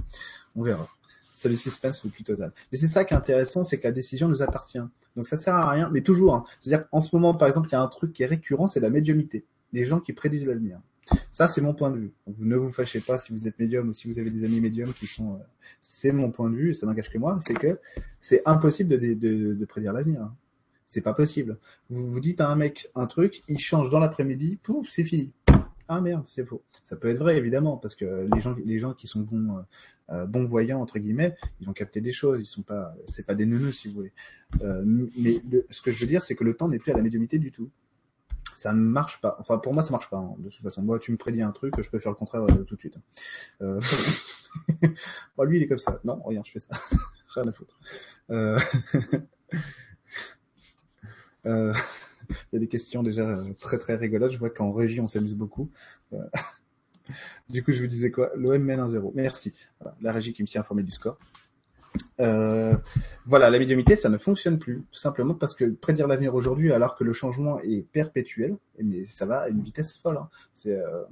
on 0.56 0.63
verra. 0.63 0.88
C'est 1.34 1.49
le 1.49 1.56
suspense 1.56 2.04
le 2.04 2.10
plus 2.10 2.23
total. 2.23 2.54
Mais 2.71 2.78
c'est 2.78 2.88
ça 2.88 3.04
qui 3.06 3.13
est 3.13 3.17
intéressant, 3.17 3.63
c'est 3.63 3.78
que 3.78 3.84
la 3.84 3.91
décision 3.91 4.28
nous 4.28 4.41
appartient. 4.41 4.80
Donc 5.15 5.28
ça 5.28 5.38
sert 5.38 5.56
à 5.56 5.69
rien, 5.69 5.89
mais 5.91 6.01
toujours. 6.01 6.34
Hein. 6.34 6.43
C'est-à-dire 6.60 6.89
qu'en 6.89 6.99
ce 6.99 7.15
moment, 7.15 7.34
par 7.36 7.47
exemple, 7.47 7.67
il 7.69 7.73
y 7.73 7.75
a 7.75 7.82
un 7.82 7.88
truc 7.88 8.13
qui 8.13 8.23
est 8.23 8.28
récurrent, 8.28 8.67
c'est 8.67 8.80
la 8.80 8.89
médiumité. 8.89 9.45
Les 9.73 9.86
gens 9.86 9.99
qui 9.99 10.13
prédisent 10.13 10.47
l'avenir. 10.47 10.80
Ça, 11.30 11.47
c'est 11.47 11.62
mon 11.62 11.73
point 11.73 11.91
de 11.91 11.97
vue. 11.97 12.13
vous 12.25 12.45
ne 12.45 12.56
vous 12.56 12.69
fâchez 12.69 12.99
pas 12.99 13.17
si 13.17 13.32
vous 13.32 13.47
êtes 13.47 13.60
médium 13.60 13.89
ou 13.89 13.93
si 13.93 14.08
vous 14.08 14.17
avez 14.17 14.32
des 14.32 14.43
amis 14.43 14.60
médiums 14.60 14.91
qui 14.93 15.06
sont. 15.06 15.36
Euh, 15.36 15.43
c'est 15.82 16.12
mon 16.12 16.32
point 16.32 16.49
de 16.49 16.56
vue, 16.56 16.73
ça 16.73 16.88
n'engage 16.88 17.12
que 17.12 17.17
moi. 17.17 17.38
C'est 17.39 17.54
que 17.54 17.80
c'est 18.21 18.41
impossible 18.45 18.89
de, 18.89 19.13
de, 19.13 19.54
de, 19.54 19.65
prédire 19.65 19.93
l'avenir. 19.93 20.21
Hein. 20.21 20.36
C'est 20.88 21.01
pas 21.01 21.13
possible. 21.13 21.60
Vous 21.89 22.10
vous 22.10 22.19
dites 22.19 22.41
à 22.41 22.49
un 22.49 22.56
mec 22.56 22.89
un 22.95 23.06
truc, 23.06 23.43
il 23.47 23.60
change 23.60 23.89
dans 23.89 23.99
l'après-midi, 23.99 24.58
pouf, 24.63 24.89
c'est 24.89 25.04
fini 25.04 25.32
Ah 25.87 26.01
merde, 26.01 26.23
c'est 26.27 26.45
faux. 26.45 26.63
Ça 26.83 26.95
peut 26.95 27.09
être 27.09 27.19
vrai 27.19 27.37
évidemment 27.37 27.77
parce 27.77 27.95
que 27.95 28.27
les 28.33 28.41
gens, 28.41 28.55
les 28.65 28.79
gens 28.79 28.93
qui 28.93 29.07
sont 29.07 29.21
bons, 29.21 29.63
euh, 30.11 30.25
bons 30.25 30.45
voyants 30.45 30.81
entre 30.81 30.99
guillemets, 30.99 31.35
ils 31.59 31.69
ont 31.69 31.73
capté 31.73 32.01
des 32.01 32.11
choses. 32.11 32.41
Ils 32.41 32.45
sont 32.45 32.63
pas, 32.63 32.95
c'est 33.07 33.25
pas 33.25 33.35
des 33.35 33.45
neuneux 33.45 33.71
si 33.71 33.87
vous 33.87 33.95
voulez. 33.95 34.13
Euh, 34.61 34.83
mais 35.17 35.41
ce 35.69 35.81
que 35.81 35.91
je 35.91 35.99
veux 35.99 36.07
dire, 36.07 36.23
c'est 36.23 36.35
que 36.35 36.43
le 36.43 36.55
temps 36.55 36.67
n'est 36.67 36.79
plus 36.79 36.91
à 36.91 36.95
la 36.95 37.03
médiumité 37.03 37.37
du 37.37 37.51
tout. 37.51 37.69
Ça 38.55 38.73
ne 38.73 38.79
marche 38.79 39.19
pas. 39.21 39.35
Enfin, 39.39 39.57
pour 39.57 39.73
moi, 39.73 39.83
ça 39.83 39.91
marche 39.91 40.09
pas. 40.09 40.17
hein, 40.17 40.35
de 40.39 40.49
toute 40.49 40.61
façon, 40.61 40.81
moi, 40.81 40.97
tu 40.97 41.11
me 41.11 41.17
prédis 41.17 41.41
un 41.41 41.51
truc, 41.51 41.73
je 41.79 41.89
peux 41.89 41.99
faire 41.99 42.11
le 42.11 42.17
contraire 42.17 42.43
euh, 42.43 42.63
tout 42.63 42.75
de 42.75 42.79
suite. 42.79 42.97
Euh... 43.61 43.79
bon, 45.37 45.43
lui, 45.43 45.57
il 45.57 45.63
est 45.63 45.67
comme 45.67 45.77
ça. 45.77 45.99
Non, 46.03 46.21
regarde, 46.23 46.45
je 46.45 46.51
fais 46.51 46.59
ça. 46.59 46.73
Rien 47.35 47.47
à 47.47 47.51
foutre. 47.51 47.77
Il 52.29 52.55
y 52.55 52.57
a 52.57 52.59
des 52.59 52.67
questions 52.67 53.03
déjà 53.03 53.23
euh, 53.29 53.43
très 53.59 53.77
très 53.77 53.95
rigolotes. 53.95 54.31
Je 54.31 54.38
vois 54.38 54.49
qu'en 54.49 54.71
régie, 54.71 55.01
on 55.01 55.07
s'amuse 55.07 55.35
beaucoup. 55.35 55.69
Euh, 56.13 56.17
Du 57.49 57.63
coup, 57.63 57.71
je 57.71 57.81
vous 57.81 57.88
disais 57.88 58.09
quoi? 58.09 58.31
L'OM 58.35 58.57
mène 58.57 58.79
1-0. 58.79 59.11
Merci. 59.13 59.53
La 60.01 60.11
régie 60.11 60.33
qui 60.33 60.41
me 60.41 60.47
tient 60.47 60.61
informé 60.61 60.81
du 60.81 60.89
score. 60.91 61.19
Euh, 62.19 62.75
voilà, 63.25 63.49
la 63.49 63.59
médiumité, 63.59 63.95
ça 63.95 64.09
ne 64.09 64.17
fonctionne 64.17 64.59
plus, 64.59 64.83
tout 64.91 64.99
simplement 64.99 65.33
parce 65.33 65.55
que 65.55 65.65
prédire 65.65 66.07
l'avenir 66.07 66.35
aujourd'hui, 66.35 66.71
alors 66.71 66.95
que 66.95 67.03
le 67.03 67.13
changement 67.13 67.59
est 67.61 67.85
perpétuel, 67.91 68.57
mais 68.81 69.05
ça 69.05 69.25
va 69.25 69.41
à 69.41 69.49
une 69.49 69.61
vitesse 69.61 69.95
folle. 69.97 70.17
Hein. 70.17 70.29
Euh, 70.65 71.03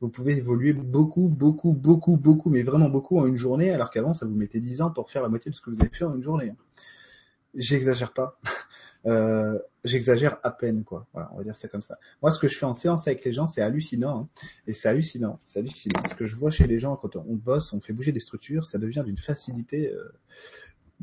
vous 0.00 0.08
pouvez 0.08 0.36
évoluer 0.36 0.72
beaucoup, 0.72 1.28
beaucoup, 1.28 1.74
beaucoup, 1.74 2.16
beaucoup, 2.16 2.50
mais 2.50 2.62
vraiment 2.62 2.88
beaucoup 2.88 3.18
en 3.18 3.26
une 3.26 3.36
journée, 3.36 3.70
alors 3.70 3.90
qu'avant, 3.90 4.14
ça 4.14 4.26
vous 4.26 4.34
mettait 4.34 4.58
10 4.58 4.82
ans 4.82 4.90
pour 4.90 5.10
faire 5.10 5.22
la 5.22 5.28
moitié 5.28 5.50
de 5.50 5.56
ce 5.56 5.60
que 5.60 5.70
vous 5.70 5.80
avez 5.80 5.90
fait 5.90 6.04
en 6.04 6.14
une 6.14 6.22
journée. 6.22 6.50
hein. 6.50 6.56
J'exagère 7.54 8.12
pas. 8.12 8.38
Euh, 9.04 9.58
J'exagère 9.84 10.38
à 10.44 10.50
peine, 10.52 10.84
quoi. 10.84 11.06
Voilà, 11.12 11.28
on 11.32 11.38
va 11.38 11.42
dire 11.42 11.56
ça 11.56 11.66
comme 11.68 11.82
ça. 11.82 11.98
Moi, 12.22 12.30
ce 12.30 12.38
que 12.38 12.46
je 12.46 12.56
fais 12.56 12.66
en 12.66 12.72
séance 12.72 13.08
avec 13.08 13.24
les 13.24 13.32
gens, 13.32 13.46
c'est 13.48 13.62
hallucinant. 13.62 14.20
hein. 14.20 14.28
Et 14.68 14.74
c'est 14.74 14.88
hallucinant, 14.88 15.40
c'est 15.42 15.58
hallucinant. 15.58 16.00
Ce 16.08 16.14
que 16.14 16.24
je 16.26 16.36
vois 16.36 16.52
chez 16.52 16.66
les 16.68 16.78
gens 16.78 16.94
quand 16.96 17.16
on 17.16 17.34
bosse, 17.34 17.72
on 17.72 17.80
fait 17.80 17.92
bouger 17.92 18.12
des 18.12 18.20
structures, 18.20 18.64
ça 18.64 18.78
devient 18.78 19.02
d'une 19.04 19.18
facilité. 19.18 19.90
euh, 19.92 20.12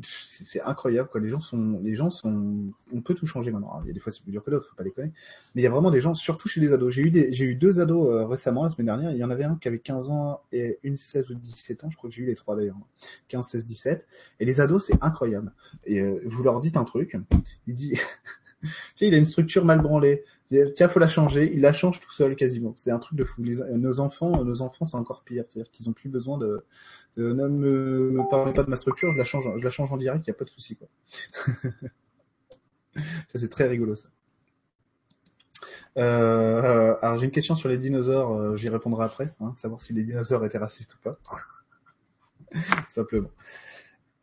c'est 0.02 0.62
incroyable 0.62 1.08
quoi. 1.10 1.20
Les 1.20 1.28
gens 1.28 1.40
sont, 1.40 1.78
les 1.82 1.94
gens 1.94 2.08
sont, 2.10 2.72
on 2.92 3.02
peut 3.02 3.14
tout 3.14 3.26
changer 3.26 3.50
maintenant. 3.50 3.68
Alors, 3.70 3.82
il 3.84 3.88
y 3.88 3.90
a 3.90 3.92
des 3.92 4.00
fois 4.00 4.10
c'est 4.10 4.22
plus 4.22 4.32
dur 4.32 4.42
que 4.42 4.50
d'autres, 4.50 4.68
faut 4.70 4.74
pas 4.76 4.84
déconner. 4.84 5.12
Mais 5.54 5.60
il 5.60 5.64
y 5.64 5.66
a 5.66 5.70
vraiment 5.70 5.90
des 5.90 6.00
gens, 6.00 6.14
surtout 6.14 6.48
chez 6.48 6.60
les 6.60 6.72
ados. 6.72 6.94
J'ai 6.94 7.02
eu 7.02 7.10
des, 7.10 7.32
j'ai 7.32 7.44
eu 7.44 7.54
deux 7.54 7.80
ados 7.80 8.08
euh, 8.08 8.24
récemment 8.24 8.62
la 8.62 8.70
semaine 8.70 8.86
dernière. 8.86 9.10
Il 9.12 9.18
y 9.18 9.24
en 9.24 9.30
avait 9.30 9.44
un 9.44 9.56
qui 9.56 9.68
avait 9.68 9.78
15 9.78 10.08
ans 10.08 10.40
et 10.52 10.78
une 10.84 10.96
16 10.96 11.30
ou 11.30 11.34
17 11.34 11.84
ans. 11.84 11.90
Je 11.90 11.96
crois 11.98 12.08
que 12.08 12.16
j'ai 12.16 12.22
eu 12.22 12.26
les 12.26 12.34
trois 12.34 12.56
d'ailleurs. 12.56 12.78
15, 13.28 13.46
16, 13.46 13.66
17. 13.66 14.06
Et 14.40 14.44
les 14.46 14.60
ados 14.62 14.86
c'est 14.86 15.02
incroyable. 15.02 15.52
Et 15.84 16.00
euh, 16.00 16.22
vous 16.24 16.42
leur 16.42 16.60
dites 16.60 16.76
un 16.78 16.84
truc, 16.84 17.16
il 17.66 17.74
dit, 17.74 17.92
il 19.00 19.14
a 19.14 19.16
une 19.16 19.24
structure 19.24 19.64
mal 19.64 19.80
branlée. 19.80 20.24
Tiens, 20.74 20.88
faut 20.88 20.98
la 20.98 21.08
changer. 21.08 21.50
Il 21.54 21.60
la 21.60 21.72
change 21.72 22.00
tout 22.00 22.10
seul 22.10 22.36
quasiment. 22.36 22.72
C'est 22.76 22.90
un 22.90 22.98
truc 22.98 23.16
de 23.18 23.24
fou. 23.24 23.42
Les- 23.42 23.60
nos 23.76 24.00
enfants, 24.00 24.44
nos 24.44 24.62
enfants, 24.62 24.84
c'est 24.84 24.96
encore 24.96 25.22
pire. 25.22 25.44
C'est-à-dire 25.48 25.70
qu'ils 25.70 25.88
ont 25.88 25.92
plus 25.92 26.08
besoin 26.08 26.38
de, 26.38 26.64
ne 27.16 27.48
me, 27.48 28.20
parlez 28.30 28.52
pas 28.52 28.62
de 28.62 28.70
ma 28.70 28.76
structure, 28.76 29.12
je 29.12 29.18
la 29.18 29.24
change, 29.24 29.92
en 29.92 29.96
direct, 29.96 30.26
il 30.26 30.30
y 30.30 30.32
a 30.32 30.34
pas 30.34 30.44
de 30.44 30.50
souci 30.50 30.78
ça 33.28 33.38
c'est 33.38 33.48
très 33.48 33.68
rigolo 33.68 33.94
ça. 33.94 34.08
Euh, 35.96 36.96
alors 37.02 37.18
j'ai 37.18 37.24
une 37.26 37.30
question 37.30 37.54
sur 37.54 37.68
les 37.68 37.78
dinosaures, 37.78 38.32
euh, 38.34 38.56
j'y 38.56 38.68
répondrai 38.68 39.04
après, 39.04 39.32
hein, 39.40 39.52
savoir 39.54 39.80
si 39.80 39.92
les 39.92 40.02
dinosaures 40.02 40.44
étaient 40.44 40.58
racistes 40.58 40.94
ou 40.94 40.98
pas. 40.98 41.18
Simplement. 42.88 43.30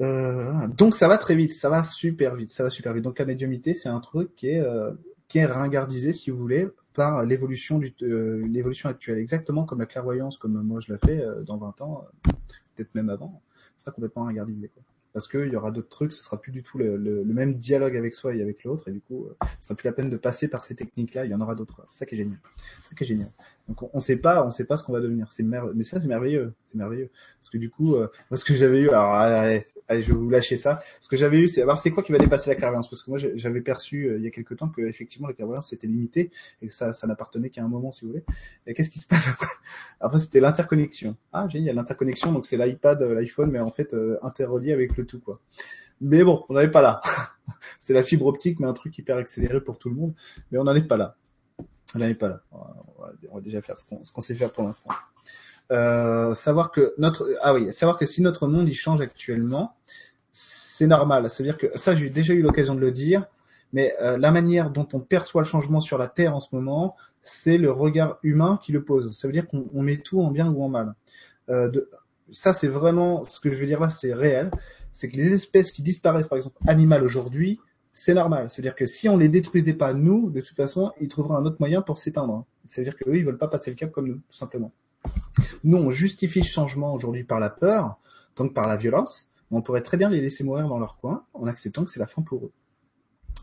Euh, 0.02 0.68
donc 0.68 0.96
ça 0.96 1.08
va 1.08 1.18
très 1.18 1.36
vite, 1.36 1.54
ça 1.54 1.70
va 1.70 1.84
super 1.84 2.36
vite, 2.36 2.52
ça 2.52 2.64
va 2.64 2.70
super 2.70 2.94
vite. 2.94 3.04
Donc 3.04 3.18
la 3.20 3.26
médiumité, 3.26 3.74
c'est 3.74 3.90
un 3.90 4.00
truc 4.00 4.34
qui 4.36 4.50
est 4.50 4.60
euh, 4.60 4.92
qui 5.28 5.40
est 5.40 5.46
ringardisé, 5.46 6.14
si 6.14 6.30
vous 6.30 6.38
voulez, 6.38 6.68
par 6.94 7.26
l'évolution 7.26 7.80
du 7.80 7.94
euh, 8.04 8.42
l'évolution 8.48 8.90
actuelle, 8.90 9.18
exactement 9.18 9.66
comme 9.66 9.80
la 9.80 9.86
clairvoyance, 9.88 10.38
comme 10.38 10.62
moi 10.62 10.80
je 10.80 10.94
la 10.94 11.00
fais 11.00 11.20
euh, 11.20 11.42
dans 11.44 11.58
20 11.58 11.82
ans, 11.82 12.04
euh, 12.28 12.32
peut-être 12.76 12.94
même 12.96 13.10
avant, 13.10 13.42
ça 13.78 13.86
sera 13.86 13.92
complètement 13.92 14.24
ringardisé. 14.26 14.70
Quoi. 14.70 14.84
Parce 15.14 15.28
qu'il 15.28 15.48
y 15.48 15.56
aura 15.56 15.72
d'autres 15.72 15.90
trucs, 15.90 16.14
ce 16.14 16.22
sera 16.22 16.40
plus 16.40 16.52
du 16.52 16.62
tout 16.62 16.78
le, 16.78 16.96
le- 16.96 17.24
le 17.24 17.34
même 17.34 17.56
dialogue 17.56 17.98
avec 17.98 18.14
soi 18.14 18.36
et 18.36 18.42
avec 18.42 18.64
l'autre, 18.64 18.88
et 18.88 18.92
du 18.92 19.02
coup, 19.02 19.28
ce 19.60 19.66
sera 19.70 19.76
plus 19.76 19.88
la 19.88 19.94
peine 19.94 20.12
de 20.12 20.18
passer 20.18 20.48
par 20.48 20.64
ces 20.64 20.76
techniques-là. 20.76 21.26
Il 21.26 21.32
y 21.32 21.34
en 21.34 21.42
aura 21.42 21.56
d'autres. 21.56 21.84
ça 21.88 22.06
qui 22.06 22.14
est 22.14 22.20
génial. 22.20 22.38
Ça 22.84 22.94
qui 22.96 23.04
est 23.04 23.08
génial. 23.08 23.32
Donc 23.68 23.84
on, 23.84 23.90
on 23.94 24.00
sait 24.00 24.18
pas, 24.18 24.46
on 24.46 24.50
sait 24.50 24.66
pas 24.66 24.78
ce 24.78 24.84
qu'on 24.84 24.94
va 24.94 25.02
devenir. 25.02 25.32
C'est 25.32 25.44
mer- 25.44 25.68
mais 25.76 25.84
ça 25.84 26.00
c'est 26.00 26.08
merveilleux, 26.08 26.54
c'est 26.68 26.78
merveilleux. 26.78 27.10
Parce 27.40 27.50
que 27.50 27.58
du 27.58 27.70
coup, 27.70 27.96
euh, 27.96 28.08
ce 28.34 28.46
que 28.46 28.56
j'avais 28.56 28.80
eu, 28.80 28.90
alors 28.90 29.12
allez, 29.14 29.64
allez, 29.90 30.04
je 30.04 30.12
vais 30.14 30.18
vous 30.18 30.30
lâcher 30.30 30.56
ça. 30.56 30.82
Ce 31.02 31.10
que 31.10 31.18
j'avais 31.18 31.40
eu, 31.40 31.48
c'est 31.48 31.62
alors 31.64 31.78
c'est 31.80 31.92
quoi 31.92 32.02
qui 32.04 32.12
va 32.14 32.18
dépasser 32.18 32.50
la 32.50 32.56
clairvoyance? 32.56 32.90
Parce 32.90 33.04
que 33.04 33.10
moi 33.10 33.20
j'avais 33.36 33.62
perçu 33.62 34.06
euh, 34.10 34.18
il 34.18 34.24
y 34.24 34.28
a 34.28 34.32
quelque 34.32 34.54
temps 34.54 34.70
que 34.70 34.82
effectivement 34.82 35.28
la 35.28 35.34
clairvoyance 35.34 35.74
était 35.74 35.88
limitée 35.88 36.32
et 36.62 36.68
que 36.70 36.74
ça, 36.74 36.94
ça 36.94 37.08
n'appartenait 37.08 37.50
qu'à 37.50 37.64
un 37.64 37.68
moment, 37.68 37.92
si 37.92 38.06
vous 38.06 38.12
voulez. 38.12 38.24
Et 38.68 38.74
qu'est-ce 38.74 38.90
qui 38.90 39.00
se 39.00 39.08
passe 39.08 39.28
après? 39.28 39.48
Après 40.00 40.20
c'était 40.20 40.40
l'interconnexion. 40.40 41.16
Ah 41.34 41.48
génial, 41.50 41.76
l'interconnexion, 41.76 42.32
donc 42.32 42.46
c'est 42.46 42.58
l'iPad, 42.58 43.02
euh, 43.02 43.14
l'iPhone, 43.16 43.52
mais 43.52 43.60
en 43.60 43.70
fait 43.72 43.94
euh, 43.94 44.18
interrelié 44.24 44.74
avec 44.74 44.96
le 44.98 45.06
tout 45.06 45.20
quoi. 45.20 45.40
Mais 46.02 46.24
bon, 46.24 46.44
on 46.50 46.54
n'en 46.54 46.62
est 46.62 46.72
pas 46.72 46.82
là. 46.82 47.02
c'est 47.80 47.94
la 47.94 48.04
fibre 48.04 48.28
optique, 48.28 48.60
mais 48.60 48.68
un 48.68 48.74
truc 48.74 48.98
hyper 48.98 49.18
accéléré 49.18 49.62
pour 49.62 49.80
tout 49.80 49.90
le 49.90 49.96
monde. 49.96 50.14
Mais 50.52 50.58
on 50.60 50.64
n'en 50.66 50.76
est 50.76 50.88
pas 50.88 50.98
là. 50.98 51.16
On 51.96 52.00
n'en 52.00 52.08
est 52.08 52.16
pas 52.16 52.28
là. 52.28 52.42
On 52.52 53.36
va, 53.36 53.42
déjà 53.42 53.62
faire 53.62 53.78
ce 53.80 54.12
qu'on 54.12 54.22
sait 54.22 54.36
faire 54.36 54.52
pour 54.52 54.64
l'instant. 54.64 54.92
Euh, 55.72 56.34
savoir 56.34 56.72
que 56.72 56.94
notre 56.98 57.30
ah 57.42 57.54
oui, 57.54 57.74
savoir 57.74 57.98
que 57.98 58.06
si 58.06 58.22
notre 58.22 58.48
monde 58.48 58.70
il 58.70 58.74
change 58.74 59.02
actuellement, 59.02 59.76
c'est 60.32 60.88
normal. 60.88 61.30
C'est-à-dire 61.30 61.58
que 61.58 61.78
ça, 61.78 61.96
j'ai 61.96 62.10
déjà 62.10 62.34
eu 62.34 62.42
l'occasion 62.42 62.76
de 62.76 62.80
le 62.80 62.92
dire, 62.92 63.26
mais 63.74 63.96
euh, 64.02 64.18
la 64.18 64.32
manière 64.32 64.70
dont 64.70 64.88
on 64.94 65.00
perçoit 65.00 65.42
le 65.42 65.48
changement 65.48 65.80
sur 65.80 65.98
la 65.98 66.08
Terre 66.08 66.36
en 66.36 66.40
ce 66.40 66.54
moment, 66.54 66.96
c'est 67.22 67.58
le 67.58 67.72
regard 67.72 68.18
humain 68.24 68.60
qui 68.64 68.72
le 68.72 68.84
pose. 68.84 69.18
Ça 69.18 69.28
veut 69.28 69.34
dire 69.34 69.48
qu'on 69.48 69.68
on 69.74 69.82
met 69.82 69.98
tout 69.98 70.22
en 70.22 70.32
bien 70.32 70.50
ou 70.50 70.64
en 70.64 70.70
mal. 70.70 70.94
Euh, 71.50 71.70
de, 71.70 71.90
ça, 72.32 72.54
c'est 72.54 72.68
vraiment 72.68 73.24
ce 73.26 73.40
que 73.40 73.52
je 73.52 73.58
veux 73.58 73.66
dire 73.66 73.80
là, 73.80 73.90
c'est 73.90 74.14
réel. 74.14 74.52
C'est 74.92 75.10
que 75.10 75.18
les 75.18 75.34
espèces 75.34 75.72
qui 75.72 75.82
disparaissent, 75.82 76.28
par 76.28 76.38
exemple, 76.38 76.58
animales 76.68 77.04
aujourd'hui, 77.04 77.60
c'est 77.98 78.14
normal. 78.14 78.48
C'est-à-dire 78.48 78.76
que 78.76 78.86
si 78.86 79.10
on 79.10 79.18
les 79.18 79.28
détruisait 79.28 79.74
pas 79.74 79.92
nous, 79.92 80.30
de 80.30 80.40
toute 80.40 80.56
façon, 80.56 80.92
ils 81.02 81.08
trouveraient 81.08 81.36
un 81.36 81.46
autre 81.46 81.58
moyen 81.60 81.82
pour 81.82 81.98
s'éteindre. 81.98 82.46
C'est-à-dire 82.64 82.96
qu'eux, 82.96 83.16
ils 83.16 83.26
veulent 83.26 83.40
pas 83.40 83.48
passer 83.48 83.72
le 83.72 83.76
cap 83.76 83.92
comme 83.92 84.08
nous, 84.08 84.22
tout 84.30 84.38
simplement. 84.38 84.72
Nous, 85.64 85.78
on 85.78 85.90
justifie 85.90 86.44
ce 86.44 86.52
changement 86.52 86.94
aujourd'hui 86.94 87.24
par 87.24 87.40
la 87.40 87.50
peur, 87.50 87.98
donc 88.36 88.54
par 88.54 88.68
la 88.68 88.78
violence, 88.78 89.32
mais 89.50 89.58
on 89.58 89.62
pourrait 89.64 89.82
très 89.82 89.98
bien 89.98 90.10
les 90.10 90.22
laisser 90.22 90.44
mourir 90.44 90.68
dans 90.68 90.78
leur 90.78 90.98
coin 90.98 91.26
en 91.34 91.48
acceptant 91.48 91.86
que 91.86 91.90
c'est 91.90 92.00
la 92.00 92.06
fin 92.06 92.22
pour 92.22 92.46
eux. 92.46 92.52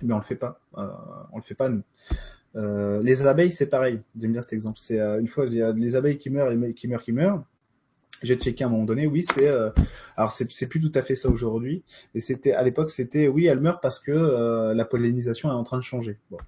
Mais 0.03 0.14
on 0.14 0.19
le 0.19 0.23
fait 0.23 0.37
pas. 0.37 0.61
Euh, 0.79 0.87
on 1.33 1.38
le 1.38 1.43
fait 1.43 1.57
pas 1.57 1.69
nous. 1.69 1.83
Euh, 2.55 3.03
les 3.03 3.27
abeilles, 3.27 3.51
c'est 3.51 3.67
pareil. 3.67 4.03
J'aime 4.17 4.31
bien 4.31 4.40
cet 4.40 4.53
exemple. 4.53 4.79
C'est 4.81 5.01
euh, 5.01 5.19
une 5.19 5.27
fois 5.27 5.47
il 5.47 5.55
y 5.55 5.62
a 5.62 5.73
les 5.73 5.97
abeilles 5.97 6.19
qui 6.19 6.31
meurent, 6.31 6.51
les 6.51 6.75
qui 6.75 6.87
meurent, 6.87 7.03
qui 7.03 7.12
meurent. 7.12 7.43
J'ai 8.22 8.37
checké 8.37 8.64
à 8.64 8.68
un 8.68 8.70
moment 8.70 8.85
donné. 8.85 9.07
Oui, 9.07 9.22
c'est 9.22 9.48
euh, 9.48 9.70
alors 10.16 10.33
c'est 10.33 10.50
c'est 10.50 10.68
plus 10.68 10.81
tout 10.81 10.92
à 10.94 11.03
fait 11.03 11.14
ça 11.14 11.29
aujourd'hui. 11.29 11.83
Et 12.14 12.20
c'était 12.20 12.53
à 12.53 12.62
l'époque, 12.62 12.90
c'était 12.90 13.29
oui, 13.29 13.46
elles 13.46 13.61
meurent 13.61 13.81
parce 13.81 13.98
que 13.98 14.12
euh, 14.12 14.74
la 14.74 14.85
pollinisation 14.85 15.50
est 15.50 15.55
en 15.55 15.64
train 15.64 15.79
de 15.79 15.83
changer. 15.83 16.18
Bon. 16.31 16.38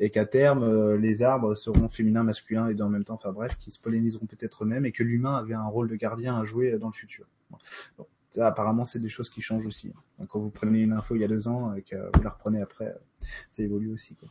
Et 0.00 0.10
qu'à 0.10 0.24
terme, 0.24 0.62
euh, 0.62 0.96
les 0.96 1.22
arbres 1.22 1.54
seront 1.54 1.88
féminins, 1.88 2.22
masculins 2.22 2.68
et 2.68 2.74
dans 2.74 2.86
en 2.86 2.90
même 2.90 3.04
temps, 3.04 3.14
enfin 3.14 3.32
bref, 3.32 3.56
qui 3.58 3.70
se 3.70 3.80
polliniseront 3.80 4.26
peut-être 4.26 4.64
eux-mêmes 4.64 4.86
et 4.86 4.92
que 4.92 5.02
l'humain 5.02 5.36
avait 5.36 5.54
un 5.54 5.66
rôle 5.66 5.88
de 5.88 5.96
gardien 5.96 6.38
à 6.38 6.44
jouer 6.44 6.78
dans 6.78 6.88
le 6.88 6.94
futur. 6.94 7.26
Bon. 7.50 7.58
Ça, 8.30 8.46
apparemment, 8.46 8.84
c'est 8.84 8.98
des 8.98 9.08
choses 9.08 9.30
qui 9.30 9.40
changent 9.40 9.66
aussi. 9.66 9.92
Quand 10.28 10.38
vous 10.38 10.50
prenez 10.50 10.80
une 10.80 10.92
info 10.92 11.14
il 11.14 11.22
y 11.22 11.24
a 11.24 11.28
deux 11.28 11.48
ans 11.48 11.74
et 11.74 11.82
que 11.82 11.96
vous 12.14 12.22
la 12.22 12.30
reprenez 12.30 12.60
après, 12.60 12.94
ça 13.50 13.62
évolue 13.62 13.90
aussi. 13.90 14.14
Quoi. 14.14 14.28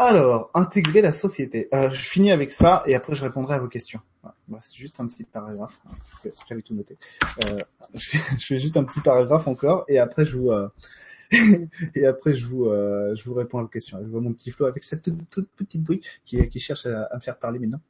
Alors, 0.00 0.50
intégrer 0.54 1.02
la 1.02 1.12
société. 1.12 1.68
Euh, 1.74 1.90
je 1.90 2.00
finis 2.00 2.32
avec 2.32 2.52
ça 2.52 2.82
et 2.86 2.94
après 2.94 3.14
je 3.14 3.22
répondrai 3.22 3.56
à 3.56 3.58
vos 3.58 3.68
questions. 3.68 4.00
Voilà. 4.22 4.34
Bah, 4.48 4.56
c'est 4.62 4.78
juste 4.78 4.98
un 4.98 5.06
petit 5.06 5.24
paragraphe. 5.24 5.78
J'avais 6.48 6.62
tout 6.62 6.72
noté. 6.72 6.96
Euh, 7.44 7.58
je, 7.92 8.08
fais, 8.08 8.38
je, 8.38 8.46
fais, 8.46 8.58
juste 8.58 8.78
un 8.78 8.84
petit 8.84 9.00
paragraphe 9.00 9.46
encore 9.46 9.84
et 9.88 9.98
après 9.98 10.24
je 10.24 10.38
vous 10.38 10.52
euh, 10.52 10.70
et 11.94 12.06
après 12.06 12.34
je 12.34 12.46
vous 12.46 12.64
euh, 12.64 13.14
je 13.14 13.22
vous 13.24 13.34
réponds 13.34 13.58
à 13.58 13.62
vos 13.62 13.68
questions. 13.68 13.98
Je 14.02 14.08
vois 14.08 14.22
mon 14.22 14.32
petit 14.32 14.50
Flo 14.50 14.64
avec 14.64 14.84
cette 14.84 15.02
toute, 15.02 15.28
toute 15.28 15.50
petite 15.50 15.82
bruit 15.82 16.00
qui, 16.24 16.48
qui 16.48 16.60
cherche 16.60 16.86
à, 16.86 17.02
à, 17.02 17.16
me 17.16 17.20
faire 17.20 17.36
parler 17.36 17.58
maintenant. 17.58 17.80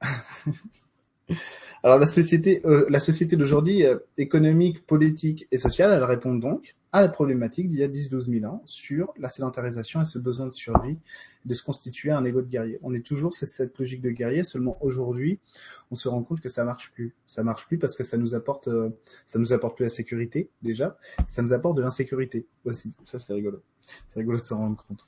Alors 1.82 1.98
la 1.98 2.06
société, 2.06 2.62
euh, 2.64 2.86
la 2.88 2.98
société 2.98 3.36
d'aujourd'hui, 3.36 3.84
euh, 3.84 3.98
économique, 4.18 4.86
politique 4.86 5.46
et 5.52 5.56
sociale, 5.56 5.92
elle 5.92 6.04
répond 6.04 6.34
donc 6.34 6.74
à 6.92 7.00
la 7.00 7.08
problématique 7.08 7.68
d'il 7.68 7.78
y 7.78 7.84
a 7.84 7.88
10-12 7.88 8.40
000 8.40 8.50
ans 8.50 8.62
sur 8.64 9.12
la 9.18 9.28
sédentarisation 9.28 10.00
et 10.00 10.04
ce 10.06 10.18
besoin 10.18 10.46
de 10.46 10.52
survie, 10.52 10.96
de 11.44 11.54
se 11.54 11.62
constituer 11.62 12.10
un 12.10 12.24
égo 12.24 12.40
de 12.40 12.48
guerrier. 12.48 12.78
On 12.82 12.94
est 12.94 13.04
toujours 13.04 13.34
c'est 13.34 13.46
cette 13.46 13.78
logique 13.78 14.00
de 14.00 14.10
guerrier, 14.10 14.44
seulement 14.44 14.78
aujourd'hui, 14.80 15.38
on 15.90 15.94
se 15.94 16.08
rend 16.08 16.22
compte 16.22 16.40
que 16.40 16.48
ça 16.48 16.64
marche 16.64 16.90
plus. 16.92 17.14
Ça 17.26 17.42
marche 17.42 17.66
plus 17.66 17.78
parce 17.78 17.94
que 17.96 18.02
ça 18.02 18.16
nous 18.16 18.34
apporte, 18.34 18.68
euh, 18.68 18.90
ça 19.26 19.38
nous 19.38 19.52
apporte 19.52 19.76
plus 19.76 19.84
la 19.84 19.90
sécurité 19.90 20.48
déjà, 20.62 20.98
ça 21.28 21.42
nous 21.42 21.52
apporte 21.52 21.76
de 21.76 21.82
l'insécurité 21.82 22.46
aussi. 22.64 22.94
Ça 23.04 23.18
c'est 23.18 23.32
rigolo. 23.34 23.62
C'est 24.08 24.18
rigolo 24.18 24.38
de 24.38 24.44
s'en 24.44 24.58
rendre 24.58 24.84
compte. 24.88 25.06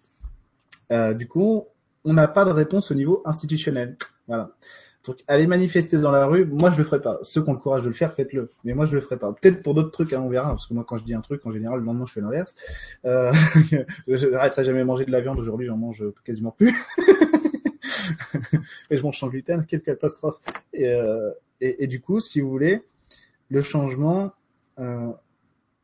Euh, 0.93 1.15
du 1.15 1.27
coup, 1.27 1.65
on 2.05 2.13
n'a 2.13 2.29
pas 2.29 2.45
de 2.45 2.51
réponse 2.51 2.91
au 2.91 2.95
niveau 2.95 3.23
institutionnel. 3.25 3.97
Voilà. 4.27 4.55
Donc, 5.09 5.25
aller 5.27 5.47
manifester 5.47 5.97
dans 5.97 6.11
la 6.11 6.27
rue, 6.27 6.45
moi 6.45 6.71
je 6.71 6.77
le 6.77 6.85
ferai 6.85 7.01
pas. 7.01 7.19
Ceux 7.23 7.43
qui 7.43 7.49
ont 7.49 7.55
le 7.55 7.59
courage 7.59 7.83
de 7.83 7.89
le 7.89 7.95
faire, 7.95 8.13
faites-le. 8.13 8.51
Mais 8.63 8.75
moi 8.75 8.85
je 8.85 8.95
le 8.95 9.01
ferai 9.01 9.17
pas. 9.17 9.33
Peut-être 9.33 9.63
pour 9.63 9.73
d'autres 9.73 9.91
trucs, 9.91 10.13
hein, 10.13 10.21
on 10.23 10.29
verra. 10.29 10.51
Parce 10.51 10.67
que 10.67 10.75
moi 10.75 10.85
quand 10.87 10.99
je 10.99 11.05
dis 11.05 11.15
un 11.15 11.23
truc, 11.23 11.47
en 11.47 11.51
général, 11.51 11.79
le 11.79 11.87
lendemain 11.87 12.05
je 12.05 12.13
fais 12.13 12.21
l'inverse. 12.21 12.55
Euh, 13.07 13.33
je 14.07 14.27
n'arrêterai 14.27 14.65
jamais 14.65 14.81
de 14.81 14.85
manger 14.85 15.07
de 15.07 15.11
la 15.11 15.23
viande. 15.23 15.39
Aujourd'hui, 15.39 15.67
j'en 15.67 15.79
mange 15.79 16.05
quasiment 16.25 16.51
plus. 16.51 16.77
et 18.91 18.99
je 18.99 19.03
mange 19.03 19.19
sans 19.19 19.29
gluten, 19.29 19.65
quelle 19.65 19.81
catastrophe. 19.81 20.43
Et, 20.75 20.89
euh, 20.89 21.31
du 21.87 22.03
coup, 22.03 22.21
si 22.21 22.43
vous 22.43 22.51
voulez, 22.51 22.83
le 23.49 23.63
changement, 23.63 24.33
euh, 24.79 25.11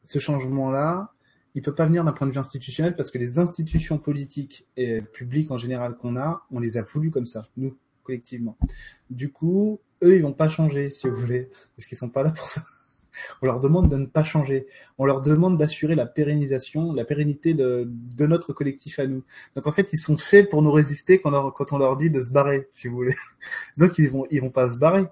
ce 0.03 0.19
changement-là, 0.19 1.13
il 1.55 1.63
peut 1.63 1.75
pas 1.75 1.87
venir 1.87 2.05
d'un 2.05 2.13
point 2.13 2.27
de 2.27 2.33
vue 2.33 2.39
institutionnel 2.39 2.95
parce 2.95 3.11
que 3.11 3.17
les 3.17 3.39
institutions 3.39 3.97
politiques 3.97 4.67
et 4.77 5.01
publiques 5.01 5.51
en 5.51 5.57
général 5.57 5.97
qu'on 5.97 6.17
a, 6.19 6.43
on 6.51 6.61
les 6.61 6.77
a 6.77 6.83
voulu 6.83 7.11
comme 7.11 7.25
ça, 7.25 7.49
nous 7.57 7.75
collectivement. 8.05 8.57
Du 9.11 9.33
coup, 9.33 9.81
eux, 10.03 10.17
ils 10.17 10.23
vont 10.23 10.33
pas 10.33 10.49
changer, 10.49 10.91
si 10.91 11.09
vous 11.09 11.17
voulez, 11.17 11.51
parce 11.77 11.87
qu'ils 11.87 11.99
sont 11.99 12.11
pas 12.11 12.23
là 12.23 12.31
pour 12.31 12.47
ça. 12.47 12.63
On 13.43 13.47
leur 13.47 13.61
demande 13.61 13.89
de 13.89 13.97
ne 13.97 14.07
pas 14.07 14.25
changer. 14.25 14.67
On 14.99 15.05
leur 15.05 15.23
demande 15.23 15.57
d'assurer 15.57 15.95
la 15.95 16.07
pérennisation, 16.07 16.93
la 16.93 17.05
pérennité 17.05 17.55
de, 17.55 17.85
de, 17.89 18.27
notre 18.27 18.53
collectif 18.53 18.99
à 18.99 19.07
nous. 19.07 19.23
Donc 19.55 19.67
en 19.67 19.73
fait, 19.73 19.93
ils 19.93 19.99
sont 19.99 20.17
faits 20.17 20.51
pour 20.51 20.63
nous 20.63 20.73
résister 20.73 21.21
quand, 21.21 21.73
on 21.73 21.79
leur 21.79 21.97
dit 21.97 22.11
de 22.11 22.21
se 22.21 22.31
barrer, 22.31 22.69
si 22.73 22.89
vous 22.89 22.97
voulez. 22.97 23.15
Donc 23.77 23.99
ils 23.99 24.11
vont, 24.11 24.27
ils 24.31 24.41
vont 24.41 24.51
pas 24.51 24.69
se 24.69 24.79
barrer. 24.79 25.07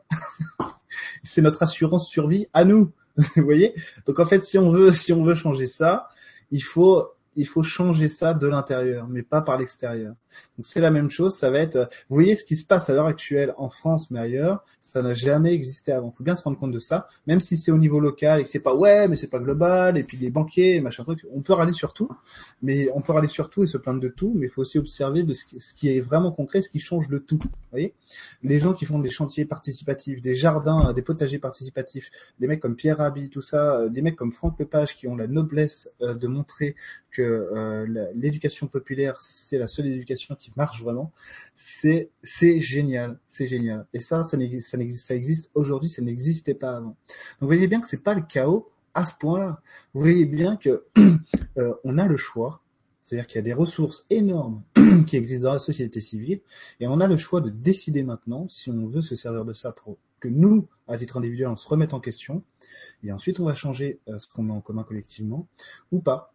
C'est 1.23 1.43
notre 1.43 1.63
assurance 1.63 2.09
survie 2.09 2.49
à 2.53 2.65
nous. 2.65 2.93
vous 3.37 3.45
voyez 3.45 3.75
Donc 4.07 4.19
en 4.19 4.25
fait, 4.25 4.43
si 4.43 4.59
on 4.59 4.73
veut, 4.73 4.91
si 4.91 5.13
on 5.13 5.25
veut 5.25 5.35
changer 5.35 5.67
ça, 5.67 6.09
il 6.51 6.63
faut 6.63 7.09
il 7.37 7.47
faut 7.47 7.63
changer 7.63 8.09
ça 8.09 8.35
de 8.35 8.47
l'intérieur, 8.47 9.09
mais 9.09 9.23
pas 9.23 9.41
par 9.41 9.57
l'extérieur. 9.57 10.15
Donc 10.57 10.67
c'est 10.67 10.81
la 10.81 10.91
même 10.91 11.11
chose, 11.11 11.37
ça 11.37 11.51
va 11.51 11.59
être, 11.59 11.89
vous 12.09 12.17
voyez 12.17 12.37
ce 12.37 12.45
qui 12.45 12.57
se 12.57 12.67
passe 12.67 12.91
à 12.91 12.95
l'heure 12.95 13.07
actuelle 13.07 13.55
en 13.57 13.71
France, 13.71 14.11
mais 14.11 14.21
ailleurs, 14.21 14.65
ça 14.81 15.03
n'a 15.03 15.15
jamais 15.15 15.53
existé 15.53 15.93
avant. 15.93 16.13
Il 16.13 16.17
faut 16.17 16.25
bien 16.25 16.35
se 16.35 16.45
rendre 16.45 16.59
compte 16.59 16.73
de 16.73 16.79
ça, 16.79 17.07
même 17.27 17.41
si 17.41 17.57
c'est 17.57 17.71
au 17.71 17.79
niveau 17.79 18.01
local 18.01 18.41
et 18.41 18.45
que 18.45 18.51
c'est 18.51 18.61
pas 18.61 18.75
ouais, 18.75 19.09
mais 19.09 19.17
c'est 19.17 19.31
pas 19.31 19.39
global, 19.39 19.97
et 19.99 20.05
puis 20.05 20.17
les 20.17 20.31
banquiers, 20.31 20.81
machin 20.81 21.05
truc, 21.05 21.27
on 21.33 21.41
peut 21.41 21.53
râler 21.53 21.73
sur 21.73 21.93
tout, 21.93 22.11
mais 22.63 22.89
on 22.95 23.01
peut 23.01 23.13
râler 23.13 23.29
sur 23.29 23.51
tout 23.51 23.65
et 23.65 23.67
se 23.67 23.79
plaindre 23.79 24.01
de 24.01 24.09
tout, 24.09 24.33
mais 24.37 24.47
il 24.47 24.51
faut 24.51 24.63
aussi 24.63 24.79
observer 24.79 25.23
de 25.23 25.35
ce 25.35 25.45
qui, 25.45 25.61
ce 25.61 25.75
qui 25.75 25.97
est 25.97 26.01
vraiment 26.01 26.33
concret, 26.33 26.63
ce 26.63 26.71
qui 26.71 26.81
change 26.81 27.09
le 27.09 27.21
tout. 27.21 27.39
Vous 27.43 27.51
voyez, 27.71 27.95
les 28.43 28.61
gens 28.61 28.75
qui 28.75 28.85
font 28.85 28.99
des 28.99 29.11
chantiers 29.11 29.45
participatifs, 29.45 30.21
des 30.21 30.35
jardins, 30.35 30.93
des 30.93 31.03
potagers 31.03 31.39
participatifs, 31.39 32.11
des 32.39 32.47
mecs 32.47 32.61
comme 32.61 32.77
Pierre 32.77 32.99
Rabhi, 32.99 33.31
tout 33.31 33.41
ça, 33.41 33.89
des 33.89 34.03
mecs 34.03 34.17
comme 34.17 34.33
Franck 34.33 34.59
Lepage 34.59 34.97
qui 34.97 35.07
ont 35.09 35.17
la 35.17 35.27
noblesse 35.27 35.91
euh, 36.01 36.15
de 36.15 36.27
montrer 36.27 36.75
que 37.11 37.23
euh, 37.23 38.11
l'éducation 38.15 38.67
populaire 38.67 39.21
c'est 39.21 39.59
la 39.59 39.67
seule 39.67 39.87
éducation 39.87 40.22
qui 40.39 40.53
marche 40.57 40.83
vraiment, 40.83 41.13
c'est 41.55 42.11
c'est 42.23 42.61
génial, 42.61 43.19
c'est 43.27 43.49
génial. 43.49 43.87
Et 43.93 44.01
ça, 44.01 44.23
ça, 44.23 44.37
existe 44.39 45.51
aujourd'hui, 45.55 45.89
ça 45.89 46.03
n'existait 46.03 46.55
pas 46.55 46.77
avant. 46.77 46.87
Donc 46.87 46.97
vous 47.41 47.47
voyez 47.47 47.69
bien 47.69 47.81
que 47.81 47.87
c'est 47.87 48.03
pas 48.03 48.15
le 48.15 48.23
chaos 48.23 48.71
à 48.95 49.05
ce 49.05 49.15
point-là. 49.15 49.61
Vous 49.95 50.01
voyez 50.01 50.27
bien 50.27 50.57
que 50.57 50.85
euh, 51.59 51.75
on 51.85 51.99
a 51.99 52.07
le 52.07 52.17
choix, 52.17 52.63
c'est-à-dire 53.03 53.27
qu'il 53.27 53.37
y 53.37 53.39
a 53.41 53.43
des 53.43 53.53
ressources 53.53 54.07
énormes 54.11 54.63
qui 55.07 55.17
existent 55.17 55.49
dans 55.49 55.55
la 55.55 55.59
société 55.59 56.01
civile, 56.01 56.41
et 56.81 56.87
on 56.87 57.01
a 57.01 57.07
le 57.07 57.17
choix 57.17 57.41
de 57.41 57.51
décider 57.51 58.03
maintenant 58.03 58.49
si 58.49 58.71
on 58.71 58.87
veut 58.87 59.03
se 59.03 59.15
servir 59.15 59.45
de 59.45 59.53
ça 59.53 59.73
pour 59.73 59.99
que 60.21 60.29
nous, 60.29 60.69
à 60.87 60.97
titre 60.97 61.17
individuel, 61.17 61.49
on 61.49 61.57
se 61.57 61.69
remette 61.69 61.95
en 61.95 62.01
question, 62.01 62.45
et 63.03 63.13
ensuite 63.13 63.41
on 63.41 63.45
va 63.45 63.55
changer 63.55 63.99
euh, 64.09 64.19
ce 64.19 64.29
qu'on 64.29 64.45
met 64.45 64.53
en 64.53 64.61
commun 64.61 64.85
collectivement, 64.85 65.49
ou 65.91 66.01
pas 66.01 66.33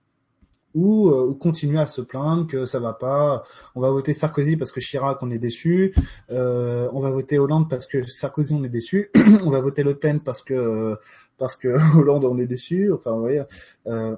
ou, 0.77 1.09
euh, 1.09 1.33
continuer 1.33 1.79
à 1.79 1.87
se 1.87 2.01
plaindre 2.01 2.47
que 2.47 2.65
ça 2.65 2.79
va 2.79 2.93
pas. 2.93 3.43
On 3.75 3.81
va 3.81 3.89
voter 3.89 4.13
Sarkozy 4.13 4.57
parce 4.57 4.71
que 4.71 4.79
Chirac 4.79 5.17
on 5.21 5.31
est 5.31 5.39
déçu. 5.39 5.93
Euh, 6.29 6.87
on 6.93 6.99
va 6.99 7.09
voter 7.11 7.39
Hollande 7.39 7.69
parce 7.69 7.87
que 7.87 8.05
Sarkozy 8.05 8.53
on 8.53 8.63
est 8.63 8.69
déçu. 8.69 9.09
on 9.43 9.49
va 9.49 9.59
voter 9.59 9.83
Le 9.83 9.95
Pen 9.97 10.21
parce 10.21 10.43
que 10.43 10.97
parce 11.37 11.55
que 11.55 11.69
Hollande 11.97 12.25
on 12.25 12.37
est 12.37 12.47
déçu. 12.47 12.91
Enfin 12.93 13.11
vous 13.11 13.21
voyez. 13.21 13.43
Euh, 13.87 14.15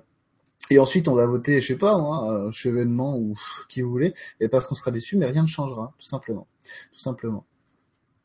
et 0.72 0.78
ensuite, 0.78 1.08
on 1.08 1.16
va 1.16 1.26
voter, 1.26 1.62
je 1.62 1.68
sais 1.68 1.78
pas, 1.78 1.94
hein, 1.94 2.52
Chevènement 2.52 3.18
ou 3.18 3.34
qui 3.70 3.82
vous 3.82 3.90
voulez, 3.90 4.14
et 4.40 4.50
parce 4.50 4.68
qu'on 4.68 4.76
sera 4.76 4.92
déçu, 4.92 5.18
mais 5.18 5.26
rien 5.26 5.42
ne 5.42 5.48
changera, 5.48 5.96
tout 5.98 6.06
simplement, 6.06 6.48
tout 6.92 7.00
simplement. 7.00 7.46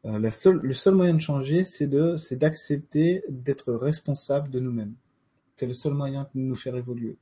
Euh, 0.05 0.19
la 0.19 0.31
seule, 0.31 0.61
le 0.63 0.73
seul 0.75 0.95
moyen 0.95 1.15
de 1.15 1.21
changer, 1.21 1.65
c'est 1.65 1.87
de, 1.87 2.17
c'est 2.19 2.37
d'accepter 2.37 3.25
d'être 3.31 3.73
responsable 3.73 4.51
de 4.51 4.61
nous-mêmes. 4.61 4.95
C'est 5.57 5.67
le 5.67 5.73
seul 5.73 5.95
moyen 5.95 6.29
de 6.35 6.41
nous 6.41 6.57
faire 6.57 6.77
évoluer. 6.77 7.17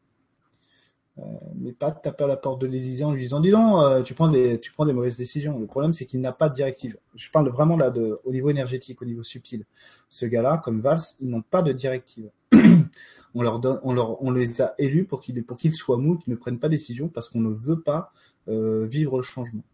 Euh, 1.18 1.22
mais 1.56 1.72
pas 1.72 1.90
de 1.90 2.00
taper 2.00 2.24
à 2.24 2.26
la 2.26 2.38
porte 2.38 2.62
de 2.62 2.66
l'Élysée 2.66 3.04
en 3.04 3.12
lui 3.12 3.20
disant 3.20 3.40
dis 3.40 3.50
donc 3.50 3.84
euh, 3.84 4.02
tu 4.02 4.14
prends 4.14 4.30
des 4.30 4.58
tu 4.58 4.72
prends 4.72 4.86
des 4.86 4.94
mauvaises 4.94 5.18
décisions. 5.18 5.58
Le 5.58 5.66
problème 5.66 5.92
c'est 5.92 6.06
qu'il 6.06 6.20
n'a 6.22 6.32
pas 6.32 6.48
de 6.48 6.54
directive. 6.54 6.96
Je 7.14 7.30
parle 7.30 7.50
vraiment 7.50 7.76
là 7.76 7.90
de 7.90 8.18
au 8.24 8.32
niveau 8.32 8.48
énergétique, 8.48 9.02
au 9.02 9.04
niveau 9.04 9.22
subtil. 9.22 9.66
Ce 10.08 10.24
gars-là, 10.24 10.62
comme 10.64 10.80
Valls, 10.80 11.02
ils 11.20 11.28
n'ont 11.28 11.42
pas 11.42 11.60
de 11.60 11.72
directive. 11.72 12.30
on 13.34 13.42
leur 13.42 13.58
donne, 13.60 13.78
on 13.82 13.92
leur, 13.92 14.22
on 14.22 14.30
les 14.30 14.62
a 14.62 14.74
élus 14.78 15.04
pour 15.04 15.20
qu'ils 15.20 15.44
pour 15.44 15.58
qu'ils 15.58 15.74
soient 15.74 15.98
mous, 15.98 16.16
qu'ils 16.16 16.32
ne 16.32 16.38
prennent 16.38 16.58
pas 16.58 16.68
de 16.68 16.72
décision 16.72 17.08
parce 17.08 17.28
qu'on 17.28 17.40
ne 17.40 17.52
veut 17.52 17.80
pas 17.80 18.12
euh, 18.48 18.86
vivre 18.86 19.18
le 19.18 19.22
changement. 19.22 19.64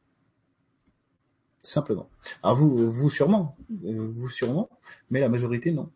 Simplement. 1.62 2.09
Alors 2.43 2.57
vous, 2.57 2.91
vous 2.91 3.11
sûrement, 3.11 3.57
euh, 3.84 4.11
vous 4.12 4.28
sûrement, 4.28 4.68
mais 5.11 5.20
la 5.20 5.28
majorité 5.28 5.70
non. 5.70 5.91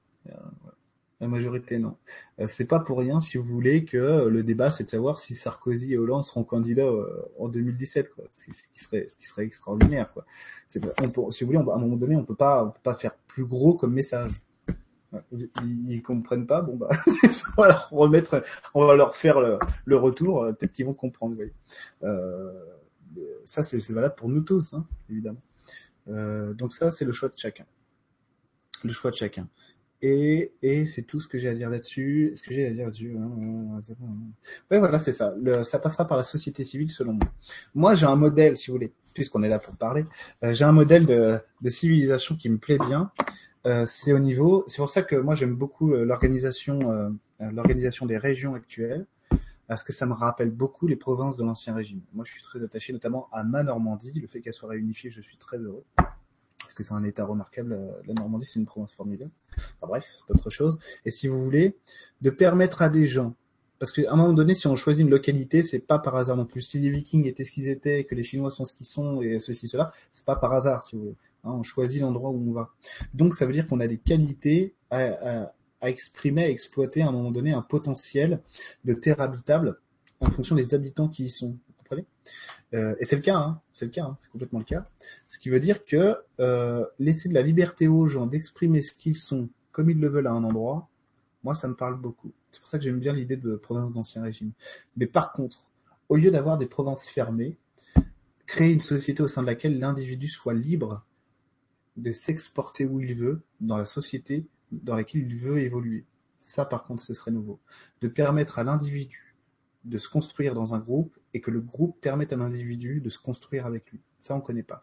La 1.22 1.28
majorité, 1.28 1.78
non. 1.78 1.96
Euh, 2.40 2.46
c'est 2.46 2.66
pas 2.66 2.80
pour 2.80 2.98
rien, 2.98 3.20
si 3.20 3.38
vous 3.38 3.44
voulez, 3.44 3.84
que 3.84 4.26
le 4.26 4.42
débat, 4.42 4.70
c'est 4.70 4.84
de 4.84 4.90
savoir 4.90 5.20
si 5.20 5.34
Sarkozy 5.34 5.94
et 5.94 5.96
Hollande 5.96 6.24
seront 6.24 6.44
candidats 6.44 6.82
euh, 6.82 7.30
en 7.38 7.48
2017, 7.48 8.10
quoi. 8.10 8.24
Ce 8.32 8.44
qui 8.44 8.78
serait, 8.78 9.06
ce 9.08 9.16
qui 9.16 9.26
serait 9.26 9.44
extraordinaire, 9.44 10.12
quoi. 10.12 10.26
Si 10.68 10.78
vous 10.78 11.46
voulez, 11.46 11.58
à 11.58 11.74
un 11.74 11.78
moment 11.78 11.96
donné, 11.96 12.16
on 12.16 12.24
peut 12.24 12.34
pas, 12.34 12.66
peut 12.66 12.80
pas 12.82 12.94
faire 12.94 13.14
plus 13.26 13.46
gros 13.46 13.74
comme 13.74 13.94
message. 13.94 14.32
Ils, 15.32 15.50
ils 15.90 16.02
comprennent 16.02 16.46
pas, 16.46 16.62
bon 16.62 16.76
bah, 16.76 16.88
on 17.56 17.62
va 17.62 17.68
leur 17.68 17.90
remettre, 17.90 18.42
on 18.74 18.86
va 18.86 18.94
leur 18.94 19.14
faire 19.14 19.40
le, 19.40 19.96
retour, 19.96 20.42
euh, 20.42 20.52
peut-être 20.52 20.72
qu'ils 20.72 20.86
vont 20.86 20.94
comprendre. 20.94 21.36
Euh, 22.02 22.52
ça, 23.44 23.62
c'est, 23.62 23.78
valable 23.90 24.14
pour 24.14 24.28
nous 24.28 24.40
tous, 24.40 24.74
hein, 24.74 24.86
évidemment. 25.10 25.42
Euh, 26.08 26.54
donc 26.54 26.72
ça, 26.72 26.90
c'est 26.90 27.04
le 27.04 27.12
choix 27.12 27.28
de 27.28 27.36
chacun. 27.36 27.66
Le 28.84 28.90
choix 28.90 29.10
de 29.10 29.16
chacun. 29.16 29.48
Et, 30.05 30.53
et 30.62 30.84
c'est 30.86 31.03
tout 31.03 31.20
ce 31.20 31.28
que 31.28 31.38
j'ai 31.38 31.48
à 31.48 31.55
dire 31.55 31.70
là-dessus. 31.70 32.32
Ce 32.34 32.42
que 32.42 32.53
j'ai 32.53 32.66
à 32.66 32.72
dire 32.72 32.86
là-dessus. 32.86 33.16
Hein, 33.16 33.80
ouais, 34.70 34.78
voilà, 34.80 34.98
c'est 34.98 35.12
ça. 35.12 35.32
Le, 35.40 35.62
ça 35.62 35.78
passera 35.78 36.07
par 36.07 36.16
la 36.16 36.24
société 36.24 36.64
civile, 36.64 36.90
selon 36.90 37.12
moi. 37.12 37.32
Moi, 37.74 37.94
j'ai 37.94 38.07
un 38.07 38.16
modèle, 38.16 38.57
si 38.57 38.68
vous 38.68 38.74
voulez, 38.74 38.92
puisqu'on 39.14 39.44
est 39.44 39.48
là 39.48 39.61
pour 39.61 39.76
parler. 39.76 40.05
Euh, 40.42 40.53
j'ai 40.53 40.64
un 40.64 40.72
modèle 40.72 41.07
de, 41.07 41.38
de, 41.61 41.68
civilisation 41.68 42.34
qui 42.34 42.48
me 42.48 42.59
plaît 42.59 42.78
bien. 42.78 43.12
Euh, 43.64 43.84
c'est 43.86 44.12
au 44.12 44.18
niveau. 44.18 44.64
C'est 44.66 44.78
pour 44.78 44.90
ça 44.90 45.03
que 45.03 45.14
moi, 45.14 45.36
j'aime 45.36 45.55
beaucoup 45.55 45.92
euh, 45.92 46.05
l'organisation, 46.05 46.80
euh, 46.90 47.09
l'organisation 47.53 48.05
des 48.05 48.18
régions 48.18 48.55
actuelles, 48.55 49.07
parce 49.68 49.84
que 49.84 49.92
ça 49.92 50.05
me 50.05 50.14
rappelle 50.14 50.50
beaucoup 50.50 50.88
les 50.88 50.96
provinces 50.96 51.36
de 51.36 51.44
l'ancien 51.44 51.76
régime. 51.76 52.00
Moi, 52.12 52.24
je 52.26 52.32
suis 52.32 52.42
très 52.42 52.64
attaché, 52.64 52.92
notamment 52.92 53.28
à 53.30 53.44
ma 53.44 53.62
Normandie. 53.62 54.18
Le 54.20 54.26
fait 54.26 54.40
qu'elle 54.40 54.53
soit 54.53 54.70
réunifiée, 54.70 55.11
je 55.11 55.20
suis 55.20 55.36
très 55.36 55.59
heureux 55.59 55.84
parce 56.72 56.78
que 56.78 56.84
c'est 56.84 56.94
un 56.94 57.04
état 57.04 57.26
remarquable. 57.26 57.74
Euh, 57.74 58.02
la 58.06 58.14
Normandie, 58.14 58.46
c'est 58.46 58.58
une 58.58 58.64
province 58.64 58.92
formidable. 58.94 59.30
Enfin 59.76 59.88
bref, 59.88 60.06
c'est 60.08 60.32
autre 60.32 60.48
chose. 60.48 60.78
Et 61.04 61.10
si 61.10 61.28
vous 61.28 61.42
voulez, 61.44 61.76
de 62.22 62.30
permettre 62.30 62.80
à 62.80 62.88
des 62.88 63.06
gens, 63.06 63.34
parce 63.78 63.92
qu'à 63.92 64.10
un 64.10 64.16
moment 64.16 64.32
donné, 64.32 64.54
si 64.54 64.66
on 64.68 64.74
choisit 64.74 65.04
une 65.04 65.10
localité, 65.10 65.62
c'est 65.62 65.80
pas 65.80 65.98
par 65.98 66.16
hasard 66.16 66.38
non 66.38 66.46
plus. 66.46 66.62
Si 66.62 66.78
les 66.78 66.88
Vikings 66.88 67.26
étaient 67.26 67.44
ce 67.44 67.52
qu'ils 67.52 67.68
étaient, 67.68 68.04
que 68.04 68.14
les 68.14 68.22
Chinois 68.22 68.50
sont 68.50 68.64
ce 68.64 68.72
qu'ils 68.72 68.86
sont, 68.86 69.20
et 69.20 69.38
ceci, 69.38 69.68
cela, 69.68 69.90
c'est 70.12 70.24
pas 70.24 70.36
par 70.36 70.52
hasard, 70.52 70.82
si 70.82 70.96
vous 70.96 71.02
voulez. 71.02 71.16
Hein, 71.44 71.50
on 71.52 71.62
choisit 71.62 72.00
l'endroit 72.00 72.30
où 72.30 72.42
on 72.48 72.52
va. 72.52 72.70
Donc 73.12 73.34
ça 73.34 73.44
veut 73.44 73.52
dire 73.52 73.68
qu'on 73.68 73.80
a 73.80 73.86
des 73.86 73.98
qualités 73.98 74.74
à, 74.90 75.52
exprimer, 75.82 76.44
à 76.44 76.48
exploiter 76.48 77.02
à 77.02 77.08
un 77.08 77.12
moment 77.12 77.32
donné 77.32 77.52
un 77.52 77.62
potentiel 77.62 78.40
de 78.86 78.94
terre 78.94 79.20
habitable 79.20 79.78
en 80.20 80.30
fonction 80.30 80.54
des 80.54 80.72
habitants 80.72 81.08
qui 81.08 81.24
y 81.24 81.30
sont. 81.30 81.58
Euh, 82.74 82.95
et 82.99 83.05
c'est 83.05 83.16
le 83.16 83.22
cas, 83.22 83.36
hein, 83.36 83.61
c'est 83.72 83.84
le 83.84 83.90
cas, 83.90 84.05
hein, 84.05 84.16
c'est 84.20 84.30
complètement 84.30 84.59
le 84.59 84.64
cas. 84.64 84.88
Ce 85.26 85.38
qui 85.38 85.51
veut 85.51 85.61
dire 85.61 85.84
que 85.84 86.16
euh, 86.40 86.86
laisser 86.99 87.28
de 87.28 87.34
la 87.34 87.43
liberté 87.43 87.88
aux 87.88 88.07
gens 88.07 88.26
d'exprimer 88.26 88.82
ce 88.82 88.93
qu'ils 88.93 89.16
sont 89.16 89.49
comme 89.72 89.90
ils 89.90 89.99
le 89.99 90.09
veulent 90.09 90.26
à 90.26 90.32
un 90.32 90.45
endroit, 90.45 90.88
moi 91.45 91.55
ça 91.55 91.68
me 91.68 91.74
parle 91.74 91.99
beaucoup. 92.01 92.32
C'est 92.51 92.61
pour 92.61 92.68
ça 92.68 92.78
que 92.78 92.84
j'aime 92.84 93.01
bien 93.01 93.12
l'idée 93.12 93.36
de 93.36 93.57
province 93.57 93.93
d'ancien 93.93 94.22
régime. 94.22 94.53
Mais 94.97 95.07
par 95.07 95.32
contre, 95.32 95.70
au 96.09 96.16
lieu 96.16 96.30
d'avoir 96.30 96.59
des 96.59 96.66
provinces 96.66 97.09
fermées, 97.09 97.57
créer 98.47 98.72
une 98.72 98.80
société 98.80 99.22
au 99.22 99.28
sein 99.28 99.43
de 99.43 99.47
laquelle 99.47 99.78
l'individu 99.78 100.28
soit 100.28 100.55
libre 100.55 101.05
de 101.97 102.12
s'exporter 102.12 102.84
où 102.84 103.01
il 103.01 103.14
veut 103.14 103.43
dans 103.61 103.76
la 103.76 103.86
société 103.86 104.47
dans 104.70 104.95
laquelle 104.95 105.22
il 105.22 105.36
veut 105.36 105.61
évoluer. 105.61 106.05
Ça, 106.38 106.64
par 106.64 106.84
contre, 106.84 107.03
ce 107.03 107.14
serait 107.14 107.30
nouveau. 107.30 107.61
De 108.01 108.09
permettre 108.09 108.59
à 108.59 108.64
l'individu 108.64 109.31
de 109.84 109.98
se 109.98 110.08
construire 110.08 110.54
dans 110.54 110.74
un 110.74 110.78
groupe 110.78 111.16
et 111.34 111.40
que 111.40 111.50
le 111.50 111.60
groupe 111.60 112.00
permette 112.00 112.32
à 112.32 112.36
l'individu 112.36 113.00
de 113.00 113.08
se 113.08 113.18
construire 113.18 113.66
avec 113.66 113.90
lui. 113.90 114.00
Ça, 114.18 114.34
on 114.34 114.38
ne 114.38 114.42
connaît 114.42 114.62
pas. 114.62 114.82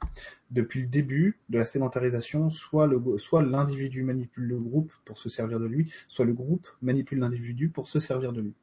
Depuis 0.51 0.81
le 0.81 0.87
début 0.87 1.39
de 1.49 1.57
la 1.57 1.65
sédentarisation, 1.65 2.49
soit 2.49 2.87
le, 2.87 3.01
soit 3.17 3.41
l'individu 3.41 4.03
manipule 4.03 4.45
le 4.45 4.59
groupe 4.59 4.91
pour 5.05 5.17
se 5.17 5.29
servir 5.29 5.59
de 5.59 5.65
lui, 5.65 5.91
soit 6.07 6.25
le 6.25 6.33
groupe 6.33 6.67
manipule 6.81 7.19
l'individu 7.19 7.69
pour 7.69 7.87
se 7.87 7.99
servir 7.99 8.33
de 8.33 8.41
lui. 8.41 8.53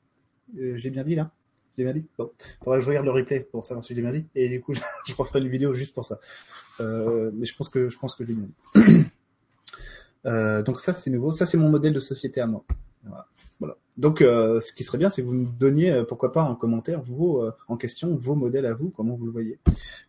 Euh, 0.58 0.76
j'ai 0.76 0.90
bien 0.90 1.02
dit 1.02 1.14
là? 1.14 1.30
J'ai 1.76 1.84
bien 1.84 1.92
dit? 1.92 2.06
Bon, 2.18 2.30
faudrait 2.62 2.78
que 2.78 2.84
je 2.84 2.88
regarde 2.88 3.06
le 3.06 3.12
replay 3.12 3.40
pour 3.40 3.64
savoir 3.64 3.84
si 3.84 3.94
j'ai 3.94 4.00
bien 4.00 4.10
dit. 4.10 4.26
Et 4.34 4.48
du 4.48 4.60
coup, 4.60 4.74
je 5.06 5.14
referai 5.14 5.40
une 5.40 5.48
vidéo 5.48 5.72
juste 5.72 5.94
pour 5.94 6.04
ça. 6.04 6.20
Euh, 6.80 7.30
mais 7.34 7.46
je 7.46 7.56
pense 7.56 7.68
que 7.68 7.88
je 7.88 7.98
pense 7.98 8.14
que 8.14 8.24
j'ai 8.26 8.34
bien 8.34 8.46
dit. 8.46 9.04
Euh, 10.24 10.60
donc 10.60 10.80
ça, 10.80 10.92
c'est 10.92 11.08
nouveau. 11.08 11.30
Ça, 11.30 11.46
c'est 11.46 11.56
mon 11.56 11.68
modèle 11.68 11.92
de 11.92 12.00
société 12.00 12.40
à 12.40 12.48
moi. 12.48 12.64
Voilà. 13.58 13.76
Donc, 13.96 14.20
euh, 14.20 14.60
ce 14.60 14.72
qui 14.72 14.84
serait 14.84 14.98
bien, 14.98 15.10
c'est 15.10 15.22
que 15.22 15.26
vous 15.26 15.34
nous 15.34 15.48
donniez, 15.58 15.90
euh, 15.90 16.04
pourquoi 16.04 16.32
pas 16.32 16.42
en 16.42 16.54
commentaire, 16.54 17.00
vos 17.00 17.42
euh, 17.42 17.52
en 17.68 17.76
question, 17.76 18.14
vos 18.14 18.34
modèles 18.34 18.66
à 18.66 18.74
vous, 18.74 18.90
comment 18.90 19.14
vous 19.14 19.24
le 19.24 19.32
voyez, 19.32 19.58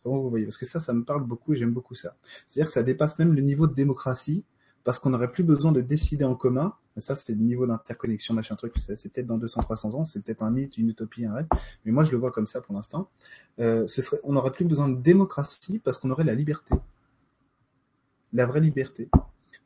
comment 0.04 0.20
vous 0.20 0.30
voyez, 0.30 0.45
parce 0.45 0.58
que 0.58 0.66
ça, 0.66 0.80
ça 0.80 0.93
me 0.93 1.04
parle 1.04 1.24
beaucoup 1.24 1.54
et 1.54 1.56
j'aime 1.56 1.72
beaucoup 1.72 1.95
ça. 1.95 2.16
C'est-à-dire 2.48 2.68
que 2.68 2.74
ça 2.74 2.84
dépasse 2.84 3.18
même 3.18 3.34
le 3.34 3.41
niveau 3.41 3.66
de 3.68 3.74
démocratie, 3.74 4.43
parce 4.84 5.00
qu'on 5.00 5.10
n'aurait 5.10 5.32
plus 5.32 5.43
besoin 5.43 5.72
de 5.72 5.82
décider 5.82 6.26
en 6.26 6.36
commun. 6.36 6.74
Mais 6.95 7.02
ça, 7.02 7.16
c'est 7.16 7.34
le 7.34 7.41
niveau 7.41 7.68
d'interconnexion, 7.68 8.34
machin 8.34 8.56
truc. 8.56 8.74
C'est 8.78 9.12
peut-être 9.12 9.28
dans 9.28 9.38
200, 9.38 9.62
300 9.62 9.93
ans, 9.95 10.06
c'est 10.06 10.24
peut-être 10.24 10.41
un 10.41 10.50
mythe, 10.50 10.78
une 10.78 10.89
utopie, 10.89 11.26
un 11.26 11.34
rêve. 11.34 11.48
Mais 11.86 11.91
moi, 11.91 12.04
je 12.04 12.12
le 12.12 12.18
vois 12.18 12.32
comme 12.32 12.48
ça 12.48 12.62
pour 12.62 12.74
l'instant. 12.74 13.10
On 13.58 14.34
n'aurait 14.34 14.52
plus 14.52 14.66
besoin 14.66 14.88
de 14.88 14.95
démocratie 14.95 15.80
parce 15.80 15.98
qu'on 15.98 16.10
aurait 16.10 16.24
la 16.24 16.34
liberté, 16.34 16.74
la 18.34 18.45
vraie 18.45 18.62
liberté. 18.62 19.10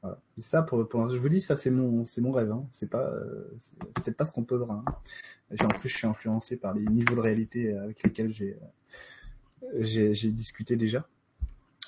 Voilà. 0.01 0.19
Ça, 0.39 0.63
pour, 0.63 0.87
pour 0.87 1.07
je 1.09 1.17
vous 1.17 1.29
dis, 1.29 1.41
ça 1.41 1.55
c'est 1.55 1.71
mon, 1.71 2.05
c'est 2.05 2.21
mon 2.21 2.31
rêve. 2.31 2.51
Hein. 2.51 2.65
C'est 2.71 2.89
pas, 2.89 3.03
euh, 3.03 3.55
peut-être 3.95 4.17
pas 4.17 4.25
ce 4.25 4.31
qu'on 4.31 4.43
posera. 4.43 4.83
Hein. 4.85 5.55
En 5.63 5.67
plus, 5.67 5.89
je 5.89 5.97
suis 5.97 6.07
influencé 6.07 6.57
par 6.57 6.73
les 6.73 6.83
niveaux 6.85 7.15
de 7.15 7.19
réalité 7.19 7.75
avec 7.77 8.01
lesquels 8.03 8.33
j'ai, 8.33 8.57
j'ai, 9.77 10.13
j'ai 10.13 10.31
discuté 10.31 10.75
déjà. 10.75 11.07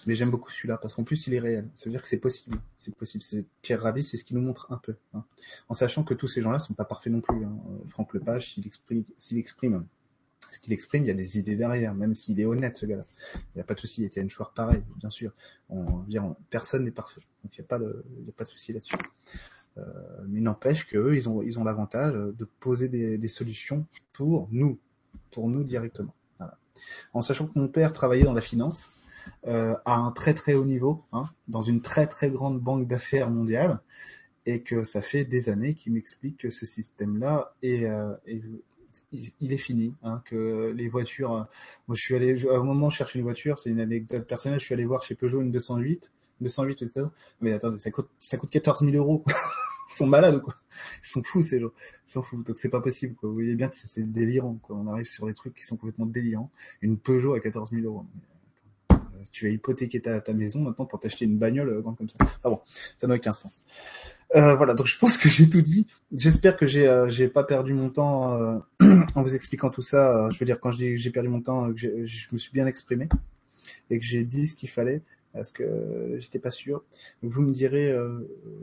Mais 0.05 0.15
j'aime 0.15 0.31
beaucoup 0.31 0.51
celui-là 0.51 0.77
parce 0.77 0.93
qu'en 0.93 1.03
plus 1.03 1.27
il 1.27 1.33
est 1.33 1.39
réel. 1.39 1.69
Ça 1.75 1.85
veut 1.85 1.91
dire 1.91 2.01
que 2.01 2.07
c'est 2.07 2.19
possible. 2.19 2.57
C'est 2.77 2.93
possible. 2.93 3.23
C'est 3.23 3.45
Pierre 3.61 3.81
Rabhi, 3.81 4.03
c'est 4.03 4.17
ce 4.17 4.25
qui 4.25 4.35
nous 4.35 4.41
montre 4.41 4.67
un 4.71 4.77
peu. 4.77 4.95
Hein. 5.13 5.23
En 5.69 5.73
sachant 5.73 6.03
que 6.03 6.13
tous 6.13 6.27
ces 6.27 6.41
gens-là 6.41 6.59
sont 6.59 6.73
pas 6.73 6.85
parfaits 6.85 7.11
non 7.11 7.21
plus. 7.21 7.45
Hein. 7.45 7.57
Franck 7.87 8.13
Lepage, 8.13 8.53
s'il 9.17 9.37
exprime 9.37 9.85
ce 10.53 10.59
qu'il 10.59 10.73
exprime, 10.73 11.03
il 11.03 11.07
y 11.07 11.11
a 11.11 11.15
des 11.15 11.39
idées 11.39 11.55
derrière, 11.55 11.93
même 11.93 12.15
s'il 12.15 12.39
est 12.39 12.45
honnête, 12.45 12.77
ce 12.77 12.85
gars-là. 12.85 13.05
Il 13.35 13.57
n'y 13.57 13.61
a 13.61 13.63
pas 13.63 13.73
de 13.73 13.79
souci. 13.79 14.03
Étienne 14.03 14.29
Chouard, 14.29 14.53
pareil, 14.53 14.83
bien 14.99 15.09
sûr. 15.09 15.31
On, 15.69 16.05
on, 16.09 16.35
personne 16.49 16.85
n'est 16.85 16.91
parfait. 16.91 17.21
Donc 17.43 17.57
il 17.57 17.61
n'y 17.61 17.65
a 17.65 17.67
pas 17.67 17.79
de, 17.79 18.05
de 18.25 18.45
souci 18.45 18.73
là-dessus. 18.73 18.95
Euh, 19.77 19.83
mais 20.27 20.39
n'empêche 20.39 20.85
qu'eux, 20.87 21.15
ils 21.15 21.27
ont, 21.29 21.41
ils 21.41 21.59
ont 21.59 21.63
l'avantage 21.63 22.13
de 22.13 22.47
poser 22.59 22.89
des, 22.89 23.27
solutions 23.27 23.85
pour 24.13 24.47
nous, 24.51 24.79
pour 25.31 25.49
nous 25.49 25.63
directement. 25.63 26.13
En 27.13 27.21
sachant 27.21 27.47
que 27.47 27.57
mon 27.57 27.67
père 27.67 27.93
travaillait 27.93 28.23
dans 28.23 28.33
la 28.33 28.41
finance, 28.41 28.89
euh, 29.47 29.75
à 29.85 29.95
un 29.95 30.11
très 30.11 30.33
très 30.33 30.53
haut 30.53 30.65
niveau, 30.65 31.03
hein, 31.13 31.29
dans 31.47 31.61
une 31.61 31.81
très 31.81 32.07
très 32.07 32.29
grande 32.29 32.59
banque 32.59 32.87
d'affaires 32.87 33.29
mondiale, 33.29 33.79
et 34.45 34.61
que 34.61 34.83
ça 34.83 35.01
fait 35.01 35.23
des 35.23 35.49
années 35.49 35.75
qu'il 35.75 35.93
m'explique 35.93 36.37
que 36.37 36.49
ce 36.49 36.65
système-là 36.65 37.53
est, 37.61 37.85
euh, 37.85 38.13
est, 38.25 38.41
il 39.11 39.53
est 39.53 39.57
fini, 39.57 39.93
hein, 40.03 40.21
que 40.25 40.73
les 40.75 40.87
voitures. 40.87 41.47
Moi, 41.87 41.95
je 41.95 42.01
suis 42.01 42.15
allé 42.15 42.45
à 42.47 42.55
un 42.55 42.63
moment 42.63 42.89
chercher 42.89 43.19
une 43.19 43.25
voiture, 43.25 43.59
c'est 43.59 43.69
une 43.69 43.79
anecdote 43.79 44.27
personnelle. 44.27 44.59
Je 44.59 44.65
suis 44.65 44.73
allé 44.73 44.85
voir 44.85 45.03
chez 45.03 45.15
Peugeot 45.15 45.41
une 45.41 45.51
208, 45.51 46.11
208 46.41 46.81
etc. 46.81 47.07
Mais 47.41 47.53
attendez, 47.53 47.77
ça 47.77 47.91
coûte 47.91 48.09
ça 48.19 48.37
coûte 48.37 48.49
14 48.49 48.81
000 48.81 48.91
euros. 48.95 49.19
Quoi. 49.19 49.33
Ils 49.89 49.95
sont 49.95 50.07
malades 50.07 50.41
quoi. 50.41 50.53
Ils 51.03 51.07
sont 51.07 51.23
fous 51.23 51.41
ces 51.41 51.59
gens. 51.59 51.71
Ils 52.07 52.11
sont 52.11 52.23
fous. 52.23 52.41
Donc 52.43 52.57
c'est 52.57 52.69
pas 52.69 52.81
possible 52.81 53.15
quoi. 53.15 53.29
Vous 53.29 53.35
voyez 53.35 53.55
bien 53.55 53.67
que 53.67 53.75
c'est 53.75 54.11
délirant 54.11 54.55
quoi. 54.61 54.75
On 54.75 54.87
arrive 54.87 55.05
sur 55.05 55.27
des 55.27 55.33
trucs 55.33 55.55
qui 55.55 55.65
sont 55.65 55.77
complètement 55.77 56.05
délirants. 56.05 56.49
Une 56.81 56.97
Peugeot 56.97 57.33
à 57.33 57.39
14 57.39 57.71
000 57.71 57.83
euros 57.83 58.05
tu 59.31 59.45
vas 59.47 59.53
hypothéquer 59.53 60.01
ta, 60.01 60.21
ta 60.21 60.33
maison 60.33 60.59
maintenant 60.61 60.85
pour 60.85 60.99
t'acheter 60.99 61.25
une 61.25 61.37
bagnole 61.37 61.69
euh, 61.69 61.81
comme 61.81 62.09
ça. 62.09 62.17
Ah 62.43 62.49
bon, 62.49 62.61
ça 62.97 63.07
n'a 63.07 63.15
aucun 63.15 63.33
sens. 63.33 63.63
Euh, 64.35 64.55
voilà, 64.55 64.73
donc 64.73 64.87
je 64.87 64.97
pense 64.97 65.17
que 65.17 65.29
j'ai 65.29 65.49
tout 65.49 65.61
dit. 65.61 65.85
J'espère 66.11 66.57
que 66.57 66.65
j'ai 66.65 66.87
euh, 66.87 67.29
pas 67.33 67.43
perdu 67.43 67.73
mon 67.73 67.89
temps 67.89 68.61
en 69.15 69.21
vous 69.21 69.35
expliquant 69.35 69.69
tout 69.69 69.81
ça. 69.81 70.29
je 70.31 70.39
veux 70.39 70.45
dire 70.45 70.59
quand 70.59 70.71
je 70.71 70.77
dis 70.77 70.97
j'ai 70.97 71.11
perdu 71.11 71.29
mon 71.29 71.41
temps, 71.41 71.71
que 71.73 72.05
je 72.05 72.27
me 72.31 72.37
suis 72.37 72.51
bien 72.51 72.65
exprimé 72.65 73.07
et 73.89 73.99
que 73.99 74.05
j'ai 74.05 74.23
dit 74.25 74.47
ce 74.47 74.55
qu'il 74.55 74.69
fallait 74.69 75.01
parce 75.33 75.51
que 75.51 76.15
j'étais 76.19 76.39
pas 76.39 76.51
sûr? 76.51 76.83
vous 77.21 77.41
me 77.41 77.51
direz, 77.51 77.93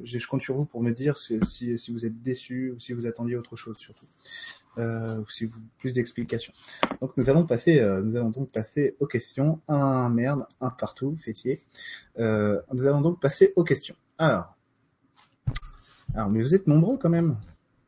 je 0.05 0.27
compte 0.27 0.43
sur 0.43 0.55
vous 0.55 0.65
pour 0.65 0.83
me 0.83 0.93
dire 0.93 1.17
si, 1.17 1.39
si, 1.43 1.79
si, 1.79 1.93
vous 1.93 2.07
êtes 2.07 2.23
déçu 2.23 2.73
ou 2.75 2.81
si 2.81 2.93
vous 2.93 3.07
attendiez 3.07 3.37
autre 3.37 3.57
chose 3.57 3.77
surtout 3.79 4.07
euh, 4.79 5.23
si 5.29 5.47
vous 5.47 5.59
plus 5.79 5.93
d'explications. 5.95 6.53
Donc 7.01 7.17
nous 7.17 7.29
allons 7.29 7.47
passer, 7.47 7.81
euh, 7.81 8.03
nous 8.03 8.17
allons 8.17 8.31
donc 8.31 8.53
passer 8.53 8.97
aux 9.01 9.07
questions. 9.07 9.61
Un 9.69 10.09
merde, 10.09 10.47
un 10.61 10.71
partout, 10.71 11.17
fêtier. 11.25 11.61
Euh, 12.19 12.61
nous 12.73 12.87
allons 12.87 13.01
donc 13.01 13.21
passer 13.21 13.53
aux 13.57 13.65
questions. 13.65 13.97
Alors, 14.19 14.57
alors 16.15 16.31
mais 16.31 16.41
vous 16.41 16.55
êtes 16.55 16.67
nombreux 16.67 16.99
quand 16.99 17.11
même. 17.11 17.37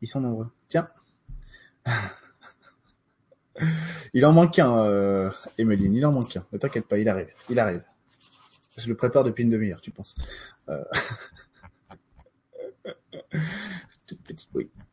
Ils 0.00 0.08
sont 0.08 0.20
nombreux. 0.20 0.48
Tiens. 0.68 0.88
il 4.14 4.24
en 4.26 4.32
manque 4.32 4.58
un, 4.58 4.84
euh, 4.84 5.30
Emeline, 5.58 5.94
il 5.94 6.06
en 6.06 6.12
manque 6.12 6.36
un. 6.36 6.44
Ne 6.52 6.58
t'inquiète 6.58 6.86
pas, 6.86 6.98
il 6.98 7.08
arrive, 7.08 7.30
il 7.48 7.58
arrive. 7.58 7.82
Je 8.76 8.88
le 8.88 8.94
prépare 8.96 9.24
depuis 9.24 9.42
une 9.42 9.50
demi-heure, 9.50 9.80
tu 9.80 9.90
penses. 9.90 10.16
Euh... 10.68 10.82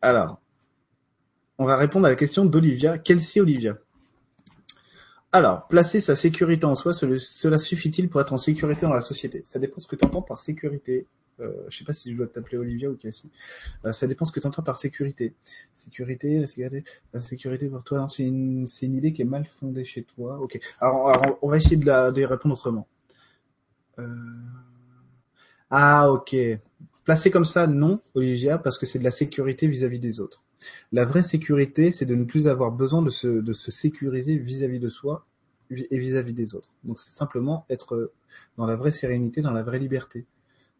Alors, 0.01 0.41
on 1.57 1.65
va 1.65 1.75
répondre 1.75 2.05
à 2.05 2.09
la 2.09 2.15
question 2.15 2.45
d'Olivia. 2.45 2.97
Kelsey 2.97 3.41
Olivia. 3.41 3.77
Alors, 5.31 5.67
placer 5.67 5.99
sa 5.99 6.15
sécurité 6.15 6.65
en 6.65 6.75
soi, 6.75 6.93
cela 6.93 7.59
suffit-il 7.59 8.09
pour 8.09 8.19
être 8.19 8.33
en 8.33 8.37
sécurité 8.37 8.81
dans 8.81 8.93
la 8.93 9.01
société? 9.01 9.43
Ça 9.45 9.59
dépend 9.59 9.79
ce 9.79 9.87
que 9.87 9.95
tu 9.95 10.03
entends 10.03 10.23
par 10.23 10.39
sécurité. 10.39 11.05
Euh, 11.39 11.53
je 11.69 11.77
sais 11.77 11.85
pas 11.85 11.93
si 11.93 12.11
je 12.11 12.17
dois 12.17 12.27
t'appeler 12.27 12.57
Olivia 12.57 12.89
ou 12.89 12.95
Kelsey. 12.95 13.29
Euh, 13.85 13.93
ça 13.93 14.07
dépend 14.07 14.25
ce 14.25 14.31
que 14.31 14.39
tu 14.39 14.47
entends 14.47 14.63
par 14.63 14.75
sécurité. 14.75 15.33
Sécurité, 15.73 16.45
sécurité, 16.47 16.83
la 17.13 17.21
sécurité 17.21 17.69
pour 17.69 17.83
toi, 17.83 18.07
c'est 18.09 18.23
une, 18.23 18.65
une, 18.81 18.95
idée 18.95 19.13
qui 19.13 19.21
est 19.21 19.25
mal 19.25 19.45
fondée 19.45 19.85
chez 19.85 20.03
toi. 20.03 20.39
Ok. 20.39 20.59
Alors, 20.81 21.37
on 21.41 21.49
va 21.49 21.57
essayer 21.57 21.77
de, 21.77 21.85
la, 21.85 22.11
de 22.11 22.23
répondre 22.23 22.55
autrement. 22.55 22.87
Euh... 23.99 24.07
Ah, 25.69 26.11
ok. 26.11 26.35
Placer 27.05 27.31
comme 27.31 27.45
ça, 27.45 27.67
non, 27.67 28.01
Olivia, 28.15 28.57
parce 28.57 28.77
que 28.77 28.85
c'est 28.85 28.99
de 28.99 29.03
la 29.03 29.11
sécurité 29.11 29.67
vis-à-vis 29.67 29.97
-vis 29.97 30.01
des 30.01 30.19
autres. 30.19 30.43
La 30.91 31.05
vraie 31.05 31.23
sécurité, 31.23 31.91
c'est 31.91 32.05
de 32.05 32.15
ne 32.15 32.25
plus 32.25 32.47
avoir 32.47 32.71
besoin 32.71 33.01
de 33.01 33.09
se, 33.09 33.71
sécuriser 33.71 34.37
vis-à-vis 34.37 34.79
de 34.79 34.89
soi 34.89 35.25
et 35.71 35.99
vis-à-vis 35.99 36.33
des 36.33 36.55
autres. 36.55 36.73
Donc 36.83 36.99
c'est 36.99 37.11
simplement 37.11 37.65
être 37.69 38.11
dans 38.57 38.65
la 38.65 38.75
vraie 38.75 38.91
sérénité, 38.91 39.41
dans 39.41 39.51
la 39.51 39.63
vraie 39.63 39.79
liberté. 39.79 40.25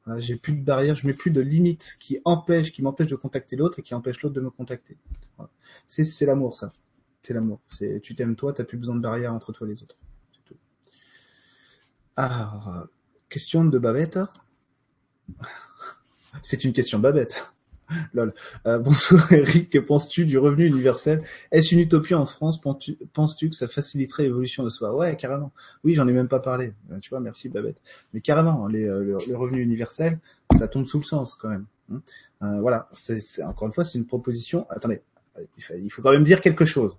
Voilà, 0.05 0.19
j'ai 0.19 0.35
plus 0.35 0.53
de 0.53 0.63
barrières, 0.63 0.95
je 0.95 1.05
mets 1.05 1.13
plus 1.13 1.31
de 1.31 1.41
limites 1.41 1.97
qui 1.99 2.19
empêchent, 2.25 2.71
qui 2.71 2.81
m'empêchent 2.81 3.11
de 3.11 3.15
contacter 3.15 3.55
l'autre 3.55 3.79
et 3.79 3.81
qui 3.81 3.93
empêchent 3.93 4.21
l'autre 4.21 4.35
de 4.35 4.41
me 4.41 4.49
contacter. 4.49 4.97
C'est, 5.87 6.25
l'amour, 6.25 6.57
ça. 6.57 6.73
C'est 7.21 7.33
l'amour. 7.33 7.59
Tu 8.01 8.15
t'aimes 8.15 8.35
toi, 8.35 8.53
t'as 8.53 8.63
plus 8.63 8.77
besoin 8.77 8.95
de 8.95 9.01
barrières 9.01 9.33
entre 9.33 9.51
toi 9.51 9.67
et 9.67 9.71
les 9.71 9.83
autres. 9.83 9.97
C'est 10.31 10.43
tout. 10.45 10.57
Alors, 12.15 12.87
question 13.29 13.63
de 13.63 13.77
Babette? 13.77 14.19
C'est 16.41 16.63
une 16.63 16.73
question 16.73 16.99
Babette. 16.99 17.51
Lol. 18.13 18.33
Euh, 18.67 18.77
bonsoir 18.79 19.31
Eric, 19.33 19.69
que 19.69 19.79
penses-tu 19.79 20.25
du 20.25 20.37
revenu 20.37 20.65
universel? 20.65 21.23
Est-ce 21.51 21.73
une 21.73 21.81
utopie 21.81 22.13
en 22.13 22.25
France? 22.25 22.61
Penses-tu 22.61 23.49
que 23.49 23.55
ça 23.55 23.67
faciliterait 23.67 24.23
l'évolution 24.23 24.63
de 24.63 24.69
soi? 24.69 24.93
Ouais, 24.95 25.15
carrément. 25.15 25.51
Oui, 25.83 25.95
j'en 25.95 26.07
ai 26.07 26.11
même 26.11 26.27
pas 26.27 26.39
parlé. 26.39 26.73
Euh, 26.91 26.99
tu 26.99 27.09
vois, 27.09 27.19
merci 27.19 27.49
Babette. 27.49 27.81
Mais 28.13 28.21
carrément, 28.21 28.67
euh, 28.67 29.17
le, 29.27 29.35
revenu 29.35 29.61
universel, 29.61 30.19
ça 30.57 30.67
tombe 30.67 30.85
sous 30.85 30.99
le 30.99 31.03
sens 31.03 31.35
quand 31.35 31.49
même. 31.49 31.65
Hein. 31.91 32.59
Voilà, 32.59 32.87
c'est 32.93 33.43
encore 33.43 33.67
une 33.67 33.73
fois, 33.73 33.83
c'est 33.83 33.97
une 33.97 34.05
proposition. 34.05 34.67
Attendez, 34.69 35.01
il 35.57 35.89
faut 35.89 36.01
quand 36.01 36.11
même 36.11 36.23
dire 36.23 36.41
quelque 36.41 36.65
chose. 36.65 36.97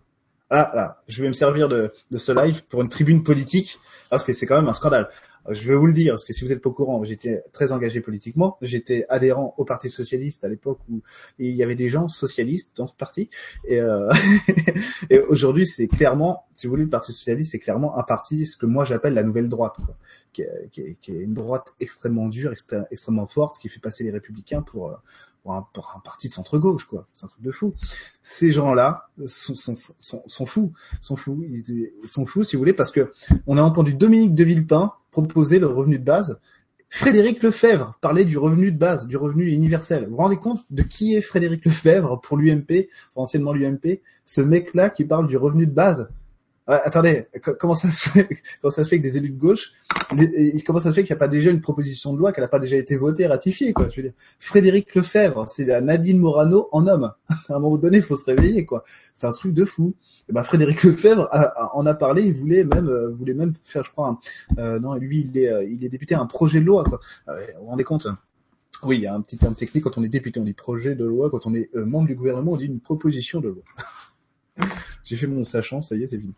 Ah, 0.51 0.73
là, 0.75 1.03
je 1.07 1.23
vais 1.23 1.29
me 1.29 1.33
servir 1.33 1.69
de 1.69 1.93
ce 2.17 2.33
live 2.33 2.65
pour 2.65 2.83
une 2.83 2.89
tribune 2.89 3.23
politique 3.23 3.79
parce 4.09 4.25
que 4.25 4.33
c'est 4.33 4.47
quand 4.47 4.57
même 4.57 4.69
un 4.69 4.73
scandale. 4.73 5.09
Je 5.49 5.67
vais 5.67 5.75
vous 5.75 5.87
le 5.87 5.93
dire, 5.93 6.13
parce 6.13 6.25
que 6.25 6.33
si 6.33 6.45
vous 6.45 6.53
êtes 6.53 6.63
pas 6.63 6.71
au 6.71 6.73
courant, 6.73 7.03
j'étais 7.03 7.43
très 7.53 7.73
engagé 7.73 8.01
politiquement. 8.01 8.59
J'étais 8.61 9.07
adhérent 9.09 9.55
au 9.57 9.65
Parti 9.65 9.89
socialiste 9.89 10.45
à 10.45 10.49
l'époque 10.49 10.79
où 10.91 11.03
il 11.39 11.55
y 11.57 11.63
avait 11.63 11.75
des 11.75 11.89
gens 11.89 12.09
socialistes 12.09 12.73
dans 12.77 12.87
ce 12.87 12.95
parti. 12.95 13.31
Et, 13.65 13.81
euh, 13.81 14.11
et 15.11 15.21
aujourd'hui, 15.21 15.67
c'est 15.67 15.89
clairement, 15.89 16.45
si 16.55 16.67
vous 16.67 16.73
voulez, 16.73 16.85
le 16.85 16.91
Parti 16.91 17.13
socialiste, 17.13 17.53
c'est 17.53 17.59
clairement 17.59 17.99
un 17.99 18.03
parti, 18.03 18.45
ce 18.45 18.57
que 18.57 18.67
moi 18.67 18.85
j'appelle 18.85 19.15
la 19.15 19.23
nouvelle 19.23 19.49
droite, 19.49 19.77
quoi, 19.77 19.97
qui, 20.33 20.43
est, 20.43 21.09
une 21.09 21.35
droite 21.35 21.73
extrêmement 21.81 22.29
dure, 22.29 22.53
extrêmement 22.91 23.27
forte, 23.27 23.59
qui 23.59 23.69
fait 23.69 23.81
passer 23.81 24.05
les 24.05 24.11
républicains 24.11 24.63
pour, 24.63 25.01
pour 25.43 25.55
un, 25.55 25.67
parti 26.05 26.29
de 26.29 26.35
centre 26.35 26.59
gauche, 26.59 26.85
quoi. 26.85 27.07
C'est 27.13 27.25
un 27.25 27.29
truc 27.29 27.43
de 27.43 27.51
fou. 27.51 27.75
Ces 28.23 28.53
gens-là 28.53 29.09
sont, 29.27 29.55
sont, 29.55 29.75
sont, 29.75 30.23
sont, 30.27 30.47
fous, 30.47 30.73
sont 31.01 31.17
fous, 31.17 31.45
ils, 31.49 31.91
sont 32.05 32.27
fous, 32.27 32.45
si 32.45 32.57
vous 32.57 32.61
voulez, 32.61 32.73
parce 32.73 32.91
que 32.91 33.13
on 33.47 33.57
a 33.57 33.63
entendu 33.63 33.95
Dominique 33.95 34.35
de 34.35 34.45
Villepin 34.45 34.93
proposer 35.11 35.59
le 35.59 35.67
revenu 35.67 35.99
de 35.99 36.05
base. 36.05 36.39
Frédéric 36.93 37.43
Lefebvre 37.43 37.97
parlait 38.01 38.25
du 38.25 38.37
revenu 38.37 38.73
de 38.73 38.79
base, 38.79 39.07
du 39.07 39.17
revenu 39.17 39.49
universel. 39.49 40.05
Vous 40.05 40.11
vous 40.11 40.17
rendez 40.17 40.37
compte 40.37 40.65
de 40.71 40.83
qui 40.83 41.15
est 41.15 41.21
Frédéric 41.21 41.65
Lefebvre 41.65 42.21
pour 42.21 42.37
l'UMP, 42.37 42.89
anciennement 43.15 43.53
l'UMP, 43.53 44.01
ce 44.25 44.41
mec-là 44.41 44.91
qui 44.91 45.05
parle 45.05 45.29
du 45.29 45.37
revenu 45.37 45.67
de 45.67 45.73
base 45.73 46.11
attendez, 46.71 47.27
comment 47.59 47.75
ça 47.75 47.91
se 47.91 48.09
fait, 48.09 48.29
comment 48.63 48.73
que 48.75 48.97
des 48.97 49.17
élus 49.17 49.31
de 49.31 49.39
gauche, 49.39 49.73
comment 50.67 50.79
ça 50.79 50.91
se 50.91 50.95
fait 50.95 51.03
qu'il 51.03 51.13
n'y 51.13 51.19
a 51.19 51.19
pas 51.19 51.29
déjà 51.29 51.51
une 51.51 51.61
proposition 51.61 52.13
de 52.13 52.19
loi, 52.19 52.33
qu'elle 52.33 52.45
n'a 52.45 52.49
pas 52.49 52.59
déjà 52.59 52.77
été 52.77 52.97
votée, 52.97 53.27
ratifiée, 53.27 53.73
quoi. 53.73 53.89
Frédéric 54.39 54.95
Lefebvre, 54.95 55.49
c'est 55.49 55.65
la 55.65 55.81
Nadine 55.81 56.19
Morano 56.19 56.69
en 56.73 56.87
homme. 56.87 57.13
à 57.49 57.57
un 57.57 57.59
moment 57.59 57.77
donné, 57.77 57.99
il 57.99 58.03
faut 58.03 58.17
se 58.17 58.25
réveiller, 58.25 58.65
quoi. 58.65 58.85
C'est 59.15 59.27
un 59.27 59.33
truc 59.33 59.53
de 59.53 59.65
fou. 59.65 59.95
Et 60.29 60.33
ben, 60.33 60.43
Frédéric 60.43 60.83
Lefebvre 60.83 61.29
en 61.75 61.87
a 61.87 61.95
parlé, 61.95 62.23
il 62.23 62.35
voulait 62.35 62.65
même, 62.65 62.89
euh, 62.89 63.09
voulait 63.09 63.35
même 63.35 63.53
faire, 63.55 63.83
je 63.83 63.91
crois, 63.91 64.19
euh, 64.59 64.79
non, 64.79 64.95
lui, 64.95 65.29
il 65.29 65.39
est, 65.39 65.49
euh, 65.49 65.89
député 65.89 66.15
un 66.15 66.27
projet 66.27 66.61
de 66.61 66.67
loi, 66.67 66.85
quoi. 66.85 67.01
vous 67.27 67.35
vous 67.61 67.67
rendez 67.67 67.85
compte? 67.85 68.07
Oui, 68.85 68.97
il 68.97 69.03
y 69.03 69.07
a 69.07 69.15
un 69.15 69.21
petit 69.21 69.37
terme 69.37 69.55
technique 69.55 69.85
quand 69.85 69.99
on 69.99 70.05
est 70.05 70.09
député, 70.09 70.41
on 70.41 70.45
dit 70.45 70.55
projet 70.55 70.95
de 70.95 71.05
loi, 71.05 71.31
quand 71.31 71.47
on 71.47 71.55
est 71.55 71.69
membre 71.75 72.07
du 72.07 72.15
gouvernement, 72.15 72.53
on 72.53 72.57
dit 72.57 72.67
une 72.67 72.81
proposition 72.81 73.41
de 73.41 73.49
loi. 73.49 73.63
J'ai 75.05 75.17
fait 75.17 75.27
mon 75.27 75.45
sachant, 75.45 75.81
ça 75.81 75.97
y 75.97 76.03
est, 76.03 76.07
c'est 76.07 76.19
fini. 76.19 76.35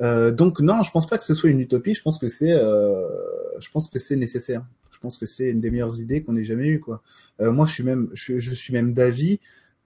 Euh, 0.00 0.30
donc 0.30 0.60
non, 0.60 0.82
je 0.82 0.90
pense 0.90 1.06
pas 1.06 1.18
que 1.18 1.24
ce 1.24 1.34
soit 1.34 1.50
une 1.50 1.60
utopie. 1.60 1.94
Je 1.94 2.02
pense 2.02 2.18
que 2.18 2.28
c'est, 2.28 2.52
euh, 2.52 3.06
je 3.58 3.70
pense 3.70 3.88
que 3.88 3.98
c'est 3.98 4.16
nécessaire. 4.16 4.64
Je 4.92 4.98
pense 4.98 5.18
que 5.18 5.26
c'est 5.26 5.50
une 5.50 5.60
des 5.60 5.70
meilleures 5.70 6.00
idées 6.00 6.22
qu'on 6.22 6.36
ait 6.36 6.44
jamais 6.44 6.66
eues. 6.66 6.80
Quoi. 6.80 7.02
Euh, 7.40 7.52
moi, 7.52 7.66
je 7.66 7.72
suis 7.72 7.84
même, 7.84 8.08
je, 8.14 8.38
suis 8.38 8.72
même 8.72 8.94
d'avis 8.94 9.40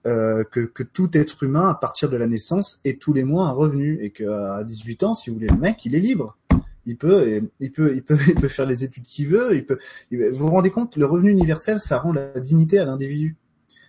euh, 0.07 0.43
que, 0.45 0.61
que 0.61 0.83
tout 0.83 1.09
être 1.17 1.43
humain, 1.43 1.69
à 1.69 1.75
partir 1.75 2.09
de 2.09 2.15
la 2.15 2.27
naissance, 2.27 2.79
est 2.85 3.01
tous 3.01 3.11
les 3.11 3.23
mois 3.23 3.47
un 3.47 3.51
revenu 3.51 3.99
et 4.01 4.11
qu'à 4.11 4.63
18 4.63 5.03
ans, 5.03 5.13
si 5.13 5.29
vous 5.29 5.35
voulez, 5.35 5.49
le 5.49 5.57
mec, 5.57 5.85
il 5.85 5.95
est 5.95 5.99
libre. 5.99 6.37
Il 6.85 6.95
peut, 6.95 7.41
il 7.59 7.71
peut, 7.71 7.93
il 7.93 8.01
peut, 8.01 8.17
il 8.27 8.35
peut 8.35 8.47
faire 8.47 8.65
les 8.65 8.83
études 8.83 9.03
qu'il 9.05 9.27
veut. 9.27 9.55
Il 9.55 9.65
peut. 9.65 9.77
vous 10.11 10.31
vous 10.31 10.47
rendez 10.47 10.71
compte, 10.71 10.95
le 10.95 11.05
revenu 11.05 11.31
universel, 11.31 11.79
ça 11.79 11.99
rend 11.99 12.13
la 12.13 12.39
dignité 12.39 12.79
à 12.79 12.85
l'individu. 12.85 13.35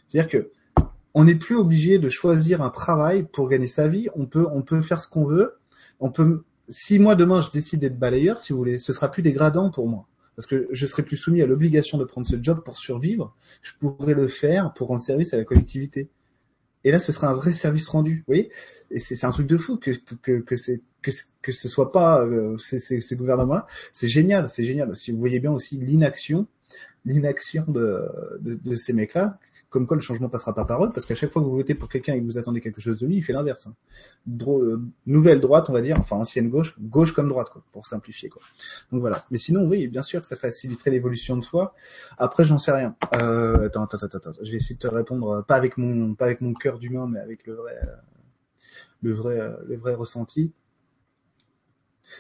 C'est-à-dire 0.07 0.31
que 0.31 0.51
on 1.15 1.25
n'est 1.25 1.35
plus 1.35 1.57
obligé 1.57 1.99
de 1.99 2.09
choisir 2.09 2.63
un 2.63 2.71
travail 2.71 3.25
pour 3.25 3.49
gagner 3.49 3.67
sa 3.67 3.89
vie. 3.89 4.09
On 4.15 4.27
peut, 4.27 4.47
on 4.53 4.63
peut 4.63 4.81
faire 4.83 5.01
ce 5.01 5.09
qu'on 5.09 5.25
veut. 5.25 5.57
On 6.01 6.11
peut, 6.11 6.45
si 6.69 6.99
moi 6.99 7.15
demain 7.15 7.43
je 7.43 7.51
décide 7.51 7.81
d'être 7.81 7.99
balayeur, 7.99 8.41
si 8.41 8.53
vous 8.53 8.59
voulez, 8.59 8.79
ce 8.79 8.93
sera 8.93 9.11
plus 9.11 9.23
dégradant 9.23 9.71
pour 9.71 9.89
moi. 9.89 10.07
Parce 10.37 10.47
que 10.47 10.69
je 10.71 10.87
serai 10.87 11.03
plus 11.03 11.17
soumis 11.17 11.43
à 11.43 11.47
l'obligation 11.47 11.99
de 11.99 12.05
prendre 12.05 12.27
ce 12.27 12.37
job 12.43 12.63
pour 12.65 12.79
survivre. 12.79 13.35
Je 13.63 13.73
pourrais 13.79 14.15
le 14.15 14.29
faire 14.29 14.73
pour 14.73 14.89
rendre 14.89 15.01
service 15.01 15.35
à 15.35 15.37
la 15.37 15.45
collectivité. 15.45 16.09
Et 16.85 16.91
là, 16.93 16.99
ce 16.99 17.13
sera 17.13 17.29
un 17.29 17.35
vrai 17.35 17.53
service 17.53 17.89
rendu. 17.89 18.19
Vous 18.19 18.25
voyez? 18.35 18.51
Et 18.91 18.99
c'est 18.99 19.25
un 19.25 19.31
truc 19.31 19.47
de 19.47 19.57
fou 19.59 19.77
que, 19.77 19.91
que, 20.23 20.41
que, 20.41 20.57
c'est- 20.57 20.81
que, 21.03 21.11
que 21.43 21.53
ce 21.53 21.69
soit 21.69 21.93
pas 21.93 22.23
euh, 22.25 22.57
ces, 22.59 22.79
ces, 22.79 23.03
ces 23.03 23.17
gouvernements-là. 23.17 23.67
C'est 23.93 24.09
génial, 24.09 24.49
c'est 24.49 24.65
génial. 24.65 24.95
Si 24.95 25.11
vous 25.13 25.19
voyez 25.19 25.41
bien 25.41 25.53
aussi 25.53 25.77
l'inaction, 25.77 26.47
l'inaction 27.05 27.65
de, 27.69 28.09
de, 28.41 28.55
de 28.57 28.77
ces 28.77 28.93
mecs-là, 28.93 29.39
comme 29.71 29.87
quoi 29.87 29.97
le 29.97 30.03
changement 30.03 30.29
passera 30.29 30.55
pas 30.55 30.65
par 30.65 30.85
eux, 30.85 30.91
parce 30.93 31.07
qu'à 31.07 31.15
chaque 31.15 31.31
fois 31.31 31.41
que 31.43 31.47
vous 31.47 31.55
votez 31.57 31.75
pour 31.75 31.89
quelqu'un 31.89 32.15
et 32.15 32.21
que 32.21 32.25
vous 32.25 32.39
attendez 32.39 32.61
quelque 32.61 32.81
chose 32.81 32.99
de 32.99 33.07
lui, 33.07 33.17
il 33.17 33.23
fait 33.23 33.33
l'inverse. 33.33 33.67
hein. 33.67 33.75
Dro- 34.27 34.61
euh, 34.63 34.83
nouvelle 35.07 35.41
droite, 35.41 35.71
on 35.71 35.73
va 35.73 35.81
dire, 35.81 35.99
enfin 35.99 36.17
ancienne 36.17 36.51
gauche, 36.51 36.75
gauche 36.81 37.13
comme 37.13 37.29
droite, 37.29 37.49
quoi, 37.51 37.63
pour 37.73 37.87
simplifier, 37.87 38.29
quoi. 38.29 38.43
Donc 38.93 39.01
voilà. 39.01 39.25
Mais 39.31 39.39
sinon, 39.39 39.67
oui, 39.67 39.89
bien 39.89 40.03
sûr 40.03 40.25
ça 40.27 40.37
faciliterait 40.37 40.91
l'évolution 40.91 41.37
de 41.37 41.43
soi. 41.43 41.75
Après, 42.19 42.45
j'en 42.45 42.59
sais 42.59 42.73
rien. 42.73 42.97
Euh, 43.15 43.67
attends, 43.67 43.85
attends, 43.85 43.99
attends, 43.99 44.19
attends. 44.19 44.33
Je 44.43 44.51
vais 44.51 44.57
essayer 44.57 44.75
de 44.77 44.81
te 44.81 44.89
répondre, 44.89 45.31
euh, 45.31 45.43
pas 45.43 45.57
avec 45.57 45.79
mon, 45.79 46.15
pas 46.15 46.27
avec 46.27 46.41
mon 46.41 46.53
cœur 46.55 46.79
d'humain, 46.79 47.07
mais 47.09 47.21
avec 47.21 47.47
le 47.47 47.55
vrai, 47.55 47.79
euh, 47.83 47.97
le 49.03 49.13
vrai, 49.13 49.39
euh, 49.41 49.57
le 49.67 49.77
vrai 49.77 49.95
ressenti. 49.95 50.53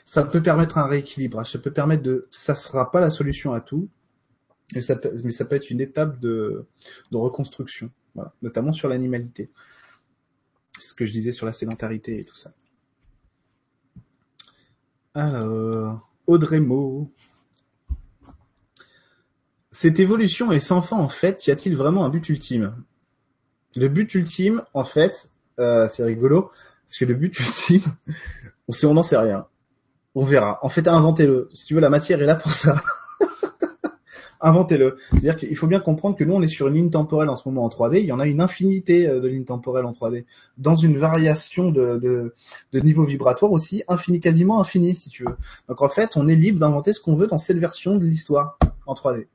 Ça 0.05 0.25
peut 0.25 0.43
permettre 0.43 0.79
un 0.79 0.87
rééquilibrage. 0.87 1.53
Ça 1.53 1.59
peut 1.59 1.73
permettre 1.73 2.03
de, 2.03 2.27
ça 2.31 2.55
sera 2.55 2.91
pas 2.91 3.01
la 3.01 3.11
solution 3.11 3.53
à 3.53 3.61
tout, 3.61 3.89
mais 4.75 4.81
ça 4.81 4.97
peut, 4.97 5.57
être 5.57 5.71
une 5.71 5.81
étape 5.81 6.19
de, 6.21 6.67
reconstruction. 7.13 7.91
Voilà. 8.15 8.33
Notamment 8.43 8.73
sur 8.73 8.89
l'animalité. 8.89 9.51
Ce 10.79 10.95
que 10.95 11.05
je 11.05 11.13
disais 11.13 11.33
sur 11.33 11.47
la 11.47 11.53
sédentarité 11.53 12.19
et 12.19 12.25
tout 12.25 12.37
ça. 12.37 12.53
Alors, 15.15 16.09
Audrey 16.27 16.61
Mo. 16.61 17.13
Cette 19.73 19.99
évolution 19.99 20.53
est 20.53 20.61
sans 20.61 20.83
fin 20.83 20.97
en 20.97 21.09
fait. 21.09 21.47
Y 21.47 21.51
a-t-il 21.51 21.77
vraiment 21.77 22.05
un 22.05 22.11
but 22.11 22.29
ultime? 22.29 22.85
Le 23.77 23.89
but 23.89 24.15
ultime, 24.15 24.63
en 24.75 24.85
fait, 24.85 25.31
euh, 25.59 25.89
c'est 25.89 26.05
rigolo, 26.05 26.51
parce 26.87 26.99
que 26.99 27.05
le 27.05 27.15
but 27.15 27.39
ultime, 27.41 27.83
on 28.69 28.73
on 28.85 28.95
n'en 28.95 29.03
sait 29.03 29.17
rien. 29.17 29.47
On 30.15 30.25
verra. 30.25 30.59
En 30.63 30.69
fait, 30.69 30.89
inventez-le. 30.89 31.49
Si 31.55 31.67
tu 31.67 31.75
veux, 31.75 31.81
la 31.81 31.91
matière 31.91 32.21
est 32.21 32.27
là 32.27 32.35
pour 32.35 32.53
ça. 32.53 32.83
Inventez-le. 34.41 34.97
C'est-à-dire 35.11 35.37
qu'il 35.37 35.57
faut 35.57 35.67
bien 35.67 35.81
comprendre 35.81 36.17
que 36.17 36.25
nous, 36.25 36.35
on 36.35 36.43
est 36.43 36.47
sur 36.47 36.69
une 36.69 36.75
ligne 36.75 36.91
temporelle 36.91 37.29
en 37.29 37.37
ce 37.37 37.49
moment 37.49 37.65
en 37.65 37.69
3D. 37.69 38.01
Il 38.01 38.07
y 38.07 38.13
en 38.13 38.21
a 38.21 38.27
une 38.27 38.41
infinité 38.41 39.07
euh, 39.07 39.21
de 39.21 39.29
lignes 39.29 39.45
temporelles 39.45 39.85
en 39.85 39.93
3D. 39.93 40.25
Dans 40.59 40.77
une 40.77 40.99
variation 40.99 41.71
de, 41.71 42.35
niveau 42.73 43.05
vibratoire 43.05 43.53
aussi, 43.53 43.83
infini, 43.89 44.21
quasiment 44.21 44.61
infini, 44.61 44.95
si 44.95 45.11
tu 45.11 45.25
veux. 45.25 45.37
Donc 45.69 45.83
en 45.83 45.89
fait, 45.89 46.17
on 46.17 46.29
est 46.29 46.37
libre 46.37 46.59
d'inventer 46.59 46.93
ce 46.93 47.01
qu'on 47.01 47.17
veut 47.17 47.27
dans 47.27 47.39
cette 47.39 47.59
version 47.59 47.97
de 47.97 48.07
l'histoire 48.07 48.59
en 48.87 48.95
3D. 48.95 49.27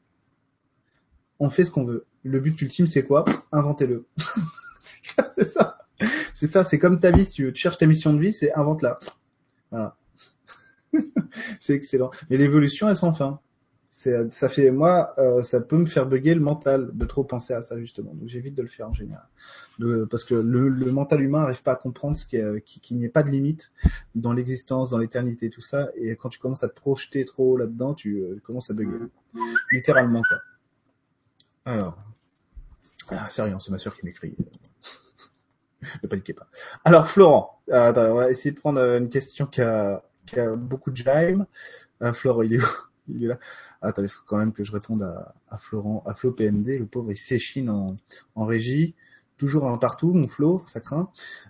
On 1.39 1.49
fait 1.49 1.65
ce 1.65 1.71
qu'on 1.71 1.83
veut. 1.83 2.05
Le 2.23 2.39
but 2.39 2.59
ultime, 2.61 2.87
c'est 2.87 3.05
quoi? 3.05 3.25
Inventez-le. 3.51 4.05
c'est 4.79 5.45
ça. 5.45 5.77
C'est 6.33 6.47
ça, 6.47 6.63
c'est 6.63 6.79
comme 6.79 6.99
ta 6.99 7.11
vie, 7.11 7.25
si 7.25 7.33
tu 7.33 7.45
veux. 7.45 7.53
Tu 7.53 7.61
cherches 7.61 7.77
ta 7.77 7.85
mission 7.85 8.13
de 8.13 8.19
vie, 8.19 8.33
c'est 8.33 8.53
invente-la. 8.53 8.99
Voilà. 9.71 9.95
c'est 11.59 11.73
excellent. 11.73 12.09
Mais 12.29 12.37
l'évolution 12.37 12.89
est 12.89 12.95
sans 12.95 13.13
fin. 13.13 13.39
C'est, 13.97 14.33
ça 14.33 14.49
fait, 14.49 14.71
moi, 14.71 15.13
euh, 15.19 15.41
ça 15.41 15.61
peut 15.61 15.77
me 15.77 15.85
faire 15.85 16.05
bugger 16.05 16.33
le 16.33 16.41
mental 16.41 16.89
de 16.91 17.05
trop 17.05 17.23
penser 17.23 17.53
à 17.53 17.61
ça 17.61 17.79
justement. 17.79 18.13
Donc 18.13 18.27
j'évite 18.27 18.53
de 18.53 18.61
le 18.61 18.67
faire 18.67 18.89
en 18.89 18.93
général, 18.93 19.25
De- 19.79 20.03
parce 20.03 20.25
que 20.25 20.35
le, 20.35 20.67
le 20.67 20.91
mental 20.91 21.21
humain 21.21 21.39
n'arrive 21.39 21.63
pas 21.63 21.71
à 21.71 21.75
comprendre 21.77 22.17
ce 22.17 22.25
qu'il 22.25 22.97
n'y 22.97 23.05
ait 23.05 23.09
pas 23.09 23.23
de 23.23 23.29
limite 23.29 23.71
dans 24.13 24.33
l'existence, 24.33 24.89
dans 24.89 24.97
l'éternité, 24.97 25.49
tout 25.49 25.61
ça. 25.61 25.91
Et 25.95 26.17
quand 26.17 26.27
tu 26.27 26.39
commences 26.39 26.61
à 26.61 26.67
te 26.67 26.75
projeter 26.75 27.23
trop 27.23 27.55
là-dedans, 27.55 27.93
tu 27.93 28.17
euh, 28.17 28.37
commences 28.43 28.69
à 28.69 28.73
bugger, 28.73 29.05
littéralement 29.71 30.23
quoi. 30.27 30.39
Alors, 31.63 31.97
ah, 33.11 33.27
c'est 33.29 33.43
rien, 33.43 33.59
c'est 33.59 33.71
ma 33.71 33.77
sœur 33.77 33.95
qui 33.95 34.05
m'écrit. 34.05 34.35
ne 36.03 36.07
paniquez 36.09 36.33
pas. 36.33 36.47
Alors 36.83 37.07
Florent, 37.07 37.61
attends, 37.71 38.11
on 38.11 38.15
va 38.15 38.29
essayer 38.29 38.53
de 38.53 38.59
prendre 38.59 38.81
euh, 38.81 38.99
une 38.99 39.07
question 39.09 39.45
qui 39.45 39.61
a, 39.61 40.03
qui 40.25 40.37
a 40.37 40.53
beaucoup 40.53 40.91
de 40.91 40.97
jaime. 40.97 41.45
Euh, 42.03 42.11
Florent, 42.11 42.41
il 42.41 42.55
est 42.55 42.61
où? 42.61 42.67
Il 43.07 43.23
est 43.23 43.27
là. 43.27 43.39
Attends, 43.81 44.03
il 44.03 44.09
faut 44.09 44.23
quand 44.25 44.37
même 44.37 44.53
que 44.53 44.63
je 44.63 44.71
réponde 44.71 45.03
à, 45.03 45.33
à 45.49 45.57
Florent, 45.57 46.03
à 46.05 46.13
Flo 46.13 46.31
PND. 46.31 46.79
Le 46.79 46.85
pauvre, 46.85 47.11
il 47.11 47.17
s'échine 47.17 47.69
en, 47.69 47.87
en 48.35 48.45
régie. 48.45 48.95
Toujours 49.37 49.67
un 49.67 49.77
partout, 49.77 50.13
mon 50.13 50.29
Flo, 50.29 50.63
ça 50.65 50.79
craint. 50.79 51.09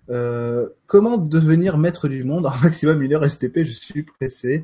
Euh, 0.10 0.70
comment 0.88 1.18
devenir 1.18 1.78
maître 1.78 2.08
du 2.08 2.24
monde 2.24 2.48
en 2.48 2.58
maximum 2.64 3.02
une 3.02 3.14
heure 3.14 3.30
STP 3.30 3.60
Je 3.64 3.72
suis 3.72 4.04
pressé. 4.04 4.64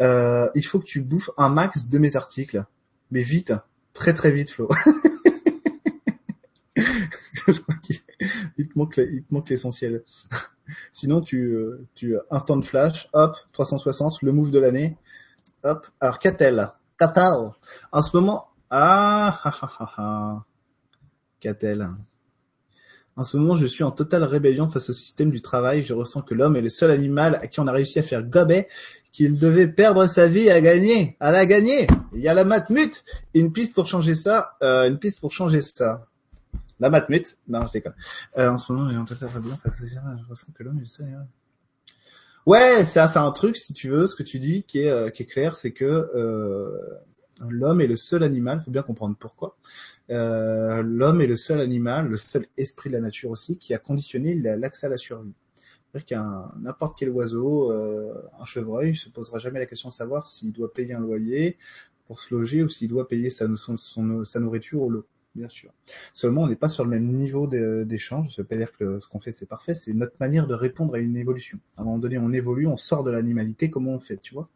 Euh, 0.00 0.48
il 0.54 0.64
faut 0.64 0.78
que 0.78 0.86
tu 0.86 1.02
bouffes 1.02 1.30
un 1.36 1.50
max 1.50 1.88
de 1.88 1.98
mes 1.98 2.16
articles. 2.16 2.64
Mais 3.10 3.22
vite, 3.22 3.52
très 3.92 4.14
très 4.14 4.32
vite, 4.32 4.50
Flo. 4.50 4.68
je 6.76 7.60
crois 7.60 7.74
qu'il 7.82 7.96
il 8.58 8.68
te 8.68 8.78
manque, 8.78 9.00
manque 9.30 9.50
l'essentiel. 9.50 10.02
Sinon, 10.92 11.20
tu, 11.20 11.54
euh, 11.54 11.86
tu 11.94 12.16
instant 12.30 12.60
flash, 12.62 13.08
hop, 13.12 13.36
360, 13.52 14.22
le 14.22 14.32
move 14.32 14.50
de 14.50 14.58
l'année, 14.58 14.96
hop. 15.64 15.86
Alors, 16.00 16.18
qu'a-t-elle 16.18 16.70
Qu'a-t-elle 16.98 17.52
En 17.90 18.02
ce 18.02 18.16
moment, 18.16 18.48
ah, 18.70 19.40
ah, 19.44 19.58
ah, 19.62 19.92
ah, 19.96 20.44
qu'a-t-elle 21.40 21.88
En 23.16 23.24
ce 23.24 23.36
moment, 23.36 23.54
je 23.54 23.66
suis 23.66 23.84
en 23.84 23.90
totale 23.90 24.24
rébellion 24.24 24.68
face 24.70 24.90
au 24.90 24.92
système 24.92 25.30
du 25.30 25.42
travail. 25.42 25.82
Je 25.82 25.94
ressens 25.94 26.22
que 26.22 26.34
l'homme 26.34 26.56
est 26.56 26.62
le 26.62 26.68
seul 26.68 26.90
animal 26.90 27.36
à 27.36 27.46
qui 27.46 27.60
on 27.60 27.66
a 27.66 27.72
réussi 27.72 27.98
à 27.98 28.02
faire 28.02 28.22
gober 28.22 28.68
qu'il 29.12 29.38
devait 29.38 29.68
perdre 29.68 30.06
sa 30.06 30.26
vie 30.26 30.48
à 30.48 30.60
gagner, 30.60 31.16
à 31.20 31.30
la 31.30 31.44
gagner. 31.44 31.86
Il 32.14 32.20
y 32.20 32.28
a 32.28 32.34
la 32.34 32.44
matmute. 32.44 33.04
Et 33.34 33.40
une 33.40 33.52
piste 33.52 33.74
pour 33.74 33.86
changer 33.86 34.14
ça, 34.14 34.56
euh, 34.62 34.88
une 34.88 34.98
piste 34.98 35.20
pour 35.20 35.32
changer 35.32 35.60
ça. 35.60 36.06
La 36.80 36.88
matmute 36.90 37.36
Non, 37.46 37.66
je 37.66 37.72
déconne. 37.72 37.94
Euh, 38.38 38.48
en 38.48 38.58
ce 38.58 38.72
moment, 38.72 38.90
il 38.90 38.96
est 38.96 38.98
en 38.98 39.04
totale 39.04 39.28
rébellion 39.34 39.58
face 39.62 39.82
au. 39.82 39.86
Je 39.86 40.28
ressens 40.28 40.52
que 40.54 40.62
l'homme 40.62 40.78
est 40.78 40.82
le 40.82 40.86
seul. 40.86 41.26
Ouais, 42.46 42.84
c'est 42.84 43.00
un 43.00 43.30
truc, 43.32 43.56
si 43.56 43.72
tu 43.72 43.88
veux, 43.88 44.06
ce 44.06 44.16
que 44.16 44.22
tu 44.24 44.38
dis, 44.40 44.64
qui 44.64 44.80
est, 44.80 44.88
euh, 44.90 45.10
qui 45.10 45.22
est 45.22 45.26
clair, 45.26 45.56
c'est 45.56 45.72
que 45.72 45.84
euh, 45.84 46.70
l'homme 47.48 47.80
est 47.80 47.86
le 47.86 47.96
seul 47.96 48.22
animal, 48.24 48.60
faut 48.64 48.70
bien 48.72 48.82
comprendre 48.82 49.16
pourquoi. 49.18 49.56
Euh, 50.10 50.82
l'homme 50.82 51.20
est 51.20 51.26
le 51.28 51.36
seul 51.36 51.60
animal, 51.60 52.08
le 52.08 52.16
seul 52.16 52.46
esprit 52.56 52.90
de 52.90 52.94
la 52.96 53.00
nature 53.00 53.30
aussi, 53.30 53.58
qui 53.58 53.74
a 53.74 53.78
conditionné 53.78 54.34
la- 54.36 54.56
l'accès 54.56 54.86
à 54.86 54.90
la 54.90 54.98
survie. 54.98 55.34
C'est-à-dire 55.92 56.06
qu'un 56.06 56.52
n'importe 56.60 56.98
quel 56.98 57.10
oiseau, 57.10 57.72
euh, 57.72 58.14
un 58.40 58.46
chevreuil, 58.46 58.96
se 58.96 59.10
posera 59.10 59.38
jamais 59.40 59.60
la 59.60 59.66
question 59.66 59.90
de 59.90 59.94
savoir 59.94 60.28
s'il 60.28 60.52
doit 60.52 60.72
payer 60.72 60.94
un 60.94 61.00
loyer 61.00 61.58
pour 62.06 62.20
se 62.20 62.34
loger 62.34 62.62
ou 62.64 62.68
s'il 62.70 62.88
doit 62.88 63.08
payer 63.08 63.30
sa, 63.30 63.46
son- 63.56 63.78
son- 63.78 64.24
sa 64.24 64.40
nourriture 64.40 64.82
ou 64.82 64.90
l'eau, 64.90 65.06
bien 65.34 65.48
sûr. 65.48 65.70
Seulement, 66.12 66.42
on 66.42 66.48
n'est 66.48 66.56
pas 66.56 66.68
sur 66.68 66.84
le 66.84 66.90
même 66.90 67.06
niveau 67.12 67.46
d'é- 67.46 67.84
d'échange. 67.84 68.34
Ça 68.34 68.42
veut 68.42 68.48
pas 68.48 68.56
dire 68.56 68.72
que 68.76 68.98
ce 69.00 69.08
qu'on 69.08 69.20
fait 69.20 69.32
c'est 69.32 69.46
parfait, 69.46 69.74
c'est 69.74 69.92
notre 69.94 70.16
manière 70.20 70.46
de 70.46 70.54
répondre 70.54 70.94
à 70.94 70.98
une 70.98 71.16
évolution. 71.16 71.58
À 71.76 71.82
un 71.82 71.84
moment 71.84 71.98
donné, 71.98 72.18
on 72.18 72.32
évolue, 72.32 72.66
on 72.66 72.76
sort 72.76 73.04
de 73.04 73.10
l'animalité, 73.10 73.70
comment 73.70 73.92
on 73.92 74.00
fait, 74.00 74.18
tu 74.18 74.34
vois? 74.34 74.48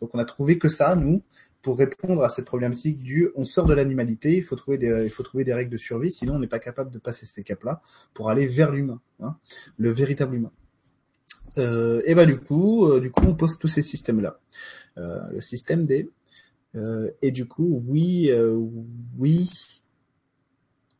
Donc, 0.00 0.14
on 0.14 0.18
a 0.18 0.24
trouvé 0.24 0.58
que 0.58 0.68
ça, 0.68 0.96
nous, 0.96 1.22
pour 1.62 1.78
répondre 1.78 2.22
à 2.24 2.28
cette 2.28 2.46
problématique 2.46 2.98
du 2.98 3.30
on 3.34 3.44
sort 3.44 3.66
de 3.66 3.74
l'animalité, 3.74 4.36
il 4.36 4.44
faut 4.44 4.56
trouver 4.56 4.78
des 4.78 5.04
il 5.04 5.10
faut 5.10 5.24
trouver 5.24 5.44
des 5.44 5.54
règles 5.54 5.72
de 5.72 5.76
survie, 5.78 6.12
sinon 6.12 6.34
on 6.36 6.38
n'est 6.38 6.46
pas 6.48 6.60
capable 6.60 6.90
de 6.90 6.98
passer 6.98 7.26
ces 7.26 7.42
caps-là 7.42 7.82
pour 8.14 8.30
aller 8.30 8.46
vers 8.46 8.70
l'humain, 8.72 9.00
hein, 9.20 9.36
le 9.76 9.90
véritable 9.92 10.36
humain. 10.36 10.52
Euh, 11.58 12.02
et 12.04 12.14
bah 12.14 12.26
du 12.26 12.38
coup, 12.38 12.86
euh, 12.86 13.00
du 13.00 13.10
coup, 13.10 13.24
on 13.26 13.34
pose 13.34 13.58
tous 13.58 13.68
ces 13.68 13.82
systèmes-là, 13.82 14.40
Euh, 14.98 15.20
le 15.32 15.40
système 15.40 15.86
des 15.86 16.10
et 17.22 17.32
du 17.32 17.46
coup, 17.46 17.82
oui, 17.88 18.30
oui, 19.18 19.50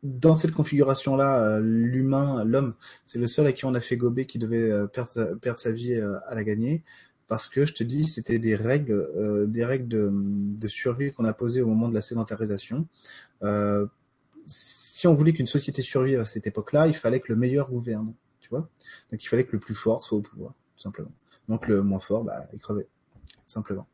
dans 0.09 0.35
cette 0.35 0.53
configuration-là, 0.53 1.43
euh, 1.43 1.61
l'humain, 1.61 2.45
l'homme, 2.45 2.75
c'est 3.07 3.19
le 3.19 3.27
seul 3.27 3.47
à 3.47 3.53
qui 3.53 3.65
on 3.65 3.75
a 3.75 3.81
fait 3.81 3.97
gober 3.97 4.27
qui 4.27 4.39
devait 4.39 4.71
euh, 4.71 4.87
perdre, 4.87 5.09
sa, 5.09 5.73
vie 5.73 5.95
euh, 5.95 6.19
à 6.27 6.35
la 6.35 6.45
gagner. 6.45 6.83
parce 7.29 7.49
que 7.49 7.67
je 7.67 7.75
te 7.75 7.85
dis, 7.85 8.05
c'était 8.05 8.39
des 8.39 8.57
règles, 8.57 8.93
euh, 9.17 9.47
des 9.47 9.65
règles 9.65 9.89
de, 9.89 10.11
de 10.13 10.69
survie 10.69 11.13
qu'on 11.13 11.25
a 11.25 11.33
posées 11.33 11.63
au 11.63 11.69
moment 11.69 11.89
de 11.89 11.95
la 11.95 12.01
sédentarisation. 12.01 12.87
Euh, 13.43 13.87
si 14.45 15.07
on 15.07 15.15
voulait 15.15 15.33
qu'une 15.33 15.47
société 15.47 15.83
survive 15.83 16.21
à 16.21 16.25
cette 16.25 16.47
époque-là, 16.47 16.87
il 16.89 16.95
fallait 16.95 17.21
que 17.21 17.33
le 17.33 17.37
meilleur 17.37 17.71
gouverne, 17.71 18.15
tu 18.41 18.49
vois. 18.49 18.69
Donc 19.13 19.23
il 19.23 19.29
fallait 19.29 19.45
que 19.45 19.53
le 19.53 19.61
plus 19.61 19.75
fort 19.75 20.05
soit 20.05 20.19
au 20.19 20.23
pouvoir, 20.23 20.55
tout 20.77 20.83
simplement. 20.83 21.13
Donc 21.49 21.69
le 21.69 21.83
moins 21.83 22.01
fort, 22.01 22.25
bah, 22.25 22.47
il 22.53 22.59
crevait, 22.59 22.89
simplement. 23.47 23.87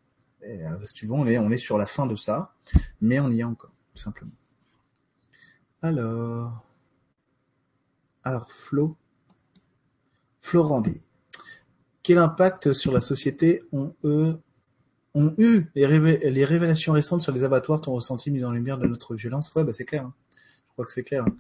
Et, 0.43 0.65
euh, 0.65 0.87
si 0.87 0.95
tu 0.95 1.07
veux, 1.07 1.13
on 1.13 1.27
est, 1.27 1.39
on 1.39 1.51
est 1.51 1.57
sur 1.57 1.77
la 1.77 1.87
fin 1.87 2.07
de 2.07 2.17
ça, 2.17 2.55
mais 3.01 3.19
on 3.21 3.31
y 3.31 3.41
est 3.41 3.45
encore, 3.45 3.73
tout 3.95 4.01
simplement. 4.01 4.33
Alors, 5.85 6.65
alors 8.23 8.51
Flo, 8.51 8.97
Florandi. 10.41 11.03
Quel 12.03 12.17
impact 12.17 12.73
sur 12.73 12.91
la 12.91 13.03
société 13.03 13.63
ont, 13.71 13.95
eu 15.37 15.67
les, 15.75 15.85
révélations 16.47 16.95
récentes 16.95 17.21
sur 17.21 17.33
les 17.33 17.45
abattoirs 17.45 17.83
t'ont 17.83 17.93
ressenti 17.93 18.31
mise 18.31 18.47
en 18.47 18.53
lumière 18.53 18.79
de 18.79 18.87
notre 18.87 19.15
violence? 19.15 19.55
Ouais, 19.55 19.63
bah 19.63 19.75
c'est 19.75 19.85
clair. 19.85 20.07
Hein. 20.07 20.15
Je 20.69 20.73
crois 20.73 20.87
que 20.87 20.93
c'est 20.93 21.05
clair. 21.05 21.25
Hein. 21.29 21.37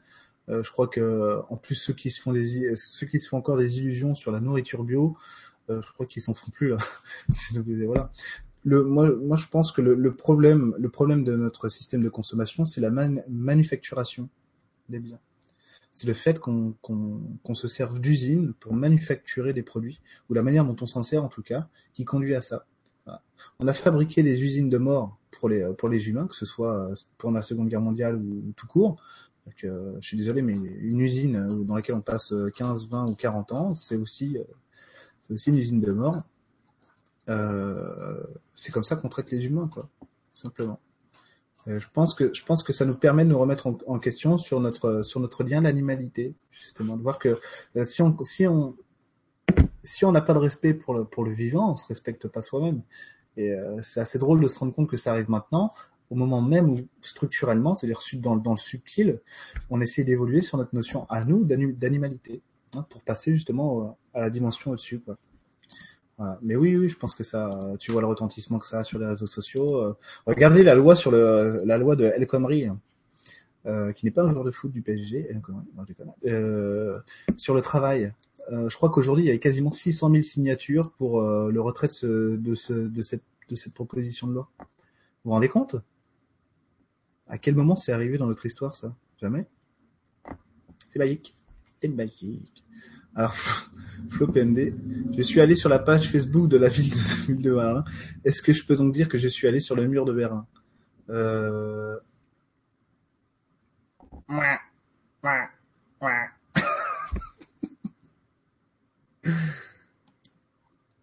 Euh, 0.51 0.62
je 0.62 0.70
crois 0.70 0.88
que 0.88 1.40
en 1.49 1.57
plus 1.57 1.76
ceux 1.76 1.95
qui 1.95 2.11
se 2.11 2.20
font 2.20 2.34
des 2.34 2.74
ceux 2.74 3.07
qui 3.07 3.18
se 3.18 3.30
font 3.30 3.38
encore 3.38 3.57
des 3.57 3.78
illusions 3.78 4.14
sur 4.14 4.30
la 4.30 4.40
nourriture 4.40 4.84
bio, 4.84 5.16
euh, 5.70 5.80
je 5.80 5.90
crois 5.95 6.05
qu'ils 6.05 6.20
s'en 6.20 6.34
font 6.34 6.51
plus 6.51 6.68
là. 6.68 6.76
voilà. 7.86 8.12
Le, 8.64 8.82
moi, 8.82 9.10
moi, 9.10 9.36
je 9.36 9.46
pense 9.46 9.72
que 9.72 9.82
le, 9.82 9.94
le, 9.94 10.14
problème, 10.14 10.74
le 10.78 10.88
problème 10.88 11.22
de 11.22 11.36
notre 11.36 11.68
système 11.68 12.02
de 12.02 12.08
consommation, 12.08 12.64
c'est 12.66 12.80
la 12.80 12.90
manufacturation 12.90 14.28
des 14.88 15.00
biens. 15.00 15.20
C'est 15.90 16.06
le 16.06 16.14
fait 16.14 16.40
qu'on 16.40 16.74
qu'on 16.82 17.54
se 17.54 17.68
serve 17.68 18.00
d'usines 18.00 18.52
pour 18.54 18.72
manufacturer 18.72 19.52
des 19.52 19.62
produits, 19.62 20.00
ou 20.28 20.34
la 20.34 20.42
manière 20.42 20.64
dont 20.64 20.76
on 20.80 20.86
s'en 20.86 21.02
sert 21.02 21.22
en 21.22 21.28
tout 21.28 21.42
cas, 21.42 21.68
qui 21.92 22.04
conduit 22.04 22.34
à 22.34 22.40
ça. 22.40 22.66
On 23.58 23.68
a 23.68 23.74
fabriqué 23.74 24.22
des 24.22 24.42
usines 24.42 24.70
de 24.70 24.78
mort 24.78 25.18
pour 25.30 25.48
les 25.48 25.64
pour 25.78 25.88
les 25.88 26.08
humains, 26.08 26.26
que 26.26 26.34
ce 26.34 26.46
soit 26.46 26.90
pendant 27.18 27.36
la 27.36 27.42
Seconde 27.42 27.68
Guerre 27.68 27.82
mondiale 27.82 28.16
ou, 28.16 28.52
tout 28.56 28.66
court. 28.66 28.96
Donc, 29.46 29.62
euh, 29.64 29.92
je 30.00 30.06
suis 30.08 30.16
désolé, 30.16 30.40
mais 30.40 30.54
une 30.54 31.00
usine 31.00 31.64
dans 31.64 31.76
laquelle 31.76 31.94
on 31.94 32.00
passe 32.00 32.34
15, 32.56 32.88
20 32.88 33.10
ou 33.10 33.14
40 33.14 33.52
ans, 33.52 33.74
c'est 33.74 33.96
aussi 33.96 34.38
aussi 35.30 35.50
une 35.50 35.58
usine 35.58 35.80
de 35.80 35.92
mort. 35.92 36.22
Euh, 37.28 38.22
c'est 38.54 38.72
comme 38.72 38.84
ça 38.84 38.96
qu'on 38.96 39.08
traite 39.08 39.30
les 39.30 39.44
humains, 39.46 39.68
quoi, 39.72 39.88
simplement. 40.34 40.80
Euh, 41.66 41.78
je 41.78 41.88
pense 41.92 42.14
que 42.14 42.32
je 42.34 42.44
pense 42.44 42.62
que 42.62 42.72
ça 42.72 42.84
nous 42.84 42.94
permet 42.94 43.24
de 43.24 43.30
nous 43.30 43.38
remettre 43.38 43.66
en, 43.86 43.98
question 43.98 44.36
sur 44.36 44.60
notre 44.60 45.02
sur 45.02 45.20
notre 45.20 45.44
lien 45.44 45.58
à 45.58 45.62
l'animalité, 45.62 46.34
justement, 46.50 46.96
de 46.96 47.02
voir 47.02 47.18
que 47.18 47.40
euh, 47.76 47.84
si 47.84 48.02
on 48.02 48.16
si 48.22 48.46
on 48.46 48.76
si 49.82 50.04
on 50.04 50.12
n'a 50.12 50.20
pas 50.20 50.34
de 50.34 50.38
respect 50.38 50.74
pour 50.74 50.94
le 50.94 51.04
pour 51.04 51.24
le 51.24 51.32
vivant, 51.32 51.72
on 51.72 51.76
se 51.76 51.86
respecte 51.86 52.28
pas 52.28 52.42
soi-même. 52.42 52.82
Et 53.36 53.52
c'est 53.82 53.98
assez 53.98 54.20
drôle 54.20 54.40
de 54.40 54.46
se 54.46 54.56
rendre 54.60 54.72
compte 54.72 54.88
que 54.88 54.96
ça 54.96 55.10
arrive 55.10 55.28
maintenant, 55.28 55.72
au 56.08 56.14
moment 56.14 56.40
même 56.40 56.70
où 56.70 56.76
structurellement, 57.00 57.74
c'est-à-dire 57.74 57.98
dans, 58.20 58.36
dans 58.36 58.52
le 58.52 58.58
subtil, 58.58 59.20
on 59.70 59.80
essaie 59.80 60.04
d'évoluer 60.04 60.40
sur 60.40 60.56
notre 60.56 60.72
notion 60.72 61.04
à 61.10 61.24
nous 61.24 61.44
d'animalité, 61.44 62.42
hein, 62.74 62.86
pour 62.88 63.02
passer 63.02 63.34
justement 63.34 63.98
à 64.14 64.20
la 64.20 64.30
dimension 64.30 64.70
au-dessus, 64.70 65.00
quoi. 65.00 65.16
Voilà. 66.18 66.38
Mais 66.42 66.56
oui, 66.56 66.76
oui, 66.76 66.88
je 66.88 66.96
pense 66.96 67.14
que 67.14 67.24
ça, 67.24 67.50
tu 67.78 67.92
vois 67.92 68.00
le 68.00 68.06
retentissement 68.06 68.58
que 68.58 68.66
ça 68.66 68.80
a 68.80 68.84
sur 68.84 68.98
les 68.98 69.06
réseaux 69.06 69.26
sociaux. 69.26 69.76
Euh. 69.76 69.96
regardez 70.26 70.62
la 70.62 70.74
loi 70.74 70.94
sur 70.94 71.10
le, 71.10 71.62
la 71.64 71.78
loi 71.78 71.96
de 71.96 72.04
El 72.04 72.26
Khomri, 72.26 72.66
hein, 72.66 72.78
euh, 73.66 73.92
qui 73.92 74.04
n'est 74.06 74.12
pas 74.12 74.22
un 74.22 74.28
joueur 74.28 74.44
de 74.44 74.50
foot 74.50 74.70
du 74.70 74.80
PSG, 74.82 75.26
El 75.28 75.40
Khomri, 75.40 75.66
euh, 76.26 77.00
sur 77.36 77.54
le 77.54 77.62
travail. 77.62 78.12
Euh, 78.52 78.68
je 78.68 78.76
crois 78.76 78.90
qu'aujourd'hui 78.90 79.24
il 79.24 79.28
y 79.28 79.32
a 79.32 79.38
quasiment 79.38 79.72
600 79.72 80.10
000 80.10 80.22
signatures 80.22 80.92
pour 80.92 81.20
le 81.22 81.60
retrait 81.60 81.88
de, 81.88 81.92
ce, 81.92 82.36
de, 82.36 82.54
ce, 82.54 82.72
de, 82.72 83.02
cette, 83.02 83.24
de 83.48 83.56
cette 83.56 83.74
proposition 83.74 84.26
de 84.28 84.34
loi. 84.34 84.48
Vous 84.58 84.66
vous 85.24 85.30
rendez 85.30 85.48
compte? 85.48 85.76
À 87.26 87.38
quel 87.38 87.54
moment 87.54 87.74
c'est 87.74 87.92
arrivé 87.92 88.18
dans 88.18 88.26
notre 88.26 88.44
histoire 88.44 88.76
ça? 88.76 88.94
Jamais? 89.20 89.46
C'est 90.92 90.98
magique. 90.98 91.34
C'est 91.80 91.88
magique. 91.88 92.63
Alors, 93.14 93.34
Flo 94.10 94.26
PMD, 94.26 94.74
je 95.16 95.22
suis 95.22 95.40
allé 95.40 95.54
sur 95.54 95.68
la 95.68 95.78
page 95.78 96.10
Facebook 96.10 96.48
de 96.48 96.56
la 96.56 96.68
ville 96.68 96.90
de, 96.90 97.34
de. 97.42 97.56
Est-ce 98.24 98.42
que 98.42 98.52
je 98.52 98.66
peux 98.66 98.74
donc 98.76 98.92
dire 98.92 99.08
que 99.08 99.18
je 99.18 99.28
suis 99.28 99.46
allé 99.48 99.60
sur 99.60 99.76
le 99.76 99.86
mur 99.86 100.04
de 100.04 100.12
Berlin? 100.12 100.46
Euh... 101.10 101.96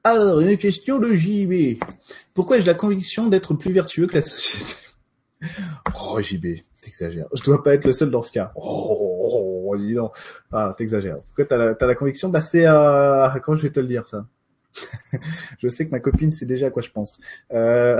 Alors, 0.04 0.40
une 0.40 0.58
question 0.58 0.98
de 1.00 1.14
JB. 1.14 1.80
Pourquoi 2.34 2.58
ai-je 2.58 2.66
la 2.66 2.74
conviction 2.74 3.28
d'être 3.28 3.54
plus 3.54 3.72
vertueux 3.72 4.08
que 4.08 4.16
la 4.16 4.22
société? 4.22 4.82
Oh, 6.00 6.20
JB, 6.20 6.62
t'exagères. 6.82 7.28
Je 7.34 7.44
dois 7.44 7.62
pas 7.64 7.76
être 7.76 7.86
le 7.86 7.94
seul 7.94 8.10
dans 8.10 8.24
ce 8.24 8.32
cas. 8.32 8.52
Oh, 8.56 9.11
dis 9.78 9.94
donc. 9.94 10.14
Ah, 10.52 10.74
t'exagères. 10.78 11.18
Pourquoi 11.24 11.46
t'as 11.46 11.58
la, 11.58 11.76
la 11.80 11.96
conviction 11.96 12.30
Bah 12.30 12.42
c'est 12.42 12.66
euh, 12.68 13.30
quand 13.44 13.56
je 13.56 13.64
vais 13.64 13.72
te 13.72 13.80
le 13.80 13.88
dire 13.88 14.08
ça? 14.08 14.26
je 15.60 15.68
sais 15.68 15.86
que 15.86 15.92
ma 15.92 16.00
copine 16.00 16.32
sait 16.32 16.46
déjà 16.46 16.68
à 16.68 16.70
quoi 16.70 16.82
je 16.82 16.92
pense. 16.92 17.20
Euh... 17.52 17.98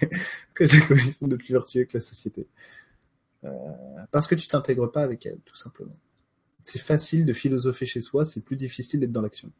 que 0.54 0.66
j'ai 0.66 0.80
la 0.80 0.86
conviction 0.86 1.26
de 1.26 1.36
plus 1.36 1.52
vertueux 1.52 1.84
que 1.84 1.94
la 1.94 2.00
société. 2.00 2.46
Euh... 3.44 3.50
Parce 4.10 4.26
que 4.26 4.34
tu 4.34 4.46
t'intègres 4.48 4.90
pas 4.90 5.02
avec 5.02 5.24
elle, 5.26 5.38
tout 5.44 5.56
simplement. 5.56 5.96
C'est 6.64 6.80
facile 6.80 7.24
de 7.24 7.32
philosopher 7.32 7.86
chez 7.86 8.00
soi, 8.00 8.24
c'est 8.24 8.44
plus 8.44 8.56
difficile 8.56 9.00
d'être 9.00 9.12
dans 9.12 9.22
l'action. 9.22 9.50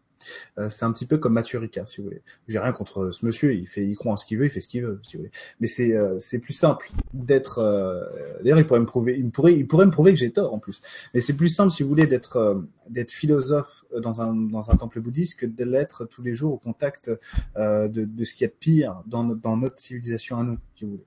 Euh, 0.58 0.70
c'est 0.70 0.84
un 0.84 0.92
petit 0.92 1.06
peu 1.06 1.18
comme 1.18 1.32
Mathieu 1.32 1.58
Ricard, 1.58 1.88
si 1.88 1.98
vous 1.98 2.04
voulez. 2.04 2.22
J'ai 2.48 2.58
rien 2.58 2.72
contre 2.72 3.10
ce 3.10 3.24
monsieur, 3.24 3.54
il 3.54 3.66
fait, 3.66 3.84
il 3.84 3.96
croit 3.96 4.12
en 4.12 4.16
ce 4.16 4.24
qu'il 4.26 4.38
veut, 4.38 4.46
il 4.46 4.50
fait 4.50 4.60
ce 4.60 4.68
qu'il 4.68 4.82
veut, 4.82 5.00
si 5.02 5.16
vous 5.16 5.22
voulez. 5.22 5.32
Mais 5.60 5.66
c'est, 5.66 5.94
euh, 5.94 6.18
c'est 6.18 6.38
plus 6.38 6.52
simple 6.52 6.90
d'être. 7.14 7.58
Euh, 7.58 8.04
d'ailleurs, 8.42 8.58
il 8.58 8.66
pourrait 8.66 8.80
me 8.80 8.86
prouver, 8.86 9.16
il 9.18 9.30
pourrait, 9.30 9.54
il 9.54 9.66
pourrait 9.66 9.86
me 9.86 9.90
prouver 9.90 10.12
que 10.12 10.18
j'ai 10.18 10.30
tort 10.30 10.54
en 10.54 10.58
plus. 10.58 10.82
Mais 11.14 11.20
c'est 11.20 11.36
plus 11.36 11.48
simple, 11.48 11.70
si 11.70 11.82
vous 11.82 11.88
voulez, 11.88 12.06
d'être, 12.06 12.64
d'être 12.88 13.10
philosophe 13.10 13.84
dans 13.96 14.20
un 14.20 14.34
dans 14.34 14.70
un 14.70 14.76
temple 14.76 15.00
bouddhiste 15.00 15.40
que 15.40 15.46
de 15.46 15.64
l'être 15.64 16.04
tous 16.04 16.22
les 16.22 16.34
jours 16.34 16.54
au 16.54 16.58
contact 16.58 17.10
de, 17.56 17.88
de 17.88 18.24
ce 18.24 18.34
qu'il 18.34 18.42
y 18.42 18.48
a 18.48 18.52
de 18.52 18.58
pire 18.58 19.02
dans, 19.06 19.24
dans 19.24 19.56
notre 19.56 19.78
civilisation 19.78 20.38
à 20.38 20.44
nous, 20.44 20.58
si 20.76 20.84
vous 20.84 20.92
voulez. 20.92 21.04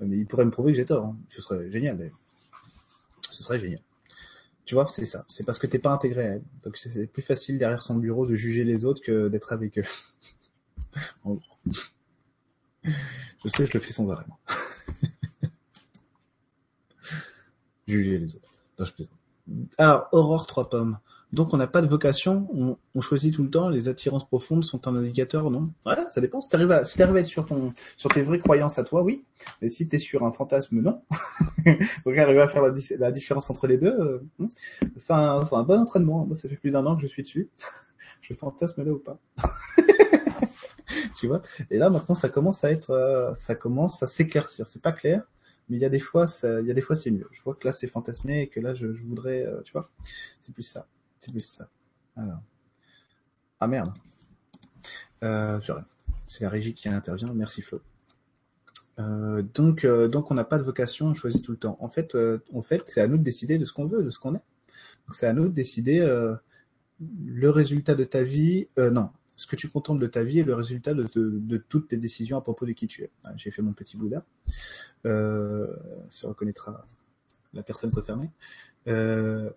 Mais 0.00 0.18
il 0.18 0.26
pourrait 0.26 0.44
me 0.44 0.50
prouver 0.50 0.72
que 0.72 0.76
j'ai 0.76 0.84
tort. 0.84 1.06
Hein. 1.06 1.16
Ce 1.28 1.40
serait 1.40 1.70
génial. 1.70 1.96
D'ailleurs. 1.96 2.18
Ce 3.30 3.42
serait 3.42 3.58
génial. 3.58 3.80
Tu 4.64 4.74
vois, 4.74 4.88
c'est 4.88 5.04
ça. 5.04 5.24
C'est 5.28 5.44
parce 5.44 5.58
que 5.58 5.66
t'es 5.66 5.78
pas 5.78 5.90
intégré 5.90 6.22
à 6.22 6.32
elle. 6.34 6.44
Donc 6.64 6.76
c'est 6.76 7.06
plus 7.06 7.22
facile 7.22 7.58
derrière 7.58 7.82
son 7.82 7.96
bureau 7.96 8.26
de 8.26 8.34
juger 8.34 8.64
les 8.64 8.84
autres 8.84 9.02
que 9.02 9.28
d'être 9.28 9.52
avec 9.52 9.78
eux. 9.78 9.84
en 11.24 11.34
gros. 11.34 11.58
Je 12.84 13.48
sais, 13.48 13.66
je 13.66 13.74
le 13.74 13.80
fais 13.80 13.92
sans 13.92 14.10
arrêt. 14.10 14.24
juger 17.86 18.18
les 18.18 18.34
autres. 18.36 18.50
Non, 18.78 18.84
je 18.84 18.92
plaisante. 18.92 19.18
Alors, 19.76 20.08
Aurore 20.12 20.46
trois 20.46 20.70
pommes. 20.70 20.98
Donc 21.34 21.52
on 21.52 21.56
n'a 21.56 21.66
pas 21.66 21.82
de 21.82 21.88
vocation, 21.88 22.48
on, 22.54 22.76
on, 22.94 23.00
choisit 23.00 23.34
tout 23.34 23.42
le 23.42 23.50
temps, 23.50 23.68
les 23.68 23.88
attirances 23.88 24.24
profondes 24.24 24.62
sont 24.62 24.86
un 24.86 24.94
indicateur, 24.94 25.50
non? 25.50 25.72
Voilà, 25.82 26.06
ça 26.06 26.20
dépend. 26.20 26.40
Si 26.40 26.48
t'arrives 26.48 26.70
à, 26.70 26.84
si 26.84 26.96
t'arrives 26.96 27.16
à 27.16 27.20
être 27.20 27.26
sur 27.26 27.44
ton, 27.44 27.74
sur 27.96 28.08
tes 28.10 28.22
vraies 28.22 28.38
croyances 28.38 28.78
à 28.78 28.84
toi, 28.84 29.02
oui. 29.02 29.24
Mais 29.60 29.68
si 29.68 29.88
t'es 29.88 29.98
sur 29.98 30.24
un 30.24 30.30
fantasme, 30.30 30.80
non. 30.80 31.02
Donc 32.06 32.16
arriver 32.16 32.40
à 32.40 32.46
faire 32.46 32.62
la, 32.62 32.72
la, 32.98 33.10
différence 33.10 33.50
entre 33.50 33.66
les 33.66 33.78
deux, 33.78 33.88
euh, 33.88 34.24
hmm. 34.38 34.46
c'est 34.96 35.12
un, 35.12 35.42
un, 35.50 35.62
bon 35.64 35.80
entraînement. 35.80 36.24
Moi, 36.24 36.36
ça 36.36 36.48
fait 36.48 36.54
plus 36.54 36.70
d'un 36.70 36.86
an 36.86 36.94
que 36.94 37.02
je 37.02 37.08
suis 37.08 37.24
dessus. 37.24 37.50
je 38.20 38.32
fantasme 38.34 38.84
là 38.84 38.92
ou 38.92 39.00
pas 39.00 39.18
Tu 41.16 41.26
vois? 41.26 41.42
Et 41.68 41.78
là 41.78 41.90
maintenant, 41.90 42.14
ça 42.14 42.28
commence 42.28 42.62
à 42.62 42.70
être, 42.70 42.90
euh, 42.90 43.34
ça 43.34 43.56
commence 43.56 44.00
à 44.04 44.06
s'éclaircir. 44.06 44.68
C'est 44.68 44.82
pas 44.82 44.92
clair, 44.92 45.24
mais 45.68 45.78
il 45.78 45.80
y 45.80 45.84
a 45.84 45.88
des 45.88 45.98
fois, 45.98 46.26
il 46.44 46.66
y 46.66 46.70
a 46.70 46.74
des 46.74 46.82
fois 46.82 46.94
c'est 46.94 47.10
mieux. 47.10 47.28
Je 47.32 47.42
vois 47.42 47.56
que 47.56 47.66
là 47.66 47.72
c'est 47.72 47.88
fantasmé 47.88 48.42
et 48.42 48.48
que 48.48 48.60
là 48.60 48.74
je, 48.74 48.92
je 48.92 49.04
voudrais, 49.04 49.44
euh, 49.44 49.62
tu 49.62 49.72
vois, 49.72 49.90
c'est 50.40 50.54
plus 50.54 50.62
ça. 50.62 50.86
C'est 51.24 51.30
plus 51.30 51.40
ça? 51.40 51.70
Ah 53.58 53.66
merde. 53.66 53.90
Euh, 55.22 55.58
c'est 56.26 56.44
la 56.44 56.50
régie 56.50 56.74
qui 56.74 56.90
intervient. 56.90 57.32
Merci 57.32 57.62
Flo. 57.62 57.80
Euh, 58.98 59.40
donc, 59.40 59.86
euh, 59.86 60.06
donc 60.06 60.30
on 60.30 60.34
n'a 60.34 60.44
pas 60.44 60.58
de 60.58 60.64
vocation, 60.64 61.06
on 61.06 61.14
choisit 61.14 61.42
tout 61.42 61.52
le 61.52 61.56
temps. 61.56 61.78
En 61.80 61.88
fait, 61.88 62.14
euh, 62.14 62.44
en 62.52 62.60
fait, 62.60 62.82
c'est 62.86 63.00
à 63.00 63.08
nous 63.08 63.16
de 63.16 63.22
décider 63.22 63.56
de 63.56 63.64
ce 63.64 63.72
qu'on 63.72 63.86
veut, 63.86 64.02
de 64.02 64.10
ce 64.10 64.18
qu'on 64.18 64.34
est. 64.34 64.42
C'est 65.10 65.26
à 65.26 65.32
nous 65.32 65.48
de 65.48 65.54
décider 65.54 66.00
euh, 66.00 66.34
le 67.00 67.48
résultat 67.48 67.94
de 67.94 68.04
ta 68.04 68.22
vie. 68.22 68.68
non, 68.76 69.08
ce 69.36 69.46
que 69.46 69.56
tu 69.56 69.68
contemples 69.70 70.02
de 70.02 70.06
ta 70.06 70.22
vie 70.24 70.40
est 70.40 70.44
le 70.44 70.54
résultat 70.54 70.92
de, 70.92 71.56
toutes 71.70 71.88
tes 71.88 71.96
décisions 71.96 72.36
à 72.36 72.42
propos 72.42 72.66
de 72.66 72.72
qui 72.72 72.86
tu 72.86 73.02
es. 73.02 73.10
J'ai 73.36 73.50
fait 73.50 73.62
mon 73.62 73.72
petit 73.72 73.96
Bouddha. 73.96 74.26
ça 75.04 76.28
reconnaîtra 76.28 76.86
la 77.54 77.62
personne 77.62 77.90
concernée. 77.90 78.30
Euh, 78.86 79.50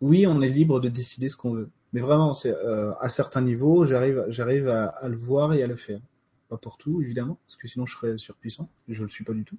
oui, 0.00 0.26
on 0.26 0.40
est 0.40 0.48
libre 0.48 0.80
de 0.80 0.88
décider 0.88 1.28
ce 1.28 1.36
qu'on 1.36 1.52
veut. 1.52 1.70
Mais 1.92 2.00
vraiment, 2.00 2.34
c'est 2.34 2.54
euh, 2.54 2.92
à 3.00 3.08
certains 3.08 3.40
niveaux, 3.40 3.86
j'arrive, 3.86 4.24
j'arrive 4.28 4.68
à, 4.68 4.86
à, 4.86 5.08
le 5.08 5.16
voir 5.16 5.54
et 5.54 5.62
à 5.62 5.66
le 5.66 5.76
faire. 5.76 6.00
Pas 6.48 6.56
pour 6.56 6.78
tout, 6.78 7.02
évidemment, 7.02 7.38
parce 7.46 7.56
que 7.56 7.68
sinon 7.68 7.84
je 7.84 7.94
serais 7.94 8.16
surpuissant. 8.16 8.70
Je 8.88 9.02
le 9.02 9.08
suis 9.10 9.24
pas 9.24 9.34
du 9.34 9.44
tout. 9.44 9.56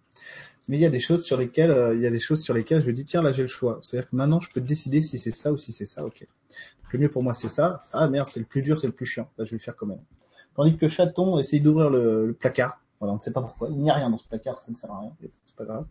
Mais 0.68 0.78
il 0.78 0.82
y 0.82 0.86
a 0.86 0.90
des 0.90 1.00
choses 1.00 1.24
sur 1.24 1.38
lesquelles, 1.38 1.70
euh, 1.72 1.96
il 1.96 2.02
y 2.02 2.08
a 2.08 2.10
des 2.10 2.20
choses 2.20 2.42
sur 2.42 2.54
lesquelles 2.54 2.82
je 2.82 2.88
me 2.88 2.94
dis 2.94 3.06
tiens 3.06 3.22
là 3.22 3.32
j'ai 3.32 3.44
le 3.44 3.48
choix. 3.48 3.80
C'est-à-dire 3.84 4.10
que 4.10 4.16
maintenant 4.16 4.40
je 4.40 4.50
peux 4.50 4.62
décider 4.62 5.02
si 5.02 5.20
c'est 5.20 5.32
ça 5.32 5.52
ou 5.52 5.58
si 5.58 5.72
c'est 5.72 5.86
ça. 5.86 6.04
Ok. 6.04 6.26
le 6.92 7.00
mieux 7.00 7.10
pour 7.10 7.22
moi 7.22 7.36
c'est 7.36 7.48
ça. 7.48 7.80
Ah 7.94 8.10
merde, 8.10 8.28
c'est 8.28 8.40
le 8.40 8.48
plus 8.48 8.64
dur, 8.64 8.80
c'est 8.80 8.88
le 8.88 8.94
plus 8.94 9.06
chiant. 9.06 9.30
Là 9.38 9.46
je 9.46 9.52
vais 9.52 9.58
le 9.58 9.62
faire 9.62 9.76
quand 9.76 9.86
même. 9.86 10.02
Tandis 10.56 10.78
que 10.78 10.90
chaton 10.90 11.38
essaye 11.38 11.62
d'ouvrir 11.62 11.92
le, 11.92 12.26
le 12.26 12.34
placard. 12.34 12.82
Voilà, 13.00 13.14
on 13.14 13.18
ne 13.18 13.22
sait 13.22 13.32
pas 13.32 13.42
pourquoi. 13.42 13.70
Il 13.70 13.78
n'y 13.78 13.90
a 13.90 13.94
rien 13.94 14.10
dans 14.10 14.18
ce 14.18 14.28
placard, 14.28 14.60
ça 14.62 14.72
ne 14.72 14.76
sert 14.76 14.92
à 14.92 15.00
rien. 15.00 15.12
C'est 15.46 15.56
pas 15.56 15.66
grave. 15.66 15.86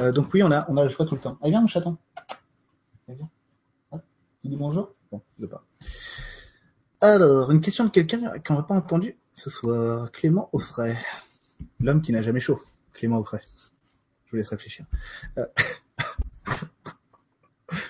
Euh, 0.00 0.12
donc 0.12 0.32
oui, 0.34 0.42
on 0.42 0.50
a, 0.52 0.70
on 0.70 0.76
a 0.76 0.82
le 0.84 0.90
choix 0.90 1.06
tout 1.06 1.14
le 1.14 1.20
temps. 1.20 1.38
Allez, 1.40 1.50
viens, 1.50 1.62
mon 1.62 1.66
chaton. 1.66 1.96
Allez, 3.08 3.16
viens. 3.16 3.30
Bonjour 4.50 4.96
sais 5.38 5.46
pas. 5.46 5.64
Alors, 7.00 7.50
une 7.50 7.60
question 7.60 7.84
de 7.84 7.90
quelqu'un 7.90 8.38
qu'on 8.46 8.54
n'a 8.54 8.62
pas 8.62 8.74
entendu 8.74 9.16
ce 9.34 9.50
soir. 9.50 10.10
Clément 10.12 10.48
Offray. 10.52 10.98
L'homme 11.80 12.02
qui 12.02 12.12
n'a 12.12 12.22
jamais 12.22 12.40
chaud. 12.40 12.60
Clément 12.92 13.18
Offray. 13.18 13.40
Je 14.26 14.30
vous 14.30 14.36
laisse 14.36 14.48
réfléchir. 14.48 14.86
Euh, 15.38 15.46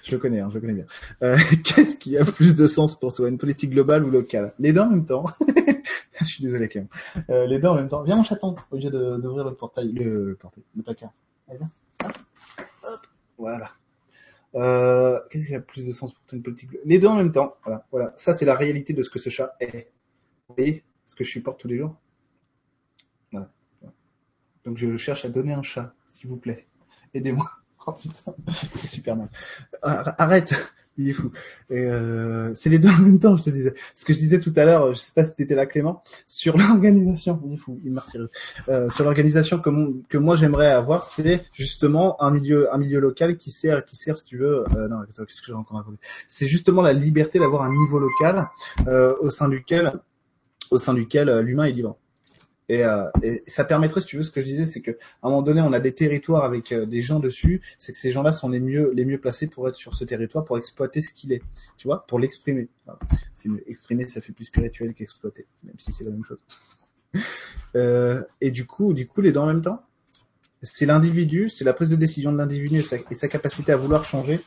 je 0.02 0.12
le 0.12 0.18
connais, 0.18 0.40
hein, 0.40 0.48
je 0.50 0.54
le 0.54 0.60
connais 0.60 0.74
bien. 0.74 0.86
Euh, 1.22 1.38
Qu'est-ce 1.64 1.96
qui 1.96 2.18
a 2.18 2.24
plus 2.24 2.54
de 2.54 2.66
sens 2.66 2.98
pour 2.98 3.14
toi, 3.14 3.28
une 3.28 3.38
politique 3.38 3.70
globale 3.70 4.04
ou 4.04 4.10
locale? 4.10 4.54
Les 4.58 4.72
deux 4.72 4.80
en 4.80 4.90
même 4.90 5.04
temps. 5.04 5.26
je 6.20 6.24
suis 6.24 6.42
désolé, 6.42 6.68
Clément. 6.68 6.88
Euh, 7.30 7.46
les 7.46 7.58
deux 7.58 7.68
en 7.68 7.74
même 7.74 7.88
temps. 7.88 8.02
Viens, 8.02 8.16
mon 8.16 8.24
chaton, 8.24 8.56
au 8.70 8.76
lieu 8.76 8.90
d'ouvrir 8.90 9.44
le 9.44 9.54
portail, 9.54 9.92
le, 9.92 10.36
portail, 10.40 10.64
le 10.76 10.82
placard. 10.82 11.12
Allez, 11.48 11.58
viens. 11.58 11.70
Voilà. 13.38 13.70
Euh, 14.56 15.20
Qu'est-ce 15.30 15.46
qui 15.46 15.54
a 15.54 15.60
plus 15.60 15.86
de 15.86 15.92
sens 15.92 16.12
pour 16.14 16.22
une 16.32 16.42
politique 16.42 16.70
Les 16.84 16.98
deux 16.98 17.08
en 17.08 17.16
même 17.16 17.32
temps. 17.32 17.56
Voilà, 17.64 17.86
voilà. 17.90 18.12
Ça, 18.16 18.32
c'est 18.32 18.46
la 18.46 18.54
réalité 18.54 18.92
de 18.92 19.02
ce 19.02 19.10
que 19.10 19.18
ce 19.18 19.30
chat 19.30 19.54
est. 19.60 19.90
Vous 20.48 20.54
voyez 20.56 20.84
ce 21.04 21.14
que 21.14 21.24
je 21.24 21.30
supporte 21.30 21.60
tous 21.60 21.68
les 21.68 21.78
jours? 21.78 21.96
Voilà. 23.32 23.50
Donc, 24.64 24.78
je 24.78 24.96
cherche 24.96 25.24
à 25.24 25.28
donner 25.28 25.52
un 25.52 25.62
chat, 25.62 25.94
s'il 26.08 26.28
vous 26.28 26.36
plaît. 26.36 26.66
Aidez-moi. 27.14 27.50
Oh 27.86 27.92
putain, 27.92 28.34
Arrête, 29.82 30.54
il 30.98 31.10
est 31.10 31.12
fou. 31.12 31.30
Euh, 31.70 32.50
c'est 32.54 32.70
les 32.70 32.78
deux 32.78 32.88
en 32.88 32.98
même 32.98 33.18
temps, 33.18 33.36
je 33.36 33.44
te 33.44 33.50
disais. 33.50 33.74
Ce 33.94 34.04
que 34.04 34.12
je 34.12 34.18
disais 34.18 34.40
tout 34.40 34.52
à 34.56 34.64
l'heure, 34.64 34.92
je 34.92 34.98
sais 34.98 35.12
pas 35.14 35.24
si 35.24 35.34
t'étais 35.34 35.54
là, 35.54 35.66
Clément, 35.66 36.02
sur 36.26 36.56
l'organisation. 36.58 37.40
Il 37.46 37.54
est 37.54 37.56
fou, 37.58 37.80
il. 37.84 37.96
Euh, 38.68 38.90
sur 38.90 39.04
l'organisation 39.04 39.58
que, 39.60 39.70
mon- 39.70 40.02
que 40.08 40.18
moi 40.18 40.34
j'aimerais 40.36 40.70
avoir, 40.72 41.04
c'est 41.04 41.44
justement 41.52 42.20
un 42.22 42.30
milieu, 42.32 42.72
un 42.74 42.78
milieu 42.78 42.98
local 42.98 43.36
qui 43.36 43.50
sert, 43.50 43.84
qui 43.84 43.96
sert, 43.96 44.18
si 44.18 44.24
tu 44.24 44.38
veux. 44.38 44.64
Euh, 44.76 44.88
non, 44.88 45.00
qu'est-ce 45.06 45.40
que 45.40 45.46
j'ai 45.46 45.52
encore 45.52 45.76
raconté 45.78 45.98
C'est 46.28 46.46
justement 46.48 46.82
la 46.82 46.92
liberté 46.92 47.38
d'avoir 47.38 47.62
un 47.62 47.70
niveau 47.70 47.98
local 48.00 48.48
euh, 48.88 49.14
au 49.20 49.30
sein 49.30 49.48
duquel, 49.48 49.92
au 50.70 50.78
sein 50.78 50.94
duquel 50.94 51.28
euh, 51.28 51.42
l'humain 51.42 51.64
est 51.64 51.72
libre. 51.72 51.98
Et, 52.68 52.84
euh, 52.84 53.04
et 53.22 53.44
ça 53.46 53.64
permettrait, 53.64 54.00
si 54.00 54.08
tu 54.08 54.16
veux, 54.16 54.24
ce 54.24 54.32
que 54.32 54.40
je 54.40 54.46
disais, 54.46 54.64
c'est 54.64 54.82
que 54.82 54.90
à 54.90 55.26
un 55.26 55.28
moment 55.30 55.42
donné, 55.42 55.60
on 55.60 55.72
a 55.72 55.78
des 55.80 55.92
territoires 55.92 56.44
avec 56.44 56.72
euh, 56.72 56.84
des 56.84 57.00
gens 57.00 57.20
dessus. 57.20 57.62
C'est 57.78 57.92
que 57.92 57.98
ces 57.98 58.10
gens-là 58.10 58.32
sont 58.32 58.48
les 58.48 58.58
mieux, 58.60 58.90
les 58.94 59.04
mieux 59.04 59.18
placés 59.18 59.46
pour 59.46 59.68
être 59.68 59.76
sur 59.76 59.94
ce 59.94 60.04
territoire, 60.04 60.44
pour 60.44 60.58
exploiter 60.58 61.00
ce 61.00 61.14
qu'il 61.14 61.32
est. 61.32 61.42
Tu 61.76 61.86
vois, 61.86 62.04
pour 62.06 62.18
l'exprimer. 62.18 62.68
Une- 63.44 63.60
exprimer, 63.68 64.08
ça 64.08 64.20
fait 64.20 64.32
plus 64.32 64.46
spirituel 64.46 64.94
qu'exploiter, 64.94 65.46
même 65.62 65.76
si 65.78 65.92
c'est 65.92 66.04
la 66.04 66.10
même 66.10 66.24
chose. 66.24 66.44
Euh, 67.74 68.22
et 68.40 68.50
du 68.50 68.64
coup, 68.66 68.94
du 68.94 69.06
coup, 69.06 69.20
les 69.20 69.32
deux 69.32 69.40
en 69.40 69.46
même 69.46 69.60
temps. 69.60 69.82
C'est 70.62 70.86
l'individu, 70.86 71.50
c'est 71.50 71.64
la 71.64 71.74
prise 71.74 71.90
de 71.90 71.96
décision 71.96 72.32
de 72.32 72.38
l'individu 72.38 72.80
et 72.80 73.04
et 73.10 73.14
sa 73.14 73.28
capacité 73.28 73.72
à 73.72 73.76
vouloir 73.76 74.04
changer, 74.06 74.40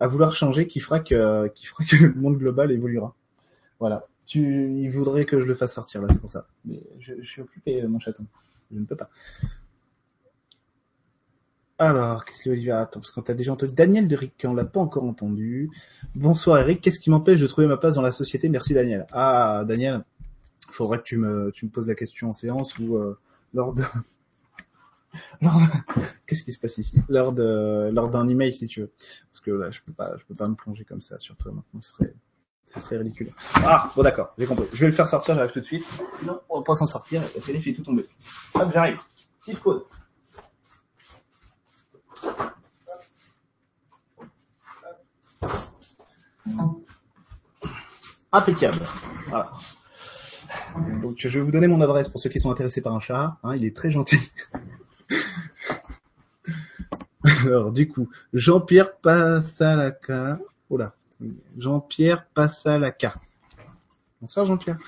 à 0.00 0.08
vouloir 0.08 0.34
changer, 0.34 0.66
qui 0.66 0.80
fera 0.80 0.98
que, 0.98 1.46
qui 1.54 1.66
fera 1.66 1.84
que 1.84 1.96
le 1.96 2.14
monde 2.14 2.38
global 2.38 2.72
évoluera. 2.72 3.14
Voilà. 3.78 4.08
Tu, 4.30 4.80
il 4.80 4.90
voudrait 4.92 5.24
que 5.24 5.40
je 5.40 5.44
le 5.44 5.56
fasse 5.56 5.74
sortir 5.74 6.02
là, 6.02 6.08
c'est 6.08 6.20
pour 6.20 6.30
ça. 6.30 6.46
Mais 6.64 6.80
je, 7.00 7.20
suis 7.20 7.42
occupé, 7.42 7.82
euh, 7.82 7.88
mon 7.88 7.98
chaton. 7.98 8.24
Je 8.70 8.78
ne 8.78 8.84
peux 8.84 8.94
pas. 8.94 9.10
Alors, 11.78 12.24
qu'est-ce 12.24 12.44
que 12.44 12.50
Olivier 12.50 12.70
attend 12.70 13.00
Parce 13.00 13.10
qu'on 13.10 13.22
t'a 13.22 13.34
déjà 13.34 13.52
entendu. 13.52 13.72
Daniel 13.72 14.06
de 14.06 14.14
Rick, 14.14 14.34
on 14.44 14.54
l'a 14.54 14.64
pas 14.64 14.78
encore 14.78 15.02
entendu. 15.02 15.68
Bonsoir 16.14 16.60
Eric, 16.60 16.80
qu'est-ce 16.80 17.00
qui 17.00 17.10
m'empêche 17.10 17.40
de 17.40 17.46
trouver 17.48 17.66
ma 17.66 17.76
place 17.76 17.94
dans 17.94 18.02
la 18.02 18.12
société? 18.12 18.48
Merci 18.48 18.72
Daniel. 18.72 19.04
Ah, 19.10 19.64
Daniel, 19.66 20.04
faudrait 20.70 20.98
que 20.98 21.02
tu 21.02 21.16
me, 21.16 21.50
tu 21.50 21.64
me 21.64 21.70
poses 21.72 21.88
la 21.88 21.96
question 21.96 22.28
en 22.28 22.32
séance 22.32 22.78
ou 22.78 22.98
euh, 22.98 23.18
lors 23.52 23.74
de... 23.74 23.82
Qu'est-ce 26.28 26.44
qui 26.44 26.52
se 26.52 26.60
passe 26.60 26.78
ici? 26.78 27.02
Lors 27.08 27.32
de, 27.32 27.90
d'un 27.90 28.28
email 28.28 28.52
si 28.52 28.68
tu 28.68 28.82
veux. 28.82 28.92
Parce 29.32 29.40
que 29.40 29.50
là, 29.50 29.72
je 29.72 29.80
peux 29.84 29.92
pas, 29.92 30.14
je 30.16 30.24
peux 30.24 30.36
pas 30.36 30.48
me 30.48 30.54
plonger 30.54 30.84
comme 30.84 31.00
ça 31.00 31.18
sur 31.18 31.36
toi 31.36 31.50
maintenant. 31.50 31.80
Ce 31.80 31.90
serait, 31.90 32.14
ce 32.72 32.78
serait 32.78 32.98
ridicule. 32.98 33.32
Ah, 33.56 33.90
bon 33.96 34.02
d'accord, 34.02 34.32
j'ai 34.38 34.46
compris. 34.46 34.66
Je 34.72 34.80
vais 34.80 34.86
le 34.86 34.92
faire 34.92 35.08
sortir, 35.08 35.34
j'arrive 35.34 35.50
tout 35.50 35.60
de 35.60 35.64
suite. 35.64 35.84
Sinon, 36.18 36.40
on 36.48 36.58
va 36.58 36.64
pas 36.64 36.74
s'en 36.74 36.86
sortir 36.86 37.20
parce 37.20 37.44
fait 37.44 37.72
tout 37.72 37.82
tomber. 37.82 38.04
Hop, 38.54 38.70
j'arrive. 38.72 38.98
Petite 39.40 39.60
code. 39.60 39.82
Impeccable. 48.32 48.78
Donc 51.02 51.16
je 51.18 51.28
vais 51.28 51.44
vous 51.44 51.50
donner 51.50 51.66
mon 51.66 51.80
adresse 51.80 52.08
pour 52.08 52.20
ceux 52.20 52.30
qui 52.30 52.38
sont 52.38 52.52
intéressés 52.52 52.80
par 52.80 52.94
un 52.94 53.00
chat. 53.00 53.38
Hein, 53.42 53.56
il 53.56 53.64
est 53.64 53.74
très 53.74 53.90
gentil. 53.90 54.20
Alors 57.42 57.72
du 57.72 57.88
coup, 57.88 58.08
Jean-Pierre 58.32 58.96
Passalaka. 58.98 60.38
Oh 60.68 60.76
là. 60.76 60.94
Jean-Pierre 61.58 62.26
Passalaka. 62.34 63.14
Bonsoir 64.20 64.44
Jean-Pierre. 64.44 64.78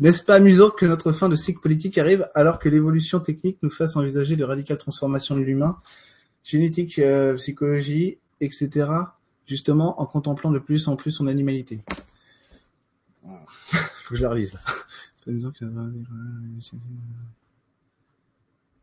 N'est-ce 0.00 0.24
pas 0.24 0.36
amusant 0.36 0.70
que 0.70 0.86
notre 0.86 1.12
fin 1.12 1.28
de 1.28 1.34
cycle 1.34 1.60
politique 1.60 1.98
arrive 1.98 2.28
alors 2.34 2.58
que 2.58 2.68
l'évolution 2.68 3.20
technique 3.20 3.58
nous 3.62 3.70
fasse 3.70 3.96
envisager 3.96 4.36
de 4.36 4.44
radicales 4.44 4.78
transformations 4.78 5.36
de 5.36 5.42
l'humain, 5.42 5.78
génétique, 6.42 6.98
euh, 6.98 7.34
psychologie, 7.34 8.18
etc. 8.40 8.88
Justement 9.46 10.00
en 10.00 10.06
contemplant 10.06 10.50
de 10.50 10.58
plus 10.58 10.88
en 10.88 10.96
plus 10.96 11.10
son 11.10 11.26
animalité? 11.26 11.80
Faut 13.24 14.10
que 14.10 14.16
je 14.16 14.22
la 14.22 14.30
relise 14.30 14.54
là. 14.54 14.60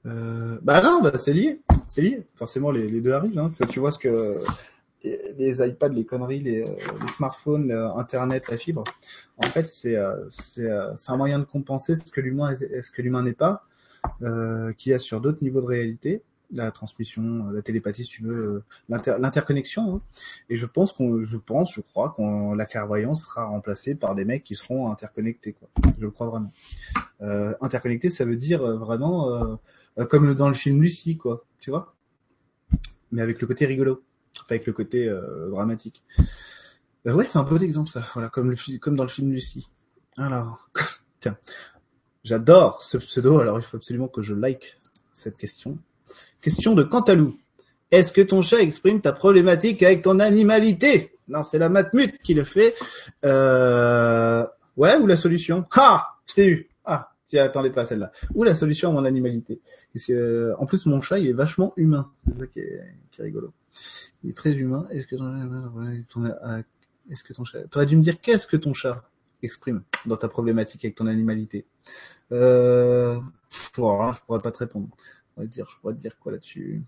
Euh, 0.06 0.60
bah 0.62 0.84
non, 0.84 1.02
bah 1.02 1.18
c'est 1.18 1.34
lié, 1.34 1.62
c'est 1.88 2.04
lié. 2.04 2.28
Forcément, 2.36 2.70
les, 2.70 2.88
les 2.88 3.02
deux 3.02 3.14
arrivent. 3.14 3.40
Hein. 3.40 3.50
Tu 3.70 3.80
vois 3.80 3.92
ce 3.92 3.98
que 3.98 4.38
les 5.38 5.62
iPads, 5.68 5.90
les 5.90 6.06
conneries, 6.06 6.40
les, 6.40 6.62
euh, 6.62 7.08
smartphones, 7.16 7.72
Internet, 7.98 8.50
la 8.50 8.58
fibre. 8.58 8.84
En 9.38 9.48
fait, 9.48 9.66
c'est 9.66 9.96
euh, 9.96 10.30
euh, 10.60 10.94
c'est 10.96 11.12
un 11.12 11.18
moyen 11.18 11.40
de 11.40 11.44
compenser 11.46 11.96
ce 11.96 12.10
que 12.12 12.22
l'humain 12.22 12.56
ce 12.56 12.92
que 12.92 13.02
l'humain 13.02 13.24
n'est 13.24 13.34
pas, 13.34 13.66
euh, 14.22 14.74
qu'il 14.74 14.92
y 14.92 14.96
a 14.96 15.00
sur 15.00 15.22
d'autres 15.22 15.44
niveaux 15.44 15.62
de 15.62 15.66
réalité, 15.66 16.22
la 16.52 16.72
transmission, 16.72 17.50
la 17.52 17.62
télépathie, 17.62 18.04
si 18.06 18.10
tu 18.12 18.24
veux, 18.24 18.64
l'inter- 18.88 19.18
l'interconnexion. 19.20 19.96
hein. 19.96 20.02
Et 20.50 20.56
je 20.56 20.66
pense 20.66 20.94
qu'on, 20.94 21.22
je 21.22 21.38
pense, 21.38 21.74
je 21.74 21.82
crois 21.82 22.12
qu'on 22.12 22.54
la 22.54 22.66
clairvoyance 22.66 23.24
sera 23.24 23.46
remplacée 23.46 23.96
par 23.96 24.16
des 24.16 24.26
mecs 24.26 24.44
qui 24.44 24.56
seront 24.56 24.92
interconnectés. 24.92 25.56
Je 25.98 26.06
le 26.06 26.12
crois 26.12 26.28
vraiment. 26.28 26.52
Euh, 27.22 27.54
interconnecté, 27.62 28.10
ça 28.10 28.26
veut 28.26 28.36
dire 28.36 28.62
vraiment 28.78 29.60
comme 30.10 30.34
dans 30.36 30.50
le 30.50 30.54
film 30.56 30.82
Lucie, 30.82 31.18
quoi. 31.18 31.46
Tu 31.60 31.72
vois 31.72 31.96
Mais 33.12 33.22
avec 33.22 33.42
le 33.42 33.48
côté 33.48 33.66
rigolo, 33.66 34.04
avec 34.50 34.66
le 34.66 34.74
côté 34.74 35.08
euh, 35.08 35.50
dramatique. 35.50 36.04
Euh, 37.08 37.14
ouais, 37.14 37.26
c'est 37.26 37.38
un 37.38 37.44
bon 37.44 37.62
exemple 37.62 37.90
ça. 37.90 38.04
Voilà, 38.14 38.30
comme 38.30 38.52
le 38.52 38.78
comme 38.80 38.96
dans 38.96 39.04
le 39.04 39.10
film 39.10 39.32
Lucie. 39.32 39.70
Alors, 40.18 40.70
tiens, 41.20 41.38
j'adore 42.24 42.82
ce 42.84 42.98
pseudo. 42.98 43.40
Alors, 43.40 43.60
il 43.60 43.64
faut 43.64 43.78
absolument 43.78 44.08
que 44.08 44.22
je 44.22 44.34
like 44.34 44.80
cette 45.14 45.38
question. 45.38 45.78
Question 46.42 46.74
de 46.74 46.84
Cantalou. 46.84 47.38
Est-ce 47.92 48.12
que 48.12 48.22
ton 48.22 48.42
chat 48.42 48.62
exprime 48.62 49.02
ta 49.02 49.14
problématique 49.14 49.84
avec 49.84 50.02
ton 50.02 50.20
animalité? 50.20 51.12
Non, 51.28 51.44
c'est 51.44 51.58
la 51.58 51.70
matmute 51.70 52.18
qui 52.20 52.34
le 52.34 52.44
fait. 52.44 52.76
Euh... 53.24 54.46
Ouais, 54.76 54.98
ou 54.98 55.08
la 55.08 55.18
solution? 55.18 55.66
Ha 55.72 56.18
Je 56.28 56.34
t'ai 56.34 56.48
eu. 56.48 56.70
Ah, 56.84 57.12
tu 57.28 57.38
attendais 57.40 57.72
pas 57.72 57.86
celle-là. 57.86 58.12
Ou 58.34 58.44
la 58.44 58.56
solution 58.56 58.90
à 58.90 58.94
mon 58.94 59.06
animalité. 59.06 59.62
En 60.60 60.66
plus, 60.66 60.86
mon 60.86 61.02
chat, 61.02 61.20
il 61.20 61.28
est 61.28 61.34
vachement 61.34 61.74
humain. 61.78 62.12
C'est 62.28 62.40
ça 62.40 62.48
qui 62.48 62.60
est, 62.60 62.82
qui 63.12 63.22
est 63.22 63.24
rigolo. 63.24 63.54
Il 64.24 64.30
est 64.32 64.34
très 64.34 64.54
humain. 64.54 64.88
Est-ce 64.92 65.08
que 65.08 65.16
ton, 65.16 66.04
ton- 66.10 66.26
euh, 66.26 66.62
est-ce 67.10 67.24
que 67.24 67.34
ton 67.34 67.44
chat... 67.44 67.64
T'aurais 67.68 67.86
dû 67.86 67.96
me 67.98 68.02
dire 68.02 68.20
qu'est-ce 68.20 68.48
que 68.48 68.58
ton 68.58 68.74
chat 68.74 69.08
exprime 69.44 69.84
dans 70.06 70.18
ta 70.18 70.28
problématique 70.28 70.86
avec 70.86 70.96
ton 70.96 71.08
animalité? 71.08 71.66
Euh... 72.32 73.20
Bon, 73.78 74.12
je 74.12 74.20
pourrais 74.22 74.42
pas 74.42 74.52
te 74.52 74.60
répondre. 74.60 74.88
On 75.38 75.42
va 75.42 75.48
dire, 75.48 75.68
je 75.70 75.80
pourrais 75.80 75.94
te 75.94 76.00
dire 76.00 76.18
quoi 76.20 76.32
là-dessus? 76.32 76.84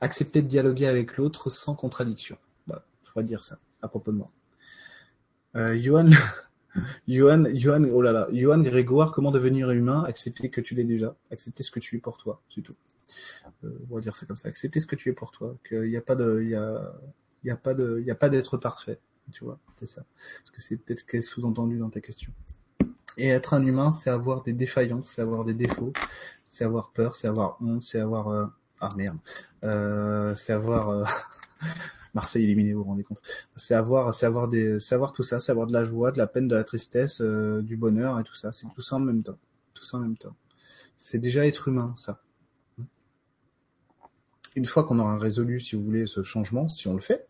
Accepter 0.00 0.42
de 0.42 0.48
dialoguer 0.48 0.86
avec 0.86 1.16
l'autre 1.16 1.50
sans 1.50 1.74
contradiction. 1.74 2.38
Voilà, 2.66 2.84
je 3.04 3.10
pourrais 3.10 3.24
te 3.24 3.28
dire 3.28 3.44
ça 3.44 3.58
à 3.82 3.88
propos 3.88 4.12
de 4.12 4.16
moi. 4.18 4.28
Euh, 5.56 5.76
Johan, 5.78 6.10
oh 7.08 8.02
là 8.02 8.12
là, 8.12 8.28
Johan 8.32 8.60
Grégoire, 8.62 9.12
comment 9.12 9.30
devenir 9.30 9.70
humain? 9.70 10.04
Accepter 10.04 10.50
que 10.50 10.60
tu 10.60 10.74
l'es 10.74 10.84
déjà, 10.84 11.16
accepter 11.30 11.62
ce 11.62 11.70
que 11.70 11.80
tu 11.80 11.96
es 11.96 12.00
pour 12.00 12.18
toi, 12.18 12.40
c'est 12.54 12.62
tout. 12.62 12.74
Euh, 13.64 13.70
on 13.90 13.94
va 13.94 14.00
dire 14.00 14.16
ça 14.16 14.26
comme 14.26 14.36
ça. 14.36 14.48
Accepter 14.48 14.80
ce 14.80 14.86
que 14.86 14.96
tu 14.96 15.08
es 15.10 15.12
pour 15.12 15.30
toi, 15.30 15.56
qu'il 15.66 15.82
n'y 15.82 15.96
a 15.96 16.02
pas 16.02 16.16
de, 16.16 16.40
il 16.42 16.50
y 16.50 16.54
a, 16.54 16.92
y 17.44 17.50
a 17.50 17.56
pas 17.56 17.74
de, 17.74 17.98
il 18.00 18.06
y 18.06 18.10
a 18.10 18.14
pas 18.14 18.28
d'être 18.28 18.56
parfait, 18.56 18.98
tu 19.32 19.44
vois, 19.44 19.58
c'est 19.78 19.86
ça. 19.86 20.04
Parce 20.38 20.50
que 20.50 20.60
c'est 20.60 20.76
peut-être 20.76 21.00
ce 21.00 21.04
qui 21.04 21.16
est 21.16 21.22
sous-entendu 21.22 21.78
dans 21.78 21.90
ta 21.90 22.00
question. 22.00 22.32
Et 23.18 23.28
être 23.28 23.52
un 23.54 23.66
humain, 23.66 23.90
c'est 23.90 24.10
avoir 24.10 24.42
des 24.42 24.52
défaillances, 24.52 25.10
c'est 25.10 25.22
avoir 25.22 25.44
des 25.44 25.54
défauts, 25.54 25.92
c'est 26.44 26.64
avoir 26.64 26.90
peur, 26.90 27.16
c'est 27.16 27.26
avoir 27.26 27.58
honte, 27.60 27.82
c'est 27.82 27.98
avoir 27.98 28.28
euh, 28.28 28.46
ah 28.80 28.90
merde, 28.96 29.18
euh, 29.64 30.36
c'est 30.36 30.52
avoir 30.52 30.90
euh, 30.90 31.04
Marseille 32.14 32.44
éliminé, 32.44 32.74
vous 32.74 32.84
vous 32.84 32.90
rendez 32.90 33.02
compte. 33.02 33.20
C'est 33.56 33.74
avoir, 33.74 34.14
c'est 34.14 34.26
avoir 34.26 34.46
des, 34.46 34.78
c'est 34.78 34.94
avoir 34.94 35.12
tout 35.12 35.24
ça, 35.24 35.40
c'est 35.40 35.50
avoir 35.50 35.66
de 35.66 35.72
la 35.72 35.84
joie, 35.84 36.12
de 36.12 36.18
la 36.18 36.28
peine, 36.28 36.46
de 36.46 36.54
la 36.54 36.62
tristesse, 36.62 37.20
du 37.20 37.76
bonheur 37.76 38.20
et 38.20 38.24
tout 38.24 38.36
ça. 38.36 38.52
C'est 38.52 38.68
tout 38.72 38.82
ça 38.82 38.96
en 38.96 39.00
même 39.00 39.24
temps. 39.24 39.38
Tout 39.74 39.84
ça 39.84 39.96
en 39.98 40.00
même 40.00 40.16
temps. 40.16 40.36
C'est 40.96 41.18
déjà 41.18 41.44
être 41.44 41.68
humain, 41.68 41.92
ça. 41.96 42.20
Une 44.58 44.66
fois 44.66 44.82
qu'on 44.82 44.98
aura 44.98 45.16
résolu, 45.16 45.60
si 45.60 45.76
vous 45.76 45.84
voulez, 45.84 46.08
ce 46.08 46.24
changement, 46.24 46.68
si 46.68 46.88
on 46.88 46.94
le 46.94 47.00
fait, 47.00 47.28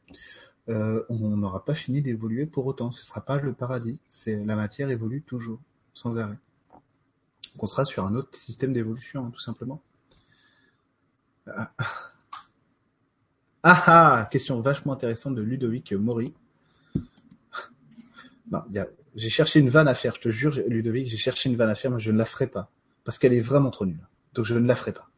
euh, 0.70 1.04
on 1.10 1.36
n'aura 1.36 1.62
pas 1.62 1.74
fini 1.74 2.00
d'évoluer 2.00 2.46
pour 2.46 2.64
autant. 2.64 2.90
Ce 2.90 3.04
sera 3.04 3.20
pas 3.20 3.36
le 3.36 3.52
paradis. 3.52 4.00
C'est 4.08 4.42
la 4.46 4.56
matière 4.56 4.88
évolue 4.88 5.20
toujours, 5.20 5.60
sans 5.92 6.18
arrêt. 6.18 6.38
Donc 6.72 7.64
on 7.64 7.66
sera 7.66 7.84
sur 7.84 8.06
un 8.06 8.14
autre 8.14 8.34
système 8.34 8.72
d'évolution, 8.72 9.26
hein, 9.26 9.30
tout 9.30 9.40
simplement. 9.40 9.82
Ah. 11.46 11.70
ah 13.62 13.84
ah, 13.86 14.28
question 14.32 14.58
vachement 14.62 14.94
intéressante 14.94 15.34
de 15.34 15.42
Ludovic 15.42 15.92
Maury. 15.92 16.32
J'ai 19.16 19.28
cherché 19.28 19.60
une 19.60 19.68
vanne 19.68 19.88
à 19.88 19.94
faire, 19.94 20.14
je 20.14 20.20
te 20.22 20.30
jure, 20.30 20.58
Ludovic, 20.66 21.08
j'ai 21.08 21.18
cherché 21.18 21.50
une 21.50 21.56
vanne 21.56 21.68
à 21.68 21.74
faire, 21.74 21.90
mais 21.90 22.00
je 22.00 22.10
ne 22.10 22.16
la 22.16 22.24
ferai 22.24 22.46
pas. 22.46 22.70
Parce 23.04 23.18
qu'elle 23.18 23.34
est 23.34 23.42
vraiment 23.42 23.70
trop 23.70 23.84
nulle. 23.84 24.08
Donc 24.32 24.46
je 24.46 24.54
ne 24.54 24.66
la 24.66 24.76
ferai 24.76 24.92
pas. 24.92 25.10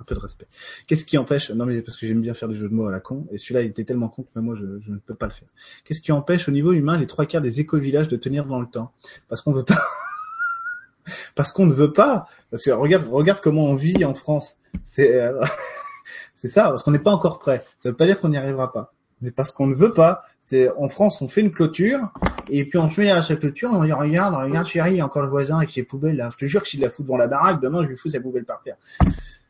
Un 0.00 0.04
peu 0.04 0.14
de 0.14 0.20
respect. 0.20 0.46
Qu'est-ce 0.86 1.04
qui 1.04 1.18
empêche, 1.18 1.50
non 1.50 1.66
mais 1.66 1.82
parce 1.82 1.96
que 1.96 2.06
j'aime 2.06 2.20
bien 2.20 2.34
faire 2.34 2.48
des 2.48 2.54
jeux 2.54 2.68
de 2.68 2.74
mots 2.74 2.86
à 2.86 2.92
la 2.92 3.00
con, 3.00 3.26
et 3.32 3.38
celui-là 3.38 3.62
il 3.62 3.70
était 3.70 3.84
tellement 3.84 4.08
con 4.08 4.22
que 4.22 4.38
moi 4.38 4.54
je, 4.54 4.64
je 4.80 4.92
ne 4.92 4.98
peux 4.98 5.14
pas 5.14 5.26
le 5.26 5.32
faire. 5.32 5.48
Qu'est-ce 5.84 6.00
qui 6.00 6.12
empêche 6.12 6.48
au 6.48 6.52
niveau 6.52 6.72
humain 6.72 6.96
les 6.96 7.06
trois 7.06 7.26
quarts 7.26 7.42
des 7.42 7.58
éco-villages 7.58 8.08
de 8.08 8.16
tenir 8.16 8.46
dans 8.46 8.60
le 8.60 8.68
temps? 8.68 8.92
Parce 9.28 9.42
qu'on 9.42 9.52
veut 9.52 9.64
pas. 9.64 9.78
parce 11.34 11.52
qu'on 11.52 11.66
ne 11.66 11.74
veut 11.74 11.92
pas. 11.92 12.28
Parce 12.50 12.64
que 12.64 12.70
regarde, 12.70 13.06
regarde 13.08 13.40
comment 13.40 13.64
on 13.64 13.74
vit 13.74 14.04
en 14.04 14.14
France. 14.14 14.58
C'est, 14.82 15.20
euh, 15.20 15.42
c'est 16.34 16.48
ça, 16.48 16.64
parce 16.64 16.82
qu'on 16.82 16.90
n'est 16.90 16.98
pas 16.98 17.12
encore 17.12 17.38
prêt. 17.38 17.64
Ça 17.78 17.90
veut 17.90 17.96
pas 17.96 18.06
dire 18.06 18.20
qu'on 18.20 18.28
n'y 18.28 18.36
arrivera 18.36 18.72
pas, 18.72 18.94
mais 19.20 19.30
parce 19.30 19.52
qu'on 19.52 19.66
ne 19.66 19.74
veut 19.74 19.92
pas. 19.92 20.22
C'est 20.40 20.70
en 20.78 20.88
France, 20.88 21.20
on 21.20 21.28
fait 21.28 21.42
une 21.42 21.52
clôture 21.52 22.10
et 22.48 22.64
puis 22.64 22.78
on 22.78 22.88
se 22.88 22.98
met 22.98 23.10
à 23.10 23.22
sa 23.22 23.36
clôture 23.36 23.70
et 23.70 23.76
on 23.76 23.84
dit 23.84 23.92
regarde, 23.92 24.34
regarde 24.34 24.66
chérie, 24.66 24.92
il 24.92 24.96
y 24.96 25.00
a 25.00 25.04
encore 25.04 25.22
le 25.22 25.28
voisin 25.28 25.58
avec 25.58 25.70
ses 25.70 25.82
poubelles 25.82 26.16
là. 26.16 26.30
Je 26.32 26.38
te 26.38 26.44
jure 26.46 26.62
que 26.62 26.68
s'il 26.68 26.80
la 26.80 26.88
fout 26.88 27.04
devant 27.04 27.18
la 27.18 27.28
baraque, 27.28 27.60
demain 27.60 27.84
je 27.84 27.90
lui 27.90 27.98
fous 27.98 28.08
sa 28.08 28.20
poubelle 28.20 28.46
par 28.46 28.60
terre. 28.60 28.76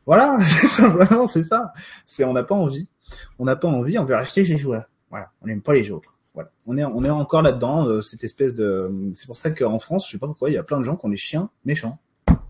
Voilà, 0.09 0.39
c'est 0.43 0.67
simplement 0.67 1.27
c'est 1.27 1.43
ça. 1.43 1.71
C'est 2.07 2.23
on 2.23 2.33
n'a 2.33 2.41
pas 2.41 2.55
envie, 2.55 2.89
on 3.37 3.45
n'a 3.45 3.55
pas 3.55 3.67
envie, 3.67 3.99
on 3.99 4.05
veut 4.05 4.15
rester 4.15 4.43
chez 4.43 4.57
soi. 4.57 4.87
Voilà, 5.11 5.31
on 5.43 5.45
n'aime 5.45 5.61
pas 5.61 5.75
les 5.75 5.91
autres. 5.91 6.17
Voilà, 6.33 6.49
on 6.65 6.79
est 6.79 6.83
on 6.83 7.05
est 7.05 7.11
encore 7.11 7.43
là-dedans, 7.43 7.85
euh, 7.85 8.01
cette 8.01 8.23
espèce 8.23 8.55
de. 8.55 8.91
C'est 9.13 9.27
pour 9.27 9.37
ça 9.37 9.51
qu'en 9.51 9.77
France, 9.77 10.07
je 10.07 10.13
sais 10.13 10.17
pas 10.17 10.25
pourquoi, 10.25 10.49
il 10.49 10.53
y 10.53 10.57
a 10.57 10.63
plein 10.63 10.79
de 10.79 10.83
gens 10.83 10.95
qui 10.95 11.05
ont 11.05 11.09
des 11.09 11.15
chiens 11.15 11.51
méchants, 11.63 11.99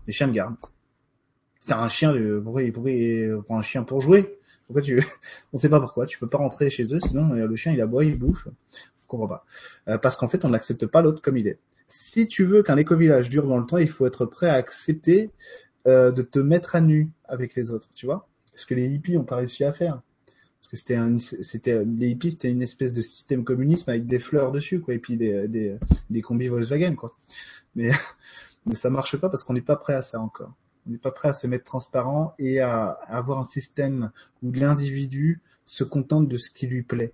des 0.06 0.12
chiens 0.12 0.28
de 0.28 0.32
garde. 0.32 0.54
C'est 1.58 1.74
un 1.74 1.90
chien, 1.90 2.14
de... 2.14 2.40
pourquoi 2.42 2.62
il 2.62 2.72
pourrait 2.72 3.28
pour 3.46 3.56
un 3.56 3.62
chien 3.62 3.82
pour 3.82 4.00
jouer? 4.00 4.38
Pourquoi 4.66 4.80
tu, 4.80 5.06
on 5.52 5.58
sait 5.58 5.68
pas 5.68 5.80
pourquoi, 5.80 6.06
tu 6.06 6.18
peux 6.18 6.28
pas 6.28 6.38
rentrer 6.38 6.70
chez 6.70 6.94
eux, 6.94 7.00
sinon 7.00 7.34
euh, 7.34 7.46
le 7.46 7.56
chien 7.56 7.72
il 7.74 7.80
aboie, 7.82 8.06
il 8.06 8.18
bouffe. 8.18 8.48
On 8.48 9.06
comprend 9.06 9.28
pas. 9.28 9.44
Euh, 9.86 9.98
parce 9.98 10.16
qu'en 10.16 10.28
fait, 10.28 10.46
on 10.46 10.48
n'accepte 10.48 10.86
pas 10.86 11.02
l'autre 11.02 11.20
comme 11.20 11.36
il 11.36 11.46
est. 11.46 11.58
Si 11.88 12.26
tu 12.26 12.44
veux 12.44 12.62
qu'un 12.62 12.78
éco-village 12.78 13.28
dure 13.28 13.46
dans 13.46 13.58
le 13.58 13.66
temps, 13.66 13.76
il 13.76 13.90
faut 13.90 14.06
être 14.06 14.24
prêt 14.24 14.48
à 14.48 14.54
accepter 14.54 15.30
euh, 15.86 16.12
de 16.12 16.22
te 16.22 16.38
mettre 16.38 16.76
à 16.76 16.80
nu 16.80 17.10
avec 17.24 17.54
les 17.54 17.70
autres, 17.70 17.88
tu 17.94 18.06
vois. 18.06 18.28
Ce 18.54 18.66
que 18.66 18.74
les 18.74 18.88
hippies 18.88 19.16
ont 19.16 19.24
pas 19.24 19.36
réussi 19.36 19.64
à 19.64 19.72
faire. 19.72 20.02
Parce 20.60 20.68
que 20.68 20.76
c'était 20.76 20.98
c'était 21.18 21.84
les 21.84 22.08
hippies, 22.08 22.32
c'était 22.32 22.50
une 22.50 22.60
espèce 22.60 22.92
de 22.92 23.00
système 23.00 23.44
communisme 23.44 23.88
avec 23.88 24.06
des 24.06 24.18
fleurs 24.18 24.52
dessus, 24.52 24.80
quoi, 24.80 24.92
et 24.92 24.98
puis 24.98 25.16
des 25.16 25.48
des, 25.48 25.76
des 26.10 26.20
combis 26.20 26.48
Volkswagen, 26.48 26.96
quoi. 26.96 27.16
Mais 27.74 27.90
mais 28.66 28.74
ça 28.74 28.90
marche 28.90 29.16
pas 29.16 29.30
parce 29.30 29.42
qu'on 29.42 29.54
n'est 29.54 29.62
pas 29.62 29.76
prêt 29.76 29.94
à 29.94 30.02
ça 30.02 30.20
encore. 30.20 30.52
On 30.86 30.90
n'est 30.90 30.98
pas 30.98 31.12
prêt 31.12 31.28
à 31.28 31.32
se 31.32 31.46
mettre 31.46 31.64
transparent 31.64 32.34
et 32.38 32.60
à, 32.60 32.98
avoir 33.08 33.38
un 33.38 33.44
système 33.44 34.10
où 34.42 34.52
l'individu 34.52 35.40
se 35.64 35.84
contente 35.84 36.28
de 36.28 36.36
ce 36.36 36.50
qui 36.50 36.66
lui 36.66 36.82
plaît, 36.82 37.12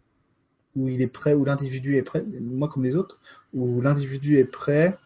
où 0.74 0.88
il 0.88 1.02
est 1.02 1.08
prêt, 1.08 1.34
où 1.34 1.44
l'individu 1.44 1.96
est 1.96 2.02
prêt, 2.02 2.24
moi 2.40 2.68
comme 2.68 2.84
les 2.84 2.96
autres, 2.96 3.20
où 3.52 3.80
l'individu 3.80 4.38
est 4.38 4.44
prêt 4.44 4.98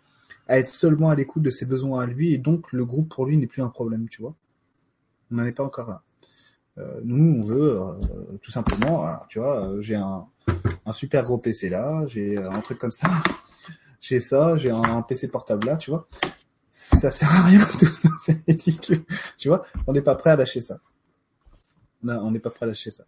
à 0.50 0.58
être 0.58 0.74
seulement 0.74 1.10
à 1.10 1.14
l'écoute 1.14 1.44
de 1.44 1.50
ses 1.52 1.64
besoins 1.64 2.02
à 2.02 2.06
lui 2.06 2.34
et 2.34 2.38
donc 2.38 2.72
le 2.72 2.84
groupe 2.84 3.08
pour 3.08 3.24
lui 3.24 3.36
n'est 3.36 3.46
plus 3.46 3.62
un 3.62 3.68
problème, 3.68 4.08
tu 4.08 4.20
vois. 4.20 4.34
On 5.30 5.36
n'en 5.36 5.44
est 5.44 5.52
pas 5.52 5.62
encore 5.62 5.88
là. 5.88 6.02
Euh, 6.78 7.00
nous, 7.04 7.40
on 7.40 7.44
veut 7.44 7.80
euh, 7.80 7.94
tout 8.42 8.50
simplement, 8.50 9.06
euh, 9.06 9.14
tu 9.28 9.38
vois, 9.38 9.76
j'ai 9.78 9.94
un, 9.94 10.26
un 10.84 10.92
super 10.92 11.22
gros 11.22 11.38
PC 11.38 11.68
là, 11.68 12.04
j'ai 12.06 12.36
un 12.36 12.60
truc 12.62 12.78
comme 12.78 12.90
ça, 12.90 13.08
j'ai 14.00 14.18
ça, 14.18 14.56
j'ai 14.56 14.70
un 14.70 15.02
PC 15.02 15.28
portable 15.28 15.68
là, 15.68 15.76
tu 15.76 15.92
vois 15.92 16.08
ça 16.72 17.10
sert 17.10 17.30
à 17.30 17.44
rien 17.44 17.64
tout 17.78 17.86
ça, 17.86 18.08
c'est 18.20 18.44
ridicule. 18.46 19.04
Tu 19.36 19.48
vois, 19.48 19.64
on 19.86 19.92
n'est 19.92 20.02
pas 20.02 20.14
prêt 20.16 20.30
à 20.30 20.36
lâcher 20.36 20.60
ça. 20.60 20.78
Non, 22.02 22.20
on 22.22 22.30
n'est 22.30 22.38
pas 22.40 22.50
prêt 22.50 22.64
à 22.64 22.68
lâcher 22.68 22.90
ça. 22.90 23.04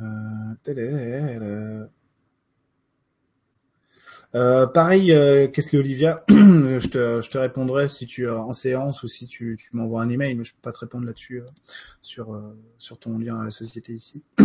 Euh... 0.00 1.86
Euh, 4.34 4.66
pareil, 4.66 5.12
euh, 5.12 5.48
qu'est-ce 5.48 5.70
que 5.70 5.76
Olivia 5.78 6.22
je, 6.28 6.86
te, 6.86 7.22
je 7.22 7.30
te 7.30 7.38
répondrai 7.38 7.88
si 7.88 8.06
tu 8.06 8.26
es 8.26 8.28
en 8.28 8.52
séance 8.52 9.02
ou 9.02 9.08
si 9.08 9.26
tu, 9.26 9.56
tu 9.58 9.70
m'envoies 9.72 10.02
un 10.02 10.10
email, 10.10 10.34
mais 10.34 10.44
je 10.44 10.52
peux 10.52 10.60
pas 10.60 10.72
te 10.72 10.80
répondre 10.80 11.06
là-dessus 11.06 11.40
euh, 11.40 11.46
sur 12.02 12.34
euh, 12.34 12.54
sur 12.76 12.98
ton 12.98 13.18
lien 13.18 13.40
à 13.40 13.44
la 13.44 13.50
société 13.50 13.92
ici. 13.92 14.22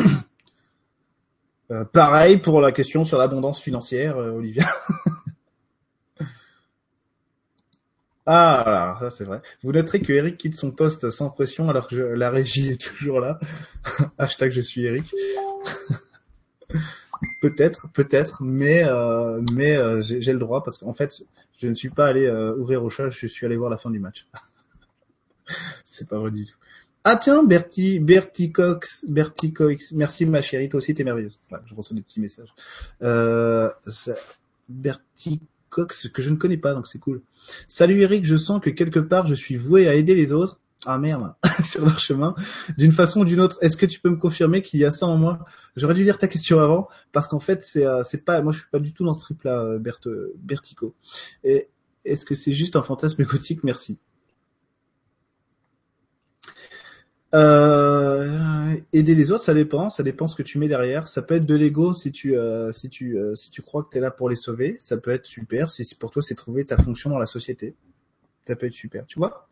Euh, 1.71 1.85
pareil 1.85 2.39
pour 2.39 2.59
la 2.59 2.73
question 2.73 3.05
sur 3.05 3.17
l'abondance 3.17 3.61
financière, 3.61 4.17
Olivia. 4.17 4.65
Ah, 8.25 8.61
voilà, 8.63 8.97
ça 8.99 9.09
c'est 9.09 9.25
vrai. 9.25 9.41
Vous 9.63 9.73
noterez 9.73 10.01
que 10.01 10.13
Eric 10.13 10.37
quitte 10.37 10.55
son 10.55 10.71
poste 10.71 11.09
sans 11.09 11.29
pression 11.29 11.69
alors 11.69 11.89
que 11.89 11.95
la 11.95 12.29
régie 12.29 12.69
est 12.69 12.81
toujours 12.81 13.19
là. 13.19 13.37
Hashtag 14.17 14.51
je 14.51 14.61
suis 14.61 14.85
Eric. 14.85 15.13
peut-être, 17.41 17.89
peut-être, 17.89 18.43
mais 18.43 18.83
euh, 18.83 19.41
mais 19.53 19.77
euh, 19.77 20.01
j'ai 20.01 20.33
le 20.33 20.39
droit 20.39 20.63
parce 20.63 20.77
qu'en 20.77 20.93
fait, 20.93 21.23
je 21.59 21.67
ne 21.67 21.75
suis 21.75 21.89
pas 21.89 22.07
allé 22.07 22.25
euh, 22.25 22.55
ouvrir 22.55 22.83
au 22.83 22.89
chat, 22.89 23.09
je 23.09 23.27
suis 23.27 23.45
allé 23.45 23.57
voir 23.57 23.69
la 23.69 23.77
fin 23.77 23.89
du 23.89 23.99
match. 23.99 24.27
c'est 25.85 26.07
pas 26.07 26.17
vrai 26.17 26.31
du 26.31 26.45
tout. 26.45 26.55
Ah 27.05 27.17
tiens, 27.17 27.43
Bertie, 27.43 27.99
Bertie 27.99 28.51
Cox, 28.53 29.05
Bertie 29.09 29.51
Cox, 29.51 29.91
merci 29.91 30.25
ma 30.25 30.41
chérie, 30.41 30.69
toi 30.69 30.77
aussi 30.77 30.93
t'es 30.93 31.03
merveilleuse. 31.03 31.39
je 31.65 31.75
reçois 31.75 31.95
des 31.95 32.01
petits 32.01 32.21
messages. 32.21 32.53
Euh, 33.01 33.69
Bertie 34.69 35.41
Cox 35.69 36.07
que 36.07 36.21
je 36.21 36.29
ne 36.29 36.37
connais 36.37 36.57
pas, 36.57 36.73
donc 36.73 36.87
c'est 36.87 36.99
cool. 36.99 37.21
Salut 37.67 37.99
Eric, 38.01 38.25
je 38.25 38.37
sens 38.37 38.61
que 38.61 38.69
quelque 38.69 39.01
part 39.01 39.27
je 39.27 39.35
suis 39.35 39.57
voué 39.57 39.89
à 39.89 39.95
aider 39.95 40.15
les 40.15 40.31
autres. 40.31 40.61
Ah 40.85 40.97
merde, 40.97 41.33
sur 41.63 41.85
leur 41.85 41.99
chemin, 41.99 42.35
d'une 42.77 42.91
façon 42.91 43.21
ou 43.21 43.25
d'une 43.25 43.39
autre. 43.39 43.57
Est-ce 43.61 43.77
que 43.77 43.85
tu 43.85 43.99
peux 43.99 44.09
me 44.09 44.17
confirmer 44.17 44.61
qu'il 44.61 44.79
y 44.79 44.85
a 44.85 44.91
ça 44.91 45.05
en 45.05 45.17
moi? 45.17 45.45
J'aurais 45.77 45.93
dû 45.93 46.03
lire 46.03 46.17
ta 46.17 46.27
question 46.27 46.59
avant, 46.59 46.89
parce 47.11 47.27
qu'en 47.27 47.39
fait 47.39 47.63
c'est 47.63 47.85
euh, 47.85 48.03
c'est 48.03 48.25
pas, 48.25 48.41
moi 48.41 48.51
je 48.51 48.59
suis 48.59 48.69
pas 48.69 48.79
du 48.79 48.93
tout 48.93 49.05
dans 49.05 49.13
ce 49.13 49.21
trip 49.21 49.43
là, 49.43 49.59
euh, 49.59 49.79
Bert, 49.79 49.99
Bertico. 50.35 50.93
Et 51.43 51.69
est-ce 52.05 52.25
que 52.25 52.35
c'est 52.35 52.53
juste 52.53 52.75
un 52.75 52.83
fantasme 52.83 53.23
gothique 53.23 53.63
Merci. 53.63 53.99
Euh, 57.33 58.75
aider 58.91 59.15
les 59.15 59.31
autres, 59.31 59.43
ça 59.43 59.55
dépend, 59.55 59.89
ça 59.89 60.03
dépend 60.03 60.27
ce 60.27 60.35
que 60.35 60.43
tu 60.43 60.59
mets 60.59 60.67
derrière. 60.67 61.07
Ça 61.07 61.23
peut 61.23 61.35
être 61.35 61.47
de 61.47 61.55
l'ego 61.55 61.93
si 61.93 62.11
tu 62.11 62.37
euh, 62.37 62.71
si 62.71 62.89
tu 62.89 63.17
euh, 63.17 63.33
si 63.33 63.49
tu 63.49 63.61
crois 63.63 63.83
que 63.83 63.89
tu 63.89 63.97
es 63.97 64.01
là 64.01 64.11
pour 64.11 64.29
les 64.29 64.35
sauver, 64.35 64.75
ça 64.79 64.97
peut 64.97 65.11
être 65.11 65.25
super. 65.25 65.71
Si 65.71 65.95
pour 65.95 66.11
toi 66.11 66.21
c'est 66.21 66.35
trouver 66.35 66.65
ta 66.65 66.77
fonction 66.77 67.09
dans 67.09 67.17
la 67.17 67.25
société, 67.25 67.75
ça 68.47 68.55
peut 68.55 68.67
être 68.67 68.73
super. 68.73 69.05
Tu 69.07 69.17
vois? 69.17 69.49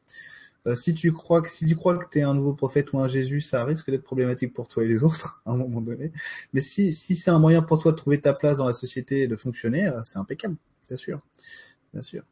Euh, 0.67 0.75
Si 0.75 0.93
tu 0.93 1.11
crois 1.11 1.41
que 1.41 1.49
si 1.49 1.65
tu 1.65 1.75
crois 1.75 1.97
que 1.97 2.09
tu 2.09 2.19
es 2.19 2.21
un 2.23 2.33
nouveau 2.33 2.53
prophète 2.53 2.93
ou 2.93 2.99
un 2.99 3.07
Jésus, 3.07 3.41
ça 3.41 3.63
risque 3.63 3.89
d'être 3.91 4.03
problématique 4.03 4.53
pour 4.53 4.67
toi 4.67 4.83
et 4.83 4.87
les 4.87 5.03
autres 5.03 5.41
à 5.45 5.51
un 5.51 5.57
moment 5.57 5.81
donné. 5.81 6.11
Mais 6.53 6.61
si 6.61 6.93
si 6.93 7.15
c'est 7.15 7.31
un 7.31 7.39
moyen 7.39 7.61
pour 7.61 7.81
toi 7.81 7.91
de 7.91 7.97
trouver 7.97 8.21
ta 8.21 8.33
place 8.33 8.57
dans 8.57 8.67
la 8.67 8.73
société 8.73 9.21
et 9.23 9.27
de 9.27 9.35
fonctionner, 9.35 9.91
c'est 10.05 10.19
impeccable, 10.19 10.55
bien 10.89 10.97
sûr, 10.97 11.19
bien 11.93 12.01
sûr. 12.01 12.23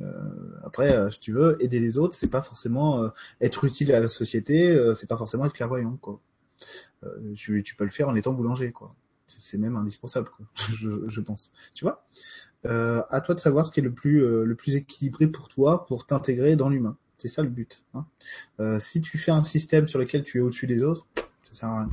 Euh, 0.00 0.60
après, 0.64 0.94
euh, 0.94 1.10
si 1.10 1.20
tu 1.20 1.32
veux, 1.32 1.62
aider 1.62 1.80
les 1.80 1.98
autres, 1.98 2.14
c'est 2.14 2.30
pas 2.30 2.42
forcément 2.42 3.02
euh, 3.02 3.08
être 3.40 3.64
utile 3.64 3.92
à 3.92 4.00
la 4.00 4.08
société, 4.08 4.76
c'est 4.94 5.08
pas 5.08 5.16
forcément 5.16 5.46
être 5.46 5.52
clairvoyant, 5.52 5.96
quoi. 6.00 6.20
Tu, 7.34 7.62
tu, 7.62 7.74
peux 7.74 7.84
le 7.84 7.90
faire 7.90 8.08
en 8.08 8.14
étant 8.14 8.32
boulanger, 8.32 8.72
quoi. 8.72 8.94
C'est 9.26 9.58
même 9.58 9.76
indispensable, 9.76 10.28
quoi, 10.36 10.46
je, 10.78 11.08
je, 11.08 11.20
pense. 11.20 11.52
Tu 11.74 11.84
vois? 11.84 12.06
Euh, 12.66 13.02
À 13.10 13.20
toi 13.20 13.34
de 13.34 13.40
savoir 13.40 13.64
ce 13.66 13.70
qui 13.72 13.80
est 13.80 13.82
le 13.82 13.92
plus 13.92 14.20
le 14.20 14.54
plus 14.54 14.76
équilibré 14.76 15.26
pour 15.26 15.48
toi, 15.48 15.86
pour 15.86 16.06
t'intégrer 16.06 16.56
dans 16.56 16.68
l'humain. 16.68 16.96
C'est 17.20 17.28
ça 17.28 17.42
le 17.42 17.50
but. 17.50 17.84
Hein. 17.92 18.06
Euh, 18.60 18.80
si 18.80 19.02
tu 19.02 19.18
fais 19.18 19.30
un 19.30 19.42
système 19.42 19.86
sur 19.86 19.98
lequel 19.98 20.24
tu 20.24 20.38
es 20.38 20.40
au-dessus 20.40 20.66
des 20.66 20.82
autres, 20.82 21.06
ça 21.44 21.52
sert 21.52 21.68
à 21.68 21.80
rien. 21.80 21.90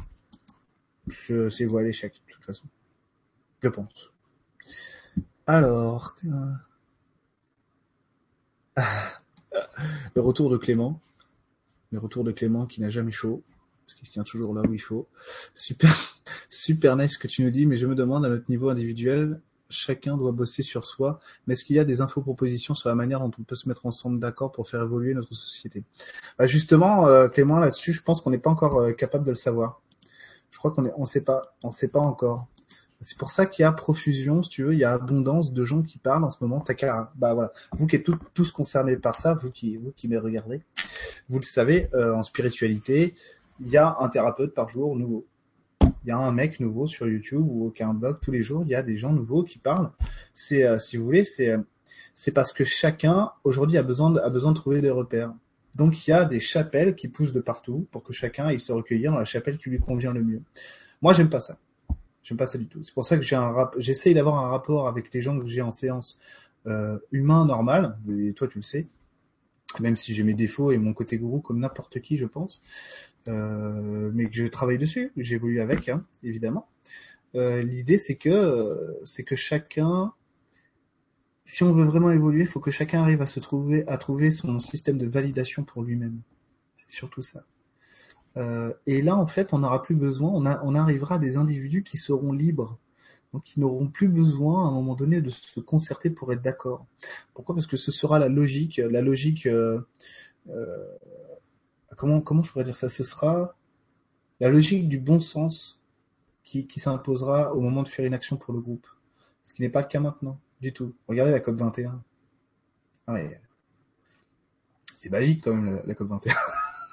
Je 1.07 1.49
sais 1.49 1.65
voir 1.65 1.83
l'échec, 1.83 2.13
de 2.13 2.33
toute 2.33 2.45
façon. 2.45 2.63
Je 3.61 3.67
pense. 3.67 4.13
Alors, 5.45 6.17
le 10.15 10.21
retour 10.21 10.49
de 10.49 10.55
Clément. 10.55 11.01
Le 11.91 11.99
retour 11.99 12.23
de 12.23 12.31
Clément 12.31 12.65
qui 12.65 12.79
n'a 12.79 12.89
jamais 12.89 13.11
chaud. 13.11 13.43
Parce 13.85 13.95
qu'il 13.95 14.07
se 14.07 14.13
tient 14.13 14.23
toujours 14.23 14.53
là 14.53 14.61
où 14.61 14.73
il 14.73 14.81
faut. 14.81 15.09
Super, 15.53 15.93
super 16.49 16.95
nice 16.95 17.15
ce 17.15 17.17
que 17.17 17.27
tu 17.27 17.43
nous 17.43 17.51
dis, 17.51 17.65
mais 17.65 17.75
je 17.75 17.85
me 17.85 17.95
demande 17.95 18.25
à 18.25 18.29
notre 18.29 18.49
niveau 18.49 18.69
individuel, 18.69 19.41
chacun 19.69 20.17
doit 20.17 20.31
bosser 20.31 20.63
sur 20.63 20.85
soi. 20.85 21.19
Mais 21.45 21.53
est-ce 21.53 21.63
qu'il 21.63 21.75
y 21.75 21.79
a 21.79 21.85
des 21.85 22.01
infos-propositions 22.01 22.75
sur 22.75 22.89
la 22.89 22.95
manière 22.95 23.19
dont 23.19 23.31
on 23.39 23.43
peut 23.43 23.55
se 23.55 23.67
mettre 23.67 23.85
ensemble 23.85 24.19
d'accord 24.19 24.51
pour 24.51 24.67
faire 24.67 24.81
évoluer 24.81 25.13
notre 25.13 25.33
société? 25.33 25.83
Bah 26.37 26.47
Justement, 26.47 27.07
euh, 27.07 27.27
Clément, 27.27 27.59
là-dessus, 27.59 27.93
je 27.93 28.01
pense 28.01 28.21
qu'on 28.21 28.31
n'est 28.31 28.37
pas 28.37 28.49
encore 28.49 28.77
euh, 28.77 28.91
capable 28.91 29.25
de 29.25 29.31
le 29.31 29.35
savoir. 29.35 29.81
Je 30.51 30.57
crois 30.57 30.71
qu'on 30.71 30.85
est, 30.85 30.93
on 30.97 31.05
sait 31.05 31.21
pas, 31.21 31.41
on 31.63 31.71
sait 31.71 31.89
pas 31.89 31.99
encore. 31.99 32.47
C'est 33.01 33.17
pour 33.17 33.29
ça 33.29 33.45
qu'il 33.45 33.61
y 33.61 33.65
a 33.65 33.71
profusion, 33.71 34.41
si 34.41 34.49
tu 34.49 34.63
veux, 34.63 34.73
il 34.73 34.79
y 34.79 34.83
a 34.83 34.93
abondance 34.93 35.53
de 35.53 35.63
gens 35.63 35.83
qui 35.83 35.99
parlent 35.99 36.23
en 36.23 36.31
ce 36.31 36.37
moment. 36.41 36.61
Qu'à, 36.61 37.11
bah 37.15 37.33
voilà, 37.35 37.53
vous 37.73 37.85
qui 37.85 37.95
êtes 37.95 38.09
tous 38.33 38.51
concernés 38.51 38.97
par 38.97 39.13
ça, 39.13 39.35
vous 39.35 39.51
qui, 39.51 39.77
vous 39.77 39.91
qui 39.91 40.07
me 40.07 40.17
regardez, 40.17 40.63
vous 41.29 41.37
le 41.37 41.43
savez, 41.43 41.89
euh, 41.93 42.15
en 42.15 42.23
spiritualité, 42.23 43.13
il 43.59 43.67
y 43.67 43.77
a 43.77 43.97
un 43.99 44.09
thérapeute 44.09 44.53
par 44.53 44.69
jour 44.69 44.95
nouveau. 44.95 45.27
Il 46.07 46.11
y 46.11 46.13
a 46.13 46.17
un 46.19 46.31
mec 46.31 46.61
nouveau 46.61 46.87
sur 46.87 47.05
YouTube 47.05 47.45
ou 47.45 47.65
aucun 47.65 47.93
blog 47.93 48.19
tous 48.21 48.31
les 48.31 48.41
jours. 48.41 48.63
Il 48.65 48.69
y 48.69 48.75
a 48.75 48.81
des 48.81 48.95
gens 48.95 49.11
nouveaux 49.11 49.43
qui 49.43 49.59
parlent. 49.59 49.91
C'est, 50.33 50.63
euh, 50.63 50.79
si 50.79 50.95
vous 50.95 51.03
voulez, 51.03 51.25
c'est, 51.25 51.57
c'est 52.15 52.31
parce 52.31 52.53
que 52.53 52.63
chacun 52.63 53.33
aujourd'hui 53.43 53.77
a 53.77 53.83
besoin 53.83 54.11
de, 54.11 54.21
a 54.21 54.29
besoin 54.29 54.53
de 54.53 54.55
trouver 54.55 54.79
des 54.79 54.89
repères. 54.89 55.33
Donc 55.75 56.07
il 56.07 56.11
y 56.11 56.13
a 56.13 56.23
des 56.23 56.39
chapelles 56.39 56.95
qui 56.95 57.09
poussent 57.09 57.33
de 57.33 57.41
partout 57.41 57.89
pour 57.91 58.03
que 58.03 58.13
chacun 58.13 58.49
il 58.53 58.61
se 58.61 58.71
recueillir 58.71 59.11
dans 59.11 59.19
la 59.19 59.25
chapelle 59.25 59.57
qui 59.57 59.69
lui 59.69 59.79
convient 59.79 60.13
le 60.13 60.23
mieux. 60.23 60.41
Moi 61.01 61.11
j'aime 61.11 61.29
pas 61.29 61.41
ça. 61.41 61.57
J'aime 62.23 62.37
pas 62.37 62.45
ça 62.45 62.57
du 62.57 62.67
tout. 62.67 62.81
C'est 62.83 62.93
pour 62.93 63.05
ça 63.05 63.17
que 63.17 63.23
j'ai 63.23 63.35
un 63.35 63.53
j'essaye 63.77 64.13
d'avoir 64.13 64.37
un 64.37 64.47
rapport 64.49 64.87
avec 64.87 65.13
les 65.13 65.21
gens 65.21 65.37
que 65.37 65.45
j'ai 65.45 65.61
en 65.61 65.71
séance 65.71 66.21
euh, 66.67 66.97
humain 67.11 67.45
normal. 67.45 67.97
Et 68.17 68.31
toi 68.31 68.47
tu 68.47 68.59
le 68.59 68.63
sais. 68.63 68.87
Même 69.79 69.95
si 69.95 70.15
j'ai 70.15 70.23
mes 70.23 70.33
défauts 70.33 70.71
et 70.71 70.77
mon 70.77 70.93
côté 70.93 71.17
gourou 71.17 71.41
comme 71.41 71.59
n'importe 71.59 71.99
qui 72.01 72.17
je 72.17 72.25
pense, 72.25 72.61
euh, 73.27 74.11
mais 74.13 74.29
que 74.29 74.35
je 74.35 74.47
travaille 74.47 74.77
dessus, 74.77 75.11
j'évolue 75.17 75.59
avec 75.59 75.89
hein, 75.89 76.05
évidemment. 76.23 76.67
Euh, 77.35 77.61
L'idée 77.61 77.97
c'est 77.97 78.15
que 78.15 78.97
c'est 79.03 79.23
que 79.23 79.35
chacun 79.35 80.13
si 81.47 81.63
on 81.63 81.71
veut 81.71 81.85
vraiment 81.85 82.11
évoluer, 82.11 82.41
il 82.41 82.47
faut 82.47 82.59
que 82.59 82.71
chacun 82.71 83.01
arrive 83.01 83.21
à 83.21 83.25
se 83.25 83.39
trouver, 83.39 83.87
à 83.87 83.97
trouver 83.97 84.31
son 84.31 84.59
système 84.59 84.97
de 84.97 85.07
validation 85.07 85.63
pour 85.63 85.81
lui-même. 85.81 86.19
C'est 86.75 86.89
surtout 86.89 87.21
ça. 87.21 87.45
Euh, 88.35 88.73
et 88.85 89.01
là, 89.01 89.15
en 89.15 89.25
fait, 89.25 89.53
on 89.53 89.59
n'aura 89.59 89.81
plus 89.81 89.95
besoin, 89.95 90.29
on, 90.29 90.45
on 90.45 90.75
arrivera 90.75 91.15
à 91.15 91.19
des 91.19 91.37
individus 91.37 91.83
qui 91.83 91.97
seront 91.97 92.33
libres, 92.33 92.77
donc 93.37 93.43
qui 93.43 93.59
n'auront 93.59 93.87
plus 93.87 94.07
besoin 94.07 94.65
à 94.65 94.69
un 94.69 94.71
moment 94.71 94.95
donné 94.95 95.21
de 95.21 95.29
se 95.29 95.59
concerter 95.59 96.09
pour 96.09 96.33
être 96.33 96.41
d'accord. 96.41 96.87
Pourquoi? 97.35 97.53
Parce 97.53 97.67
que 97.67 97.77
ce 97.77 97.91
sera 97.91 98.17
la 98.17 98.29
logique, 98.29 98.77
la 98.77 99.01
logique. 99.01 99.45
Euh, 99.45 99.79
euh, 100.49 100.87
comment 101.95 102.19
comment 102.21 102.41
je 102.41 102.51
pourrais 102.51 102.63
dire 102.63 102.75
ça? 102.75 102.89
Ce 102.89 103.03
sera 103.03 103.55
la 104.39 104.49
logique 104.49 104.89
du 104.89 104.97
bon 104.97 105.19
sens 105.19 105.83
qui, 106.43 106.65
qui 106.65 106.79
s'imposera 106.79 107.53
au 107.53 107.61
moment 107.61 107.83
de 107.83 107.89
faire 107.89 108.05
une 108.05 108.15
action 108.15 108.37
pour 108.37 108.55
le 108.55 108.59
groupe, 108.59 108.87
ce 109.43 109.53
qui 109.53 109.61
n'est 109.61 109.69
pas 109.69 109.81
le 109.81 109.87
cas 109.87 109.99
maintenant. 109.99 110.39
Du 110.59 110.73
tout. 110.73 110.95
Regardez 111.07 111.31
la 111.31 111.39
COP 111.39 111.57
21. 111.57 112.03
Ah 113.05 113.17
c'est 114.95 115.11
magique 115.11 115.43
quand 115.43 115.53
même 115.53 115.79
la, 115.85 115.93
COP 115.93 116.07
21. 116.07 116.33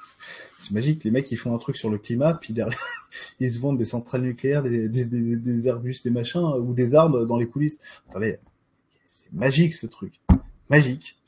c'est 0.59 0.73
magique. 0.73 1.05
Les 1.05 1.11
mecs 1.11 1.31
ils 1.33 1.39
font 1.39 1.55
un 1.55 1.59
truc 1.59 1.77
sur 1.77 1.89
le 1.89 1.97
climat, 1.97 2.35
puis 2.35 2.53
derrière 2.53 2.79
ils 3.41 3.53
se 3.53 3.59
vendent 3.59 3.79
des 3.79 3.85
centrales 3.85 4.23
nucléaires, 4.23 4.63
des, 4.63 4.89
des, 4.89 5.05
des, 5.05 5.69
Airbus, 5.69 5.97
des 6.03 6.11
machins 6.11 6.45
ou 6.59 6.73
des 6.73 6.95
armes 6.95 7.27
dans 7.27 7.37
les 7.37 7.47
coulisses. 7.47 7.81
Attendez, 8.09 8.39
c'est 9.09 9.33
magique 9.33 9.75
ce 9.75 9.87
truc. 9.87 10.21
Magique. 10.71 11.19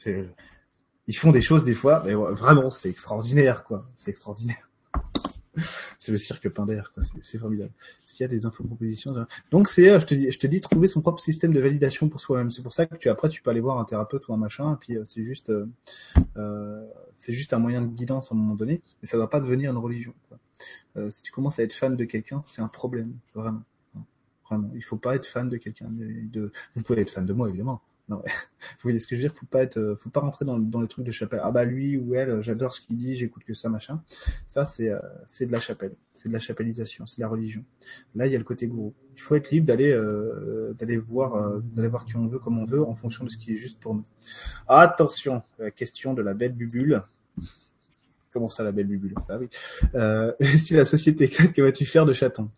Ils 1.08 1.16
font 1.16 1.30
des 1.30 1.40
choses 1.40 1.64
des 1.64 1.74
fois, 1.74 2.02
mais 2.04 2.14
vraiment 2.14 2.70
c'est 2.70 2.90
extraordinaire 2.90 3.64
quoi. 3.64 3.88
C'est 3.94 4.10
extraordinaire. 4.10 4.68
c'est 5.98 6.12
le 6.12 6.18
cirque 6.18 6.48
Pinder, 6.48 6.82
quoi. 6.94 7.02
C'est 7.22 7.38
formidable. 7.38 7.72
Il 8.18 8.22
y 8.22 8.24
a 8.24 8.28
des 8.28 8.46
info-propositions. 8.46 9.12
Donc 9.50 9.68
c'est, 9.68 9.90
euh, 9.90 10.00
je 10.00 10.06
te 10.06 10.14
dis, 10.14 10.30
je 10.30 10.38
te 10.38 10.46
dis, 10.46 10.60
trouver 10.60 10.88
son 10.88 11.02
propre 11.02 11.20
système 11.20 11.52
de 11.52 11.60
validation 11.60 12.08
pour 12.08 12.20
soi-même. 12.20 12.50
C'est 12.50 12.62
pour 12.62 12.72
ça 12.72 12.86
que 12.86 12.96
tu 12.96 13.08
après 13.08 13.28
tu 13.28 13.42
peux 13.42 13.50
aller 13.50 13.60
voir 13.60 13.78
un 13.78 13.84
thérapeute 13.84 14.26
ou 14.28 14.34
un 14.34 14.38
machin, 14.38 14.74
et 14.74 14.76
puis 14.80 14.96
euh, 14.96 15.04
c'est 15.04 15.22
juste, 15.22 15.50
euh, 15.50 15.66
euh, 16.36 16.86
c'est 17.18 17.32
juste 17.32 17.52
un 17.52 17.58
moyen 17.58 17.82
de 17.82 17.88
guidance 17.88 18.32
à 18.32 18.34
un 18.34 18.38
moment 18.38 18.54
donné, 18.54 18.80
mais 19.02 19.08
ça 19.08 19.16
ne 19.16 19.22
doit 19.22 19.30
pas 19.30 19.40
devenir 19.40 19.70
une 19.70 19.78
religion. 19.78 20.14
Quoi. 20.28 20.38
Euh, 20.96 21.10
si 21.10 21.22
tu 21.22 21.32
commences 21.32 21.58
à 21.58 21.62
être 21.62 21.72
fan 21.72 21.96
de 21.96 22.04
quelqu'un, 22.04 22.42
c'est 22.44 22.62
un 22.62 22.68
problème, 22.68 23.14
vraiment. 23.34 23.62
Vraiment, 24.48 24.70
il 24.74 24.82
faut 24.82 24.96
pas 24.96 25.16
être 25.16 25.26
fan 25.26 25.48
de 25.48 25.56
quelqu'un. 25.56 25.90
Vous 26.74 26.82
pouvez 26.82 27.02
être 27.02 27.10
fan 27.10 27.26
de 27.26 27.32
moi 27.32 27.48
évidemment, 27.48 27.82
non, 28.08 28.18
vous 28.24 28.82
voyez 28.84 29.00
ce 29.00 29.06
que 29.08 29.16
je 29.16 29.22
veux 29.22 29.28
dire? 29.28 29.36
Faut 29.36 29.46
pas 29.46 29.62
être, 29.62 29.78
euh, 29.78 29.96
faut 29.96 30.10
pas 30.10 30.20
rentrer 30.20 30.44
dans, 30.44 30.58
les 30.58 30.88
trucs 30.88 31.04
de 31.04 31.10
chapelle. 31.10 31.40
Ah 31.42 31.50
bah 31.50 31.64
lui 31.64 31.96
ou 31.96 32.14
elle, 32.14 32.40
j'adore 32.40 32.72
ce 32.72 32.80
qu'il 32.80 32.96
dit, 32.96 33.16
j'écoute 33.16 33.42
que 33.44 33.54
ça 33.54 33.68
machin. 33.68 34.00
Ça 34.46 34.64
c'est 34.64 34.90
euh, 34.90 35.00
de 35.40 35.52
la 35.52 35.58
chapelle, 35.58 35.94
c'est 36.12 36.28
de 36.28 36.32
la 36.32 36.38
chapellisation, 36.38 37.06
c'est 37.06 37.16
de 37.16 37.22
la 37.22 37.28
religion. 37.28 37.64
Là 38.14 38.26
il 38.26 38.32
y 38.32 38.36
a 38.36 38.38
le 38.38 38.44
côté 38.44 38.68
gourou. 38.68 38.94
Il 39.16 39.20
faut 39.20 39.34
être 39.34 39.50
libre 39.50 39.66
d'aller 39.66 39.90
euh, 39.90 40.74
voir 41.08 41.34
euh, 41.34 41.60
d'aller 41.74 41.88
voir 41.88 42.04
qui 42.04 42.16
on 42.16 42.28
veut 42.28 42.38
comme 42.38 42.58
on 42.58 42.66
veut 42.66 42.84
en 42.84 42.94
fonction 42.94 43.24
de 43.24 43.30
ce 43.30 43.36
qui 43.36 43.54
est 43.54 43.56
juste 43.56 43.80
pour 43.80 43.94
nous. 43.94 44.04
Attention, 44.68 45.42
la 45.58 45.72
question 45.72 46.14
de 46.14 46.22
la 46.22 46.34
belle 46.34 46.52
bubule. 46.52 47.02
Comment 48.36 48.50
ça 48.50 48.64
la 48.64 48.72
belle 48.72 48.86
bubule 48.86 49.14
Ah 49.30 49.38
oui. 49.38 49.48
si 50.58 50.74
la 50.74 50.84
société 50.84 51.24
éclate, 51.24 51.54
que 51.54 51.62
vas-tu 51.62 51.86
faire 51.86 52.04
de 52.04 52.12
chaton? 52.12 52.50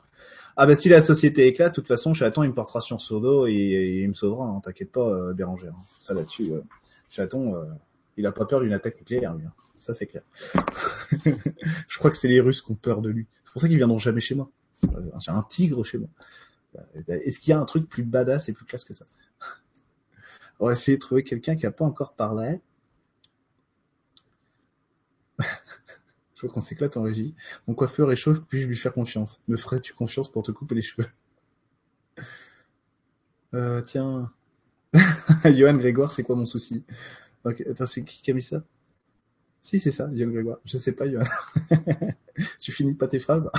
Ah 0.57 0.67
bah 0.67 0.75
si 0.75 0.89
la 0.89 1.01
société 1.01 1.47
éclate, 1.47 1.71
de 1.71 1.75
toute 1.77 1.87
façon, 1.87 2.15
Chaton 2.15 2.43
il 2.43 2.49
me 2.49 2.55
portera 2.55 2.81
sur 2.81 3.01
son 3.01 3.21
dos 3.21 3.47
et, 3.47 4.01
il 4.03 4.09
me 4.09 4.15
sauvera, 4.15 4.45
hein, 4.45 4.61
t'inquiète 4.61 4.91
pas, 4.91 5.09
euh, 5.09 5.33
Bérangère. 5.33 5.73
Hein. 5.73 5.83
Ça 6.01 6.15
là-dessus, 6.15 6.51
euh, 6.51 6.63
Chaton, 7.11 7.55
euh, 7.55 7.65
il 8.17 8.27
a 8.27 8.33
pas 8.33 8.45
peur 8.45 8.61
d'une 8.61 8.73
attaque 8.73 8.99
nucléaire, 8.99 9.37
lui. 9.37 9.47
Hein. 9.47 9.53
Ça 9.79 9.95
c'est 9.95 10.07
clair. 10.07 10.23
Je 11.89 11.99
crois 11.99 12.11
que 12.11 12.17
c'est 12.17 12.27
les 12.27 12.41
Russes 12.41 12.61
qui 12.61 12.73
ont 12.73 12.75
peur 12.75 13.03
de 13.03 13.09
lui. 13.09 13.29
C'est 13.45 13.53
pour 13.53 13.63
ça 13.63 13.69
qu'ils 13.69 13.77
viendront 13.77 14.01
jamais 14.01 14.19
chez 14.19 14.35
moi. 14.35 14.51
J'ai 15.21 15.31
un 15.31 15.45
tigre 15.49 15.85
chez 15.85 15.99
moi. 15.99 16.09
Est-ce 17.07 17.39
qu'il 17.39 17.53
y 17.53 17.55
a 17.55 17.61
un 17.61 17.65
truc 17.65 17.89
plus 17.89 18.03
badass 18.03 18.49
et 18.49 18.53
plus 18.53 18.65
classe 18.65 18.85
que 18.85 18.95
ça? 18.95 19.07
On 20.59 20.67
va 20.67 20.73
essayer 20.73 20.97
de 20.97 21.01
trouver 21.01 21.23
quelqu'un 21.23 21.55
qui 21.55 21.67
a 21.67 21.71
pas 21.71 21.85
encore 21.85 22.15
parlé. 22.15 22.61
Je 26.39 26.47
veux 26.47 26.53
qu'on 26.53 26.61
s'éclate 26.61 26.97
en 26.97 27.03
régie? 27.03 27.35
Mon 27.67 27.75
coiffeur 27.75 28.13
est 28.13 28.17
chaud, 28.17 28.35
puis-je 28.49 28.69
lui 28.69 28.77
faire 28.77 28.93
confiance? 28.93 29.43
Me 29.49 29.57
ferais-tu 29.57 29.93
confiance 29.93 30.31
pour 30.31 30.45
te 30.45 30.53
couper 30.53 30.77
les 30.77 30.83
cheveux? 30.83 31.09
Euh, 33.55 33.81
Tiens. 33.81 34.31
Johan 35.47 35.79
Grégoire, 35.79 36.13
c'est 36.13 36.23
quoi 36.23 36.37
mon 36.37 36.45
souci? 36.45 36.85
Attends, 37.47 37.87
c'est 37.87 38.05
qui 38.05 38.21
qui 38.21 38.31
a 38.31 38.35
mis 38.35 38.43
ça? 38.43 38.63
Si, 39.63 39.81
c'est 39.81 39.91
ça, 39.91 40.11
Johan 40.15 40.31
Grégoire. 40.31 40.59
Je 40.67 40.77
sais 40.77 40.93
pas, 40.93 41.09
Johan. 41.09 41.25
tu 42.61 42.73
finis 42.73 42.93
pas 42.93 43.09
tes 43.09 43.21
phrases? 43.21 43.51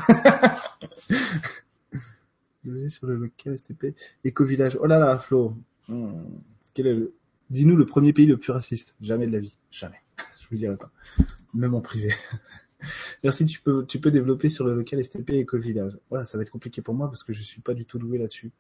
Je 2.64 2.70
vais 2.70 2.90
sur 2.90 3.08
le 3.08 3.16
local 3.16 3.58
STP. 3.58 3.96
Éco-village. 4.24 4.78
Oh 4.80 4.86
là 4.86 5.00
là, 5.00 5.18
Flo. 5.18 5.58
Hmm. 5.88 6.22
Quel 6.76 6.86
est 6.86 6.94
le... 6.94 7.16
Dis-nous 7.50 7.76
le 7.76 7.88
premier 7.88 8.14
pays 8.14 8.28
le 8.28 8.38
plus 8.38 8.52
raciste. 8.52 8.94
Jamais 9.02 9.26
de 9.26 9.32
la 9.32 9.40
vie. 9.40 9.58
Jamais. 9.72 10.04
Je 10.40 10.48
vous 10.52 10.56
dirai 10.56 10.78
pas. 10.78 10.92
Même 11.56 11.74
en 11.74 11.82
privé. 11.82 12.14
Merci, 13.24 13.46
tu 13.46 13.62
peux, 13.62 13.86
tu 13.86 14.00
peux 14.00 14.12
développer 14.12 14.50
sur 14.50 14.66
le 14.66 14.74
local 14.74 15.04
STP 15.04 15.32
Eco-Village. 15.32 15.98
Voilà, 16.10 16.26
ça 16.26 16.38
va 16.38 16.44
être 16.44 16.50
compliqué 16.50 16.82
pour 16.82 16.94
moi 16.94 17.08
parce 17.08 17.24
que 17.24 17.34
je 17.34 17.44
suis 17.44 17.62
pas 17.62 17.74
du 17.74 17.86
tout 17.86 18.00
doué 18.00 18.18
là-dessus. 18.18 18.52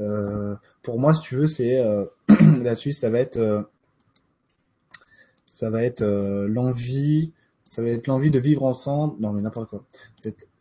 Euh, 0.00 0.54
pour 0.82 0.98
moi, 0.98 1.14
si 1.14 1.22
tu 1.22 1.36
veux, 1.36 1.46
c'est 1.46 1.78
euh, 1.78 2.04
là-dessus, 2.62 2.92
ça 2.92 3.10
va 3.10 3.20
être, 3.20 3.36
euh, 3.36 3.62
ça 5.46 5.70
va 5.70 5.84
être 5.84 6.04
l'envie, 6.04 7.32
ça 7.64 7.82
va 7.82 7.88
être 7.88 8.06
l'envie 8.06 8.30
de 8.30 8.38
vivre 8.38 8.64
ensemble. 8.64 9.20
Non, 9.20 9.32
mais 9.32 9.42
n'importe 9.42 9.70
quoi. 9.70 9.84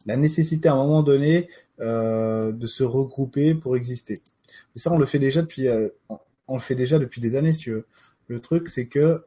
La 0.05 0.17
nécessité 0.17 0.69
à 0.69 0.73
un 0.73 0.77
moment 0.77 1.03
donné 1.03 1.47
de 1.79 2.65
se 2.67 2.83
regrouper 2.83 3.55
pour 3.55 3.75
exister. 3.75 4.21
Mais 4.75 4.81
ça, 4.81 4.91
on 4.91 4.97
le 4.97 5.05
fait 5.05 5.19
déjà 5.19 5.41
depuis, 5.41 5.67
on 6.47 6.53
le 6.53 6.59
fait 6.59 6.75
déjà 6.75 6.99
depuis 6.99 7.21
des 7.21 7.35
années, 7.35 7.51
si 7.51 7.59
tu 7.59 7.71
veux. 7.71 7.85
Le 8.27 8.39
truc, 8.39 8.69
c'est 8.69 8.85
que 8.87 9.23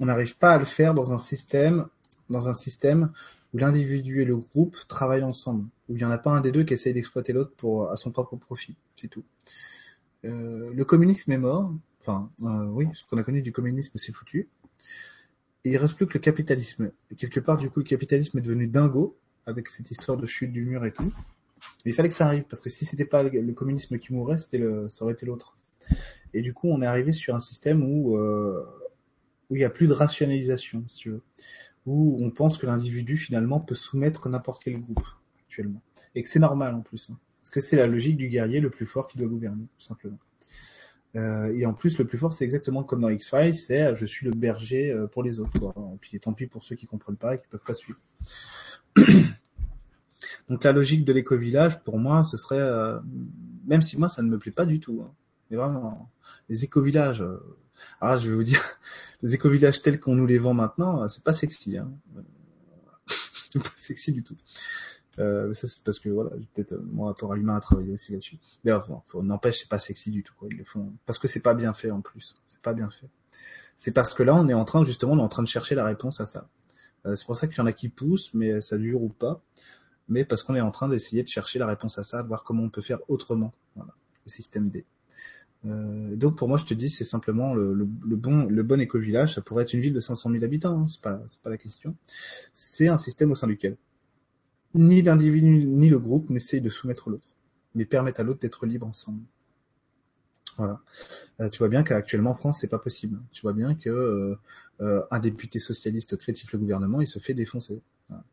on 0.00 0.06
n'arrive 0.06 0.36
pas 0.36 0.54
à 0.54 0.58
le 0.58 0.64
faire 0.64 0.94
dans 0.94 1.12
un 1.12 1.18
système, 1.18 1.86
dans 2.28 2.48
un 2.48 2.54
système 2.54 3.12
où 3.52 3.58
l'individu 3.58 4.22
et 4.22 4.24
le 4.24 4.36
groupe 4.36 4.76
travaillent 4.88 5.22
ensemble, 5.22 5.64
où 5.88 5.96
il 5.96 5.98
n'y 5.98 6.04
en 6.04 6.10
a 6.10 6.18
pas 6.18 6.30
un 6.30 6.40
des 6.40 6.52
deux 6.52 6.64
qui 6.64 6.74
essaye 6.74 6.94
d'exploiter 6.94 7.32
l'autre 7.32 7.52
pour 7.56 7.90
à 7.90 7.96
son 7.96 8.10
propre 8.10 8.36
profit, 8.36 8.74
c'est 8.96 9.08
tout. 9.08 9.24
Euh, 10.24 10.70
le 10.72 10.84
communisme 10.84 11.32
est 11.32 11.38
mort, 11.38 11.72
enfin 12.00 12.30
euh, 12.42 12.64
oui, 12.66 12.88
ce 12.94 13.04
qu'on 13.04 13.18
a 13.18 13.22
connu 13.22 13.42
du 13.42 13.52
communisme 13.52 13.98
c'est 13.98 14.12
foutu. 14.12 14.48
Et 15.64 15.70
il 15.70 15.76
reste 15.76 15.94
plus 15.94 16.06
que 16.06 16.14
le 16.14 16.20
capitalisme. 16.20 16.90
Et 17.10 17.16
quelque 17.16 17.38
part, 17.38 17.58
du 17.58 17.68
coup, 17.68 17.80
le 17.80 17.84
capitalisme 17.84 18.38
est 18.38 18.42
devenu 18.42 18.66
dingo 18.66 19.18
avec 19.44 19.68
cette 19.68 19.90
histoire 19.90 20.16
de 20.16 20.24
chute 20.24 20.52
du 20.52 20.64
mur 20.64 20.86
et 20.86 20.92
tout. 20.92 21.12
Mais 21.84 21.90
il 21.90 21.94
fallait 21.94 22.08
que 22.08 22.14
ça 22.14 22.24
arrive 22.24 22.44
parce 22.44 22.62
que 22.62 22.70
si 22.70 22.86
c'était 22.86 23.04
pas 23.04 23.22
le 23.22 23.52
communisme 23.52 23.98
qui 23.98 24.14
mourait, 24.14 24.38
c'était 24.38 24.56
le, 24.56 24.88
ça 24.88 25.04
aurait 25.04 25.12
été 25.12 25.26
l'autre. 25.26 25.54
Et 26.32 26.40
du 26.40 26.54
coup, 26.54 26.68
on 26.68 26.80
est 26.80 26.86
arrivé 26.86 27.12
sur 27.12 27.34
un 27.34 27.40
système 27.40 27.82
où 27.82 28.16
euh, 28.16 28.64
où 29.50 29.56
il 29.56 29.58
n'y 29.58 29.64
a 29.64 29.70
plus 29.70 29.88
de 29.88 29.92
rationalisation, 29.92 30.84
si 30.88 30.96
tu 30.98 31.10
veux, 31.10 31.22
où 31.86 32.18
on 32.20 32.30
pense 32.30 32.56
que 32.58 32.66
l'individu 32.66 33.16
finalement 33.16 33.60
peut 33.60 33.74
soumettre 33.74 34.28
n'importe 34.28 34.62
quel 34.64 34.80
groupe 34.80 35.06
actuellement, 35.44 35.82
et 36.14 36.22
que 36.22 36.28
c'est 36.28 36.38
normal 36.38 36.74
en 36.74 36.80
plus, 36.80 37.10
hein. 37.10 37.18
parce 37.42 37.50
que 37.50 37.60
c'est 37.60 37.76
la 37.76 37.86
logique 37.86 38.16
du 38.16 38.28
guerrier 38.28 38.60
le 38.60 38.70
plus 38.70 38.86
fort 38.86 39.08
qui 39.08 39.18
doit 39.18 39.28
gouverner, 39.28 39.66
tout 39.78 39.84
simplement. 39.84 40.18
Euh, 41.16 41.52
et 41.56 41.66
en 41.66 41.74
plus, 41.74 41.98
le 41.98 42.06
plus 42.06 42.18
fort, 42.18 42.32
c'est 42.32 42.44
exactement 42.44 42.84
comme 42.84 43.00
dans 43.00 43.08
X-Files, 43.08 43.56
c'est 43.56 43.96
je 43.96 44.06
suis 44.06 44.26
le 44.26 44.32
berger 44.32 44.92
euh, 44.92 45.08
pour 45.08 45.24
les 45.24 45.40
autres. 45.40 45.74
Et 45.94 45.98
puis 46.00 46.20
tant 46.20 46.32
pis 46.32 46.46
pour 46.46 46.62
ceux 46.62 46.76
qui 46.76 46.86
comprennent 46.86 47.16
pas 47.16 47.34
et 47.34 47.40
qui 47.40 47.48
peuvent 47.48 47.64
pas 47.66 47.74
suivre. 47.74 47.98
Donc 50.48 50.62
la 50.64 50.72
logique 50.72 51.04
de 51.04 51.12
l'éco-village, 51.12 51.82
pour 51.82 51.98
moi, 51.98 52.22
ce 52.24 52.36
serait, 52.36 52.60
euh, 52.60 53.00
même 53.66 53.82
si 53.82 53.98
moi 53.98 54.08
ça 54.08 54.22
ne 54.22 54.28
me 54.28 54.38
plaît 54.38 54.52
pas 54.52 54.66
du 54.66 54.80
tout, 54.80 55.02
hein, 55.04 55.12
mais 55.50 55.56
vraiment, 55.56 56.10
les 56.48 56.64
éco-villages, 56.64 57.22
euh, 57.22 57.56
ah, 58.00 58.16
je 58.16 58.28
vais 58.28 58.34
vous 58.34 58.44
dire, 58.44 58.62
les 59.22 59.34
éco-villages 59.34 59.82
tels 59.82 60.00
qu'on 60.00 60.14
nous 60.14 60.26
les 60.26 60.38
vend 60.38 60.54
maintenant, 60.54 61.02
euh, 61.02 61.08
c'est 61.08 61.24
pas 61.24 61.32
sexy. 61.32 61.76
Hein. 61.76 61.90
pas 63.54 63.70
sexy 63.76 64.12
du 64.12 64.22
tout. 64.22 64.36
Euh, 65.18 65.52
ça 65.52 65.66
c'est 65.66 65.82
parce 65.82 65.98
que 65.98 66.08
voilà, 66.08 66.30
peut-être 66.54 66.72
euh, 66.72 66.82
mon 66.92 67.04
rapport 67.04 67.32
à 67.32 67.36
l'humain 67.36 67.56
a 67.56 67.60
travaillé 67.60 67.92
aussi 67.92 68.12
là-dessus. 68.12 68.38
Enfin, 68.66 69.22
n'empêche, 69.22 69.60
c'est 69.60 69.68
pas 69.68 69.78
sexy 69.78 70.10
du 70.10 70.22
tout. 70.22 70.34
Quoi. 70.38 70.48
Ils 70.50 70.58
le 70.58 70.64
font 70.64 70.92
parce 71.04 71.18
que 71.18 71.26
c'est 71.28 71.40
pas 71.40 71.54
bien 71.54 71.72
fait 71.72 71.90
en 71.90 72.00
plus. 72.00 72.34
C'est 72.48 72.62
pas 72.62 72.74
bien 72.74 72.88
fait. 72.90 73.08
C'est 73.76 73.92
parce 73.92 74.14
que 74.14 74.22
là, 74.22 74.34
on 74.34 74.48
est 74.48 74.54
en 74.54 74.64
train 74.64 74.84
justement, 74.84 75.12
on 75.12 75.18
est 75.18 75.22
en 75.22 75.28
train 75.28 75.42
de 75.42 75.48
chercher 75.48 75.74
la 75.74 75.84
réponse 75.84 76.20
à 76.20 76.26
ça. 76.26 76.48
Euh, 77.06 77.16
c'est 77.16 77.26
pour 77.26 77.36
ça 77.36 77.48
qu'il 77.48 77.58
y 77.58 77.60
en 77.60 77.66
a 77.66 77.72
qui 77.72 77.88
poussent, 77.88 78.32
mais 78.34 78.60
ça 78.60 78.78
dure 78.78 79.02
ou 79.02 79.08
pas. 79.08 79.42
Mais 80.08 80.24
parce 80.24 80.42
qu'on 80.42 80.54
est 80.54 80.60
en 80.60 80.70
train 80.70 80.88
d'essayer 80.88 81.22
de 81.22 81.28
chercher 81.28 81.58
la 81.58 81.66
réponse 81.66 81.98
à 81.98 82.04
ça, 82.04 82.22
de 82.22 82.28
voir 82.28 82.44
comment 82.44 82.64
on 82.64 82.70
peut 82.70 82.82
faire 82.82 82.98
autrement. 83.08 83.52
Voilà, 83.74 83.94
le 84.24 84.30
système 84.30 84.68
D. 84.68 84.84
Euh, 85.66 86.16
donc 86.16 86.38
pour 86.38 86.48
moi, 86.48 86.58
je 86.58 86.64
te 86.64 86.74
dis, 86.74 86.88
c'est 86.88 87.04
simplement 87.04 87.54
le, 87.54 87.74
bon, 87.84 88.44
le 88.44 88.62
bon 88.62 88.80
éco-village. 88.80 89.34
Ça 89.34 89.42
pourrait 89.42 89.64
être 89.64 89.74
une 89.74 89.80
ville 89.80 89.92
de 89.92 90.00
500 90.00 90.30
000 90.30 90.44
habitants, 90.44 90.82
hein, 90.82 90.86
c'est 90.86 91.00
pas, 91.00 91.20
c'est 91.28 91.40
pas 91.40 91.50
la 91.50 91.58
question. 91.58 91.96
C'est 92.52 92.88
un 92.88 92.96
système 92.96 93.30
au 93.30 93.34
sein 93.34 93.46
duquel 93.46 93.76
ni 94.74 95.02
l'individu 95.02 95.66
ni 95.66 95.88
le 95.88 95.98
groupe 95.98 96.30
n'essayent 96.30 96.60
de 96.60 96.68
soumettre 96.68 97.10
l'autre, 97.10 97.36
mais 97.74 97.84
permettent 97.84 98.20
à 98.20 98.22
l'autre 98.22 98.40
d'être 98.40 98.66
libre 98.66 98.86
ensemble. 98.86 99.22
Voilà. 100.56 100.80
Euh, 101.40 101.48
tu 101.48 101.58
vois 101.58 101.68
bien 101.68 101.82
qu'actuellement 101.82 102.30
en 102.30 102.34
France 102.34 102.58
c'est 102.60 102.68
pas 102.68 102.78
possible. 102.78 103.20
Tu 103.32 103.42
vois 103.42 103.52
bien 103.52 103.74
que 103.74 103.88
euh, 103.90 104.36
euh 104.80 105.02
un 105.10 105.20
député 105.20 105.58
socialiste 105.58 106.16
critique 106.16 106.52
le 106.52 106.58
gouvernement, 106.58 107.00
il 107.00 107.06
se 107.06 107.18
fait 107.18 107.34
défoncer. 107.34 107.80
Voilà. 108.08 108.24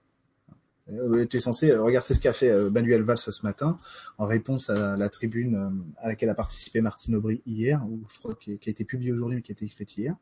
Euh, 0.91 1.25
es 1.31 1.39
censé, 1.39 1.71
euh, 1.71 1.81
regarde, 1.81 2.05
c'est 2.05 2.13
ce 2.13 2.21
qu'a 2.21 2.33
fait 2.33 2.49
euh, 2.49 2.69
Manuel 2.69 3.01
Valls 3.01 3.17
ce 3.17 3.45
matin 3.45 3.75
en 4.17 4.25
réponse 4.25 4.69
à 4.69 4.95
la 4.95 5.09
tribune 5.09 5.83
à 5.97 6.07
laquelle 6.07 6.29
a 6.29 6.35
participé 6.35 6.81
Martine 6.81 7.15
Aubry 7.15 7.41
hier, 7.45 7.83
ou 7.85 8.03
je 8.13 8.19
crois 8.19 8.35
qui, 8.35 8.51
a 8.51 8.69
été 8.69 8.85
publié 8.85 9.11
aujourd'hui 9.11 9.37
mais 9.37 9.41
qui 9.41 9.51
a 9.51 9.53
été 9.53 9.65
écrite 9.65 9.97
hier, 9.97 10.15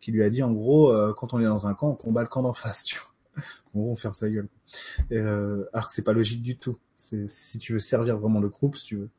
qui 0.00 0.12
lui 0.12 0.22
a 0.22 0.30
dit 0.30 0.42
en 0.42 0.52
gros, 0.52 0.92
quand 1.14 1.34
on 1.34 1.40
est 1.40 1.44
dans 1.44 1.66
un 1.66 1.74
camp, 1.74 1.90
on 1.90 1.94
combat 1.94 2.22
le 2.22 2.28
camp 2.28 2.42
d'en 2.42 2.54
face. 2.54 2.84
Tu 2.84 2.98
vois. 2.98 3.08
En 3.74 3.80
gros, 3.80 3.92
on 3.92 3.96
ferme 3.96 4.14
sa 4.14 4.28
gueule. 4.28 4.48
Euh, 5.12 5.64
alors 5.72 5.88
que 5.88 5.94
c'est 5.94 6.02
pas 6.02 6.12
logique 6.12 6.42
du 6.42 6.56
tout. 6.56 6.78
Si 6.96 7.58
tu 7.58 7.72
veux 7.74 7.78
servir 7.78 8.18
vraiment 8.18 8.40
le 8.40 8.48
groupe, 8.48 8.76
si 8.76 8.84
tu 8.84 8.96
veux, 8.96 9.10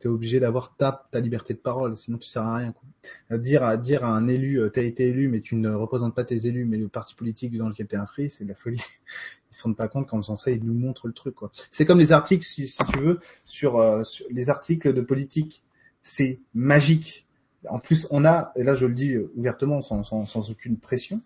t'es 0.00 0.08
obligé 0.08 0.40
d'avoir 0.40 0.74
ta, 0.76 1.06
ta 1.12 1.20
liberté 1.20 1.54
de 1.54 1.58
parole, 1.58 1.96
sinon 1.96 2.18
tu 2.18 2.28
sers 2.28 2.42
à 2.42 2.56
rien. 2.56 2.72
Quoi. 2.72 2.88
À 3.28 3.38
dire 3.38 3.62
à 3.62 3.76
dire 3.76 4.04
à 4.04 4.08
un 4.08 4.26
élu, 4.28 4.60
t'as 4.72 4.82
été 4.82 5.08
élu, 5.08 5.28
mais 5.28 5.42
tu 5.42 5.54
ne 5.54 5.70
représentes 5.70 6.14
pas 6.14 6.24
tes 6.24 6.46
élus, 6.46 6.64
mais 6.64 6.78
le 6.78 6.88
parti 6.88 7.14
politique 7.14 7.56
dans 7.56 7.68
lequel 7.68 7.86
t'es 7.86 7.96
inscrit, 7.96 8.30
c'est 8.30 8.44
de 8.44 8.48
la 8.48 8.54
folie 8.54 8.80
ils 9.52 9.56
se 9.56 9.62
rendent 9.62 9.76
pas 9.76 9.88
compte 9.88 10.08
qu'en 10.08 10.16
faisant 10.22 10.36
ça, 10.36 10.50
ils 10.50 10.64
nous 10.64 10.74
montrent 10.74 11.06
le 11.06 11.12
truc. 11.12 11.34
quoi. 11.34 11.52
C'est 11.70 11.84
comme 11.84 11.98
les 11.98 12.12
articles, 12.12 12.44
si, 12.44 12.72
tu 12.92 12.98
veux, 12.98 13.20
sur, 13.44 13.78
euh, 13.78 14.02
sur, 14.02 14.26
les 14.30 14.48
articles 14.48 14.92
de 14.92 15.00
politique. 15.00 15.62
C'est 16.02 16.40
magique. 16.54 17.26
En 17.68 17.78
plus, 17.78 18.06
on 18.10 18.24
a, 18.24 18.52
et 18.56 18.64
là 18.64 18.74
je 18.74 18.86
le 18.86 18.94
dis 18.94 19.18
ouvertement, 19.36 19.82
sans, 19.82 20.02
sans, 20.02 20.24
sans 20.24 20.50
aucune 20.50 20.78
pression, 20.78 21.20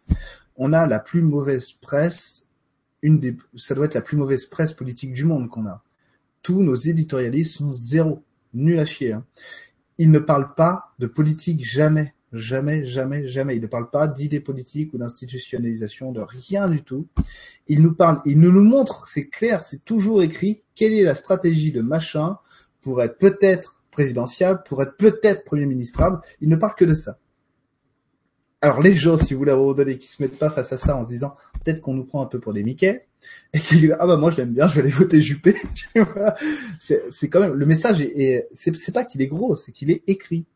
on 0.56 0.72
a 0.72 0.86
la 0.86 0.98
plus 0.98 1.22
mauvaise 1.22 1.72
presse, 1.72 2.48
une 3.02 3.20
des, 3.20 3.36
ça 3.54 3.76
doit 3.76 3.86
être 3.86 3.94
la 3.94 4.00
plus 4.00 4.16
mauvaise 4.16 4.46
presse 4.46 4.72
politique 4.72 5.12
du 5.12 5.24
monde 5.24 5.48
qu'on 5.48 5.66
a. 5.66 5.84
Tous 6.42 6.60
nos 6.60 6.74
éditorialistes 6.74 7.54
sont 7.54 7.72
zéro, 7.72 8.22
nul 8.54 8.78
à 8.78 8.84
chier. 8.84 9.12
Hein. 9.12 9.24
Ils 9.98 10.10
ne 10.10 10.18
parlent 10.18 10.54
pas 10.54 10.92
de 10.98 11.06
politique 11.06 11.64
jamais. 11.64 12.14
Jamais, 12.32 12.84
jamais, 12.84 13.28
jamais. 13.28 13.54
Il 13.54 13.62
ne 13.62 13.68
parle 13.68 13.90
pas 13.90 14.08
d'idées 14.08 14.40
politiques 14.40 14.92
ou 14.92 14.98
d'institutionnalisation, 14.98 16.10
de 16.10 16.20
rien 16.20 16.68
du 16.68 16.82
tout. 16.82 17.06
Il 17.68 17.80
nous 17.80 17.94
parle, 17.94 18.20
il 18.24 18.40
nous, 18.40 18.50
montre, 18.50 19.06
c'est 19.06 19.28
clair, 19.28 19.62
c'est 19.62 19.84
toujours 19.84 20.20
écrit, 20.20 20.62
quelle 20.74 20.94
est 20.94 21.04
la 21.04 21.14
stratégie 21.14 21.70
de 21.70 21.80
machin 21.80 22.38
pour 22.80 23.02
être 23.02 23.18
peut-être 23.18 23.84
présidentiel, 23.92 24.58
pour 24.66 24.82
être 24.82 24.96
peut-être 24.96 25.44
premier 25.44 25.66
ministrable. 25.66 26.20
Il 26.40 26.48
ne 26.48 26.56
parle 26.56 26.74
que 26.74 26.84
de 26.84 26.94
ça. 26.94 27.18
Alors 28.64 28.80
les 28.80 28.94
gens, 28.94 29.18
si 29.18 29.34
vous 29.34 29.40
voulez 29.40 29.52
abandonner, 29.52 29.98
qui 29.98 30.08
se 30.08 30.22
mettent 30.22 30.38
pas 30.38 30.48
face 30.48 30.72
à 30.72 30.78
ça 30.78 30.96
en 30.96 31.02
se 31.02 31.08
disant 31.08 31.36
peut-être 31.62 31.82
qu'on 31.82 31.92
nous 31.92 32.04
prend 32.04 32.22
un 32.22 32.26
peu 32.26 32.40
pour 32.40 32.54
des 32.54 32.62
Mickey, 32.62 33.06
et 33.52 33.58
qui 33.58 33.76
disent 33.76 33.94
ah 33.98 34.06
bah 34.06 34.16
moi 34.16 34.30
je 34.30 34.38
l'aime 34.38 34.54
bien, 34.54 34.66
je 34.66 34.76
vais 34.76 34.80
aller 34.80 34.90
voter 34.90 35.20
Juppé. 35.20 35.54
c'est 36.78 37.28
quand 37.28 37.40
même 37.40 37.52
le 37.52 37.66
message 37.66 38.00
est, 38.00 38.48
c'est 38.54 38.94
pas 38.94 39.04
qu'il 39.04 39.20
est 39.20 39.26
gros, 39.26 39.54
c'est 39.54 39.70
qu'il 39.70 39.90
est 39.90 40.02
écrit. 40.06 40.46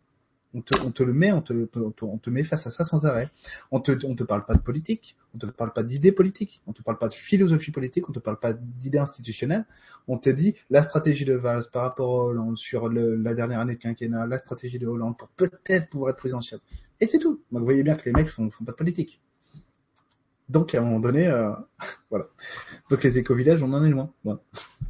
On 0.55 0.63
te, 0.63 0.81
on 0.83 0.91
te 0.91 1.03
le 1.03 1.13
met, 1.13 1.31
on 1.31 1.43
te, 1.43 1.67
te, 1.67 2.05
on 2.05 2.19
te 2.19 2.31
met 2.31 2.43
face 2.43 2.67
à 2.67 2.71
ça 2.71 2.85
sans 2.85 3.05
arrêt. 3.05 3.29
On 3.71 3.81
te, 3.81 3.93
on 4.07 4.15
te 4.15 4.25
parle 4.25 4.47
pas 4.47 4.55
de 4.55 4.63
politique, 4.63 5.17
on 5.35 5.39
te 5.39 5.47
parle 5.47 5.73
pas 5.73 5.83
d'idées 5.83 6.13
politiques, 6.13 6.63
on 6.67 6.73
te 6.73 6.83
parle 6.83 6.99
pas 6.99 7.09
de 7.09 7.15
philosophie 7.15 7.71
politique, 7.71 8.09
on 8.09 8.13
te 8.13 8.19
parle 8.19 8.39
pas 8.39 8.55
d'idées 8.55 8.99
institutionnelles. 8.99 9.67
On 10.07 10.17
te 10.17 10.31
dit 10.31 10.55
la 10.71 10.83
stratégie 10.83 11.27
de 11.27 11.35
Valls 11.35 11.65
par 11.73 11.83
rapport 11.83 12.21
à 12.21 12.25
Hollande 12.25 12.57
sur 12.57 12.89
la 12.89 13.35
dernière 13.35 13.61
année 13.61 13.75
de 13.75 13.81
quinquennat, 13.81 14.27
la 14.27 14.39
stratégie 14.39 14.79
de 14.79 14.87
Hollande 14.87 15.19
pour 15.19 15.29
peut-être 15.29 15.91
pouvoir 15.91 16.11
être 16.11 16.19
présidentiel. 16.19 16.61
Et 17.01 17.07
c'est 17.07 17.19
tout. 17.19 17.43
Vous 17.51 17.65
voyez 17.65 17.83
bien 17.83 17.95
que 17.95 18.07
les 18.07 18.13
mecs 18.13 18.29
font, 18.29 18.49
font 18.51 18.65
pas 18.65 18.73
de 18.73 18.77
politique. 18.77 19.21
Donc 20.49 20.75
à 20.75 20.79
un 20.79 20.83
moment 20.83 21.01
donné, 21.01 21.27
euh, 21.27 21.53
voilà. 22.11 22.27
Donc 22.91 23.03
les 23.03 23.19
éco-villages, 23.19 23.63
on 23.63 23.73
en 23.73 23.85
est 23.85 23.91
loin. 23.91 24.13
Voilà. 24.25 24.41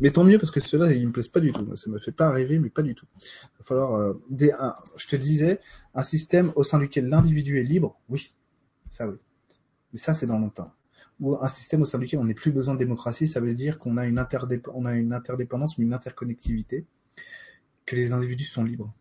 Mais 0.00 0.10
tant 0.10 0.24
mieux 0.24 0.38
parce 0.38 0.50
que 0.50 0.60
ceux-là, 0.60 0.92
ils 0.92 1.06
me 1.06 1.12
plaisent 1.12 1.28
pas 1.28 1.40
du 1.40 1.52
tout. 1.52 1.76
Ça 1.76 1.90
me 1.90 1.98
fait 1.98 2.12
pas 2.12 2.30
rêver, 2.30 2.58
mais 2.58 2.70
pas 2.70 2.82
du 2.82 2.94
tout. 2.94 3.06
Il 3.16 3.58
va 3.58 3.64
falloir 3.64 3.94
euh, 3.94 4.14
des, 4.30 4.52
un, 4.52 4.74
je 4.96 5.08
te 5.08 5.16
disais, 5.16 5.60
un 5.94 6.02
système 6.02 6.52
au 6.54 6.64
sein 6.64 6.78
duquel 6.78 7.08
l'individu 7.08 7.58
est 7.58 7.64
libre. 7.64 7.98
Oui, 8.08 8.34
ça 8.88 9.08
oui. 9.08 9.16
Mais 9.92 9.98
ça, 9.98 10.14
c'est 10.14 10.26
dans 10.26 10.38
longtemps. 10.38 10.72
Ou 11.20 11.36
un 11.40 11.48
système 11.48 11.82
au 11.82 11.84
sein 11.84 11.98
duquel 11.98 12.20
on 12.20 12.24
n'a 12.24 12.34
plus 12.34 12.52
besoin 12.52 12.74
de 12.74 12.78
démocratie, 12.78 13.26
ça 13.26 13.40
veut 13.40 13.54
dire 13.54 13.78
qu'on 13.78 13.96
a 13.96 14.06
une 14.06 14.18
interdépendance, 14.18 15.78
mais 15.78 15.84
une 15.84 15.94
interconnectivité, 15.94 16.86
que 17.86 17.96
les 17.96 18.12
individus 18.12 18.44
sont 18.44 18.62
libres. 18.62 18.92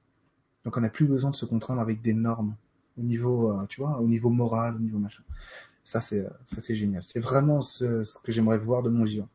Donc 0.65 0.77
on 0.77 0.81
n'a 0.81 0.89
plus 0.89 1.05
besoin 1.05 1.29
de 1.29 1.35
se 1.35 1.45
contraindre 1.45 1.81
avec 1.81 2.01
des 2.01 2.13
normes 2.13 2.55
au 2.97 3.03
niveau, 3.03 3.51
euh, 3.51 3.65
tu 3.67 3.81
vois, 3.81 3.99
au 3.99 4.07
niveau 4.07 4.29
moral, 4.29 4.75
au 4.75 4.79
niveau 4.79 4.97
machin. 4.97 5.23
Ça, 5.87 6.01
c'est, 6.01 6.27
ça, 6.45 6.59
c'est 6.59 6.75
génial. 6.75 7.01
C'est 7.01 7.21
vraiment 7.21 7.61
ce, 7.61 8.03
que 8.21 8.33
j'aimerais 8.33 8.57
voir 8.57 8.83
de 8.83 8.89
mon 8.89 9.05
vivant. 9.05 9.29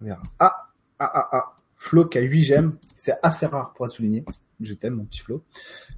On 0.00 0.06
verra. 0.06 0.22
Ah, 0.38 0.70
ah, 0.98 1.10
ah, 1.12 1.28
ah. 1.32 1.56
Flo 1.74 2.06
qui 2.06 2.16
a 2.16 2.22
8 2.22 2.44
j'aime. 2.44 2.78
C'est 2.96 3.12
assez 3.22 3.44
rare 3.44 3.74
pour 3.74 3.84
être 3.84 3.92
souligné. 3.92 4.24
Je 4.60 4.72
t'aime, 4.72 4.94
mon 4.94 5.04
petit 5.04 5.18
Flo. 5.18 5.44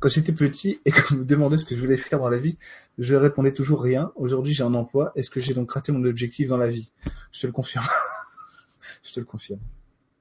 Quand 0.01 0.09
j'étais 0.09 0.33
petit 0.33 0.81
et 0.85 0.91
qu'on 0.91 1.15
me 1.15 1.25
demandait 1.25 1.59
ce 1.59 1.65
que 1.65 1.77
je 1.77 1.81
voulais 1.81 1.97
faire 1.97 2.19
dans 2.19 2.29
la 2.29 2.39
vie, 2.39 2.59
je 2.99 3.15
répondais 3.15 3.53
toujours 3.55 3.81
rien. 3.81 4.11
Aujourd'hui, 4.17 4.53
j'ai 4.53 4.65
un 4.65 4.75
emploi. 4.75 5.13
Est-ce 5.15 5.31
que 5.31 5.39
j'ai 5.39 5.55
donc 5.55 5.71
raté 5.71 5.93
mon 5.93 6.05
objectif 6.07 6.49
dans 6.49 6.57
la 6.57 6.69
vie? 6.69 6.93
Je 7.31 7.43
te 7.43 7.47
le 7.47 7.53
confirme. 7.53 7.87
je 9.05 9.13
te 9.13 9.21
le 9.21 9.27
confirme. 9.27 9.61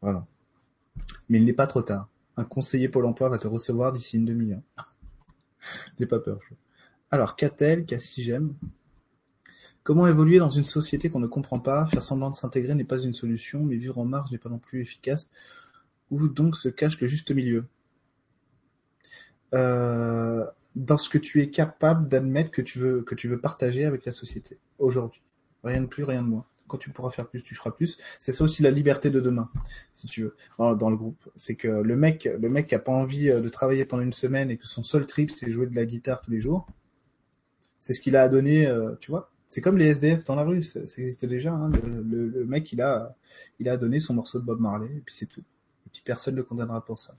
Voilà. 0.04 0.28
Mais 1.30 1.40
il 1.40 1.46
n'est 1.46 1.54
pas 1.54 1.66
trop 1.66 1.82
tard. 1.82 2.10
Un 2.38 2.44
conseiller 2.44 2.90
Pôle 2.90 3.08
emploi 3.08 3.30
va 3.30 3.40
te 3.40 3.48
recevoir 3.48 3.92
d'ici 3.92 4.18
une 4.18 4.26
demi-heure. 4.26 4.62
N'aie 6.00 6.06
pas 6.06 6.20
peur. 6.20 6.38
Alors, 7.10 7.36
qu'a-t-elle, 7.36 7.86
qu'a 7.86 7.98
si 7.98 8.22
j'aime 8.22 8.54
Comment 9.84 10.08
évoluer 10.08 10.38
dans 10.38 10.50
une 10.50 10.66
société 10.66 11.10
qu'on 11.10 11.20
ne 11.20 11.28
comprend 11.28 11.60
pas? 11.60 11.88
Faire 11.88 12.04
semblant 12.04 12.30
de 12.30 12.36
s'intégrer 12.36 12.76
n'est 12.76 12.84
pas 12.84 13.02
une 13.02 13.14
solution, 13.14 13.64
mais 13.64 13.78
vivre 13.78 13.98
en 13.98 14.06
marge 14.06 14.32
n'est 14.32 14.38
pas 14.38 14.50
non 14.50 14.60
plus 14.60 14.82
efficace. 14.82 15.30
Où 16.12 16.28
donc 16.28 16.56
se 16.56 16.70
cache 16.70 17.00
le 17.00 17.08
juste 17.08 17.32
milieu? 17.32 17.66
Euh, 19.54 20.46
Dans 20.76 20.98
ce 20.98 21.10
que 21.10 21.18
tu 21.18 21.42
es 21.42 21.50
capable 21.50 22.08
d'admettre 22.08 22.52
que 22.52 22.62
tu 22.62 22.80
veux 22.80 23.40
partager 23.42 23.86
avec 23.86 24.06
la 24.06 24.12
société 24.12 24.60
aujourd'hui. 24.78 25.22
Rien 25.64 25.82
de 25.82 25.88
plus, 25.88 26.04
rien 26.04 26.22
de 26.22 26.28
moins. 26.28 26.46
Quand 26.68 26.78
tu 26.78 26.90
pourras 26.90 27.12
faire 27.12 27.28
plus, 27.28 27.44
tu 27.44 27.54
feras 27.54 27.72
plus. 27.72 27.98
C'est 28.20 28.32
ça 28.32 28.44
aussi 28.44 28.64
la 28.64 28.72
liberté 28.72 29.10
de 29.10 29.20
demain, 29.20 29.50
si 29.94 30.08
tu 30.08 30.24
veux, 30.24 30.36
dans, 30.58 30.90
le 30.90 30.96
groupe. 30.96 31.30
C'est 31.36 31.56
que 31.56 31.68
le 31.68 31.96
mec, 31.98 32.30
le 32.40 32.62
qui 32.62 32.76
a 32.76 32.80
pas 32.80 32.94
envie 32.94 33.30
euh, 33.30 33.42
de 33.42 33.50
travailler 33.50 33.84
pendant 33.84 34.04
une 34.04 34.14
semaine 34.14 34.50
et 34.50 34.58
que 34.58 34.66
son 34.66 34.84
seul 34.84 35.06
trip 35.06 35.32
c'est 35.32 35.52
jouer 35.52 35.68
de 35.68 35.76
la 35.76 35.86
guitare 35.86 36.22
tous 36.22 36.32
les 36.32 36.40
jours, 36.40 36.68
c'est 37.80 37.94
ce 37.94 38.00
qu'il 38.00 38.16
a 38.16 38.22
à 38.24 38.30
donner, 38.30 38.68
euh, 38.68 38.96
tu 39.02 39.12
vois. 39.12 39.32
C'est 39.52 39.60
comme 39.60 39.78
les 39.78 39.88
SDF 39.88 40.24
dans 40.24 40.36
la 40.36 40.44
rue, 40.44 40.64
ça, 40.64 40.88
ça 40.88 41.02
existe 41.02 41.26
déjà. 41.26 41.52
Hein. 41.52 41.70
Le, 41.72 42.02
le, 42.02 42.28
le, 42.30 42.46
mec, 42.46 42.72
il 42.72 42.82
a, 42.82 43.18
il 43.60 43.68
a 43.68 43.76
donné 43.76 44.00
son 44.00 44.14
morceau 44.14 44.40
de 44.40 44.46
Bob 44.46 44.62
Marley, 44.62 44.88
et 44.88 45.02
puis 45.02 45.14
c'est 45.14 45.26
tout. 45.26 45.44
Et 45.86 45.90
puis 45.92 46.02
personne 46.06 46.36
ne 46.36 46.40
le 46.40 46.46
condamnera 46.46 46.84
pour 46.86 47.00
ça. 47.00 47.18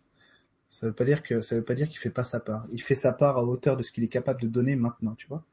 Ça 0.70 0.86
veut 0.86 0.94
pas 0.94 1.04
dire 1.04 1.22
que, 1.22 1.42
ça 1.42 1.56
veut 1.56 1.62
pas 1.62 1.74
dire 1.74 1.90
qu'il 1.90 1.98
fait 1.98 2.08
pas 2.08 2.24
sa 2.24 2.40
part. 2.40 2.66
Il 2.70 2.80
fait 2.80 2.94
sa 2.94 3.12
part 3.12 3.36
à 3.36 3.44
hauteur 3.44 3.76
de 3.76 3.82
ce 3.82 3.92
qu'il 3.92 4.02
est 4.02 4.08
capable 4.08 4.40
de 4.40 4.48
donner 4.48 4.76
maintenant, 4.76 5.14
tu 5.14 5.26
vois. 5.26 5.44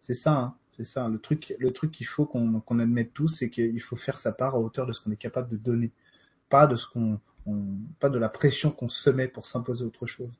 C'est 0.00 0.14
ça, 0.14 0.32
hein. 0.32 0.54
c'est 0.72 0.84
ça. 0.84 1.06
Le 1.10 1.18
truc, 1.18 1.54
le 1.58 1.70
truc 1.72 1.92
qu'il 1.92 2.06
faut 2.06 2.24
qu'on 2.24 2.58
qu'on 2.60 2.78
admette 2.78 3.12
tous, 3.12 3.28
c'est 3.28 3.50
qu'il 3.50 3.80
faut 3.82 3.96
faire 3.96 4.16
sa 4.16 4.32
part 4.32 4.54
à 4.54 4.58
hauteur 4.58 4.86
de 4.86 4.94
ce 4.94 5.02
qu'on 5.02 5.10
est 5.10 5.16
capable 5.16 5.50
de 5.50 5.58
donner, 5.58 5.92
pas 6.48 6.66
de 6.66 6.76
ce 6.76 6.88
qu'on, 6.88 7.20
on, 7.44 7.64
pas 8.00 8.08
de 8.08 8.18
la 8.18 8.30
pression 8.30 8.70
qu'on 8.70 8.88
se 8.88 9.10
met 9.10 9.28
pour 9.28 9.44
s'imposer 9.44 9.84
autre 9.84 10.06
chose 10.06 10.32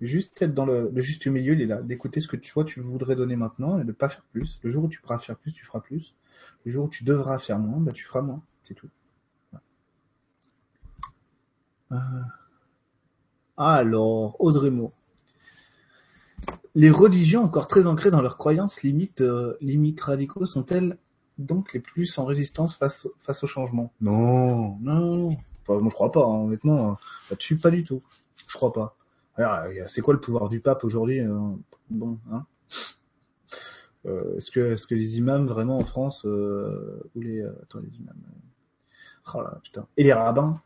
juste 0.00 0.40
être 0.42 0.54
dans 0.54 0.66
le, 0.66 0.90
le, 0.92 1.00
juste 1.00 1.26
milieu, 1.26 1.54
il 1.54 1.62
est 1.62 1.66
là, 1.66 1.82
d'écouter 1.82 2.20
ce 2.20 2.28
que 2.28 2.36
tu 2.36 2.52
vois, 2.52 2.64
tu 2.64 2.80
voudrais 2.80 3.16
donner 3.16 3.36
maintenant 3.36 3.78
et 3.78 3.84
de 3.84 3.92
pas 3.92 4.08
faire 4.08 4.24
plus. 4.32 4.58
Le 4.62 4.70
jour 4.70 4.84
où 4.84 4.88
tu 4.88 5.00
pourras 5.00 5.18
faire 5.18 5.36
plus, 5.36 5.52
tu 5.52 5.64
feras 5.64 5.80
plus. 5.80 6.14
Le 6.64 6.72
jour 6.72 6.86
où 6.86 6.88
tu 6.88 7.04
devras 7.04 7.38
faire 7.38 7.58
moins, 7.58 7.80
bah, 7.80 7.92
tu 7.92 8.04
feras 8.04 8.22
moins. 8.22 8.42
C'est 8.64 8.74
tout. 8.74 8.88
Euh... 11.92 11.96
Alors, 13.56 14.36
Audrey 14.40 14.70
Mo. 14.70 14.92
Les 16.74 16.90
religions 16.90 17.42
encore 17.42 17.68
très 17.68 17.86
ancrées 17.86 18.10
dans 18.10 18.20
leurs 18.20 18.36
croyances 18.36 18.82
limites, 18.82 19.22
euh, 19.22 19.56
limites 19.62 20.00
radicaux 20.02 20.44
sont-elles 20.44 20.98
donc 21.38 21.72
les 21.72 21.80
plus 21.80 22.18
en 22.18 22.26
résistance 22.26 22.74
face, 22.76 23.08
face 23.22 23.42
au 23.44 23.46
changement? 23.46 23.92
Non, 24.02 24.76
non, 24.80 25.28
enfin, 25.62 25.80
moi 25.80 25.88
je 25.88 25.94
crois 25.94 26.12
pas, 26.12 26.24
hein, 26.24 26.44
honnêtement, 26.44 26.98
là-dessus 27.30 27.56
pas 27.56 27.70
du 27.70 27.82
tout. 27.82 28.02
Je 28.46 28.56
crois 28.56 28.74
pas. 28.74 28.94
Alors, 29.36 29.66
c'est 29.88 30.00
quoi 30.00 30.14
le 30.14 30.20
pouvoir 30.20 30.48
du 30.48 30.60
pape 30.60 30.84
aujourd'hui 30.84 31.20
euh, 31.20 31.50
Bon, 31.90 32.18
hein? 32.32 32.46
Euh, 34.06 34.36
est-ce 34.36 34.50
que, 34.50 34.72
est-ce 34.72 34.86
que 34.86 34.94
les 34.94 35.18
imams 35.18 35.46
vraiment 35.46 35.78
en 35.78 35.84
France 35.84 36.24
euh, 36.26 37.02
ou 37.14 37.20
les, 37.20 37.40
euh, 37.40 37.52
attends 37.62 37.80
les 37.80 37.96
imams, 37.96 38.22
euh, 38.28 39.34
oh 39.34 39.42
là 39.42 39.58
putain, 39.62 39.86
et 39.96 40.04
les 40.04 40.12
rabbins? 40.12 40.60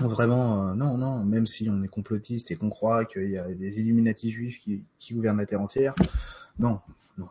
Vraiment, 0.00 0.70
euh, 0.70 0.74
non 0.74 0.98
non, 0.98 1.22
même 1.22 1.46
si 1.46 1.68
on 1.70 1.82
est 1.84 1.88
complotiste 1.88 2.50
et 2.50 2.56
qu'on 2.56 2.70
croit 2.70 3.04
qu'il 3.04 3.30
y 3.30 3.38
a 3.38 3.46
des 3.46 3.80
Illuminati 3.80 4.32
juifs 4.32 4.58
qui, 4.58 4.82
qui 4.98 5.14
gouvernent 5.14 5.38
la 5.38 5.46
terre 5.46 5.60
entière, 5.60 5.94
non 6.58 6.80
non. 7.16 7.28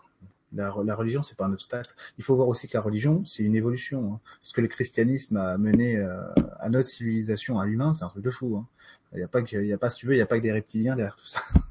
La, 0.54 0.74
la 0.84 0.96
religion, 0.96 1.24
c'est 1.24 1.38
pas 1.38 1.46
un 1.46 1.54
obstacle. 1.54 1.94
Il 2.18 2.24
faut 2.24 2.36
voir 2.36 2.48
aussi 2.48 2.68
que 2.68 2.78
la 2.78 2.82
religion, 2.82 3.26
c'est 3.26 3.44
une 3.44 3.56
évolution. 3.56 4.14
Hein. 4.14 4.20
Ce 4.42 4.54
que 4.54 4.62
le 4.62 4.68
christianisme 4.68 5.38
a 5.38 5.58
mené 5.58 5.98
euh, 5.98 6.22
à 6.60 6.70
notre 6.70 6.90
civilisation, 6.90 7.60
à 7.60 7.66
l'humain, 7.66 7.94
c'est 7.94 8.04
un 8.04 8.10
truc 8.10 8.24
de 8.24 8.30
fou. 8.32 8.58
Hein. 8.58 8.68
Il 9.14 9.20
y 9.20 9.24
a 9.24 9.28
pas 9.28 9.42
que, 9.42 9.58
y 9.58 9.74
a 9.74 9.78
pas, 9.78 9.90
tu 9.90 10.06
veux, 10.06 10.16
il 10.16 10.20
y 10.20 10.22
a 10.22 10.26
pas 10.26 10.38
que 10.38 10.44
des 10.44 10.52
reptiliens 10.52 10.96
derrière 10.96 11.16
tout 11.16 11.26
ça. 11.26 11.40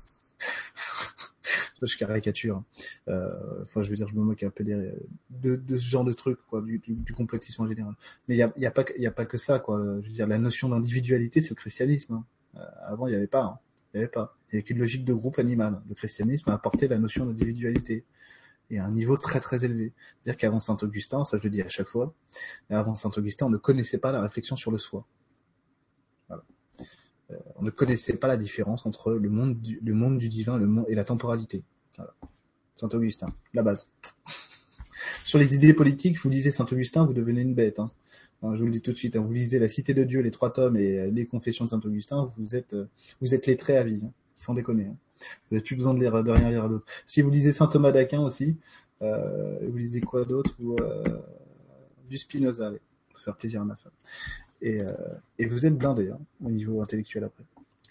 je 1.87 1.97
caricature. 1.99 2.57
Hein. 2.57 2.65
Euh, 3.09 3.63
enfin, 3.63 3.83
je 3.83 3.91
veux 3.91 3.97
dire, 3.97 4.09
je 4.09 4.15
me 4.15 4.23
moque 4.23 4.43
un 4.43 4.51
peu 4.51 4.65
de, 4.65 4.97
ce 5.77 5.77
genre 5.89 6.05
de 6.05 6.13
truc, 6.13 6.39
quoi, 6.49 6.63
du, 6.63 6.81
du, 6.87 7.13
complotisme 7.13 7.63
en 7.63 7.67
général. 7.67 7.95
Mais 8.29 8.37
il 8.37 8.39
y 8.39 8.43
a, 8.43 8.53
y 8.57 8.67
a 8.67 8.71
pas, 8.71 8.85
que- 8.85 9.39
ça, 9.39 9.59
quoi. 9.59 9.81
Je 10.01 10.09
veux 10.09 10.15
dire, 10.15 10.27
la 10.27 10.39
notion 10.39 10.69
d'individualité, 10.69 11.41
c'est 11.41 11.51
le 11.51 11.55
christianisme. 11.57 12.15
hein. 12.15 12.25
Euh, 12.57 12.65
avant, 12.87 13.07
il 13.07 13.13
y 13.13 13.17
avait 13.17 13.27
pas. 13.27 13.43
hein. 13.45 13.59
Il 13.95 13.99
y 13.99 14.01
avait 14.01 14.11
pas. 14.11 14.37
Il 14.49 14.55
y 14.55 14.57
avait 14.59 14.63
qu'une 14.63 14.79
logique 14.79 15.05
de 15.05 15.13
groupe 15.15 15.39
animal. 15.39 15.81
Le 15.89 15.95
christianisme 15.95 16.51
a 16.51 16.55
apporté 16.55 16.89
la 16.89 16.99
notion 16.99 17.27
d'individualité 17.27 18.05
et 18.73 18.79
à 18.79 18.85
un 18.87 18.91
niveau 18.91 19.17
très 19.17 19.39
très 19.39 19.65
élevé. 19.65 19.93
C'est-à-dire 20.19 20.39
qu'avant 20.39 20.59
Saint 20.59 20.77
Augustin, 20.83 21.25
ça 21.25 21.39
je 21.39 21.45
le 21.45 21.51
dis 21.51 21.63
à 21.63 21.69
chaque 21.69 21.89
fois, 21.89 22.15
avant 22.71 22.97
Saint 22.97 23.13
Augustin, 23.17 23.47
on 23.47 23.51
ne 23.51 23.59
connaissait 23.59 23.99
pas 23.99 24.11
la 24.11 24.23
réflexion 24.23 24.57
sur 24.57 24.71
le 24.71 24.79
soi. 24.79 25.07
Euh, 26.31 27.37
on 27.57 27.63
ne 27.63 27.71
connaissait 27.71 28.17
pas 28.17 28.29
la 28.29 28.37
différence 28.37 28.87
entre 28.87 29.13
le 29.13 29.29
monde 29.29 29.61
du, 29.61 30.29
divin 30.29 30.85
et 30.89 30.95
la 30.95 31.05
temporalité. 31.05 31.63
Voilà. 31.97 32.15
Saint 32.77 32.89
Augustin, 32.89 33.29
la 33.55 33.63
base. 33.63 33.91
Sur 35.25 35.39
les 35.39 35.55
idées 35.55 35.75
politiques, 35.75 36.19
vous 36.19 36.31
lisez 36.31 36.51
Saint 36.51 36.67
Augustin, 36.71 37.05
vous 37.05 37.13
devenez 37.13 37.43
une 37.43 37.55
bête. 37.55 37.79
Hein. 37.79 37.91
Je 38.43 38.59
vous 38.59 38.67
le 38.67 38.73
dis 38.73 38.83
tout 38.83 38.93
de 38.93 38.97
suite. 38.97 39.15
hein. 39.17 39.21
Vous 39.21 39.33
lisez 39.33 39.59
La 39.59 39.69
Cité 39.69 39.95
de 39.95 40.03
Dieu, 40.03 40.21
les 40.21 40.31
Trois 40.31 40.53
Tomes 40.53 40.77
et 40.77 40.99
euh, 40.99 41.11
les 41.11 41.27
Confessions 41.27 41.65
de 41.65 41.71
Saint 41.71 41.81
Augustin, 41.85 42.33
vous 42.37 42.57
êtes, 42.57 42.75
euh, 42.75 42.89
lettré 43.21 43.77
à 43.77 43.85
vie, 43.85 44.03
hein, 44.05 44.13
sans 44.35 44.55
déconner. 44.55 44.87
hein. 44.87 44.97
Vous 45.21 45.57
n'avez 45.57 45.65
plus 45.65 45.77
besoin 45.77 45.95
de, 45.95 46.01
lire, 46.01 46.23
de 46.25 46.31
rien 46.31 46.51
lire 46.51 46.69
d'autre. 46.69 46.87
Si 47.07 47.23
vous 47.23 47.31
lisez 47.31 47.53
Saint 47.53 47.69
Thomas 47.69 47.93
d'Aquin 47.93 48.21
aussi, 48.21 48.57
euh, 49.03 49.59
vous 49.69 49.77
lisez 49.77 50.01
quoi 50.01 50.25
d'autre 50.25 50.55
ou 50.61 50.77
euh, 50.81 51.05
du 52.09 52.19
Spinoza, 52.19 52.69
allez, 52.69 52.81
pour 53.11 53.21
faire 53.21 53.37
plaisir 53.37 53.63
à 53.63 53.65
ma 53.65 53.77
femme. 53.77 53.93
Et, 54.61 54.79
euh, 54.83 55.47
vous 55.49 55.67
êtes 55.67 55.77
blindé 55.77 56.11
hein, 56.11 56.19
au 56.45 56.51
niveau 56.51 56.81
intellectuel 56.83 57.25
après. 57.25 57.45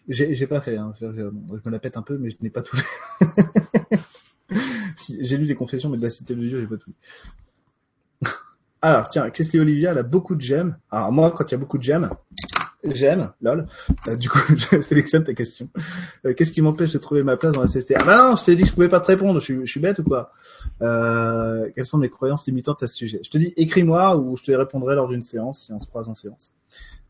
J'ai 0.07 0.47
pas 0.47 0.61
fait, 0.61 0.77
hein, 0.77 0.91
je 0.99 1.05
me 1.05 1.69
la 1.69 1.79
pète 1.79 1.95
un 1.95 2.01
peu, 2.01 2.17
mais 2.17 2.31
je 2.31 2.37
n'ai 2.41 2.49
pas 2.49 2.63
tout 2.63 2.75
fait. 2.75 3.99
j'ai 5.19 5.37
lu 5.37 5.45
les 5.45 5.55
confessions, 5.55 5.89
mais 5.89 5.97
de 5.97 6.01
la 6.01 6.09
cité 6.09 6.35
de 6.35 6.41
Dieu, 6.41 6.59
j'ai 6.59 6.67
pas 6.67 6.77
tout 6.77 6.89
lu. 6.89 8.27
Alors, 8.81 9.09
tiens, 9.09 9.29
Christy 9.29 9.59
Olivia, 9.59 9.91
elle 9.91 9.99
a 9.99 10.03
beaucoup 10.03 10.35
de 10.35 10.41
j'aime. 10.41 10.77
Alors, 10.89 11.11
moi, 11.11 11.31
quand 11.31 11.45
il 11.49 11.51
y 11.51 11.55
a 11.55 11.57
beaucoup 11.59 11.77
de 11.77 11.83
j'aime, 11.83 12.09
j'aime, 12.83 13.31
lol. 13.41 13.67
Euh, 14.07 14.15
du 14.15 14.29
coup, 14.29 14.39
je 14.57 14.81
sélectionne 14.81 15.23
ta 15.23 15.33
question. 15.33 15.69
Euh, 16.25 16.33
Qu'est-ce 16.33 16.51
qui 16.51 16.61
m'empêche 16.61 16.91
de 16.91 16.97
trouver 16.97 17.21
ma 17.23 17.37
place 17.37 17.51
dans 17.53 17.61
la 17.61 17.67
CST 17.67 17.93
Ah 17.95 18.03
bah 18.03 18.17
non, 18.17 18.35
je 18.35 18.43
t'ai 18.43 18.55
dit 18.55 18.63
que 18.63 18.69
je 18.69 18.73
pouvais 18.73 18.89
pas 18.89 18.99
te 19.01 19.07
répondre, 19.07 19.39
je 19.39 19.65
suis, 19.65 19.79
bête 19.79 19.99
ou 19.99 20.03
quoi? 20.03 20.31
Euh, 20.81 21.69
Quelles 21.75 21.85
sont 21.85 21.97
mes 21.97 22.09
croyances 22.09 22.45
limitantes 22.47 22.81
à 22.83 22.87
ce 22.87 22.95
sujet? 22.95 23.19
Je 23.23 23.29
te 23.29 23.37
dis, 23.37 23.53
écris-moi 23.57 24.17
ou 24.17 24.35
je 24.37 24.43
te 24.43 24.51
répondrai 24.51 24.95
lors 24.95 25.07
d'une 25.07 25.21
séance, 25.21 25.65
si 25.65 25.73
on 25.73 25.79
se 25.79 25.87
croise 25.87 26.09
en 26.09 26.15
séance. 26.15 26.53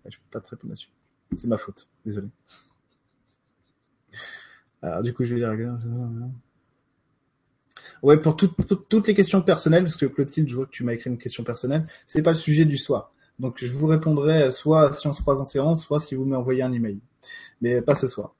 Je 0.06 0.18
peux 0.18 0.40
pas 0.40 0.42
te 0.42 0.50
répondre 0.50 0.72
là-dessus. 0.72 0.90
C'est 1.38 1.48
ma 1.48 1.58
faute, 1.58 1.88
désolé. 2.06 2.28
Alors, 4.82 5.02
du 5.04 5.14
coup, 5.14 5.24
je 5.26 5.36
vais 5.36 5.40
dire... 5.42 5.78
Ouais, 8.04 8.18
pour 8.20 8.36
toutes- 8.36 8.66
toutes- 8.68 8.90
toutes 8.90 9.08
les 9.08 9.14
questions 9.14 9.42
personnelles, 9.42 9.84
parce 9.84 9.96
que 9.96 10.08
Clotilde, 10.08 10.50
je 10.50 10.56
vois 10.56 10.66
que 10.66 10.72
tu 10.72 10.84
m'as 10.84 10.94
écrit 10.94 11.10
une 11.10 11.20
question 11.20 11.44
personnelle, 11.44 11.86
c'est 12.08 12.24
pas 12.24 12.32
le 12.32 12.36
sujet 12.36 12.66
du 12.66 12.78
soir. 12.78 13.14
Donc, 13.42 13.58
je 13.58 13.74
vous 13.74 13.88
répondrai 13.88 14.52
soit 14.52 14.92
si 14.92 15.08
on 15.08 15.14
se 15.14 15.22
croise 15.24 15.40
en 15.40 15.44
séance, 15.44 15.82
soit 15.82 16.00
si 16.00 16.14
vous 16.14 16.26
m'envoyez 16.26 16.62
un 16.62 16.72
email. 16.72 17.00
Mais 17.60 17.82
pas 17.82 17.96
ce 17.96 18.08
soir. 18.08 18.36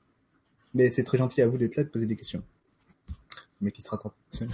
Mais 0.74 0.90
c'est 0.90 1.02
très 1.02 1.18
gentil 1.18 1.42
à 1.42 1.48
vous 1.48 1.58
d'être 1.58 1.74
là, 1.74 1.82
de 1.82 1.88
poser 1.88 2.06
des 2.06 2.14
questions. 2.14 2.44
Mais 3.60 3.72
qui 3.72 3.82
se 3.82 3.90
rattrape. 3.90 4.14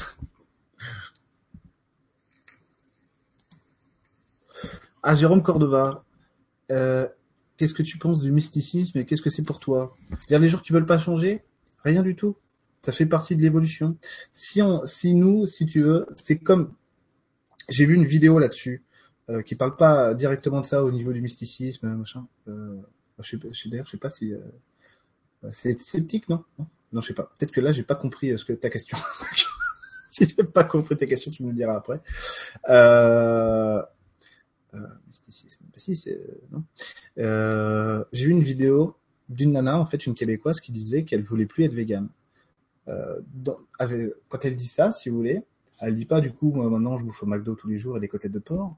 Ah, 5.01 5.15
Jérôme 5.15 5.43
Cordova. 5.43 6.05
Euh, 6.73 7.07
qu'est-ce 7.57 7.73
que 7.73 7.85
tu 7.85 7.99
penses 7.99 8.20
du 8.20 8.33
mysticisme 8.33 8.99
et 8.99 9.07
qu'est-ce 9.07 9.23
que 9.23 9.31
c'est 9.31 9.45
pour 9.45 9.61
toi? 9.61 9.97
Dire 10.27 10.41
les 10.41 10.49
gens 10.49 10.59
qui 10.59 10.73
veulent 10.73 10.87
pas 10.87 10.99
changer? 10.99 11.45
Rien 11.85 12.03
du 12.03 12.16
tout. 12.16 12.37
Ça 12.83 12.91
fait 12.91 13.07
partie 13.07 13.37
de 13.37 13.41
l'évolution. 13.41 13.97
Si 14.33 14.61
on, 14.61 14.85
si 14.87 15.15
nous, 15.15 15.47
si 15.47 15.66
tu 15.66 15.83
veux, 15.83 16.07
c'est 16.15 16.39
comme, 16.39 16.75
j'ai 17.69 17.87
vu 17.87 17.95
une 17.95 18.05
vidéo 18.05 18.39
là-dessus, 18.41 18.83
euh, 19.31 19.43
qui 19.43 19.55
parle 19.55 19.77
pas 19.77 20.15
directement 20.15 20.61
de 20.61 20.67
ça 20.67 20.85
au 20.85 20.91
niveau 20.91 21.13
du 21.13 21.21
mysticisme, 21.21 21.89
machin. 21.89 22.27
Euh, 22.49 22.81
je 23.21 23.37
sais, 23.37 23.39
sais 23.53 23.69
d'ailleurs, 23.69 23.87
je 23.87 23.93
sais 23.93 23.99
pas 23.99 24.11
si, 24.11 24.33
euh, 24.33 24.39
c'est 25.53 25.81
sceptique, 25.81 26.29
non 26.29 26.45
non, 26.91 27.03
je 27.03 27.09
sais 27.09 27.15
pas. 27.15 27.31
Peut-être 27.37 27.53
que 27.53 27.61
là, 27.61 27.71
j'ai 27.71 27.83
pas 27.83 27.95
compris 27.95 28.31
euh, 28.31 28.39
ce 28.39 28.47
que 28.47 28.55
ta 28.55 28.71
question. 28.71 28.97
si 30.09 30.27
j'ai 30.27 30.43
pas 30.43 30.65
compris 30.65 30.97
ta 30.97 31.05
question, 31.05 31.31
tu 31.31 31.43
me 31.43 31.51
le 31.51 31.55
diras 31.55 31.77
après. 31.77 32.01
Euh, 32.71 33.83
mysticisme. 35.07 35.65
Bah 35.67 35.75
si, 35.77 35.97
c'est 35.97 36.19
non. 36.51 36.65
J'ai 38.13 38.25
vu 38.25 38.31
une 38.31 38.43
vidéo 38.43 38.97
d'une 39.29 39.53
nana, 39.53 39.79
en 39.79 39.85
fait, 39.85 40.07
une 40.07 40.15
québécoise, 40.15 40.61
qui 40.61 40.73
disait 40.73 41.05
qu'elle 41.05 41.23
voulait 41.23 41.45
plus 41.45 41.65
être 41.65 41.75
végane. 41.75 42.09
Quand 42.87 44.45
elle 44.45 44.57
dit 44.57 44.67
ça, 44.67 44.93
si 44.93 45.11
vous 45.11 45.17
voulez, 45.19 45.43
elle 45.81 45.95
dit 45.95 46.07
pas 46.07 46.21
du 46.21 46.33
coup, 46.33 46.53
moi 46.53 46.69
maintenant 46.69 46.97
je 46.97 47.05
bouffe 47.05 47.23
au 47.23 47.27
McDo 47.27 47.55
tous 47.55 47.69
les 47.69 47.79
jours 47.79 47.97
et 47.97 48.01
des 48.01 48.09
côtelettes 48.09 48.33
de 48.33 48.39
porc. 48.39 48.77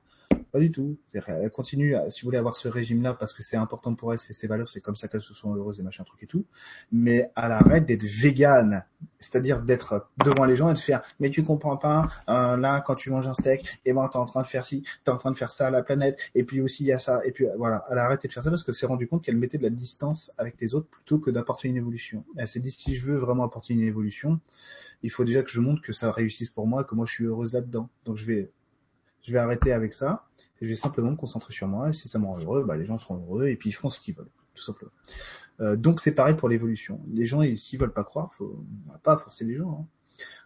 Pas 0.52 0.58
du 0.58 0.72
tout. 0.72 0.98
Elle 1.14 1.50
continue, 1.50 1.94
si 2.08 2.22
vous 2.22 2.26
voulez, 2.26 2.38
avoir 2.38 2.56
ce 2.56 2.68
régime-là 2.68 3.14
parce 3.14 3.32
que 3.32 3.42
c'est 3.42 3.56
important 3.56 3.94
pour 3.94 4.12
elle, 4.12 4.18
c'est 4.18 4.32
ses 4.32 4.46
valeurs, 4.46 4.68
c'est 4.68 4.80
comme 4.80 4.96
ça 4.96 5.06
qu'elle 5.06 5.20
se 5.20 5.32
sent 5.32 5.46
heureuse 5.46 5.78
et 5.78 5.82
machin 5.82 6.02
truc 6.04 6.22
et 6.22 6.26
tout. 6.26 6.44
Mais 6.90 7.30
elle 7.36 7.52
arrête 7.52 7.86
d'être 7.86 8.04
végane, 8.04 8.84
c'est-à-dire 9.20 9.62
d'être 9.62 10.08
devant 10.24 10.44
les 10.44 10.56
gens 10.56 10.70
et 10.70 10.74
de 10.74 10.78
faire, 10.78 11.02
mais 11.20 11.30
tu 11.30 11.42
comprends 11.42 11.76
pas, 11.76 12.08
euh, 12.28 12.56
là 12.56 12.80
quand 12.80 12.96
tu 12.96 13.10
manges 13.10 13.28
un 13.28 13.34
steak, 13.34 13.80
et 13.84 13.92
ben 13.92 14.08
t'es 14.08 14.16
en 14.16 14.24
train 14.24 14.42
de 14.42 14.46
faire 14.46 14.64
ci, 14.64 14.84
t'es 15.04 15.10
en 15.10 15.18
train 15.18 15.30
de 15.30 15.36
faire 15.36 15.50
ça 15.50 15.68
à 15.68 15.70
la 15.70 15.82
planète, 15.82 16.18
et 16.34 16.44
puis 16.44 16.60
aussi 16.60 16.84
il 16.84 16.88
y 16.88 16.92
a 16.92 16.98
ça, 16.98 17.20
et 17.24 17.32
puis 17.32 17.46
voilà, 17.56 17.84
elle 17.90 17.98
a 17.98 18.04
arrêté 18.04 18.26
de 18.28 18.32
faire 18.32 18.42
ça 18.42 18.50
parce 18.50 18.64
qu'elle 18.64 18.74
s'est 18.74 18.86
rendu 18.86 19.06
compte 19.06 19.22
qu'elle 19.22 19.36
mettait 19.36 19.58
de 19.58 19.62
la 19.62 19.70
distance 19.70 20.32
avec 20.38 20.60
les 20.60 20.74
autres 20.74 20.88
plutôt 20.88 21.18
que 21.18 21.30
d'apporter 21.30 21.68
une 21.68 21.76
évolution. 21.76 22.24
Elle 22.36 22.48
s'est 22.48 22.60
dit 22.60 22.70
si 22.70 22.96
je 22.96 23.04
veux 23.04 23.18
vraiment 23.18 23.44
apporter 23.44 23.74
une 23.74 23.82
évolution, 23.82 24.40
il 25.02 25.10
faut 25.10 25.24
déjà 25.24 25.42
que 25.42 25.50
je 25.50 25.60
montre 25.60 25.82
que 25.82 25.92
ça 25.92 26.10
réussisse 26.10 26.50
pour 26.50 26.66
moi, 26.66 26.84
que 26.84 26.94
moi 26.94 27.06
je 27.06 27.12
suis 27.12 27.24
heureuse 27.24 27.52
là-dedans. 27.52 27.88
Donc 28.04 28.16
je 28.16 28.24
vais, 28.24 28.50
je 29.22 29.32
vais 29.32 29.38
arrêter 29.38 29.72
avec 29.72 29.92
ça, 29.94 30.26
et 30.60 30.64
je 30.64 30.68
vais 30.70 30.74
simplement 30.76 31.10
me 31.10 31.16
concentrer 31.16 31.52
sur 31.52 31.68
moi, 31.68 31.88
et 31.90 31.92
si 31.92 32.08
ça 32.08 32.18
me 32.18 32.26
rend 32.26 32.38
heureux, 32.38 32.64
bah, 32.64 32.76
les 32.76 32.84
gens 32.86 32.98
seront 32.98 33.16
heureux, 33.16 33.46
et 33.48 33.56
puis 33.56 33.70
ils 33.70 33.72
feront 33.72 33.90
ce 33.90 34.00
qu'ils 34.00 34.14
veulent, 34.14 34.28
tout 34.54 34.62
simplement. 34.62 34.92
Euh, 35.60 35.76
donc 35.76 36.00
c'est 36.00 36.14
pareil 36.14 36.34
pour 36.34 36.48
l'évolution. 36.48 37.00
Les 37.12 37.26
gens, 37.26 37.42
ils- 37.42 37.58
s'ils 37.58 37.78
veulent 37.78 37.92
pas 37.92 38.04
croire, 38.04 38.32
faut 38.34 38.64
on 38.88 38.92
va 38.92 38.98
pas 38.98 39.16
forcer 39.18 39.44
les 39.44 39.56
gens. 39.56 39.70
Hein. 39.82 39.86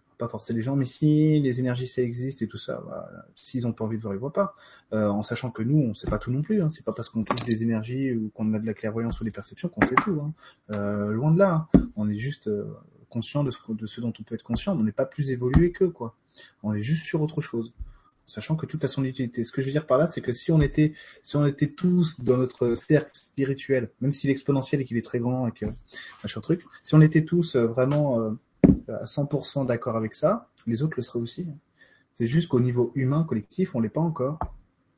On 0.07 0.25
va 0.25 0.27
Pas 0.27 0.29
forcer 0.29 0.53
les 0.53 0.63
gens, 0.63 0.77
mais 0.77 0.85
si 0.87 1.41
les 1.41 1.59
énergies 1.61 1.89
ça 1.89 2.01
existe 2.03 2.41
et 2.43 2.47
tout 2.49 2.57
ça, 2.59 2.81
voilà. 2.85 3.27
s'ils 3.35 3.67
ont 3.67 3.73
pas 3.73 3.85
envie 3.85 3.97
de 3.97 4.03
voir, 4.03 4.15
ils 4.15 4.19
voient 4.21 4.33
pas. 4.33 4.55
Euh, 4.93 5.09
en 5.09 5.23
sachant 5.25 5.51
que 5.51 5.63
nous, 5.63 5.77
on 5.79 5.95
sait 5.95 6.09
pas 6.09 6.19
tout 6.21 6.31
non 6.31 6.41
plus. 6.43 6.63
Hein. 6.63 6.69
C'est 6.71 6.85
pas 6.85 6.93
parce 6.93 7.09
qu'on 7.09 7.25
touche 7.25 7.45
des 7.45 7.63
énergies 7.65 8.13
ou 8.15 8.31
qu'on 8.35 8.55
a 8.55 8.59
de 8.61 8.67
la 8.67 8.75
clairvoyance 8.75 9.21
ou 9.21 9.25
des 9.25 9.33
perceptions 9.33 9.69
qu'on 9.69 9.85
sait 9.85 9.97
tout. 9.97 10.21
Hein. 10.23 10.27
Euh, 10.73 11.11
loin 11.13 11.33
de 11.33 11.39
là. 11.41 11.67
hein. 11.75 11.81
On 11.97 12.09
est 12.09 12.17
juste 12.19 12.47
euh, 12.47 12.65
conscient 13.11 13.43
de 13.45 13.51
ce, 13.51 14.01
dont 14.01 14.13
on 14.19 14.23
peut 14.23 14.37
être 14.37 14.43
conscient. 14.45 14.77
On 14.79 14.85
n'est 14.85 14.93
pas 14.93 15.05
plus 15.07 15.33
évolué 15.33 15.73
qu'eux, 15.73 15.91
quoi. 15.91 16.17
On 16.63 16.73
est 16.75 16.83
juste 16.83 17.05
sur 17.05 17.21
autre 17.21 17.41
chose 17.41 17.73
sachant 18.27 18.57
que 18.57 18.67
tout 18.67 18.79
a 18.83 18.89
son 18.89 19.05
utilité. 19.05 19.45
Ce 19.45 19.53
que 19.53 19.61
je 19.61 19.67
veux 19.67 19.73
dire 19.73 19.87
par 19.87 19.99
là, 19.99 20.07
c'est 20.07 20.21
que 20.21 20.33
si 20.33 20.53
on 20.53 20.61
était, 20.61 20.95
si 21.23 21.37
on 21.37 21.47
était 21.47 21.69
tous 21.69 22.21
dans 22.21 22.37
notre 22.37 22.75
cercle 22.75 23.11
spirituel, 23.15 23.91
même 24.01 24.13
s'il 24.13 24.31
est 24.31 24.33
exponentiel 24.33 24.81
et 24.81 24.85
qu'il 24.85 24.97
est 24.97 25.05
très 25.05 25.19
grand 25.19 25.47
et 25.49 25.53
que 25.53 25.67
machin 26.23 26.41
truc, 26.41 26.63
si 26.83 26.95
on 26.95 27.01
était 27.01 27.25
tous 27.25 27.57
euh, 27.57 27.67
vraiment 27.67 28.21
euh, 28.21 28.31
à 28.89 29.05
100% 29.05 29.67
d'accord 29.67 29.97
avec 29.97 30.15
ça, 30.15 30.49
les 30.67 30.83
autres 30.83 30.95
le 30.97 31.03
seraient 31.03 31.21
aussi. 31.21 31.47
C'est 32.13 32.27
juste 32.27 32.49
qu'au 32.49 32.61
niveau 32.61 32.93
humain 32.95 33.25
collectif, 33.25 33.75
on 33.75 33.81
l'est 33.81 33.89
pas 33.89 34.01
encore. 34.01 34.39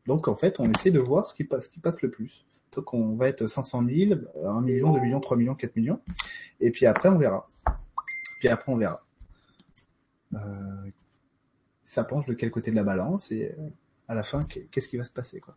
Donc 0.06 0.28
en 0.28 0.36
fait, 0.36 0.60
on 0.60 0.70
essaie 0.70 0.90
de 0.90 1.00
voir 1.00 1.26
ce 1.26 1.34
qui 1.34 1.44
passe, 1.44 1.64
ce 1.64 1.70
qui 1.70 1.80
passe 1.80 2.00
le 2.02 2.10
plus. 2.10 2.44
Donc 2.72 2.92
on 2.92 3.16
va 3.16 3.28
être 3.28 3.46
500 3.46 3.84
000, 3.88 4.20
1 4.44 4.60
million, 4.60 4.92
2 4.92 5.00
millions, 5.00 5.20
3 5.20 5.36
millions, 5.36 5.54
4 5.54 5.76
millions, 5.76 5.98
et 6.60 6.70
puis 6.70 6.84
après 6.84 7.08
on 7.08 7.18
verra. 7.18 7.48
Puis 8.38 8.48
après 8.48 8.70
on 8.70 8.76
verra. 8.76 9.02
Euh, 10.34 10.38
ça 11.86 12.02
penche 12.02 12.26
de 12.26 12.34
quel 12.34 12.50
côté 12.50 12.72
de 12.72 12.76
la 12.76 12.82
balance 12.82 13.30
et 13.30 13.54
euh, 13.58 13.68
à 14.08 14.14
la 14.14 14.24
fin 14.24 14.40
qu'est-ce 14.42 14.88
qui 14.88 14.96
va 14.96 15.04
se 15.04 15.10
passer 15.10 15.40
quoi. 15.40 15.56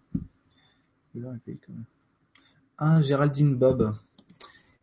Ah 2.78 3.02
Géraldine 3.02 3.56
Bob. 3.56 3.96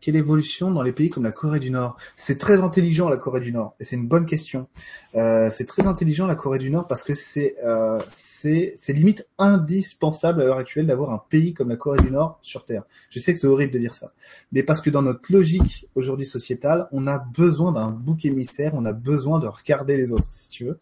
Quelle 0.00 0.16
évolution 0.16 0.70
dans 0.70 0.82
les 0.82 0.92
pays 0.92 1.10
comme 1.10 1.24
la 1.24 1.32
Corée 1.32 1.60
du 1.60 1.70
Nord? 1.70 1.96
C'est 2.16 2.38
très 2.38 2.60
intelligent 2.60 3.08
la 3.08 3.16
Corée 3.16 3.40
du 3.40 3.52
Nord, 3.52 3.74
et 3.80 3.84
c'est 3.84 3.96
une 3.96 4.06
bonne 4.06 4.26
question. 4.26 4.68
Euh, 5.14 5.50
c'est 5.50 5.66
très 5.66 5.86
intelligent 5.86 6.26
la 6.26 6.34
Corée 6.34 6.58
du 6.58 6.70
Nord 6.70 6.86
parce 6.86 7.02
que 7.02 7.14
c'est 7.14 7.56
euh, 7.64 7.98
c'est 8.08 8.74
limite 8.88 9.26
indispensable 9.38 10.42
à 10.42 10.44
l'heure 10.44 10.58
actuelle 10.58 10.86
d'avoir 10.86 11.10
un 11.10 11.22
pays 11.30 11.54
comme 11.54 11.68
la 11.68 11.76
Corée 11.76 11.98
du 11.98 12.10
Nord 12.10 12.38
sur 12.42 12.64
Terre. 12.64 12.82
Je 13.10 13.18
sais 13.18 13.32
que 13.32 13.38
c'est 13.38 13.46
horrible 13.46 13.72
de 13.72 13.78
dire 13.78 13.94
ça, 13.94 14.12
mais 14.52 14.62
parce 14.62 14.80
que 14.80 14.90
dans 14.90 15.02
notre 15.02 15.32
logique 15.32 15.88
aujourd'hui 15.94 16.26
sociétale, 16.26 16.88
on 16.92 17.06
a 17.06 17.18
besoin 17.18 17.72
d'un 17.72 17.90
bouc 17.90 18.24
émissaire, 18.24 18.72
on 18.74 18.84
a 18.84 18.92
besoin 18.92 19.38
de 19.38 19.46
regarder 19.46 19.96
les 19.96 20.12
autres, 20.12 20.28
si 20.30 20.50
tu 20.50 20.64
veux, 20.66 20.78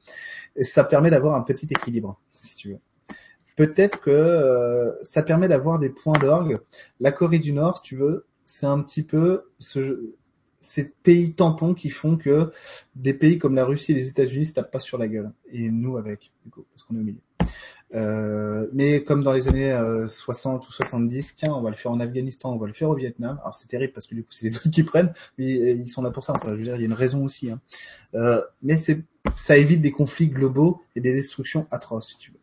et 0.57 0.65
ça 0.65 0.85
permet 0.85 1.11
d'avoir 1.11 1.35
un 1.37 1.43
petit 1.43 1.67
équilibre, 1.71 2.19
si 2.33 2.57
tu 2.57 2.69
veux 2.71 2.79
peut-être 3.57 4.01
que 4.01 4.11
euh, 4.11 4.93
ça 5.03 5.23
permet 5.23 5.49
d'avoir 5.49 5.79
des 5.79 5.89
points 5.89 6.19
d'orgue. 6.19 6.61
La 7.01 7.13
Corée 7.13 7.39
du 7.39 7.53
Nord, 7.53 7.77
si 7.77 7.83
tu 7.83 7.97
veux, 7.97 8.27
c'est 8.45 8.67
un 8.67 8.81
petit 8.81 9.03
peu 9.03 9.51
ce, 9.59 10.15
ces 10.61 10.91
pays 11.03 11.35
tampons 11.35 11.75
qui 11.75 11.91
font 11.91 12.17
que 12.17 12.51
des 12.97 13.15
pays 13.15 13.39
comme 13.39 13.55
la 13.55 13.65
Russie 13.65 13.93
et 13.93 13.95
les 13.95 14.09
États-Unis 14.09 14.47
se 14.47 14.55
tapent 14.55 14.71
pas 14.71 14.81
sur 14.81 14.99
la 14.99 15.09
gueule. 15.09 15.33
Et 15.53 15.71
nous 15.71 15.97
avec, 15.97 16.33
du 16.45 16.51
coup, 16.51 16.65
parce 16.73 16.83
qu'on 16.85 16.97
est 16.97 17.01
au 17.01 17.03
milieu. 17.03 17.19
Euh, 17.95 18.67
mais 18.73 19.05
comme 19.05 19.23
dans 19.23 19.33
les 19.33 19.47
années 19.47 19.79
60 20.09 20.63
euh, 20.63 20.67
ou 20.67 20.73
70, 20.73 21.35
tiens, 21.37 21.53
on 21.55 21.61
va 21.61 21.71
le 21.71 21.77
faire 21.77 21.93
en 21.93 22.01
Afghanistan, 22.01 22.53
on 22.53 22.57
va 22.57 22.67
le 22.67 22.73
faire 22.73 22.89
au 22.89 22.95
Vietnam. 22.95 23.39
Alors 23.43 23.55
c'est 23.55 23.69
terrible 23.69 23.93
parce 23.93 24.07
que 24.07 24.15
du 24.15 24.23
coup 24.23 24.33
c'est 24.33 24.47
les 24.47 24.57
autres 24.57 24.71
qui 24.71 24.83
prennent, 24.83 25.13
mais 25.39 25.73
ils 25.73 25.89
sont 25.89 26.03
là 26.03 26.11
pour 26.11 26.25
ça. 26.25 26.35
je 26.45 26.51
veux 26.51 26.63
dire, 26.63 26.75
il 26.77 26.81
y 26.81 26.85
a 26.85 26.87
une 26.87 26.93
raison 26.93 27.25
aussi. 27.25 27.51
Hein. 27.51 27.61
Euh, 28.15 28.43
mais 28.63 28.77
c'est, 28.77 29.05
ça 29.37 29.57
évite 29.57 29.81
des 29.81 29.93
conflits 29.93 30.29
globaux 30.29 30.83
et 30.97 31.01
des 31.01 31.13
destructions 31.13 31.67
atroces, 31.71 32.09
si 32.11 32.19
tu 32.19 32.33
veux. 32.33 32.39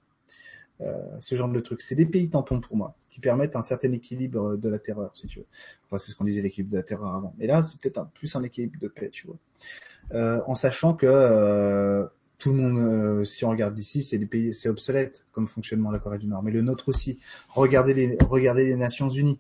Euh, 0.82 0.94
ce 1.20 1.36
genre 1.36 1.50
de 1.50 1.60
truc. 1.60 1.82
C'est 1.82 1.96
des 1.96 2.06
pays 2.06 2.30
tampons 2.30 2.60
pour 2.60 2.76
moi, 2.76 2.96
qui 3.08 3.20
permettent 3.20 3.56
un 3.56 3.62
certain 3.62 3.92
équilibre 3.92 4.56
de 4.56 4.70
la 4.70 4.80
terreur, 4.80 5.12
si 5.14 5.28
tu 5.28 5.40
veux. 5.40 5.46
Enfin, 5.86 6.00
c'est 6.00 6.12
ce 6.12 6.16
qu'on 6.16 6.24
disait, 6.24 6.42
l'équilibre 6.42 6.72
de 6.72 6.78
la 6.78 6.84
terreur 6.84 7.16
avant. 7.16 7.36
Mais 7.38 7.46
là, 7.46 7.62
c'est 7.62 7.80
peut-être 7.80 8.00
un, 8.00 8.10
plus 8.14 8.36
un 8.36 8.44
équilibre 8.44 8.80
de 8.80 8.88
paix, 8.88 9.10
tu 9.10 9.28
vois. 9.28 9.38
Euh, 10.14 10.42
en 10.48 10.56
sachant 10.56 10.96
que 10.96 11.06
euh, 11.08 12.08
tout 12.40 12.52
le 12.52 12.58
monde, 12.58 13.26
si 13.26 13.46
on 13.46 13.52
regarde 13.52 13.76
d'ici, 13.76 14.02
c'est 14.02 14.18
des 14.18 14.26
pays, 14.26 14.54
c'est 14.56 14.70
obsolète 14.70 15.26
comme 15.32 15.48
fonctionnement 15.48 15.92
la 15.92 16.00
Corée 16.00 16.18
du 16.18 16.26
Nord. 16.26 16.42
Mais 16.42 16.52
le 16.52 16.62
nôtre 16.62 16.90
aussi. 16.90 17.20
Regardez 17.50 17.94
les, 17.94 18.18
regardez 18.28 18.66
les 18.66 18.76
Nations 18.76 19.10
Unies. 19.10 19.40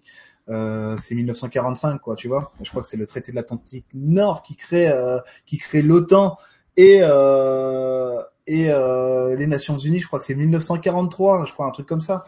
Euh, 0.50 0.98
c'est 0.98 1.16
1945, 1.16 2.00
quoi, 2.00 2.16
tu 2.16 2.28
vois. 2.28 2.52
Je 2.62 2.70
crois 2.70 2.82
que 2.82 2.88
c'est 2.88 2.98
le 2.98 3.06
traité 3.06 3.32
de 3.32 3.38
l'Atlantique 3.38 3.86
Nord 3.94 4.44
qui 4.44 4.56
crée, 4.56 4.90
euh, 4.90 5.20
qui 5.46 5.58
crée 5.58 5.82
l'OTAN 5.82 6.38
et 6.78 7.00
euh, 7.02 8.22
et 8.48 8.72
euh, 8.72 9.36
les 9.36 9.48
Nations 9.48 9.78
Unies, 9.78 10.00
je 10.00 10.08
crois 10.08 10.20
que 10.20 10.26
c'est 10.26 10.36
1943, 10.36 11.46
je 11.46 11.54
crois 11.54 11.66
un 11.66 11.72
truc 11.72 11.88
comme 11.88 12.02
ça. 12.02 12.26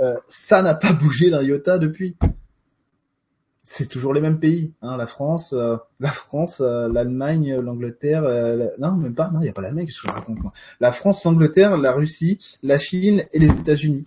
Euh, 0.00 0.16
ça 0.26 0.62
n'a 0.62 0.74
pas 0.74 0.92
bougé 0.92 1.30
d'un 1.30 1.42
iota 1.42 1.78
depuis. 1.78 2.16
C'est 3.66 3.88
toujours 3.88 4.12
les 4.12 4.20
mêmes 4.20 4.38
pays, 4.38 4.74
hein, 4.82 4.98
la 4.98 5.06
France, 5.06 5.54
euh, 5.54 5.76
la 5.98 6.10
France, 6.10 6.60
euh, 6.60 6.86
l'Allemagne, 6.92 7.54
l'Angleterre, 7.54 8.22
euh, 8.24 8.68
non 8.78 8.92
même 8.92 9.14
pas, 9.14 9.30
non 9.30 9.40
il 9.40 9.46
y 9.46 9.48
a 9.48 9.54
pas 9.54 9.62
l'Allemagne, 9.62 9.88
je 9.88 10.10
raconte 10.10 10.42
moi. 10.42 10.52
La 10.80 10.92
France, 10.92 11.24
l'Angleterre, 11.24 11.78
la 11.78 11.92
Russie, 11.92 12.38
la 12.62 12.78
Chine 12.78 13.24
et 13.32 13.38
les 13.38 13.48
États-Unis. 13.48 14.04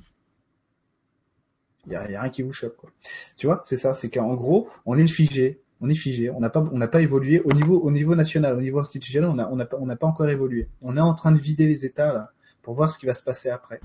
Il 1.88 1.93
y 1.93 1.95
a, 1.95 2.11
y 2.11 2.15
a, 2.15 2.21
rien 2.21 2.29
qui 2.29 2.43
vous 2.43 2.53
choque 2.53 2.75
quoi. 2.75 2.91
Tu 3.35 3.47
vois, 3.47 3.63
c'est 3.65 3.77
ça, 3.77 3.95
c'est 3.95 4.11
qu'en 4.11 4.35
gros, 4.35 4.69
on 4.85 4.95
est 4.95 5.07
figé, 5.07 5.59
on 5.81 5.89
est 5.89 5.95
figé, 5.95 6.29
on 6.29 6.39
n'a 6.39 6.49
pas, 6.49 6.63
on 6.71 6.77
n'a 6.77 6.87
pas 6.87 7.01
évolué 7.01 7.41
au 7.41 7.53
niveau, 7.53 7.79
au 7.79 7.91
niveau 7.91 8.15
national, 8.15 8.55
au 8.55 8.61
niveau 8.61 8.79
institutionnel, 8.79 9.29
on 9.29 9.35
n'a 9.35 9.51
on 9.51 9.57
pas, 9.57 9.77
on 9.79 9.85
n'a 9.85 9.95
pas 9.95 10.07
encore 10.07 10.29
évolué. 10.29 10.69
On 10.81 10.97
est 10.97 11.01
en 11.01 11.13
train 11.13 11.31
de 11.31 11.37
vider 11.37 11.67
les 11.67 11.85
États 11.85 12.13
là 12.13 12.31
pour 12.63 12.75
voir 12.75 12.89
ce 12.89 12.97
qui 12.97 13.05
va 13.05 13.13
se 13.13 13.23
passer 13.23 13.49
après. 13.49 13.79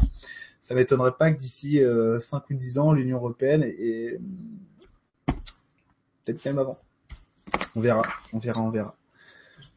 Ça 0.59 0.75
m'étonnerait 0.75 1.17
pas 1.19 1.31
que 1.33 1.39
d'ici 1.39 1.81
euh, 1.81 2.19
5 2.19 2.49
ou 2.51 2.55
10 2.55 2.79
ans, 2.79 2.93
l'Union 2.93 3.19
européenne 3.19 3.63
et, 3.63 4.19
peut-être 6.25 6.45
même 6.45 6.59
avant. 6.59 6.79
On 7.77 7.81
verra, 7.81 8.03
on 8.33 8.39
verra, 8.39 8.63
on 8.63 8.71
verra. 8.71 8.97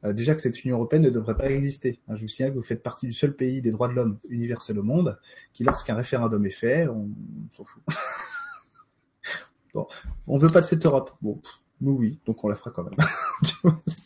Euh, 0.05 0.13
déjà 0.13 0.35
que 0.35 0.41
cette 0.41 0.63
Union 0.63 0.77
européenne 0.77 1.01
ne 1.01 1.09
devrait 1.09 1.35
pas 1.35 1.49
exister. 1.49 1.99
je 2.09 2.21
vous 2.21 2.27
signale 2.27 2.53
que 2.53 2.57
vous 2.57 2.63
faites 2.63 2.83
partie 2.83 3.07
du 3.07 3.13
seul 3.13 3.35
pays 3.35 3.61
des 3.61 3.71
droits 3.71 3.87
de 3.87 3.93
l'homme 3.93 4.19
universel 4.29 4.79
au 4.79 4.83
monde 4.83 5.19
qui, 5.53 5.63
lorsqu'un 5.63 5.95
référendum 5.95 6.45
est 6.45 6.49
fait, 6.49 6.87
on, 6.87 7.09
on 7.09 7.51
s'en 7.51 7.65
fout. 7.65 7.83
bon, 9.73 9.87
on 10.27 10.37
veut 10.37 10.49
pas 10.49 10.61
de 10.61 10.65
cette 10.65 10.85
Europe. 10.85 11.11
Bon, 11.21 11.41
nous, 11.81 11.93
oui, 11.93 12.19
donc 12.25 12.43
on 12.43 12.47
la 12.47 12.55
fera 12.55 12.71
quand 12.71 12.83
même. 12.83 12.95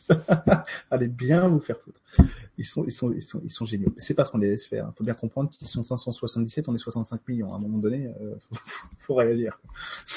Allez 0.91 1.08
bien 1.08 1.48
vous 1.48 1.60
faire 1.60 1.80
foutre. 1.80 2.02
Ils 2.58 2.66
sont, 2.66 2.84
ils 2.86 2.91
sont, 2.91 3.12
ils 3.12 3.22
sont, 3.22 3.41
ils 3.44 3.50
sont 3.50 3.66
géniaux. 3.66 3.94
C'est 3.98 4.16
pas 4.16 4.26
ce 4.26 4.32
qu'on 4.32 4.40
les 4.40 4.50
laisse 4.50 4.66
faire. 4.66 4.86
Il 4.86 4.88
hein. 4.88 4.94
faut 4.98 5.04
bien 5.04 5.14
comprendre 5.14 5.50
qu'ils 5.52 5.68
sont 5.68 5.84
577, 5.84 6.68
on 6.68 6.76
est 6.76 6.80
65 6.80 7.28
millions. 7.28 7.54
À 7.54 7.58
un 7.58 7.60
moment 7.60 7.78
donné, 7.78 8.08
euh, 8.08 8.36
faut, 8.50 8.56
faut 9.00 9.16
réagir. 9.16 9.60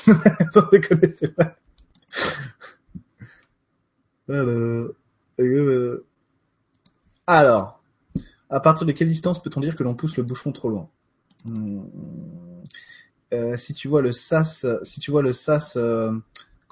Sans 0.53 0.69
déconner, 0.71 1.09
c'est 1.09 1.29
pas. 1.29 1.57
Alors, 4.29 4.95
euh, 5.41 6.07
alors, 7.27 7.83
à 8.49 8.61
partir 8.61 8.87
de 8.87 8.93
quelle 8.93 9.09
distance 9.09 9.43
peut-on 9.43 9.61
dire 9.61 9.77
que 9.77 9.83
l'on 9.83 9.95
pousse 9.95 10.17
le 10.17 10.23
bouchon 10.23 10.53
trop 10.53 10.71
loin? 10.71 10.89
Hmm. 11.45 11.83
euh, 13.33 13.57
Si 13.57 13.75
tu 13.75 13.89
vois 13.89 14.01
le 14.01 14.13
sas, 14.13 14.67
si 14.83 15.01
tu 15.01 15.11
vois 15.11 15.23
le 15.23 15.33
sas 15.33 15.77
euh, 15.77 16.13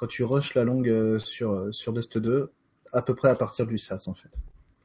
quand 0.00 0.06
tu 0.06 0.24
rushes 0.24 0.54
la 0.54 0.64
longue 0.64 0.88
euh, 0.88 1.18
sur, 1.18 1.52
euh, 1.52 1.72
sur 1.72 1.92
Dust 1.92 2.16
2, 2.16 2.50
à 2.90 3.02
peu 3.02 3.14
près 3.14 3.28
à 3.28 3.34
partir 3.34 3.66
du 3.66 3.76
SAS 3.76 4.08
en 4.08 4.14
fait. 4.14 4.30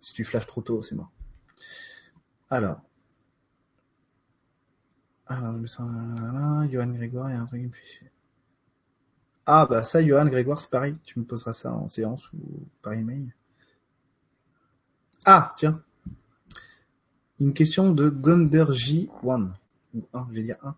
Si 0.02 0.14
tu 0.14 0.26
flashes 0.26 0.46
trop 0.46 0.62
tôt, 0.62 0.82
c'est 0.82 0.94
mort. 0.94 1.10
Alors. 2.50 2.82
Alors, 5.28 5.54
le 5.54 5.66
Johan 6.70 6.88
Grégoire, 6.88 7.30
il 7.30 7.34
y 7.34 7.38
a 7.38 7.42
un 7.42 7.46
truc 7.46 7.62
qui 7.62 7.68
me 7.68 7.72
fait 7.72 8.12
Ah 9.46 9.66
bah 9.70 9.86
ça, 9.86 10.06
Johan 10.06 10.26
Grégoire, 10.26 10.60
c'est 10.60 10.70
pareil. 10.70 10.98
Tu 11.06 11.18
me 11.18 11.24
poseras 11.24 11.54
ça 11.54 11.74
en 11.74 11.88
séance 11.88 12.30
ou 12.34 12.68
par 12.82 12.92
email. 12.92 13.34
Ah, 15.26 15.54
tiens. 15.56 15.82
Une 17.40 17.54
question 17.54 17.90
de 17.94 18.10
Gunderj1. 18.10 19.54
je 19.94 20.34
vais 20.34 20.44
dire 20.44 20.58
1. 20.62 20.76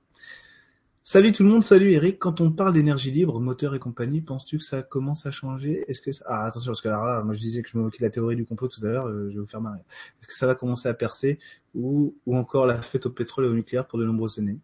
Salut 1.09 1.31
tout 1.31 1.43
le 1.43 1.49
monde, 1.49 1.63
salut 1.63 1.93
Eric. 1.93 2.19
Quand 2.19 2.41
on 2.41 2.51
parle 2.51 2.73
d'énergie 2.73 3.11
libre, 3.11 3.39
moteur 3.39 3.73
et 3.73 3.79
compagnie, 3.79 4.19
penses-tu 4.19 4.57
que 4.57 4.63
ça 4.65 4.83
commence 4.83 5.25
à 5.25 5.31
changer? 5.31 5.85
Est-ce 5.87 6.01
que 6.01 6.11
ça... 6.11 6.25
ah 6.27 6.45
attention 6.45 6.71
parce 6.71 6.81
que 6.81 6.89
là, 6.89 7.23
moi 7.23 7.33
je 7.33 7.39
disais 7.39 7.61
que 7.61 7.69
je 7.69 7.77
me 7.77 7.83
moquais 7.83 7.99
de 7.99 8.03
la 8.03 8.09
théorie 8.09 8.35
du 8.35 8.45
complot 8.45 8.67
tout 8.67 8.85
à 8.85 8.89
l'heure, 8.89 9.07
euh, 9.07 9.29
je 9.29 9.35
vais 9.35 9.39
vous 9.39 9.47
faire 9.47 9.61
marrer. 9.61 9.79
Est-ce 9.79 10.27
que 10.27 10.35
ça 10.35 10.47
va 10.47 10.53
commencer 10.53 10.89
à 10.89 10.93
percer 10.93 11.39
ou 11.73 12.13
ou 12.25 12.35
encore 12.35 12.65
la 12.65 12.81
fête 12.81 13.05
au 13.05 13.09
pétrole 13.09 13.45
et 13.45 13.47
au 13.47 13.53
nucléaire 13.53 13.87
pour 13.87 13.99
de 13.99 14.03
nombreuses 14.03 14.37
années 14.37 14.59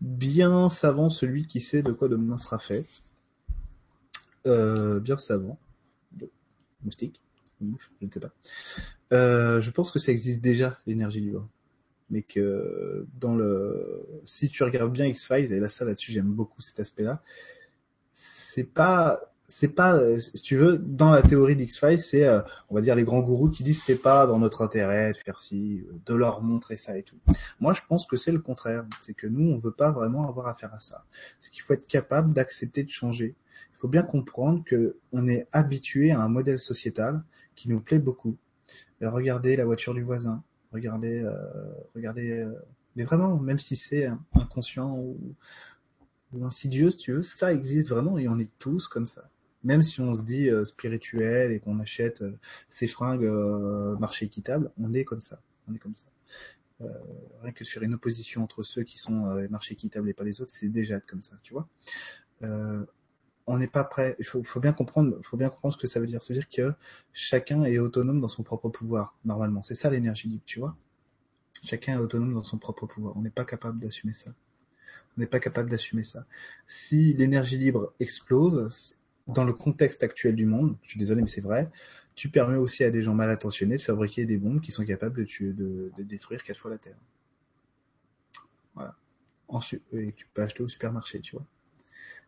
Bien 0.00 0.68
savant 0.68 1.10
celui 1.10 1.46
qui 1.46 1.60
sait 1.60 1.84
de 1.84 1.92
quoi 1.92 2.08
demain 2.08 2.36
sera 2.36 2.58
fait. 2.58 2.86
Euh, 4.48 4.98
bien 4.98 5.16
savant. 5.16 5.60
Moustique, 6.82 7.22
mouche, 7.60 7.92
je 8.00 8.06
ne 8.06 8.10
sais 8.10 8.18
pas. 8.18 8.32
Euh, 9.12 9.60
je 9.60 9.70
pense 9.70 9.92
que 9.92 10.00
ça 10.00 10.10
existe 10.10 10.42
déjà 10.42 10.76
l'énergie 10.88 11.20
libre 11.20 11.48
mais 12.10 12.22
que 12.22 13.06
dans 13.20 13.34
le, 13.34 14.06
si 14.24 14.48
tu 14.48 14.62
regardes 14.62 14.92
bien 14.92 15.06
X-Files, 15.06 15.52
et 15.52 15.60
là 15.60 15.68
ça 15.68 15.84
là-dessus 15.84 16.12
j'aime 16.12 16.32
beaucoup 16.32 16.60
cet 16.60 16.80
aspect-là, 16.80 17.22
c'est 18.10 18.72
pas, 18.72 19.20
c'est 19.46 19.74
pas, 19.74 20.00
si 20.18 20.40
tu 20.42 20.56
veux, 20.56 20.78
dans 20.78 21.10
la 21.10 21.22
théorie 21.22 21.56
d'X-Files, 21.56 21.98
c'est, 21.98 22.24
euh, 22.24 22.40
on 22.70 22.74
va 22.74 22.80
dire 22.80 22.94
les 22.94 23.04
grands 23.04 23.20
gourous 23.20 23.50
qui 23.50 23.62
disent 23.62 23.82
c'est 23.82 23.96
pas 23.96 24.26
dans 24.26 24.38
notre 24.38 24.62
intérêt 24.62 25.12
de 25.12 25.16
faire 25.16 25.40
ci, 25.40 25.84
de 26.06 26.14
leur 26.14 26.42
montrer 26.42 26.76
ça 26.76 26.96
et 26.96 27.02
tout. 27.02 27.18
Moi 27.60 27.74
je 27.74 27.80
pense 27.88 28.06
que 28.06 28.16
c'est 28.16 28.32
le 28.32 28.38
contraire, 28.40 28.84
c'est 29.00 29.14
que 29.14 29.26
nous 29.26 29.50
on 29.50 29.58
veut 29.58 29.72
pas 29.72 29.90
vraiment 29.90 30.28
avoir 30.28 30.46
affaire 30.48 30.72
à 30.74 30.80
ça. 30.80 31.04
C'est 31.40 31.50
qu'il 31.50 31.62
faut 31.62 31.74
être 31.74 31.86
capable 31.86 32.32
d'accepter 32.32 32.84
de 32.84 32.90
changer. 32.90 33.34
Il 33.72 33.76
faut 33.78 33.88
bien 33.88 34.02
comprendre 34.02 34.62
que 34.64 34.96
on 35.12 35.28
est 35.28 35.46
habitué 35.52 36.12
à 36.12 36.20
un 36.20 36.28
modèle 36.28 36.58
sociétal 36.58 37.22
qui 37.56 37.68
nous 37.68 37.80
plaît 37.80 37.98
beaucoup. 37.98 38.36
Regardez 39.00 39.56
la 39.56 39.64
voiture 39.64 39.94
du 39.94 40.02
voisin, 40.02 40.42
Regardez, 40.74 41.20
euh, 41.20 41.32
regardez, 41.94 42.32
euh, 42.32 42.52
mais 42.96 43.04
vraiment, 43.04 43.36
même 43.36 43.60
si 43.60 43.76
c'est 43.76 44.10
inconscient 44.34 44.98
ou, 44.98 45.36
insidieux, 46.42 46.90
si 46.90 46.96
tu 46.96 47.12
veux, 47.12 47.22
ça 47.22 47.52
existe 47.52 47.88
vraiment 47.88 48.18
et 48.18 48.26
on 48.26 48.40
est 48.40 48.50
tous 48.58 48.88
comme 48.88 49.06
ça. 49.06 49.30
Même 49.62 49.84
si 49.84 50.00
on 50.00 50.12
se 50.12 50.22
dit 50.22 50.50
euh, 50.50 50.64
spirituel 50.64 51.52
et 51.52 51.60
qu'on 51.60 51.78
achète 51.78 52.24
ses 52.68 52.88
fringues 52.88 53.30
marché 54.00 54.26
équitable, 54.26 54.72
on 54.76 54.92
est 54.92 55.04
comme 55.04 55.20
ça. 55.20 55.40
On 55.68 55.74
est 55.74 55.78
comme 55.78 55.94
ça. 55.94 56.06
rien 57.42 57.52
que 57.52 57.62
de 57.62 57.68
faire 57.68 57.84
une 57.84 57.94
opposition 57.94 58.42
entre 58.42 58.64
ceux 58.64 58.82
qui 58.82 58.98
sont 58.98 59.46
marché 59.48 59.74
équitable 59.74 60.08
et 60.08 60.12
pas 60.12 60.24
les 60.24 60.40
autres, 60.40 60.50
c'est 60.50 60.68
déjà 60.68 60.98
comme 60.98 61.22
ça, 61.22 61.36
tu 61.44 61.54
vois 61.54 61.68
on 63.46 63.58
n'est 63.58 63.68
pas 63.68 63.84
prêt. 63.84 64.16
Il 64.18 64.24
faut, 64.24 64.42
faut, 64.42 64.60
bien 64.60 64.72
comprendre, 64.72 65.18
faut 65.22 65.36
bien 65.36 65.50
comprendre 65.50 65.74
ce 65.74 65.78
que 65.78 65.86
ça 65.86 66.00
veut 66.00 66.06
dire. 66.06 66.22
Ça 66.22 66.32
veut 66.32 66.40
dire 66.40 66.48
que 66.48 66.72
chacun 67.12 67.64
est 67.64 67.78
autonome 67.78 68.20
dans 68.20 68.28
son 68.28 68.42
propre 68.42 68.68
pouvoir, 68.68 69.16
normalement. 69.24 69.62
C'est 69.62 69.74
ça 69.74 69.90
l'énergie 69.90 70.28
libre, 70.28 70.42
tu 70.46 70.60
vois. 70.60 70.76
Chacun 71.64 71.94
est 71.94 72.00
autonome 72.00 72.34
dans 72.34 72.42
son 72.42 72.58
propre 72.58 72.86
pouvoir. 72.86 73.16
On 73.16 73.22
n'est 73.22 73.30
pas 73.30 73.44
capable 73.44 73.80
d'assumer 73.80 74.12
ça. 74.12 74.32
On 75.16 75.20
n'est 75.20 75.26
pas 75.26 75.40
capable 75.40 75.70
d'assumer 75.70 76.04
ça. 76.04 76.26
Si 76.66 77.14
l'énergie 77.14 77.58
libre 77.58 77.92
explose, 78.00 78.96
dans 79.26 79.44
le 79.44 79.52
contexte 79.52 80.02
actuel 80.02 80.34
du 80.34 80.46
monde, 80.46 80.76
je 80.82 80.90
suis 80.90 80.98
désolé, 80.98 81.22
mais 81.22 81.28
c'est 81.28 81.40
vrai, 81.40 81.70
tu 82.14 82.28
permets 82.28 82.58
aussi 82.58 82.84
à 82.84 82.90
des 82.90 83.02
gens 83.02 83.14
mal 83.14 83.30
intentionnés 83.30 83.76
de 83.76 83.82
fabriquer 83.82 84.26
des 84.26 84.36
bombes 84.36 84.60
qui 84.60 84.72
sont 84.72 84.84
capables 84.84 85.16
de, 85.16 85.24
tuer, 85.24 85.52
de, 85.52 85.92
de 85.96 86.02
détruire 86.02 86.44
quatre 86.44 86.60
fois 86.60 86.70
la 86.70 86.78
Terre. 86.78 86.96
Voilà. 88.74 88.94
Ensuite, 89.48 89.82
et 89.92 90.12
tu 90.12 90.26
peux 90.32 90.42
acheter 90.42 90.62
au 90.62 90.68
supermarché, 90.68 91.20
tu 91.20 91.36
vois 91.36 91.46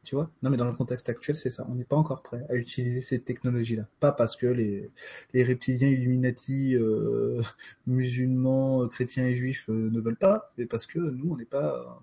Tu 0.07 0.15
vois 0.15 0.31
Non, 0.41 0.51
mais 0.51 0.57
dans 0.57 0.67
le 0.67 0.73
contexte 0.73 1.09
actuel, 1.09 1.37
c'est 1.37 1.51
ça. 1.51 1.67
On 1.69 1.75
n'est 1.75 1.85
pas 1.85 1.97
encore 1.97 2.23
prêt 2.23 2.47
à 2.49 2.55
utiliser 2.55 3.01
cette 3.01 3.25
technologie-là. 3.25 3.89
Pas 3.99 4.13
parce 4.13 4.37
que 4.37 4.47
les, 4.47 4.89
reptiliens 5.35 5.89
Illuminati, 5.89 6.77
euh, 6.77 7.43
musulmans, 7.89 8.87
chrétiens 8.87 9.27
et 9.27 9.35
juifs 9.35 9.69
euh, 9.69 9.91
ne 9.91 10.01
veulent 10.01 10.17
pas, 10.17 10.53
mais 10.59 10.67
parce 10.67 10.87
que 10.87 11.01
nous, 11.01 11.33
on 11.33 11.37
n'est 11.37 11.45
pas, 11.45 12.01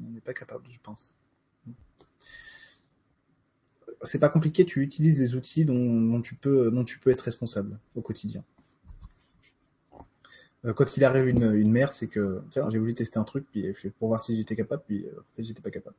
on 0.00 0.18
pas 0.18 0.34
capable, 0.34 0.64
je 0.68 0.80
pense. 0.82 1.14
C'est 4.02 4.18
pas 4.18 4.30
compliqué. 4.30 4.66
Tu 4.66 4.82
utilises 4.82 5.20
les 5.20 5.36
outils 5.36 5.64
dont, 5.64 6.20
tu 6.22 6.34
peux, 6.34 6.72
dont 6.72 6.82
tu 6.82 6.98
peux 6.98 7.10
être 7.10 7.20
responsable 7.20 7.78
au 7.94 8.02
quotidien. 8.02 8.42
Euh, 10.64 10.72
quand 10.72 10.96
il 10.96 11.04
arrive 11.04 11.28
une, 11.28 11.70
mère, 11.70 11.92
c'est 11.92 12.08
que 12.08 12.42
j'ai 12.50 12.78
voulu 12.78 12.94
tester 12.94 13.20
un 13.20 13.24
truc, 13.24 13.46
puis 13.52 13.72
pour 14.00 14.08
voir 14.08 14.20
si 14.20 14.36
j'étais 14.36 14.56
capable, 14.56 14.82
puis 14.88 15.06
en 15.06 15.36
fait, 15.36 15.44
j'étais 15.44 15.62
pas 15.62 15.70
capable. 15.70 15.94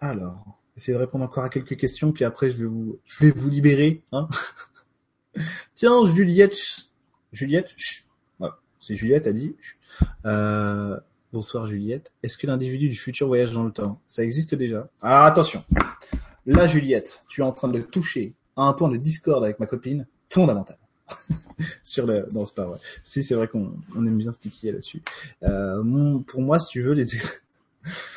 Alors, 0.00 0.58
essayez 0.78 0.94
de 0.94 0.98
répondre 0.98 1.24
encore 1.24 1.44
à 1.44 1.50
quelques 1.50 1.76
questions, 1.76 2.10
puis 2.10 2.24
après 2.24 2.50
je 2.50 2.56
vais 2.56 2.64
vous, 2.64 2.98
je 3.04 3.22
vais 3.22 3.30
vous 3.30 3.50
libérer. 3.50 4.02
Hein 4.12 4.28
Tiens, 5.74 6.06
Juliette, 6.14 6.56
Juliette, 7.32 7.74
c'est 8.80 8.94
Juliette 8.94 9.26
a 9.26 9.32
dit. 9.32 9.54
Euh, 10.24 10.98
bonsoir 11.34 11.66
Juliette. 11.66 12.12
Est-ce 12.22 12.38
que 12.38 12.46
l'individu 12.46 12.88
du 12.88 12.96
futur 12.96 13.26
voyage 13.26 13.52
dans 13.52 13.62
le 13.62 13.72
temps 13.72 14.00
Ça 14.06 14.24
existe 14.24 14.54
déjà? 14.54 14.88
Alors 15.02 15.24
attention. 15.24 15.64
Là, 16.46 16.66
Juliette, 16.66 17.24
tu 17.28 17.42
es 17.42 17.44
en 17.44 17.52
train 17.52 17.68
de 17.68 17.82
toucher 17.82 18.32
à 18.56 18.62
un 18.62 18.72
point 18.72 18.88
de 18.88 18.96
discorde 18.96 19.44
avec 19.44 19.60
ma 19.60 19.66
copine 19.66 20.06
fondamental. 20.30 20.78
sur 21.82 22.06
le 22.06 22.28
non 22.32 22.46
c'est 22.46 22.54
pas 22.54 22.66
vrai 22.66 22.78
si 23.02 23.24
c'est 23.24 23.34
vrai 23.34 23.48
qu'on 23.48 23.72
on 23.96 24.06
aime 24.06 24.16
bien 24.16 24.30
se 24.30 24.38
titiller 24.38 24.70
là-dessus 24.70 25.02
euh, 25.42 26.20
pour 26.20 26.40
moi 26.40 26.60
si 26.60 26.68
tu 26.68 26.82
veux 26.82 26.92
les 26.92 27.04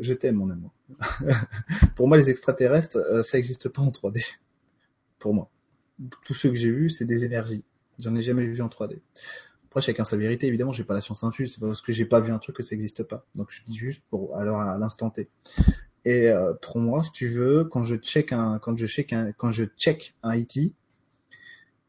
je 0.00 0.12
t'aime 0.12 0.36
mon 0.36 0.50
amour 0.50 0.74
pour 1.96 2.08
moi, 2.08 2.16
les 2.16 2.30
extraterrestres, 2.30 2.98
euh, 2.98 3.22
ça 3.22 3.38
n'existe 3.38 3.68
pas 3.68 3.82
en 3.82 3.88
3D. 3.88 4.34
Pour 5.18 5.34
moi. 5.34 5.50
Tous 6.24 6.34
ceux 6.34 6.50
que 6.50 6.56
j'ai 6.56 6.70
vus, 6.70 6.90
c'est 6.90 7.04
des 7.04 7.24
énergies. 7.24 7.64
J'en 7.98 8.14
ai 8.14 8.22
jamais 8.22 8.44
vu 8.44 8.60
en 8.60 8.68
3D. 8.68 9.00
Après, 9.66 9.80
chacun 9.80 10.04
sa 10.04 10.16
vérité, 10.16 10.46
évidemment, 10.46 10.72
j'ai 10.72 10.84
pas 10.84 10.94
la 10.94 11.00
science 11.00 11.24
infuse, 11.24 11.54
c'est 11.54 11.60
parce 11.60 11.80
que 11.80 11.92
j'ai 11.92 12.04
pas 12.04 12.20
vu 12.20 12.32
un 12.32 12.38
truc 12.38 12.56
que 12.56 12.62
ça 12.62 12.74
n'existe 12.74 13.02
pas. 13.02 13.26
Donc 13.34 13.50
je 13.50 13.64
dis 13.64 13.76
juste 13.76 14.02
pour 14.10 14.36
alors 14.36 14.60
à 14.60 14.78
l'instant 14.78 15.10
T. 15.10 15.28
Et 16.04 16.28
euh, 16.28 16.52
pour 16.60 16.78
moi, 16.78 17.02
si 17.02 17.12
tu 17.12 17.28
veux, 17.28 17.64
quand 17.64 17.82
je 17.82 17.96
check 17.96 18.32
un, 18.32 18.58
quand 18.58 18.76
je 18.76 18.86
check 18.86 19.12
un, 19.12 19.32
quand 19.32 19.52
je 19.52 19.64
check 19.64 20.14
un 20.22 20.36
IT, 20.36 20.74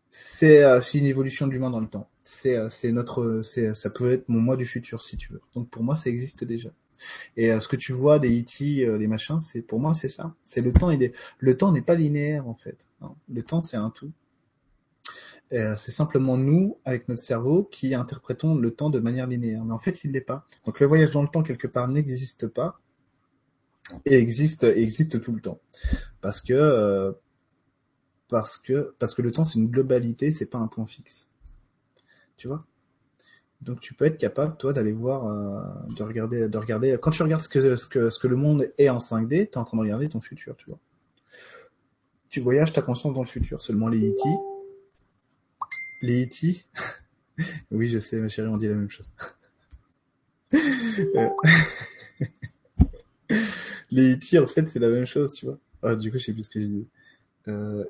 c'est 0.09 0.63
euh, 0.63 0.81
c'est 0.81 0.97
une 0.97 1.05
évolution 1.05 1.47
de 1.47 1.51
l'humain 1.51 1.69
dans 1.69 1.79
le 1.79 1.87
temps. 1.87 2.09
C'est 2.23 2.91
notre, 2.91 3.41
ça 3.43 3.89
peut 3.91 4.13
être 4.13 4.29
mon 4.29 4.41
moi 4.41 4.57
du 4.57 4.65
futur 4.65 5.03
si 5.03 5.15
tu 5.17 5.31
veux. 5.31 5.41
Donc 5.53 5.69
pour 5.69 5.83
moi, 5.83 5.95
ça 5.95 6.09
existe 6.09 6.43
déjà. 6.43 6.71
Et 7.38 7.52
euh, 7.52 7.60
ce 7.60 7.68
que 7.68 7.76
tu 7.76 7.94
vois 7.94 8.19
des 8.19 8.41
E.T., 8.41 8.86
euh, 8.86 8.98
les 8.98 9.07
machins, 9.07 9.41
c'est 9.41 9.61
pour 9.61 9.80
moi 9.80 9.94
c'est 9.94 10.10
ça. 10.10 10.34
C'est 10.45 10.61
le 10.61 10.72
temps. 10.72 10.91
Il 10.91 11.03
est, 11.03 11.14
le 11.40 11.57
temps 11.57 11.72
n'est 11.72 11.82
pas 11.82 11.95
linéaire 11.95 12.48
en 12.48 12.56
fait. 12.56 12.88
Le 13.30 13.44
temps 13.44 13.61
c'est 13.61 13.77
un 13.77 13.90
tout. 13.90 14.11
Euh, 15.53 15.76
c'est 15.77 15.91
simplement 15.91 16.38
nous, 16.38 16.80
avec 16.86 17.07
notre 17.07 17.22
cerveau, 17.22 17.64
qui 17.64 17.94
interprétons 17.94 18.56
le 18.56 18.72
temps 18.72 18.90
de 18.90 18.99
manière 18.99 19.27
linéaire. 19.27 19.64
Mais 19.64 19.73
en 19.73 19.77
fait, 19.77 20.03
il 20.03 20.11
l'est 20.11 20.22
pas. 20.22 20.45
Donc 20.65 20.80
le 20.80 20.88
voyage 20.88 21.11
dans 21.11 21.22
le 21.22 21.27
temps 21.27 21.44
quelque 21.44 21.68
part 21.68 21.88
n'existe 21.88 22.48
pas 22.48 22.80
et 24.06 24.15
existe 24.15 24.64
existe 24.64 25.22
tout 25.22 25.32
le 25.32 25.41
temps 25.41 25.60
parce 26.19 26.41
que 26.41 27.15
parce 28.30 28.57
que 28.57 28.95
parce 28.98 29.14
que 29.14 29.22
le 29.22 29.32
temps 29.32 29.45
c'est 29.45 29.60
une 29.60 29.69
globalité, 29.69 30.32
c'est 30.32 30.48
pas 30.48 30.57
un 30.57 30.68
point 30.68 30.86
fixe. 30.88 31.30
Tu 32.38 32.48
vois? 32.48 32.65
Donc 33.61 33.80
tu 33.80 33.94
peux 33.94 34.06
être 34.06 34.18
capable, 34.18 34.57
toi, 34.57 34.73
d'aller 34.73 34.91
voir, 34.91 35.27
euh, 35.27 35.95
de 35.95 36.03
regarder, 36.03 36.48
de 36.48 36.57
regarder. 36.57 36.98
Quand 37.02 37.11
tu 37.11 37.23
regardes 37.23 37.41
ce 37.41 37.49
que, 37.49 37.76
ce 37.76 37.88
que, 37.88 38.10
ce 38.10 38.19
que 38.19 38.27
le 38.27 38.36
monde 38.36 38.72
est 38.77 38.90
en 38.90 38.98
5D, 38.98 39.30
tu 39.30 39.36
es 39.36 39.57
en 39.57 39.64
train 39.64 39.77
de 39.77 39.82
regarder 39.82 40.10
ton 40.10 40.22
futur, 40.22 40.56
tu 40.57 40.69
vois. 40.69 40.80
Tu 42.30 42.41
voyages 42.41 42.73
ta 42.73 42.82
conscience 42.82 43.14
dans 43.14 43.23
le 43.23 43.27
futur. 43.27 43.61
Seulement 43.61 43.88
les 43.88 44.10
E.T. 44.10 44.30
Les 46.02 46.26
E.T. 46.26 46.65
oui, 47.72 47.90
je 47.90 47.98
sais, 47.98 48.19
ma 48.19 48.27
chérie, 48.30 48.49
on 48.49 48.57
dit 48.57 48.68
la 48.68 48.76
même 48.76 48.90
chose. 48.90 49.11
Euh, 51.15 51.30
les 53.91 54.14
E.T. 54.14 54.40
en 54.40 54.48
fait, 54.48 54.68
c'est 54.69 54.80
la 54.80 54.88
même 54.88 55.06
chose, 55.06 55.34
tu 55.34 55.45
vois. 55.48 55.57
Ah, 55.84 55.95
du 55.95 56.11
coup, 56.11 56.18
je 56.18 56.26
sais 56.26 56.34
plus 56.34 56.44
ce 56.44 56.49
que 56.49 56.61
je 56.61 56.65
disais. 56.65 56.86
Euh, 57.49 57.84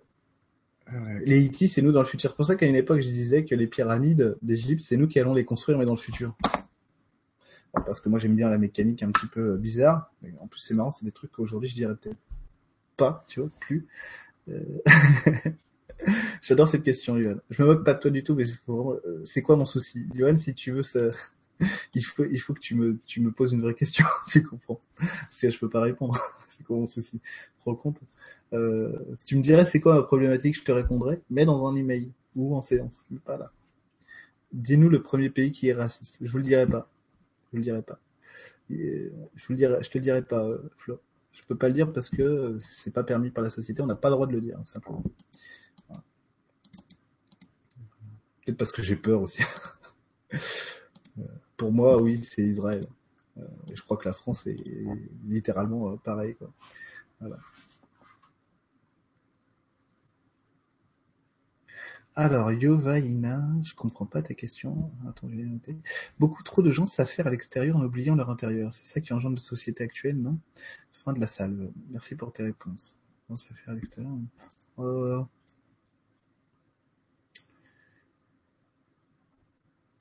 les 1.25 1.47
E.T., 1.47 1.67
c'est 1.67 1.81
nous 1.81 1.91
dans 1.91 2.01
le 2.01 2.05
futur. 2.05 2.29
C'est 2.29 2.35
pour 2.35 2.45
ça 2.45 2.55
qu'à 2.55 2.67
une 2.67 2.75
époque, 2.75 3.01
je 3.01 3.07
disais 3.07 3.45
que 3.45 3.55
les 3.55 3.67
pyramides 3.67 4.37
d'Égypte, 4.41 4.81
c'est 4.83 4.97
nous 4.97 5.07
qui 5.07 5.19
allons 5.19 5.33
les 5.33 5.45
construire, 5.45 5.77
mais 5.77 5.85
dans 5.85 5.95
le 5.95 5.99
futur. 5.99 6.35
Parce 7.73 7.99
que 7.99 8.09
moi, 8.09 8.19
j'aime 8.19 8.35
bien 8.35 8.49
la 8.49 8.57
mécanique 8.57 9.03
un 9.03 9.11
petit 9.11 9.27
peu 9.27 9.57
bizarre. 9.57 10.11
Mais 10.21 10.33
en 10.39 10.47
plus, 10.47 10.59
c'est 10.59 10.73
marrant, 10.73 10.91
c'est 10.91 11.05
des 11.05 11.11
trucs 11.11 11.31
qu'aujourd'hui, 11.31 11.69
je 11.69 11.75
dirais 11.75 11.95
peut-être 11.95 12.17
pas, 12.97 13.25
tu 13.27 13.41
vois, 13.41 13.49
plus. 13.59 13.87
Euh, 14.49 14.61
J'adore 16.41 16.67
cette 16.67 16.83
question, 16.83 17.17
Yohan. 17.17 17.37
Je 17.49 17.63
me 17.63 17.67
moque 17.67 17.83
pas 17.83 17.93
de 17.93 17.99
toi 17.99 18.11
du 18.11 18.23
tout, 18.23 18.35
mais 18.35 18.45
euh, 18.69 19.21
c'est 19.23 19.41
quoi 19.41 19.55
mon 19.55 19.65
souci? 19.65 20.05
Yohan, 20.13 20.37
si 20.37 20.53
tu 20.53 20.71
veux, 20.71 20.83
ça, 20.83 21.09
il 21.93 22.03
faut, 22.03 22.25
il 22.25 22.39
faut 22.39 22.53
que 22.53 22.59
tu 22.59 22.75
me, 22.75 23.31
poses 23.31 23.53
une 23.53 23.61
vraie 23.61 23.73
question, 23.73 24.05
tu 24.27 24.43
comprends 24.43 24.79
Parce 24.97 25.39
que 25.39 25.49
je 25.49 25.59
peux 25.59 25.69
pas 25.69 25.81
répondre. 25.81 26.19
c'est 26.49 26.63
quoi 26.63 26.77
mon 26.77 26.85
souci? 26.85 27.19
Tu 27.63 27.75
compte 27.75 28.01
euh, 28.53 28.97
Tu 29.25 29.35
me 29.35 29.41
dirais 29.41 29.65
c'est 29.65 29.79
quoi 29.79 29.95
ma 29.95 30.03
problématique, 30.03 30.55
je 30.57 30.63
te 30.63 30.71
répondrai, 30.71 31.21
mais 31.29 31.45
dans 31.45 31.67
un 31.67 31.75
email 31.75 32.11
ou 32.35 32.55
en 32.55 32.61
séance, 32.61 33.05
pas 33.23 33.37
là. 33.37 33.51
Dis-nous 34.53 34.89
le 34.89 35.01
premier 35.01 35.29
pays 35.29 35.51
qui 35.51 35.67
est 35.69 35.73
raciste. 35.73 36.17
Je 36.21 36.31
vous 36.31 36.37
le 36.37 36.43
dirai 36.43 36.67
pas. 36.67 36.89
Je 37.45 37.51
vous 37.51 37.57
le 37.57 37.63
dirai 37.63 37.81
pas. 37.81 37.99
je 38.69 39.09
vous 39.47 39.55
dirai, 39.55 39.79
te 39.79 39.97
le 39.97 40.03
dirai 40.03 40.21
pas, 40.21 40.43
euh, 40.43 40.69
Flo. 40.77 40.99
Je 41.33 41.41
peux 41.47 41.57
pas 41.57 41.67
le 41.67 41.73
dire 41.73 41.91
parce 41.91 42.09
que 42.09 42.55
c'est 42.59 42.91
pas 42.91 43.03
permis 43.03 43.29
par 43.29 43.43
la 43.43 43.49
société. 43.49 43.81
On 43.81 43.85
n'a 43.85 43.95
pas 43.95 44.07
le 44.07 44.15
droit 44.15 44.27
de 44.27 44.31
le 44.31 44.39
dire, 44.39 44.57
simplement. 44.63 45.03
Peut-être 48.45 48.57
parce 48.57 48.71
que 48.71 48.81
j'ai 48.83 48.95
peur 48.95 49.21
aussi. 49.21 49.43
pour 51.57 51.71
moi, 51.71 52.01
oui, 52.01 52.23
c'est 52.23 52.43
Israël. 52.43 52.83
Euh, 53.37 53.43
je 53.73 53.81
crois 53.81 53.97
que 53.97 54.07
la 54.07 54.13
France 54.13 54.47
est 54.47 54.55
littéralement 55.25 55.91
euh, 55.91 55.95
pareil. 55.97 56.35
Quoi. 56.35 56.51
Voilà. 57.19 57.37
Alors, 62.17 62.49
Yovaina, 62.53 63.45
je 63.61 63.73
comprends 63.73 64.05
pas 64.05 64.21
ta 64.21 64.33
question. 64.33 64.89
Attends. 65.09 65.27
Beaucoup 66.17 66.43
trop 66.43 66.61
de 66.61 66.71
gens 66.71 66.85
s'affairent 66.85 67.27
à 67.27 67.29
l'extérieur 67.29 67.75
en 67.75 67.83
oubliant 67.83 68.15
leur 68.15 68.29
intérieur. 68.29 68.73
C'est 68.73 68.85
ça 68.85 69.01
qui 69.01 69.11
engendre 69.11 69.35
de 69.35 69.41
société 69.41 69.83
actuelle, 69.83 70.17
non? 70.21 70.39
Fin 70.91 71.11
de 71.11 71.19
la 71.19 71.27
salve. 71.27 71.71
Merci 71.89 72.15
pour 72.15 72.31
tes 72.31 72.43
réponses. 72.43 72.97
On 73.27 73.35
s'affaire 73.35 73.71
à 73.71 73.73
l'extérieur. 73.73 74.13
Euh, 74.79 75.21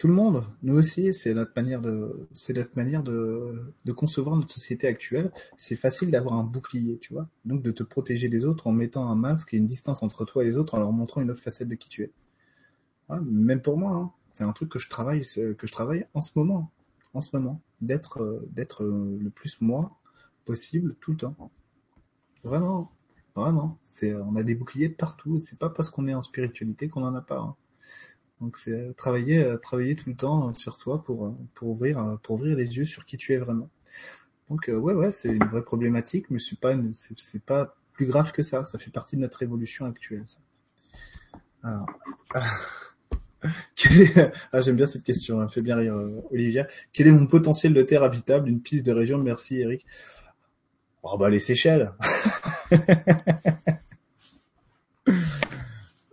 Tout 0.04 0.08
le 0.08 0.16
monde, 0.16 0.44
nous 0.62 0.76
aussi, 0.76 1.14
c'est 1.14 1.32
notre 1.32 1.52
manière 1.56 1.80
de, 1.80 2.28
c'est 2.34 2.54
notre 2.54 2.76
manière 2.76 3.02
de, 3.02 3.72
concevoir 3.96 4.36
notre 4.36 4.52
société 4.52 4.86
actuelle. 4.86 5.32
C'est 5.56 5.76
facile 5.76 6.10
d'avoir 6.10 6.34
un 6.34 6.44
bouclier, 6.44 6.98
tu 6.98 7.14
vois. 7.14 7.26
Donc 7.46 7.62
de 7.62 7.70
te 7.70 7.82
protéger 7.82 8.28
des 8.28 8.44
autres 8.44 8.66
en 8.66 8.72
mettant 8.72 9.08
un 9.08 9.14
masque 9.14 9.54
et 9.54 9.56
une 9.56 9.64
distance 9.64 10.02
entre 10.02 10.26
toi 10.26 10.42
et 10.42 10.46
les 10.46 10.58
autres 10.58 10.74
en 10.74 10.78
leur 10.78 10.92
montrant 10.92 11.22
une 11.22 11.30
autre 11.30 11.42
facette 11.42 11.68
de 11.68 11.74
qui 11.74 11.88
tu 11.88 12.02
es. 12.02 12.12
même 13.22 13.62
pour 13.62 13.78
moi, 13.78 13.92
hein. 13.92 14.12
c'est 14.34 14.44
un 14.44 14.52
truc 14.52 14.68
que 14.68 14.78
je 14.78 14.90
travaille, 14.90 15.22
que 15.22 15.66
je 15.66 15.72
travaille 15.72 16.04
en 16.12 16.20
ce 16.20 16.32
moment, 16.34 16.70
en 17.14 17.22
ce 17.22 17.34
moment, 17.34 17.62
d'être, 17.80 18.22
euh, 18.22 18.46
d'être 18.50 18.84
euh, 18.84 19.18
le 19.18 19.30
plus 19.30 19.58
moi 19.62 19.98
possible 20.44 20.96
tout 21.00 21.12
le 21.12 21.16
temps. 21.16 21.50
Vraiment, 22.42 22.92
vraiment. 23.34 23.78
C'est, 23.80 24.14
on 24.14 24.36
a 24.36 24.42
des 24.42 24.54
boucliers 24.54 24.90
partout. 24.90 25.40
C'est 25.40 25.58
pas 25.58 25.70
parce 25.70 25.88
qu'on 25.88 26.06
est 26.08 26.14
en 26.14 26.20
spiritualité 26.20 26.90
qu'on 26.90 27.04
en 27.04 27.14
a 27.14 27.22
pas. 27.22 27.38
Hein. 27.38 27.56
Donc 28.44 28.58
c'est 28.58 28.94
travailler, 28.96 29.56
travailler 29.62 29.96
tout 29.96 30.10
le 30.10 30.16
temps 30.16 30.52
sur 30.52 30.76
soi 30.76 31.02
pour, 31.02 31.34
pour 31.54 31.70
ouvrir, 31.70 32.18
pour 32.22 32.36
ouvrir 32.36 32.56
les 32.56 32.76
yeux 32.76 32.84
sur 32.84 33.06
qui 33.06 33.16
tu 33.16 33.32
es 33.32 33.38
vraiment. 33.38 33.70
Donc 34.50 34.66
ouais, 34.68 34.92
ouais, 34.92 35.10
c'est 35.10 35.30
une 35.30 35.44
vraie 35.44 35.64
problématique, 35.64 36.30
mais 36.30 36.38
c'est 36.38 36.60
pas, 36.60 36.74
pas 37.46 37.76
plus 37.94 38.04
grave 38.04 38.32
que 38.32 38.42
ça. 38.42 38.64
Ça 38.64 38.78
fait 38.78 38.90
partie 38.90 39.16
de 39.16 39.22
notre 39.22 39.42
évolution 39.42 39.86
actuelle. 39.86 40.24
Ça. 40.26 40.40
Alors, 41.62 41.86
ah, 44.52 44.60
j'aime 44.60 44.76
bien 44.76 44.86
cette 44.86 45.02
question, 45.04 45.38
elle 45.38 45.46
me 45.46 45.48
fait 45.48 45.62
bien 45.62 45.76
rire, 45.76 45.94
euh, 45.94 46.22
Olivia. 46.30 46.66
Quel 46.92 47.08
est 47.08 47.12
mon 47.12 47.26
potentiel 47.26 47.74
de 47.74 47.82
terre 47.82 48.02
habitable? 48.02 48.48
Une 48.48 48.60
piste 48.60 48.86
de 48.86 48.92
région? 48.92 49.18
Merci, 49.18 49.60
Eric. 49.60 49.84
Oh 51.02 51.18
bah 51.18 51.28
les 51.28 51.38
Seychelles. 51.38 51.92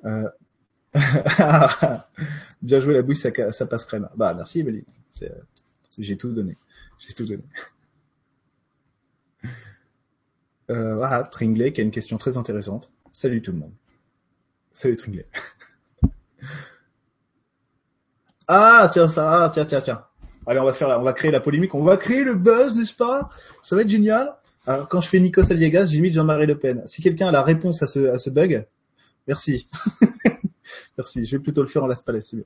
euh, 0.06 0.28
Bien 2.62 2.80
joué 2.80 2.94
la 2.94 3.02
bouille, 3.02 3.16
ça, 3.16 3.32
ça 3.52 3.66
passe 3.66 3.86
crème. 3.86 4.10
Bah 4.16 4.34
merci 4.34 4.60
Emeline. 4.60 4.86
Euh, 5.24 5.30
j'ai 5.98 6.18
tout 6.18 6.32
donné. 6.32 6.58
J'ai 7.00 7.14
tout 7.14 7.26
donné. 7.26 7.44
Euh, 10.70 10.96
voilà, 10.96 11.24
Tringley 11.24 11.74
qui 11.74 11.82
a 11.82 11.84
une 11.84 11.92
question 11.92 12.18
très 12.18 12.38
intéressante. 12.38 12.94
Salut 13.12 13.42
tout 13.42 13.52
le 13.52 13.58
monde. 13.58 13.74
Salut 14.72 14.96
Tringley. 14.96 15.26
ah 18.48 18.90
tiens 18.94 19.10
ça, 19.10 19.52
tiens 19.54 19.66
tiens 19.66 19.82
tiens. 19.82 20.06
Allez 20.48 20.62
on 20.62 20.64
va 20.64 20.72
faire, 20.72 20.88
on 20.88 21.04
va 21.04 21.12
créer 21.12 21.30
la 21.30 21.42
polémique, 21.42 21.76
on 21.76 21.84
va 21.84 21.98
créer 21.98 22.24
le 22.24 22.36
buzz, 22.36 22.78
n'est-ce 22.78 22.94
pas? 22.94 23.32
Ça 23.62 23.76
va 23.76 23.82
être 23.82 23.90
génial. 23.90 24.34
Alors, 24.66 24.88
quand 24.88 25.02
je 25.02 25.10
fais 25.10 25.20
Nikos 25.20 25.52
Aliagas, 25.52 25.88
j'imite 25.88 26.14
Jean-Marie 26.14 26.46
Le 26.46 26.58
Pen. 26.58 26.84
Si 26.86 27.02
quelqu'un 27.02 27.28
a 27.28 27.32
la 27.32 27.42
réponse 27.42 27.82
à 27.82 27.88
ce, 27.88 28.12
à 28.12 28.18
ce 28.18 28.30
bug, 28.30 28.66
merci. 29.28 29.68
merci. 30.98 31.24
Je 31.26 31.38
vais 31.38 31.42
plutôt 31.44 31.62
le 31.62 31.68
faire 31.68 31.84
en 31.84 31.88
Las 31.88 32.02
Palais, 32.02 32.22
c'est 32.22 32.38
mieux. 32.38 32.46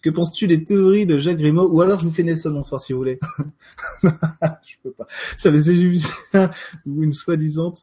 Que 0.00 0.10
penses-tu 0.10 0.46
des 0.46 0.64
théories 0.64 1.06
de 1.06 1.18
Jacques 1.18 1.38
Grimaud 1.38 1.68
Ou 1.68 1.80
alors 1.80 1.98
je 1.98 2.04
vous 2.06 2.12
fais 2.12 2.22
Nelson 2.22 2.50
Montfort 2.50 2.80
si 2.80 2.92
vous 2.92 2.98
voulez. 2.98 3.18
je 4.02 4.76
peux 4.82 4.92
pas. 4.92 5.06
Ça 5.36 5.50
les 5.50 5.68
ou 5.68 5.98
une 7.02 7.12
soi-disant 7.12 7.74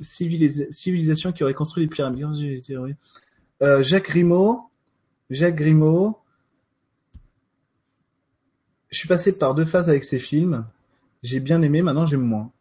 civilis- 0.00 0.70
civilisation 0.70 1.32
qui 1.32 1.42
aurait 1.42 1.54
construit 1.54 1.84
les 1.84 1.88
pyramides. 1.88 2.26
Euh, 3.62 3.82
Jacques 3.82 4.06
Grimaud. 4.06 4.70
Jacques 5.30 5.56
Grimaud. 5.56 6.18
Je 8.90 8.98
suis 8.98 9.08
passé 9.08 9.38
par 9.38 9.54
deux 9.54 9.64
phases 9.64 9.88
avec 9.88 10.04
ses 10.04 10.18
films. 10.18 10.66
J'ai 11.22 11.40
bien 11.40 11.62
aimé, 11.62 11.82
maintenant 11.82 12.04
j'aime 12.04 12.20
moins. 12.20 12.52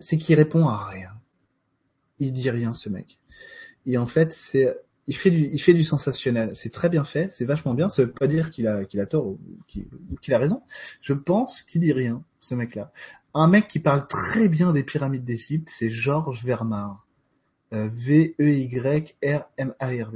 C'est 0.00 0.18
qu'il 0.18 0.34
répond 0.36 0.68
à 0.68 0.86
rien. 0.86 1.12
Il 2.18 2.32
dit 2.32 2.50
rien, 2.50 2.74
ce 2.74 2.88
mec. 2.88 3.20
Et 3.86 3.96
en 3.96 4.06
fait, 4.06 4.32
c'est, 4.32 4.76
il 5.06 5.16
fait 5.16 5.30
du, 5.30 5.48
il 5.52 5.58
fait 5.60 5.74
du 5.74 5.82
sensationnel. 5.82 6.50
C'est 6.54 6.72
très 6.72 6.88
bien 6.88 7.04
fait, 7.04 7.28
c'est 7.30 7.44
vachement 7.44 7.74
bien. 7.74 7.88
Ça 7.88 8.04
veut 8.04 8.12
pas 8.12 8.26
dire 8.26 8.50
qu'il 8.50 8.66
a, 8.66 8.84
qu'il 8.84 9.00
a 9.00 9.06
tort 9.06 9.26
ou 9.26 9.38
qu'il 9.66 10.34
a 10.34 10.38
raison. 10.38 10.62
Je 11.00 11.12
pense 11.12 11.62
qu'il 11.62 11.80
dit 11.80 11.92
rien, 11.92 12.22
ce 12.38 12.54
mec-là. 12.54 12.92
Un 13.34 13.48
mec 13.48 13.68
qui 13.68 13.80
parle 13.80 14.06
très 14.06 14.48
bien 14.48 14.72
des 14.72 14.84
pyramides 14.84 15.24
d'Égypte, 15.24 15.68
c'est 15.70 15.90
Georges 15.90 16.44
Vermar. 16.44 17.04
Euh, 17.72 17.88
V-E-Y-R-M-A-R-D. 17.92 18.38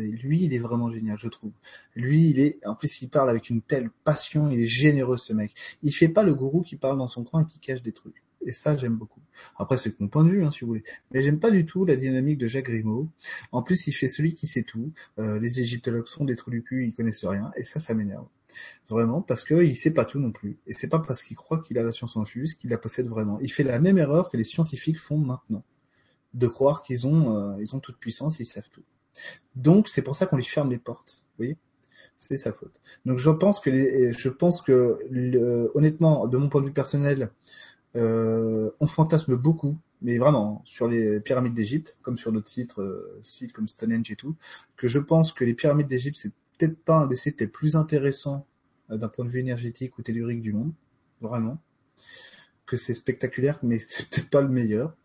Lui, 0.03 0.45
il 0.45 0.55
est 0.55 0.59
vraiment 0.59 0.93
génial, 0.93 1.19
je 1.19 1.29
trouve. 1.29 1.51
Lui, 1.97 2.29
il 2.31 2.39
est, 2.39 2.61
en 2.65 2.77
plus, 2.77 3.03
il 3.03 3.09
parle 3.09 3.29
avec 3.31 3.51
une 3.51 3.63
telle 3.63 3.91
passion, 4.05 4.49
il 4.51 4.61
est 4.61 4.67
généreux, 4.67 5.17
ce 5.17 5.33
mec. 5.33 5.55
Il 5.83 5.93
fait 5.93 6.09
pas 6.09 6.23
le 6.23 6.35
gourou 6.35 6.63
qui 6.63 6.77
parle 6.77 6.99
dans 6.99 7.09
son 7.09 7.25
coin 7.25 7.43
et 7.43 7.47
qui 7.47 7.59
cache 7.59 7.83
des 7.83 7.93
trucs. 7.93 8.23
Et 8.45 8.53
ça, 8.53 8.77
j'aime 8.77 8.97
beaucoup. 8.97 9.21
Après, 9.57 9.79
c'est 9.79 9.99
mon 10.01 10.09
point 10.09 10.25
de 10.25 10.31
vue, 10.31 10.45
hein, 10.45 10.51
si 10.51 10.61
vous 10.61 10.69
voulez. 10.69 10.85
Mais 11.11 11.23
j'aime 11.23 11.41
pas 11.41 11.51
du 11.51 11.65
tout 11.65 11.85
la 11.85 11.97
dynamique 11.97 12.39
de 12.39 12.47
Jacques 12.47 12.67
Grimaud. 12.67 13.09
En 13.53 13.63
plus, 13.63 13.87
il 13.87 13.93
fait 13.93 14.09
celui 14.09 14.35
qui 14.35 14.47
sait 14.47 14.63
tout. 14.63 14.93
Euh, 15.19 15.39
les 15.39 15.61
égyptologues 15.61 16.07
sont 16.07 16.25
des 16.25 16.37
trous 16.37 16.51
du 16.51 16.63
cul, 16.63 16.87
ils 16.87 16.95
connaissent 16.95 17.25
rien. 17.25 17.51
Et 17.57 17.65
ça, 17.65 17.81
ça 17.81 17.95
m'énerve. 17.95 18.27
Vraiment, 18.89 19.21
parce 19.21 19.45
que 19.45 19.63
il 19.63 19.77
sait 19.77 19.91
pas 19.91 20.05
tout 20.05 20.19
non 20.19 20.33
plus. 20.33 20.59
Et 20.67 20.73
c'est 20.73 20.89
pas 20.89 20.99
parce 21.01 21.23
qu'il 21.23 21.37
croit 21.37 21.61
qu'il 21.61 21.79
a 21.79 21.83
la 21.83 21.93
science 21.93 22.17
infuse 22.17 22.55
qu'il 22.55 22.71
la 22.71 22.79
possède 22.79 23.07
vraiment. 23.07 23.39
Il 23.41 23.53
fait 23.53 23.65
la 23.65 23.79
même 23.79 23.99
erreur 23.99 24.29
que 24.31 24.37
les 24.37 24.45
scientifiques 24.45 24.99
font 24.99 25.19
maintenant. 25.19 25.65
De 26.35 26.47
croire 26.47 26.83
qu'ils 26.83 27.07
ont, 27.07 27.37
euh, 27.37 27.57
ils 27.61 27.75
ont 27.75 27.81
toute 27.81 27.99
puissance, 27.99 28.41
ils 28.41 28.47
savent 28.47 28.69
tout. 28.71 28.85
Donc, 29.57 29.89
c'est 29.89 30.03
pour 30.03 30.15
ça 30.15 30.27
qu'on 30.27 30.37
lui 30.37 30.45
ferme 30.45 30.71
les 30.71 30.79
portes. 30.79 31.21
Vous 31.33 31.45
voyez? 31.45 31.57
C'est 32.17 32.37
sa 32.37 32.53
faute. 32.53 32.81
Donc, 33.05 33.19
je 33.19 33.31
pense 33.31 33.61
que 33.61 33.71
les, 33.71 34.13
je 34.13 34.29
pense 34.29 34.61
que, 34.61 34.99
honnêtement, 35.75 36.27
de 36.27 36.37
mon 36.37 36.49
point 36.49 36.61
de 36.61 36.67
vue 36.67 36.73
personnel, 36.73 37.31
on 37.95 38.87
fantasme 38.87 39.37
beaucoup, 39.37 39.79
mais 40.01 40.19
vraiment, 40.19 40.63
sur 40.65 40.89
les 40.89 41.21
pyramides 41.21 41.55
d'Égypte, 41.55 41.99
comme 42.03 42.19
sur 42.19 42.33
d'autres 42.33 42.49
sites, 42.49 42.79
euh, 42.79 43.19
sites 43.23 43.53
comme 43.53 43.69
Stonehenge 43.69 44.11
et 44.11 44.17
tout, 44.17 44.37
que 44.77 44.87
je 44.87 44.99
pense 44.99 45.33
que 45.33 45.45
les 45.45 45.55
pyramides 45.55 45.89
d'Égypte, 45.89 46.17
c'est 46.17 46.33
peut-être 46.57 46.79
pas 46.85 46.97
un 46.99 47.07
des 47.07 47.17
sites 47.17 47.41
les 47.41 47.47
plus 47.47 47.77
intéressants 47.77 48.47
euh, 48.91 48.97
d'un 48.97 49.09
point 49.09 49.25
de 49.25 49.31
vue 49.31 49.41
énergétique 49.41 49.99
ou 49.99 50.03
tellurique 50.03 50.43
du 50.43 50.53
monde, 50.53 50.73
vraiment. 51.21 51.59
Que 52.67 52.77
c'est 52.77 52.95
spectaculaire, 52.95 53.59
mais 53.63 53.79
c'est 53.81 54.09
peut-être 54.09 54.31
pas 54.31 54.43
le 54.43 54.49
meilleur. 54.49 54.97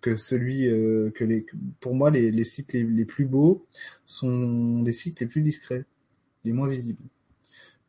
Que 0.00 0.16
celui, 0.16 0.66
euh, 0.68 1.10
que 1.14 1.24
les, 1.24 1.46
pour 1.80 1.94
moi, 1.94 2.10
les, 2.10 2.32
les 2.32 2.44
sites 2.44 2.72
les, 2.72 2.82
les 2.82 3.04
plus 3.04 3.24
beaux 3.24 3.66
sont 4.04 4.82
les 4.84 4.92
sites 4.92 5.20
les 5.20 5.26
plus 5.26 5.42
discrets, 5.42 5.84
les 6.44 6.52
moins 6.52 6.68
visibles. 6.68 7.02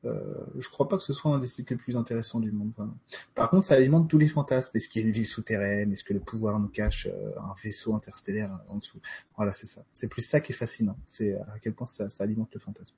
Euh, 0.06 0.46
je 0.60 0.70
crois 0.70 0.88
pas 0.88 0.98
que 0.98 1.04
ce 1.04 1.14
soit 1.14 1.34
un 1.34 1.40
des 1.40 1.48
sites 1.48 1.70
les 1.70 1.76
plus 1.76 1.98
intéressants 1.98 2.40
du 2.40 2.52
monde. 2.52 2.72
Par 3.34 3.50
contre, 3.50 3.66
ça 3.66 3.74
alimente 3.74 4.10
tous 4.10 4.18
les 4.18 4.28
fantasmes. 4.28 4.76
Est-ce 4.78 4.90
qu'il 4.90 5.02
y 5.02 5.06
a 5.06 5.08
une 5.08 5.14
ville 5.14 5.26
souterraine? 5.26 5.92
Est-ce 5.92 6.04
que 6.04 6.14
le 6.14 6.20
pouvoir 6.20 6.60
nous 6.60 6.68
cache 6.68 7.08
euh, 7.08 7.32
un 7.40 7.56
vaisseau 7.64 7.96
interstellaire 7.96 8.60
en 8.70 8.76
dessous? 8.76 9.00
Voilà, 9.36 9.54
c'est 9.54 9.68
ça. 9.68 9.84
C'est 9.94 10.08
plus 10.08 10.22
ça 10.22 10.40
qui 10.40 10.52
est 10.52 10.56
fascinant. 10.56 10.98
C'est 11.06 11.34
à 11.36 11.56
quel 11.62 11.74
point 11.74 11.88
ça, 11.88 12.08
alimente 12.20 12.54
le 12.54 12.60
fantasme. 12.60 12.96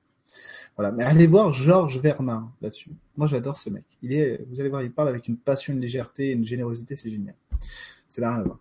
Voilà. 0.76 0.92
Mais 0.92 1.04
allez 1.04 1.28
voir 1.28 1.54
Georges 1.54 2.00
Vermin 2.00 2.52
là-dessus. 2.62 2.92
Moi, 3.18 3.28
j'adore 3.28 3.58
ce 3.58 3.70
mec. 3.70 3.86
Il 4.02 4.14
est, 4.14 4.46
vous 4.50 4.60
allez 4.60 4.70
voir, 4.70 4.84
il 4.84 4.92
parle 4.92 5.10
avec 5.10 5.28
une 5.28 5.38
passion, 5.38 5.74
une 5.74 5.82
légèreté, 5.82 6.32
une 6.32 6.46
générosité, 6.46 6.96
c'est 6.96 7.10
génial. 7.10 7.36
C'est 8.08 8.22
là 8.22 8.34
à 8.34 8.44
voir. 8.44 8.60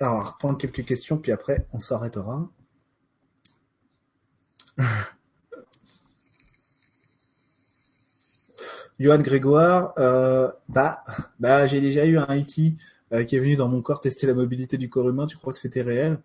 Alors, 0.00 0.14
on 0.14 0.18
va 0.18 0.24
reprendre 0.24 0.58
quelques 0.58 0.84
questions, 0.84 1.16
puis 1.16 1.32
après, 1.32 1.66
on 1.72 1.80
s'arrêtera. 1.80 2.50
Johan 8.98 9.18
Grégoire, 9.18 9.92
euh, 9.98 10.50
bah, 10.68 11.04
bah, 11.38 11.66
j'ai 11.66 11.80
déjà 11.80 12.06
eu 12.06 12.18
un 12.18 12.34
IT 12.34 12.76
euh, 13.12 13.24
qui 13.24 13.36
est 13.36 13.38
venu 13.38 13.56
dans 13.56 13.68
mon 13.68 13.82
corps 13.82 14.00
tester 14.00 14.26
la 14.26 14.34
mobilité 14.34 14.78
du 14.78 14.88
corps 14.88 15.08
humain. 15.08 15.26
Tu 15.26 15.36
crois 15.36 15.52
que 15.52 15.58
c'était 15.58 15.82
réel? 15.82 16.18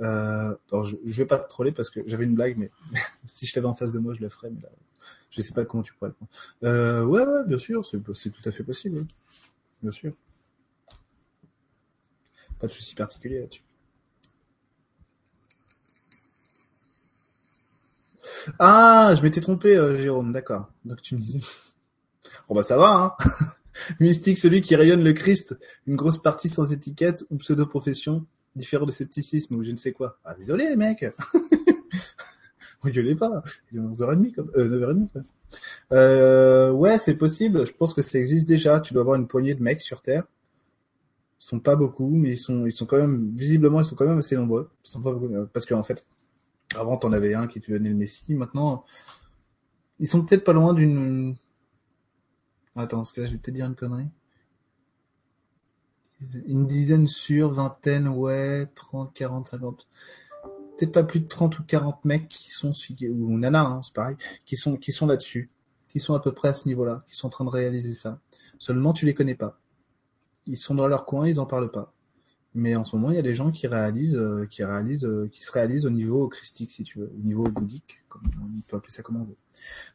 Euh, 0.00 0.54
alors 0.72 0.84
je, 0.84 0.96
je 1.06 1.22
vais 1.22 1.26
pas 1.26 1.38
te 1.38 1.48
troller 1.48 1.72
parce 1.72 1.90
que 1.90 2.00
j'avais 2.06 2.24
une 2.24 2.34
blague, 2.34 2.56
mais 2.58 2.70
si 3.26 3.46
je 3.46 3.54
t'avais 3.54 3.66
en 3.66 3.74
face 3.74 3.92
de 3.92 3.98
moi, 3.98 4.14
je 4.14 4.20
le 4.22 4.28
ferais. 4.28 4.50
Mais 4.50 4.62
là, 4.62 4.70
je 5.30 5.40
sais 5.42 5.54
pas 5.54 5.64
comment 5.64 5.82
tu 5.82 5.94
pourrais 5.94 6.10
le 6.10 6.14
prendre. 6.14 6.30
Euh, 6.64 7.04
ouais, 7.04 7.24
ouais, 7.24 7.44
bien 7.46 7.58
sûr, 7.58 7.86
c'est 7.86 8.30
tout 8.30 8.48
à 8.48 8.52
fait 8.52 8.64
possible. 8.64 9.06
Bien 9.82 9.92
sûr. 9.92 10.12
Pas 12.60 12.68
de 12.68 12.72
souci 12.72 12.94
particulier 12.94 13.40
là-dessus. 13.40 13.62
Ah, 18.58 19.14
je 19.16 19.22
m'étais 19.22 19.40
trompé, 19.40 19.76
euh, 19.76 19.98
Jérôme. 19.98 20.32
D'accord. 20.32 20.68
Donc 20.84 21.02
tu 21.02 21.14
me 21.14 21.20
disais. 21.20 21.40
Bon 22.48 22.54
bah 22.54 22.62
ça 22.62 22.76
va, 22.76 23.16
hein. 23.20 23.24
Mystique, 24.00 24.38
celui 24.38 24.60
qui 24.62 24.74
rayonne 24.74 25.04
le 25.04 25.12
Christ, 25.12 25.58
une 25.86 25.96
grosse 25.96 26.18
partie 26.20 26.48
sans 26.48 26.72
étiquette 26.72 27.24
ou 27.30 27.36
pseudo-profession, 27.36 28.26
différent 28.56 28.86
de 28.86 28.90
scepticisme 28.90 29.54
ou 29.56 29.64
je 29.64 29.70
ne 29.70 29.76
sais 29.76 29.92
quoi. 29.92 30.18
Ah 30.24 30.34
désolé 30.34 30.68
les 30.68 30.76
mecs 30.76 31.04
Rigolez 32.82 33.16
pas, 33.16 33.42
il 33.72 33.78
est 33.78 33.80
11h30 33.82 34.34
comme... 34.34 34.50
Euh, 34.56 34.68
9h30 34.68 35.08
quoi. 35.10 35.22
Euh, 35.92 36.70
ouais, 36.70 36.98
c'est 36.98 37.14
possible, 37.16 37.66
je 37.66 37.72
pense 37.72 37.94
que 37.94 38.02
ça 38.02 38.18
existe 38.18 38.48
déjà, 38.48 38.80
tu 38.80 38.94
dois 38.94 39.02
avoir 39.02 39.16
une 39.16 39.26
poignée 39.26 39.54
de 39.54 39.62
mecs 39.62 39.82
sur 39.82 40.02
Terre. 40.02 40.24
Ils 41.40 41.44
sont 41.44 41.60
pas 41.60 41.76
beaucoup, 41.76 42.10
mais 42.10 42.32
ils 42.32 42.36
sont, 42.36 42.66
ils 42.66 42.72
sont 42.72 42.86
quand 42.86 42.96
même, 42.98 43.32
visiblement, 43.36 43.80
ils 43.80 43.84
sont 43.84 43.94
quand 43.94 44.06
même 44.06 44.18
assez 44.18 44.36
nombreux. 44.36 44.70
Ils 44.84 44.90
sont 44.90 45.00
pas 45.02 45.12
beaucoup, 45.12 45.28
mais- 45.28 45.46
parce 45.52 45.66
qu'en 45.66 45.82
fait, 45.84 46.04
avant 46.74 46.96
t'en 46.96 47.12
avais 47.12 47.34
un 47.34 47.46
qui 47.46 47.60
donnait 47.60 47.88
le 47.88 47.94
Messie, 47.94 48.34
maintenant, 48.34 48.84
ils 49.98 50.08
sont 50.08 50.24
peut-être 50.24 50.44
pas 50.44 50.52
loin 50.52 50.74
d'une, 50.74 51.36
Attends, 52.78 52.98
parce 52.98 53.10
que 53.10 53.20
là, 53.20 53.26
je 53.26 53.32
vais 53.32 53.38
peut-être 53.38 53.56
dire 53.56 53.66
une 53.66 53.74
connerie. 53.74 54.08
Une 56.46 56.66
dizaine 56.68 57.08
sur, 57.08 57.50
vingtaine, 57.50 58.06
ouais, 58.06 58.66
30, 58.74 59.12
40, 59.14 59.48
50. 59.48 59.88
Peut-être 60.76 60.92
pas 60.92 61.02
plus 61.02 61.18
de 61.18 61.26
30 61.26 61.58
ou 61.58 61.64
40 61.64 62.04
mecs 62.04 62.28
qui 62.28 62.50
sont, 62.52 62.72
ou 63.02 63.36
nana, 63.36 63.62
hein, 63.62 63.80
c'est 63.82 63.92
pareil, 63.92 64.16
qui 64.46 64.56
sont, 64.56 64.76
qui 64.76 64.92
sont 64.92 65.06
là-dessus, 65.06 65.50
qui 65.88 65.98
sont 65.98 66.14
à 66.14 66.20
peu 66.20 66.32
près 66.32 66.48
à 66.48 66.54
ce 66.54 66.68
niveau-là, 66.68 67.00
qui 67.08 67.16
sont 67.16 67.26
en 67.26 67.30
train 67.30 67.44
de 67.44 67.50
réaliser 67.50 67.94
ça. 67.94 68.20
Seulement, 68.58 68.92
tu 68.92 69.06
les 69.06 69.14
connais 69.14 69.34
pas. 69.34 69.58
Ils 70.46 70.56
sont 70.56 70.76
dans 70.76 70.86
leur 70.86 71.04
coin, 71.04 71.26
ils 71.26 71.40
en 71.40 71.46
parlent 71.46 71.72
pas. 71.72 71.92
Mais 72.58 72.74
en 72.74 72.84
ce 72.84 72.96
moment, 72.96 73.12
il 73.12 73.14
y 73.14 73.20
a 73.20 73.22
des 73.22 73.34
gens 73.34 73.52
qui 73.52 73.68
réalisent, 73.68 74.16
euh, 74.16 74.44
qui 74.50 74.64
réalisent, 74.64 75.04
euh, 75.04 75.28
qui 75.30 75.44
se 75.44 75.52
réalisent 75.52 75.86
au 75.86 75.90
niveau 75.90 76.26
christique, 76.26 76.72
si 76.72 76.82
tu 76.82 76.98
veux, 76.98 77.08
au 77.16 77.22
niveau 77.24 77.44
bouddhique, 77.44 78.02
comme 78.08 78.22
on 78.42 78.60
peut 78.68 78.76
appeler 78.76 78.92
ça 78.92 79.04
comme 79.04 79.18
on 79.18 79.24
veut. 79.24 79.36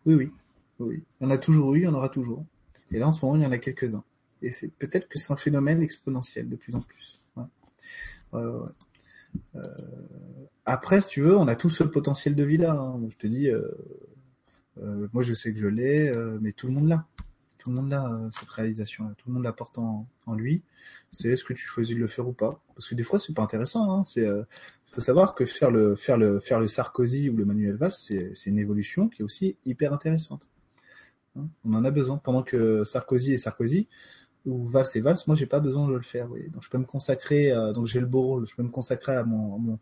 Oui, 0.05 0.15
oui, 0.15 0.31
oui. 0.79 1.03
En 1.19 1.29
a 1.29 1.37
toujours 1.37 1.73
eu, 1.75 1.79
il 1.79 1.83
y 1.83 1.87
en 1.87 1.93
aura 1.93 2.07
toujours. 2.07 2.45
Et 2.91 2.99
là, 2.99 3.07
en 3.09 3.11
ce 3.11 3.23
moment, 3.25 3.35
il 3.35 3.43
y 3.43 3.45
en 3.45 3.51
a 3.51 3.57
quelques-uns. 3.57 4.05
Et 4.41 4.51
c'est 4.51 4.69
peut-être 4.69 5.09
que 5.09 5.19
c'est 5.19 5.33
un 5.33 5.35
phénomène 5.35 5.83
exponentiel 5.83 6.47
de 6.47 6.55
plus 6.55 6.73
en 6.73 6.79
plus. 6.79 7.21
Euh, 8.33 8.65
Après, 10.65 11.01
si 11.01 11.09
tu 11.09 11.21
veux, 11.21 11.37
on 11.37 11.49
a 11.49 11.57
tous 11.57 11.69
ce 11.69 11.83
potentiel 11.83 12.33
de 12.33 12.43
vie 12.45 12.57
là. 12.57 12.71
hein. 12.71 12.97
Je 13.09 13.17
te 13.17 13.27
dis, 13.27 13.49
moi 15.11 15.21
je 15.21 15.33
sais 15.33 15.53
que 15.53 15.59
je 15.59 15.67
l'ai, 15.67 16.13
mais 16.39 16.53
tout 16.53 16.67
le 16.67 16.73
monde 16.73 16.87
l'a. 16.87 17.05
Tout 17.63 17.69
le 17.69 17.77
monde 17.77 17.91
l'a 17.91 18.05
euh, 18.05 18.29
cette 18.29 18.49
réalisation. 18.49 19.13
Tout 19.17 19.29
le 19.29 19.35
monde 19.35 19.43
la 19.43 19.53
porte 19.53 19.77
en, 19.77 20.05
lui. 20.27 20.63
C'est 21.11 21.29
est-ce 21.29 21.45
que 21.45 21.53
tu 21.53 21.61
choisis 21.61 21.95
de 21.95 22.01
le 22.01 22.07
faire 22.07 22.27
ou 22.27 22.33
pas? 22.33 22.61
Parce 22.75 22.89
que 22.89 22.95
des 22.95 23.03
fois, 23.03 23.19
c'est 23.19 23.33
pas 23.33 23.41
intéressant. 23.41 23.89
Hein. 23.91 24.03
C'est 24.03 24.25
euh, 24.25 24.43
faut 24.91 25.01
savoir 25.01 25.33
que 25.33 25.45
faire 25.45 25.71
le 25.71 25.95
faire 25.95 26.17
le 26.17 26.39
faire 26.39 26.59
le 26.59 26.67
Sarkozy 26.67 27.29
ou 27.29 27.37
le 27.37 27.45
Manuel 27.45 27.75
Valls, 27.75 27.93
c'est 27.93 28.35
c'est 28.35 28.49
une 28.49 28.59
évolution 28.59 29.07
qui 29.07 29.21
est 29.21 29.25
aussi 29.25 29.55
hyper 29.65 29.93
intéressante. 29.93 30.49
Hein, 31.37 31.47
On 31.63 31.73
en 31.73 31.85
a 31.85 31.91
besoin. 31.91 32.17
Pendant 32.17 32.43
que 32.43 32.83
Sarkozy 32.83 33.33
est 33.33 33.37
Sarkozy, 33.37 33.87
ou 34.45 34.67
Valls 34.67 34.87
et 34.95 35.01
Valls, 35.01 35.17
moi 35.27 35.35
j'ai 35.35 35.45
pas 35.45 35.59
besoin 35.59 35.87
de 35.87 35.93
le 35.93 36.01
faire. 36.01 36.27
Donc 36.27 36.63
je 36.63 36.69
peux 36.69 36.77
me 36.77 36.85
consacrer, 36.85 37.51
euh, 37.51 37.71
donc 37.71 37.85
j'ai 37.85 37.99
le 37.99 38.05
beau 38.05 38.21
rôle, 38.21 38.47
je 38.47 38.55
peux 38.55 38.63
me 38.63 38.69
consacrer 38.69 39.15
à 39.15 39.23
mon, 39.23 39.79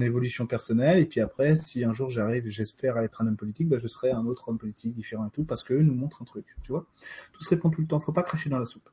évolution 0.00 0.46
personnelle. 0.46 0.98
Et 0.98 1.06
puis 1.06 1.20
après, 1.20 1.56
si 1.56 1.84
un 1.84 1.92
jour 1.92 2.08
j'arrive, 2.08 2.48
j'espère 2.48 2.96
à 2.96 3.04
être 3.04 3.20
un 3.22 3.26
homme 3.26 3.36
politique, 3.36 3.68
bah, 3.68 3.78
je 3.78 3.88
serai 3.88 4.10
un 4.10 4.24
autre 4.26 4.48
homme 4.48 4.58
politique 4.58 4.92
différent 4.92 5.26
et 5.26 5.30
tout, 5.30 5.44
parce 5.44 5.62
que 5.62 5.74
eux 5.74 5.82
nous 5.82 5.94
montrent 5.94 6.22
un 6.22 6.24
truc. 6.24 6.46
Tu 6.62 6.72
vois, 6.72 6.86
tout 7.32 7.42
se 7.42 7.50
répond 7.50 7.70
tout 7.70 7.80
le 7.80 7.86
temps. 7.86 8.00
Faut 8.00 8.12
pas 8.12 8.22
cracher 8.22 8.48
dans 8.48 8.58
la 8.58 8.64
soupe. 8.64 8.88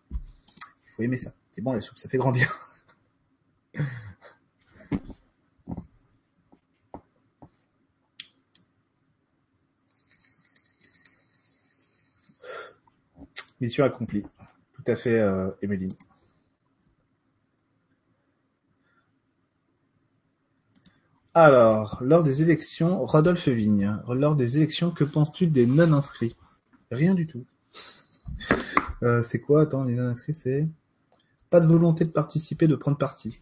Faut 0.96 1.04
aimer 1.04 1.18
ça. 1.18 1.34
C'est 1.52 1.62
bon 1.62 1.74
la 1.74 1.82
soupe, 1.82 1.98
ça 1.98 2.10
fait 2.10 2.18
grandir. 2.18 2.54
Mission 13.62 13.86
accomplie. 13.86 14.24
À 14.88 14.96
fait, 14.96 15.20
euh, 15.20 15.50
Emeline. 15.64 15.92
Alors, 21.34 21.98
lors 22.02 22.24
des 22.24 22.44
élections, 22.44 23.04
Rodolphe 23.04 23.48
Vigne, 23.48 24.00
lors 24.08 24.36
des 24.36 24.58
élections, 24.58 24.92
que 24.92 25.04
penses-tu 25.04 25.48
des 25.48 25.66
non-inscrits? 25.66 26.36
Rien 26.92 27.16
du 27.16 27.26
tout. 27.26 27.46
Euh, 29.02 29.24
c'est 29.24 29.40
quoi? 29.42 29.64
Attends, 29.64 29.84
les 29.84 29.96
non-inscrits, 29.96 30.36
c'est 30.36 30.68
pas 31.50 31.60
de 31.60 31.68
volonté 31.68 32.06
de 32.06 32.12
participer, 32.12 32.68
de 32.68 32.76
prendre 32.76 32.98
parti. 32.98 33.42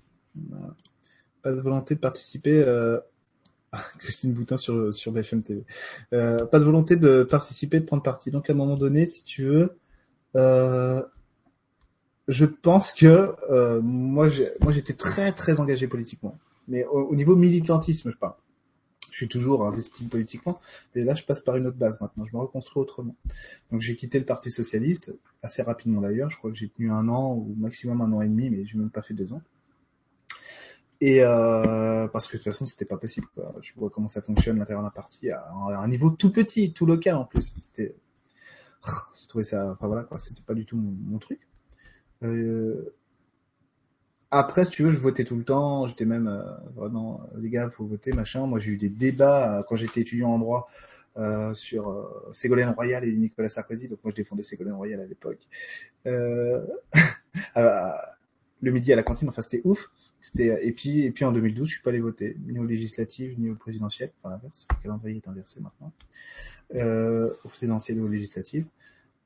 Pas 1.41 1.51
de 1.51 1.59
volonté 1.59 1.95
de 1.95 1.99
participer. 1.99 2.63
Euh... 2.63 2.99
Christine 3.97 4.33
Boutin 4.33 4.57
sur 4.57 4.93
sur 4.93 5.11
BFM 5.11 5.43
TV. 5.43 5.65
Pas 6.11 6.59
de 6.59 6.63
volonté 6.63 6.95
de 6.95 7.23
participer, 7.23 7.79
de 7.79 7.85
prendre 7.85 8.03
parti. 8.03 8.31
Donc 8.31 8.49
à 8.49 8.53
un 8.53 8.55
moment 8.55 8.75
donné, 8.75 9.05
si 9.05 9.23
tu 9.23 9.43
veux, 9.43 9.77
je 12.27 12.45
pense 12.45 12.93
que 12.93 13.35
euh, 13.49 13.81
moi, 13.81 14.29
j'ai- 14.29 14.51
moi, 14.61 14.71
j'étais 14.71 14.93
très 14.93 15.31
très 15.31 15.59
engagé 15.59 15.87
politiquement, 15.87 16.37
mais 16.67 16.85
au, 16.85 17.01
au 17.07 17.15
niveau 17.15 17.35
militantisme, 17.35 18.11
je 18.11 18.17
parle. 18.17 18.35
Je 19.11 19.17
suis 19.17 19.27
toujours 19.27 19.67
investi 19.67 20.05
politiquement, 20.05 20.59
mais 20.95 21.03
là, 21.03 21.13
je 21.13 21.23
passe 21.23 21.39
par 21.39 21.55
une 21.55 21.67
autre 21.67 21.77
base 21.77 22.01
maintenant. 22.01 22.25
Je 22.25 22.35
me 22.35 22.41
reconstruis 22.41 22.81
autrement. 22.81 23.15
Donc, 23.71 23.79
j'ai 23.79 23.95
quitté 23.95 24.17
le 24.17 24.25
Parti 24.25 24.49
socialiste 24.49 25.13
assez 25.43 25.61
rapidement 25.61 26.01
d'ailleurs. 26.01 26.31
Je 26.31 26.37
crois 26.37 26.49
que 26.49 26.57
j'ai 26.57 26.69
tenu 26.69 26.91
un 26.91 27.07
an 27.09 27.35
ou 27.35 27.53
maximum 27.59 28.01
un 28.01 28.11
an 28.11 28.21
et 28.23 28.27
demi, 28.27 28.49
mais 28.49 28.65
j'ai 28.65 28.75
même 28.75 28.89
pas 28.89 29.03
fait 29.03 29.13
deux 29.13 29.31
ans. 29.31 29.41
Et 30.99 31.21
euh, 31.21 32.07
parce 32.07 32.27
que 32.27 32.33
de 32.33 32.37
toute 32.37 32.45
façon, 32.45 32.65
c'était 32.65 32.85
pas 32.85 32.97
possible. 32.97 33.27
Quoi. 33.35 33.53
Je 33.61 33.73
vois 33.75 33.89
comment 33.89 34.07
ça 34.07 34.21
fonctionne 34.21 34.57
l'intérieur 34.57 34.83
d'un 34.83 34.89
parti 34.89 35.29
à, 35.29 35.51
un 35.51 35.87
niveau 35.89 36.09
tout 36.09 36.31
petit, 36.31 36.73
tout 36.73 36.85
local 36.85 37.15
en 37.15 37.25
plus. 37.25 37.53
C'était, 37.61 37.93
je 39.21 39.27
trouvais 39.27 39.43
ça, 39.43 39.69
enfin 39.71 39.87
voilà 39.87 40.03
quoi, 40.03 40.17
c'était 40.19 40.41
pas 40.41 40.53
du 40.53 40.65
tout 40.65 40.77
mon 40.77 41.19
truc. 41.19 41.41
Euh, 42.23 42.93
après, 44.31 44.65
si 44.65 44.71
tu 44.71 44.83
veux, 44.83 44.91
je 44.91 44.99
votais 44.99 45.23
tout 45.23 45.35
le 45.35 45.43
temps. 45.43 45.87
J'étais 45.87 46.05
même 46.05 46.27
euh, 46.27 46.41
vraiment, 46.75 47.21
euh, 47.21 47.39
les 47.39 47.49
gars, 47.49 47.69
faut 47.69 47.85
voter, 47.85 48.13
machin. 48.13 48.45
Moi, 48.47 48.59
j'ai 48.59 48.71
eu 48.71 48.77
des 48.77 48.89
débats 48.89 49.63
quand 49.67 49.75
j'étais 49.75 50.01
étudiant 50.01 50.29
en 50.29 50.39
droit 50.39 50.67
sur 51.53 52.09
Ségolène 52.33 52.69
Royal 52.69 53.03
et 53.05 53.15
Nicolas 53.15 53.49
Sarkozy. 53.49 53.87
Donc 53.87 53.99
moi, 54.03 54.11
je 54.11 54.15
défendais 54.15 54.41
Ségolène 54.43 54.73
Royal 54.73 54.99
à 54.99 55.05
l'époque. 55.05 55.47
Le 58.65 58.71
midi 58.71 58.93
à 58.93 58.95
la 58.95 59.03
cantine, 59.03 59.27
enfin, 59.27 59.41
c'était 59.41 59.61
ouf. 59.65 59.91
C'était 60.21 60.65
et 60.65 60.71
puis 60.71 61.01
et 61.01 61.11
puis 61.11 61.25
en 61.25 61.33
2012, 61.33 61.67
je 61.67 61.73
suis 61.73 61.83
pas 61.83 61.89
allé 61.89 61.99
voter 61.99 62.37
ni 62.47 62.57
aux 62.57 62.65
législatives 62.65 63.37
ni 63.37 63.49
aux 63.49 63.55
présidentielles. 63.55 64.11
Enfin 64.21 64.33
l'inverse, 64.33 64.65
le 64.71 64.81
calendrier 64.81 65.17
est 65.17 65.27
inversé 65.27 65.59
maintenant. 65.59 65.91
Aux 66.73 67.49
présidentielles 67.49 67.97
et 67.97 68.01
aux 68.01 68.07
législatives. 68.07 68.65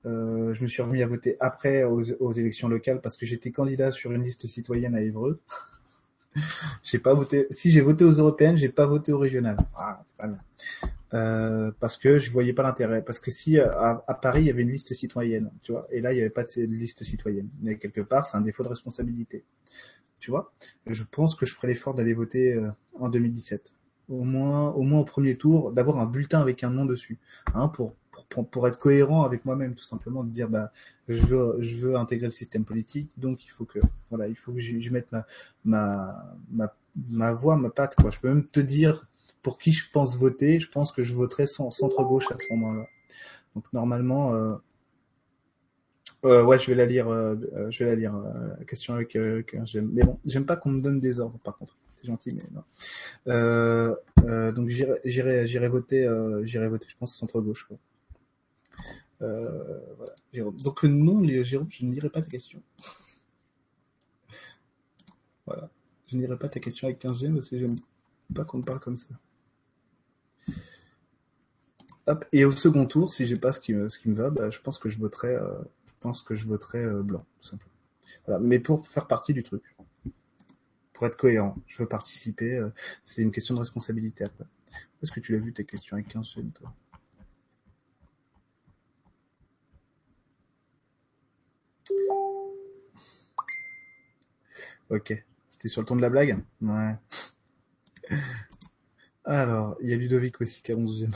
Euh, 0.05 0.53
je 0.53 0.61
me 0.61 0.67
suis 0.67 0.81
remis 0.81 1.01
à 1.03 1.07
voter 1.07 1.35
après 1.39 1.83
aux, 1.83 2.01
aux 2.21 2.31
élections 2.31 2.67
locales 2.67 3.01
parce 3.01 3.17
que 3.17 3.25
j'étais 3.25 3.51
candidat 3.51 3.91
sur 3.91 4.11
une 4.11 4.23
liste 4.23 4.45
citoyenne 4.47 4.95
à 4.95 5.01
Évreux. 5.01 5.41
j'ai 6.83 6.99
pas 6.99 7.13
voté. 7.13 7.47
Si 7.49 7.71
j'ai 7.71 7.81
voté 7.81 8.05
aux 8.05 8.11
européennes, 8.11 8.57
j'ai 8.57 8.69
pas 8.69 8.85
voté 8.85 9.11
aux 9.11 9.19
régionales. 9.19 9.57
Ah, 9.75 10.01
c'est 10.05 10.15
pas 10.15 10.27
bien. 10.27 10.37
Euh, 11.13 11.71
parce 11.79 11.97
que 11.97 12.19
je 12.19 12.31
voyais 12.31 12.53
pas 12.53 12.63
l'intérêt. 12.63 13.03
Parce 13.03 13.19
que 13.19 13.31
si 13.31 13.59
à, 13.59 14.19
Paris 14.21 14.41
il 14.41 14.47
y 14.47 14.49
avait 14.49 14.61
une 14.61 14.71
liste 14.71 14.93
citoyenne, 14.93 15.51
tu 15.63 15.71
vois, 15.71 15.87
et 15.91 16.01
là 16.01 16.13
il 16.13 16.17
y 16.17 16.21
avait 16.21 16.29
pas 16.29 16.43
de 16.43 16.61
liste 16.63 17.03
citoyenne. 17.03 17.49
Mais 17.61 17.77
quelque 17.77 18.01
part, 18.01 18.25
c'est 18.25 18.37
un 18.37 18.41
défaut 18.41 18.63
de 18.63 18.69
responsabilité. 18.69 19.43
Tu 20.19 20.31
vois, 20.31 20.51
je 20.87 21.03
pense 21.03 21.35
que 21.35 21.45
je 21.45 21.53
ferai 21.53 21.67
l'effort 21.67 21.93
d'aller 21.93 22.13
voter 22.13 22.53
euh, 22.53 22.69
en 22.99 23.09
2017. 23.09 23.73
Au 24.09 24.23
moins, 24.23 24.69
au 24.71 24.81
moins 24.81 25.01
au 25.01 25.05
premier 25.05 25.35
tour, 25.35 25.71
d'avoir 25.71 25.99
un 25.99 26.05
bulletin 26.05 26.39
avec 26.39 26.63
un 26.63 26.69
nom 26.69 26.85
dessus, 26.85 27.19
hein, 27.53 27.67
pour 27.67 27.93
pour, 28.29 28.67
être 28.67 28.77
cohérent 28.77 29.23
avec 29.23 29.45
moi-même, 29.45 29.75
tout 29.75 29.83
simplement, 29.83 30.23
de 30.23 30.29
dire 30.29 30.49
bah 30.49 30.71
je 31.07 31.25
veux, 31.25 31.55
je 31.59 31.77
veux 31.77 31.95
intégrer 31.95 32.27
le 32.27 32.31
système 32.31 32.65
politique, 32.65 33.09
donc 33.17 33.45
il 33.45 33.49
faut 33.49 33.65
que 33.65 33.79
voilà, 34.09 34.27
il 34.27 34.35
faut 34.35 34.51
que 34.51 34.59
j'y 34.59 34.89
mette 34.89 35.11
ma, 35.11 35.25
ma 35.65 36.35
ma 36.51 36.73
ma 37.09 37.33
voix, 37.33 37.55
ma 37.55 37.69
patte 37.69 37.95
quoi. 37.95 38.11
Je 38.11 38.19
peux 38.19 38.27
même 38.29 38.45
te 38.47 38.59
dire 38.59 39.07
pour 39.41 39.57
qui 39.57 39.71
je 39.71 39.89
pense 39.91 40.17
voter. 40.17 40.59
Je 40.59 40.69
pense 40.69 40.91
que 40.91 41.03
je 41.03 41.13
voterai 41.13 41.47
centre 41.47 42.03
gauche 42.03 42.29
à 42.31 42.37
ce 42.37 42.53
moment-là. 42.53 42.85
Donc 43.55 43.65
normalement, 43.73 44.33
euh, 44.35 44.55
euh, 46.25 46.43
ouais, 46.43 46.59
je 46.59 46.67
vais 46.67 46.75
la 46.75 46.85
lire. 46.85 47.07
Euh, 47.07 47.35
euh, 47.55 47.71
je 47.71 47.83
vais 47.83 47.91
la 47.91 47.95
lire. 47.95 48.15
euh, 48.15 48.63
question 48.65 48.95
avec. 48.95 49.15
Euh, 49.15 49.43
j'aime. 49.63 49.89
Mais 49.93 50.03
bon, 50.03 50.19
j'aime 50.25 50.45
pas 50.45 50.55
qu'on 50.55 50.69
me 50.71 50.79
donne 50.81 50.99
des 50.99 51.19
ordres. 51.19 51.39
Par 51.39 51.57
contre, 51.57 51.77
c'est 51.95 52.07
gentil, 52.07 52.31
mais 52.35 52.43
non. 52.53 54.51
Donc 54.51 54.69
j'irai, 54.69 54.99
j'irai, 55.05 55.47
j'irai 55.47 55.67
voter. 55.69 56.09
J'irai 56.43 56.67
voter. 56.67 56.87
Je 56.89 56.95
pense 56.99 57.15
centre 57.15 57.39
gauche. 57.41 57.67
Euh, 59.21 59.79
voilà. 59.95 60.13
Jérôme. 60.33 60.57
Donc 60.57 60.83
non, 60.83 61.23
Jérôme, 61.43 61.67
je 61.71 61.85
ne 61.85 61.93
lirai 61.93 62.09
pas 62.09 62.21
ta 62.21 62.27
question. 62.27 62.61
Voilà. 65.45 65.69
Je 66.07 66.17
ne 66.17 66.21
lirai 66.21 66.37
pas 66.37 66.49
ta 66.49 66.59
question 66.59 66.87
avec 66.87 66.99
15 66.99 67.19
G 67.19 67.29
parce 67.29 67.49
que 67.49 67.57
j'aime 67.57 67.75
pas 68.33 68.45
qu'on 68.45 68.57
me 68.57 68.63
parle 68.63 68.79
comme 68.79 68.97
ça. 68.97 69.09
Hop. 72.07 72.25
Et 72.31 72.45
au 72.45 72.51
second 72.51 72.85
tour, 72.85 73.11
si 73.11 73.25
j'ai 73.25 73.35
pas 73.35 73.51
ce 73.51 73.59
qui 73.59 73.73
me, 73.73 74.13
va, 74.13 74.29
bah, 74.29 74.49
je 74.49 74.59
pense 74.59 74.77
que 74.77 74.87
je 74.87 74.97
voterai, 74.97 75.35
euh, 75.35 75.63
euh, 76.05 77.03
blanc, 77.03 77.25
tout 77.41 77.47
simplement. 77.47 77.73
Voilà. 78.25 78.39
Mais 78.39 78.59
pour 78.59 78.87
faire 78.87 79.07
partie 79.07 79.33
du 79.33 79.43
truc, 79.43 79.63
pour 80.93 81.05
être 81.05 81.17
cohérent, 81.17 81.57
je 81.67 81.83
veux 81.83 81.89
participer. 81.89 82.65
c'est 83.03 83.21
une 83.21 83.31
question 83.31 83.55
de 83.55 83.59
responsabilité. 83.59 84.25
Est-ce 85.03 85.11
que 85.11 85.19
tu 85.19 85.33
l'as 85.33 85.39
vu 85.39 85.53
tes 85.53 85.65
questions 85.65 85.95
avec 85.95 86.07
15 86.07 86.25
chaînes, 86.25 86.51
toi? 86.51 86.73
Ok. 94.89 95.23
C'était 95.49 95.67
sur 95.67 95.81
le 95.81 95.87
ton 95.87 95.95
de 95.95 96.01
la 96.01 96.09
blague? 96.09 96.43
Ouais. 96.61 96.95
Alors, 99.25 99.75
il 99.81 99.89
y 99.89 99.93
a 99.93 99.97
Ludovic 99.97 100.39
aussi 100.39 100.61
qui 100.61 100.71
a 100.71 100.75
11e. 100.75 101.13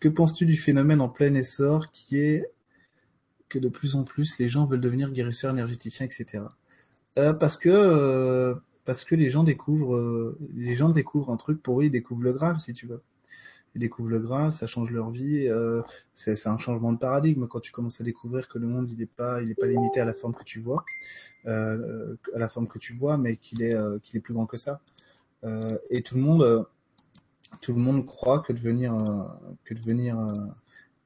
Que 0.00 0.08
penses-tu 0.08 0.46
du 0.46 0.56
phénomène 0.56 1.00
en 1.00 1.08
plein 1.08 1.34
essor 1.34 1.90
qui 1.92 2.18
est 2.18 2.50
que 3.48 3.58
de 3.58 3.68
plus 3.68 3.94
en 3.94 4.04
plus 4.04 4.38
les 4.38 4.48
gens 4.48 4.66
veulent 4.66 4.80
devenir 4.80 5.12
guérisseurs 5.12 5.52
énergéticiens, 5.52 6.06
etc. 6.06 6.44
Euh, 7.18 7.32
parce 7.32 7.56
que 7.56 7.68
euh, 7.68 8.54
parce 8.84 9.04
que 9.04 9.14
les 9.14 9.30
gens 9.30 9.44
découvrent 9.44 9.96
euh, 9.96 10.38
les 10.54 10.74
gens 10.74 10.90
découvrent 10.90 11.30
un 11.30 11.36
truc 11.36 11.62
pour 11.62 11.80
eux, 11.80 11.84
ils 11.84 11.90
découvrent 11.90 12.24
le 12.24 12.32
Graal 12.32 12.58
si 12.58 12.72
tu 12.72 12.86
veux. 12.86 13.02
Ils 13.76 13.80
découvrent 13.80 14.08
le 14.08 14.18
Graal, 14.18 14.52
ça 14.52 14.66
change 14.66 14.90
leur 14.90 15.10
vie. 15.10 15.48
Euh, 15.48 15.82
c'est 16.14 16.46
un 16.46 16.56
changement 16.56 16.94
de 16.94 16.98
paradigme 16.98 17.46
quand 17.46 17.60
tu 17.60 17.72
commences 17.72 18.00
à 18.00 18.04
découvrir 18.04 18.48
que 18.48 18.58
le 18.58 18.66
monde 18.66 18.90
il 18.90 19.02
est 19.02 19.06
pas 19.06 19.38
limité 19.38 20.00
à 20.00 20.06
la 20.06 20.14
forme 20.14 20.32
que 20.32 20.44
tu 20.44 20.60
vois, 20.60 20.82
euh, 21.44 22.16
à 22.34 22.38
la 22.38 22.48
forme 22.48 22.68
que 22.68 22.78
tu 22.78 22.94
vois, 22.94 23.18
mais 23.18 23.36
qu'il 23.36 23.62
est 23.62 23.74
euh, 23.74 23.98
qu'il 24.02 24.16
est 24.16 24.20
plus 24.20 24.32
grand 24.32 24.46
que 24.46 24.56
ça. 24.56 24.80
Et 25.90 26.02
tout 26.02 26.14
le 26.14 26.22
monde 26.22 28.06
croit 28.06 28.40
que 28.40 28.54
devenir 28.54 28.96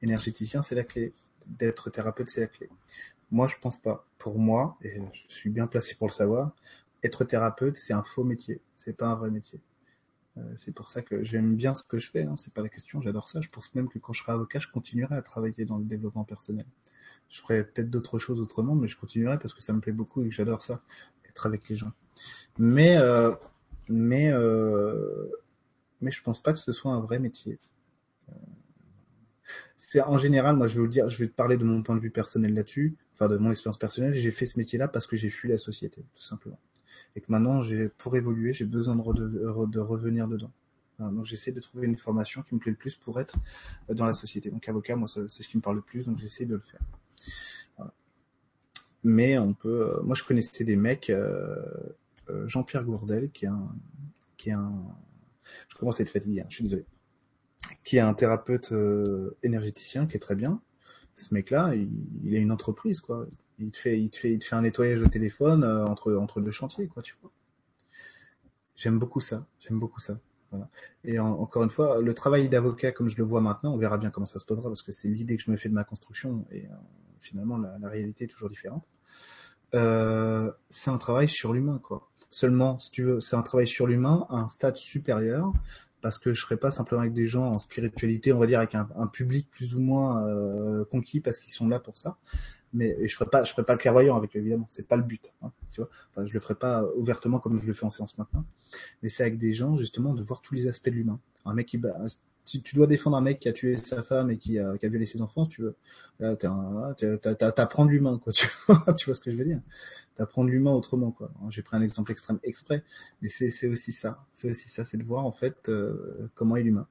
énergéticien 0.01 0.61
c'est 0.63 0.75
la 0.75 0.85
clé, 0.85 1.13
d'être 1.47 1.89
thérapeute 1.89 2.29
c'est 2.29 2.41
la 2.41 2.47
clé. 2.47 2.69
Moi 3.31 3.47
je 3.47 3.55
pense 3.61 3.77
pas. 3.77 4.07
Pour 4.17 4.39
moi, 4.39 4.77
et 4.81 5.01
je 5.11 5.23
suis 5.27 5.49
bien 5.49 5.67
placé 5.67 5.95
pour 5.95 6.07
le 6.07 6.13
savoir, 6.13 6.51
être 7.03 7.25
thérapeute 7.25 7.75
c'est 7.75 7.93
un 7.93 8.03
faux 8.03 8.23
métier, 8.23 8.61
c'est 8.77 8.95
pas 8.95 9.07
un 9.07 9.15
vrai 9.15 9.29
métier. 9.29 9.59
Euh, 10.37 10.41
c'est 10.57 10.73
pour 10.73 10.87
ça 10.87 11.01
que 11.01 11.23
j'aime 11.23 11.55
bien 11.55 11.73
ce 11.73 11.83
que 11.83 11.97
je 11.97 12.09
fais, 12.09 12.23
hein, 12.23 12.35
c'est 12.37 12.53
pas 12.53 12.61
la 12.61 12.69
question, 12.69 13.01
j'adore 13.01 13.27
ça. 13.27 13.41
Je 13.41 13.49
pense 13.49 13.73
même 13.75 13.89
que 13.89 13.99
quand 13.99 14.13
je 14.13 14.21
serai 14.21 14.31
avocat, 14.31 14.59
je 14.59 14.67
continuerai 14.67 15.15
à 15.15 15.21
travailler 15.21 15.65
dans 15.65 15.77
le 15.77 15.83
développement 15.83 16.23
personnel. 16.23 16.65
Je 17.29 17.41
ferai 17.41 17.63
peut-être 17.63 17.89
d'autres 17.89 18.17
choses 18.17 18.39
autrement, 18.39 18.75
mais 18.75 18.87
je 18.87 18.97
continuerai 18.97 19.37
parce 19.39 19.53
que 19.53 19.61
ça 19.61 19.73
me 19.73 19.81
plaît 19.81 19.91
beaucoup 19.91 20.23
et 20.23 20.29
que 20.29 20.35
j'adore 20.35 20.61
ça, 20.61 20.81
être 21.29 21.45
avec 21.45 21.67
les 21.69 21.75
gens. 21.75 21.91
Mais 22.57 22.97
euh, 22.97 23.31
mais 23.89 24.31
euh, 24.31 25.27
mais 26.01 26.11
je 26.11 26.21
pense 26.21 26.41
pas 26.41 26.53
que 26.53 26.59
ce 26.59 26.71
soit 26.71 26.91
un 26.91 26.99
vrai 27.01 27.19
métier. 27.19 27.59
C'est 29.77 30.01
en 30.01 30.17
général, 30.17 30.55
moi 30.55 30.67
je 30.67 30.75
vais 30.75 30.79
vous 30.79 30.85
le 30.85 30.91
dire, 30.91 31.09
je 31.09 31.17
vais 31.17 31.27
te 31.27 31.33
parler 31.33 31.57
de 31.57 31.65
mon 31.65 31.83
point 31.83 31.95
de 31.95 31.99
vue 31.99 32.11
personnel 32.11 32.53
là-dessus, 32.53 32.95
enfin 33.13 33.27
de 33.27 33.37
mon 33.37 33.51
expérience 33.51 33.77
personnelle. 33.77 34.13
J'ai 34.15 34.31
fait 34.31 34.45
ce 34.45 34.57
métier-là 34.57 34.87
parce 34.87 35.07
que 35.07 35.17
j'ai 35.17 35.29
fui 35.29 35.49
la 35.49 35.57
société, 35.57 36.05
tout 36.15 36.23
simplement. 36.23 36.59
Et 37.15 37.21
que 37.21 37.31
maintenant, 37.31 37.61
j'ai 37.61 37.89
pour 37.89 38.15
évoluer, 38.15 38.53
j'ai 38.53 38.65
besoin 38.65 38.95
de, 38.95 39.01
re- 39.01 39.69
de 39.69 39.79
revenir 39.79 40.27
dedans. 40.27 40.51
Donc 40.99 41.25
j'essaie 41.25 41.51
de 41.51 41.59
trouver 41.59 41.87
une 41.87 41.97
formation 41.97 42.43
qui 42.43 42.53
me 42.53 42.59
plaît 42.59 42.71
le 42.71 42.77
plus 42.77 42.95
pour 42.95 43.19
être 43.19 43.35
dans 43.89 44.05
la 44.05 44.13
société. 44.13 44.51
Donc 44.51 44.69
avocat, 44.69 44.95
moi 44.95 45.07
c'est 45.07 45.27
ce 45.27 45.47
qui 45.47 45.57
me 45.57 45.61
parle 45.61 45.77
le 45.77 45.81
plus, 45.81 46.05
donc 46.05 46.19
j'essaie 46.19 46.45
de 46.45 46.53
le 46.53 46.61
faire. 46.61 46.81
Mais 49.03 49.39
on 49.39 49.55
peut, 49.55 49.97
euh, 49.97 50.03
moi 50.03 50.13
je 50.13 50.23
connaissais 50.23 50.63
des 50.63 50.75
mecs, 50.75 51.09
euh, 51.09 51.55
euh, 52.29 52.47
Jean-Pierre 52.47 52.83
Gourdel, 52.83 53.31
qui 53.31 53.45
est 53.45 53.47
un, 53.47 53.73
qui 54.37 54.49
est 54.49 54.53
un, 54.53 54.79
je 55.69 55.75
commence 55.75 55.99
à 55.99 56.03
être 56.03 56.11
fatigué, 56.11 56.41
hein, 56.41 56.45
je 56.49 56.55
suis 56.55 56.63
désolé, 56.63 56.85
qui 57.83 57.97
est 57.97 58.01
un 58.01 58.13
thérapeute 58.13 58.71
euh, 58.71 59.35
énergéticien, 59.41 60.05
qui 60.05 60.17
est 60.17 60.19
très 60.19 60.35
bien. 60.35 60.61
Ce 61.15 61.33
mec-là, 61.33 61.73
il, 61.73 61.89
il 62.23 62.35
a 62.35 62.39
une 62.39 62.51
entreprise, 62.51 63.01
quoi. 63.01 63.25
Il 63.61 63.71
te 63.71 63.77
fait, 63.77 63.97
il 63.99 64.09
te 64.09 64.17
fait, 64.17 64.33
il 64.33 64.39
te 64.39 64.43
fait 64.45 64.55
un 64.55 64.61
nettoyage 64.63 65.01
au 65.01 65.07
téléphone 65.07 65.63
euh, 65.63 65.85
entre 65.85 66.13
entre 66.15 66.41
deux 66.41 66.51
chantiers, 66.51 66.87
quoi, 66.87 67.01
tu 67.01 67.15
vois. 67.21 67.31
J'aime 68.75 68.99
beaucoup 68.99 69.19
ça. 69.21 69.45
J'aime 69.59 69.79
beaucoup 69.79 69.99
ça. 69.99 70.19
Et 71.05 71.19
en- 71.19 71.27
encore 71.39 71.63
une 71.63 71.69
fois, 71.69 72.01
le 72.01 72.13
travail 72.13 72.49
d'avocat, 72.49 72.91
comme 72.91 73.09
je 73.09 73.17
le 73.17 73.23
vois 73.23 73.39
maintenant, 73.41 73.73
on 73.73 73.77
verra 73.77 73.97
bien 73.97 74.09
comment 74.09 74.25
ça 74.25 74.39
se 74.39 74.45
posera, 74.45 74.69
parce 74.69 74.81
que 74.81 74.91
c'est 74.91 75.07
l'idée 75.07 75.37
que 75.37 75.43
je 75.43 75.51
me 75.51 75.55
fais 75.57 75.69
de 75.69 75.73
ma 75.73 75.83
construction. 75.85 76.45
Et 76.51 76.65
euh, 76.65 76.69
finalement 77.21 77.57
la, 77.57 77.77
la 77.79 77.89
réalité 77.89 78.25
est 78.25 78.27
toujours 78.27 78.49
différente. 78.49 78.85
Euh, 79.75 80.51
c'est 80.69 80.91
un 80.91 80.97
travail 80.97 81.29
sur 81.29 81.53
l'humain, 81.53 81.79
quoi. 81.83 82.09
Seulement, 82.29 82.79
si 82.79 82.91
tu 82.91 83.03
veux, 83.03 83.21
c'est 83.21 83.35
un 83.35 83.41
travail 83.43 83.67
sur 83.67 83.87
l'humain 83.87 84.25
à 84.29 84.37
un 84.37 84.47
stade 84.49 84.77
supérieur, 84.77 85.53
parce 86.01 86.17
que 86.17 86.33
je 86.33 86.41
serai 86.41 86.57
pas 86.57 86.71
simplement 86.71 87.01
avec 87.01 87.13
des 87.13 87.27
gens 87.27 87.45
en 87.45 87.59
spiritualité, 87.59 88.33
on 88.33 88.39
va 88.39 88.47
dire 88.47 88.59
avec 88.59 88.75
un, 88.75 89.07
public 89.07 89.47
plus 89.51 89.75
ou 89.75 89.79
moins 89.79 90.25
euh, 90.27 90.85
conquis 90.85 91.19
parce 91.19 91.39
qu'ils 91.39 91.53
sont 91.53 91.67
là 91.67 91.79
pour 91.79 91.97
ça. 91.97 92.17
Mais 92.73 92.95
je 93.05 93.13
ferai 93.13 93.29
pas, 93.29 93.43
je 93.43 93.51
ferai 93.51 93.65
pas 93.65 93.73
le 93.73 93.79
clairvoyant 93.79 94.15
avec 94.15 94.35
eux, 94.35 94.39
évidemment, 94.39 94.65
c'est 94.69 94.87
pas 94.87 94.95
le 94.95 95.03
but, 95.03 95.33
hein, 95.41 95.51
tu 95.73 95.81
vois. 95.81 96.25
Je 96.25 96.33
le 96.33 96.39
ferai 96.39 96.55
pas 96.55 96.85
ouvertement 96.95 97.39
comme 97.39 97.61
je 97.61 97.67
le 97.67 97.73
fais 97.73 97.85
en 97.85 97.89
séance 97.89 98.17
maintenant, 98.17 98.45
mais 99.03 99.09
c'est 99.09 99.23
avec 99.23 99.37
des 99.37 99.53
gens 99.53 99.77
justement 99.77 100.13
de 100.13 100.23
voir 100.23 100.41
tous 100.41 100.55
les 100.55 100.67
aspects 100.67 100.89
de 100.89 100.95
l'humain. 100.95 101.19
Un 101.45 101.53
mec 101.53 101.67
qui, 101.67 101.81
si 102.45 102.61
tu 102.61 102.75
dois 102.75 102.87
défendre 102.87 103.17
un 103.17 103.21
mec 103.21 103.39
qui 103.39 103.49
a 103.49 103.53
tué 103.53 103.77
sa 103.77 104.03
femme 104.03 104.31
et 104.31 104.37
qui 104.37 104.59
a, 104.59 104.77
qui 104.77 104.85
a 104.85 104.89
violé 104.89 105.05
ses 105.05 105.21
enfants, 105.21 105.45
tu 105.45 105.61
veux, 105.61 105.75
t'apprends 107.55 107.85
l'humain, 107.85 108.19
quoi. 108.19 108.33
Tu 108.41 108.47
vois, 108.67 108.93
tu 108.93 109.05
vois 109.05 109.15
ce 109.15 109.21
que 109.21 109.31
je 109.31 109.37
veux 109.37 109.43
dire 109.43 109.61
T'apprends 110.15 110.43
l'humain 110.43 110.71
autrement, 110.71 111.11
quoi. 111.11 111.31
J'ai 111.49 111.61
pris 111.61 111.77
un 111.77 111.81
exemple 111.81 112.11
extrême 112.11 112.39
exprès, 112.43 112.83
mais 113.21 113.29
c'est 113.29 113.67
aussi 113.67 113.91
ça. 113.91 114.25
C'est 114.33 114.49
aussi 114.49 114.69
ça, 114.69 114.85
c'est 114.85 114.97
de 114.97 115.03
voir 115.03 115.25
en 115.25 115.31
fait 115.31 115.69
euh, 115.69 116.29
comment 116.35 116.55
est 116.55 116.63
l'humain, 116.63 116.87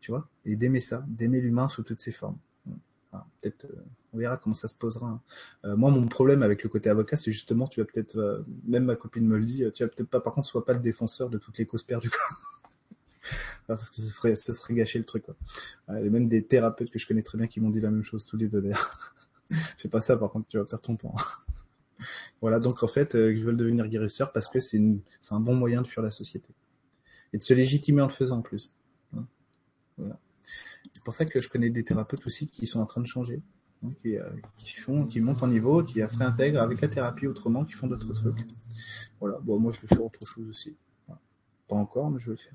tu 0.00 0.10
vois, 0.10 0.28
et 0.44 0.56
d'aimer 0.56 0.80
ça, 0.80 1.04
d'aimer 1.08 1.40
l'humain 1.40 1.68
sous 1.68 1.82
toutes 1.82 2.00
ses 2.00 2.12
formes. 2.12 2.38
peut-être, 3.40 3.66
euh, 3.66 3.84
on 4.12 4.18
verra 4.18 4.36
comment 4.36 4.54
ça 4.54 4.68
se 4.68 4.74
posera. 4.74 5.06
Hein. 5.06 5.20
Euh, 5.64 5.76
moi, 5.76 5.90
mon 5.90 6.06
problème 6.06 6.42
avec 6.42 6.62
le 6.62 6.68
côté 6.68 6.88
avocat, 6.90 7.16
c'est 7.16 7.32
justement, 7.32 7.66
tu 7.66 7.80
vas 7.80 7.86
peut-être, 7.86 8.44
même 8.64 8.84
ma 8.84 8.96
copine 8.96 9.26
me 9.26 9.36
le 9.38 9.44
dit, 9.44 9.64
tu 9.74 9.82
vas 9.82 9.88
peut-être 9.88 10.08
pas, 10.08 10.20
par 10.20 10.32
contre, 10.34 10.48
sois 10.48 10.64
pas 10.64 10.72
le 10.72 10.80
défenseur 10.80 11.28
de 11.28 11.38
toutes 11.38 11.58
les 11.58 11.66
causes 11.66 11.82
perdues. 11.82 12.10
Parce 13.66 13.90
que 13.90 13.96
ce 13.96 14.02
serait, 14.02 14.36
ce 14.36 14.52
serait 14.52 14.74
gâcher 14.74 14.98
le 14.98 15.04
truc. 15.04 15.24
Quoi. 15.24 15.36
A 15.88 15.94
même 15.94 16.28
des 16.28 16.44
thérapeutes 16.44 16.90
que 16.90 16.98
je 16.98 17.06
connais 17.06 17.22
très 17.22 17.36
bien 17.38 17.46
qui 17.46 17.60
m'ont 17.60 17.70
dit 17.70 17.80
la 17.80 17.90
même 17.90 18.04
chose 18.04 18.24
tous 18.26 18.36
les 18.36 18.48
deux 18.48 18.60
d'ailleurs. 18.60 19.14
Fais 19.78 19.88
pas 19.88 20.00
ça 20.00 20.16
par 20.16 20.30
contre, 20.30 20.48
tu 20.48 20.58
vas 20.58 20.64
perdre 20.64 20.82
ton 20.82 20.96
temps. 20.96 21.14
voilà, 22.40 22.58
donc 22.58 22.82
en 22.82 22.88
fait, 22.88 23.14
euh, 23.14 23.32
ils 23.32 23.44
veulent 23.44 23.56
devenir 23.56 23.88
guérisseurs 23.88 24.32
parce 24.32 24.48
que 24.48 24.60
c'est 24.60 24.80
un 25.30 25.40
bon 25.40 25.54
moyen 25.54 25.82
de 25.82 25.86
fuir 25.86 26.02
la 26.02 26.10
société. 26.10 26.54
Et 27.32 27.38
de 27.38 27.42
se 27.42 27.54
légitimer 27.54 28.02
en 28.02 28.06
le 28.06 28.12
faisant 28.12 28.38
en 28.38 28.42
plus. 28.42 28.74
Hein. 29.16 29.26
Voilà. 29.96 30.18
C'est 30.92 31.02
pour 31.02 31.12
ça 31.12 31.24
que 31.24 31.40
je 31.40 31.48
connais 31.48 31.70
des 31.70 31.82
thérapeutes 31.82 32.24
aussi 32.26 32.46
qui 32.46 32.66
sont 32.66 32.80
en 32.80 32.86
train 32.86 33.00
de 33.00 33.06
changer. 33.06 33.42
Hein, 33.84 33.90
qui, 34.00 34.16
euh, 34.16 34.30
qui, 34.56 34.74
font, 34.74 35.06
qui 35.06 35.20
montent 35.20 35.42
en 35.42 35.48
niveau, 35.48 35.82
qui 35.82 36.00
se 36.00 36.18
réintègrent 36.18 36.62
avec 36.62 36.80
la 36.80 36.88
thérapie 36.88 37.26
autrement, 37.26 37.64
qui 37.64 37.72
font 37.72 37.88
d'autres 37.88 38.12
trucs. 38.12 38.46
Voilà. 39.20 39.38
Bon, 39.42 39.58
moi, 39.58 39.72
je 39.72 39.80
vais 39.80 39.88
faire 39.88 40.04
autre 40.04 40.24
chose 40.24 40.48
aussi. 40.48 40.76
Pas 41.68 41.74
encore, 41.74 42.10
mais 42.10 42.18
je 42.18 42.26
vais 42.26 42.32
le 42.32 42.36
faire. 42.36 42.54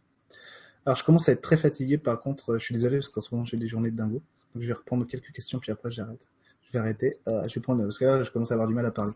Alors, 0.86 0.96
je 0.96 1.04
commence 1.04 1.30
à 1.30 1.34
être 1.34 1.42
très 1.42 1.58
fatigué, 1.58 1.98
par 1.98 2.20
contre, 2.20 2.54
euh, 2.54 2.60
je 2.60 2.66
suis 2.66 2.74
désolé 2.74 2.98
parce 2.98 3.10
qu'en 3.10 3.22
ce 3.22 3.34
moment, 3.34 3.46
j'ai 3.46 3.58
des 3.58 3.68
journées 3.68 3.92
de 3.92 3.98
dingo. 3.98 4.22
Donc, 4.54 4.64
je 4.64 4.68
vais 4.68 4.74
reprendre 4.74 5.06
quelques 5.06 5.32
questions, 5.32 5.60
puis 5.60 5.72
après, 5.72 5.92
j'arrête. 5.92 6.26
Je 6.64 6.74
vais 6.74 6.80
arrêter. 6.80 7.18
Euh, 7.28 7.44
je 7.48 7.56
vais 7.56 7.62
prendre, 7.62 7.84
parce 7.84 7.98
que 7.98 8.06
là, 8.06 8.24
je 8.24 8.32
commence 8.32 8.52
à 8.52 8.56
avoir 8.56 8.68
du 8.68 8.74
mal 8.74 8.86
à 8.86 8.92
parler. 8.92 9.14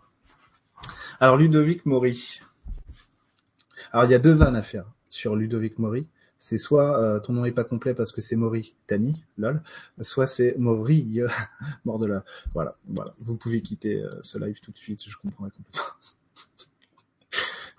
Alors, 1.20 1.38
Ludovic 1.38 1.86
Maury. 1.86 2.42
Alors, 3.92 4.06
il 4.06 4.12
y 4.12 4.16
a 4.16 4.20
deux 4.20 4.34
vannes 4.34 4.56
à 4.56 4.62
faire 4.62 4.86
sur 5.10 5.36
Ludovic 5.36 5.80
Maury. 5.80 6.08
C'est 6.46 6.58
soit 6.58 7.00
euh, 7.00 7.20
ton 7.20 7.34
nom 7.34 7.46
est 7.46 7.52
pas 7.52 7.64
complet 7.64 7.96
parce 7.96 8.12
que 8.12 8.22
c'est 8.22 8.36
Maury 8.36 8.76
Tani, 8.86 9.24
lol, 9.38 9.64
soit 10.02 10.28
c'est 10.28 10.56
Maury, 10.60 11.22
mort 11.86 11.98
de 11.98 12.06
là. 12.06 12.24
Voilà, 12.54 12.78
voilà. 12.88 13.12
Vous 13.20 13.36
pouvez 13.36 13.62
quitter 13.62 14.04
euh, 14.04 14.10
ce 14.22 14.38
live 14.38 14.60
tout 14.60 14.72
de 14.72 14.78
suite, 14.78 15.04
je 15.10 15.18
comprends 15.18 15.46
complètement. 15.46 15.82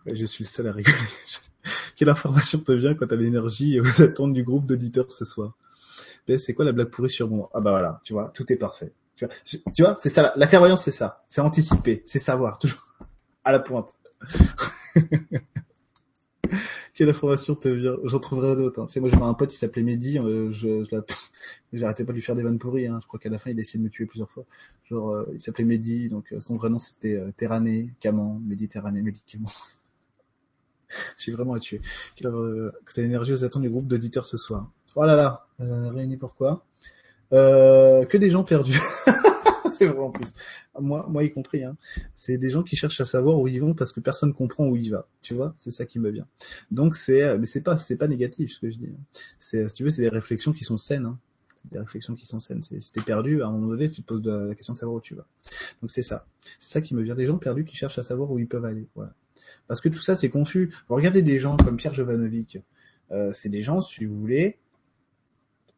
je 0.12 0.26
suis 0.26 0.42
le 0.42 0.48
seul 0.48 0.66
à 0.68 0.72
rigoler. 0.72 0.96
Quelle 1.97 2.09
information 2.16 2.59
te 2.59 2.73
vient 2.73 2.94
quand 2.94 3.06
t'as 3.06 3.16
l'énergie 3.16 3.77
et 3.77 3.81
aux 3.81 4.02
attentes 4.02 4.32
du 4.32 4.44
groupe 4.44 4.66
d'auditeurs 4.66 5.10
ce 5.12 5.24
soir 5.24 5.56
C'est 6.39 6.55
quoi 6.55 6.64
la 6.64 6.73
blague 6.73 6.90
pourrie 6.90 7.10
sur 7.10 7.28
moi? 7.28 7.51
Ah 7.55 7.60
bah 7.60 7.70
voilà, 7.70 8.01
tu 8.05 8.12
vois, 8.12 8.31
tout 8.35 8.52
est 8.52 8.56
parfait. 8.56 8.93
Tu 9.16 9.27
vois, 9.82 9.97
c'est 9.97 10.10
ça, 10.10 10.32
la 10.36 10.47
clairvoyance 10.47 10.85
c'est 10.85 10.90
ça, 10.90 11.24
c'est 11.28 11.40
anticiper, 11.40 12.02
c'est 12.05 12.18
savoir, 12.18 12.59
toujours 12.59 12.86
à 13.44 13.52
la 13.52 13.60
pointe. 13.60 13.90
Quelle 16.94 17.10
information 17.10 17.55
te 17.55 17.68
vient? 17.68 17.97
J'en 18.05 18.18
trouverai 18.18 18.56
d'autres. 18.56 18.81
Hein. 18.81 18.86
Moi, 19.01 19.10
j'avais 19.10 19.23
un 19.23 19.35
pote, 19.35 19.52
il 19.52 19.59
s'appelait 19.59 19.82
Mehdi. 19.82 20.18
Euh, 20.18 20.51
je, 20.51 20.82
j'arrêtais 21.74 22.05
pas 22.05 22.12
de 22.12 22.16
lui 22.16 22.23
faire 22.23 22.35
des 22.35 22.43
vannes 22.43 22.59
pourries. 22.59 22.86
Hein. 22.86 23.01
Je 23.02 23.06
crois 23.06 23.20
qu'à 23.20 23.28
la 23.28 23.36
fin, 23.36 23.51
il 23.51 23.59
a 23.59 23.60
essayé 23.60 23.78
de 23.78 23.85
me 23.85 23.90
tuer 23.90 24.06
plusieurs 24.06 24.31
fois. 24.31 24.47
Genre, 24.89 25.10
euh, 25.10 25.27
il 25.35 25.40
s'appelait 25.40 25.64
Mehdi, 25.64 26.09
donc 26.09 26.32
euh, 26.32 26.40
son 26.40 26.56
vrai 26.56 26.70
nom 26.70 26.78
c'était 26.78 27.14
euh, 27.14 27.32
Terrané, 27.36 27.90
Caman, 28.01 28.40
Méditerranée, 28.44 29.02
Médicament. 30.88 31.14
J'ai 31.18 31.32
vraiment 31.32 31.54
à 31.54 31.60
tuer. 31.60 31.80
Euh, 32.24 32.70
que 32.84 32.92
t'as 32.92 33.02
l'énergie 33.02 33.32
aux 33.32 33.44
attentes 33.44 33.62
du 33.62 33.70
groupe 33.70 33.86
d'auditeurs 33.86 34.26
ce 34.26 34.36
soir. 34.36 34.70
Oh 34.94 35.04
là 35.04 35.14
là, 35.14 35.46
euh, 35.60 35.90
réunis 35.90 36.16
pourquoi? 36.16 36.64
Euh, 37.32 38.04
Que 38.06 38.16
des 38.16 38.30
gens 38.30 38.44
perdus. 38.44 38.80
c'est 39.76 39.86
vrai 39.86 39.98
en 39.98 40.10
plus. 40.10 40.28
Moi, 40.80 41.06
moi 41.08 41.24
y 41.24 41.30
compris. 41.30 41.64
Hein. 41.64 41.76
C'est 42.14 42.38
des 42.38 42.50
gens 42.50 42.62
qui 42.62 42.76
cherchent 42.76 43.00
à 43.00 43.04
savoir 43.04 43.38
où 43.38 43.48
ils 43.48 43.60
vont 43.60 43.74
parce 43.74 43.92
que 43.92 44.00
personne 44.00 44.32
comprend 44.32 44.66
où 44.66 44.76
il 44.76 44.90
va. 44.90 45.06
Tu 45.22 45.34
vois, 45.34 45.54
c'est 45.58 45.70
ça 45.70 45.86
qui 45.86 45.98
me 45.98 46.10
vient. 46.10 46.26
Donc 46.70 46.96
c'est, 46.96 47.22
euh, 47.22 47.38
mais 47.38 47.46
c'est 47.46 47.60
pas, 47.60 47.78
c'est 47.78 47.96
pas 47.96 48.08
négatif 48.08 48.54
ce 48.54 48.60
que 48.60 48.70
je 48.70 48.78
dis. 48.78 48.88
C'est, 49.38 49.68
si 49.68 49.74
tu 49.74 49.84
veux, 49.84 49.90
c'est 49.90 50.02
des 50.02 50.08
réflexions 50.08 50.52
qui 50.52 50.64
sont 50.64 50.78
saines. 50.78 51.06
Hein. 51.06 51.18
Des 51.70 51.78
réflexions 51.78 52.14
qui 52.14 52.26
sont 52.26 52.38
saines. 52.38 52.62
Si 52.62 52.92
t'es 52.92 53.02
perdu, 53.02 53.42
à 53.42 53.48
un 53.48 53.50
moment 53.50 53.68
donné, 53.68 53.90
tu 53.90 54.02
te 54.02 54.06
poses 54.06 54.24
la 54.24 54.54
question 54.54 54.72
de 54.72 54.78
savoir 54.78 54.96
où 54.96 55.00
tu 55.00 55.14
vas. 55.14 55.26
Donc 55.82 55.90
c'est 55.90 56.02
ça. 56.02 56.26
C'est 56.58 56.72
ça 56.72 56.80
qui 56.80 56.94
me 56.94 57.02
vient. 57.02 57.16
Des 57.16 57.26
gens 57.26 57.38
perdus 57.38 57.64
qui 57.64 57.76
cherchent 57.76 57.98
à 57.98 58.04
savoir 58.04 58.30
où 58.30 58.38
ils 58.38 58.46
peuvent 58.46 58.64
aller. 58.64 58.86
Voilà. 58.94 59.12
Parce 59.68 59.81
que 59.81 59.89
tout 59.89 60.01
ça, 60.01 60.16
c'est 60.16 60.31
confus. 60.31 60.74
Regardez 60.89 61.23
des 61.23 61.39
gens 61.39 61.56
comme 61.56 61.77
Pierre 61.77 61.94
Jovanovic. 61.94 62.59
Euh, 63.12 63.32
c'est 63.32 63.48
des 63.48 63.62
gens, 63.62 63.81
si 63.81 64.05
vous 64.05 64.18
voulez, 64.18 64.59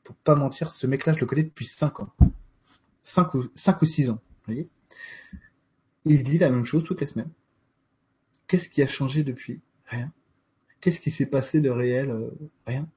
pour 0.05 0.17
pas 0.17 0.35
mentir, 0.35 0.71
ce 0.71 0.87
mec-là, 0.87 1.13
je 1.13 1.21
le 1.21 1.27
connais 1.27 1.45
depuis 1.45 1.67
5 1.67 2.01
ans. 2.01 2.13
5 3.03 3.35
ou, 3.35 3.49
5 3.55 3.83
ou 3.83 3.85
6 3.85 4.11
ans. 4.11 4.21
Vous 4.47 4.55
voyez 4.55 4.69
Il 6.05 6.23
dit 6.23 6.39
la 6.39 6.51
même 6.51 6.65
chose 6.65 6.85
toutes 6.85 7.01
les 7.01 7.07
semaines. 7.07 7.31
Qu'est-ce 8.47 8.69
qui 8.69 8.83
a 8.83 8.87
changé 8.87 9.25
depuis? 9.25 9.61
Rien. 9.87 10.13
Qu'est-ce 10.81 11.01
qui 11.01 11.11
s'est 11.11 11.27
passé 11.27 11.61
de 11.61 11.71
réel 11.71 12.11
euh, 12.11 12.31
Rien. 12.67 12.89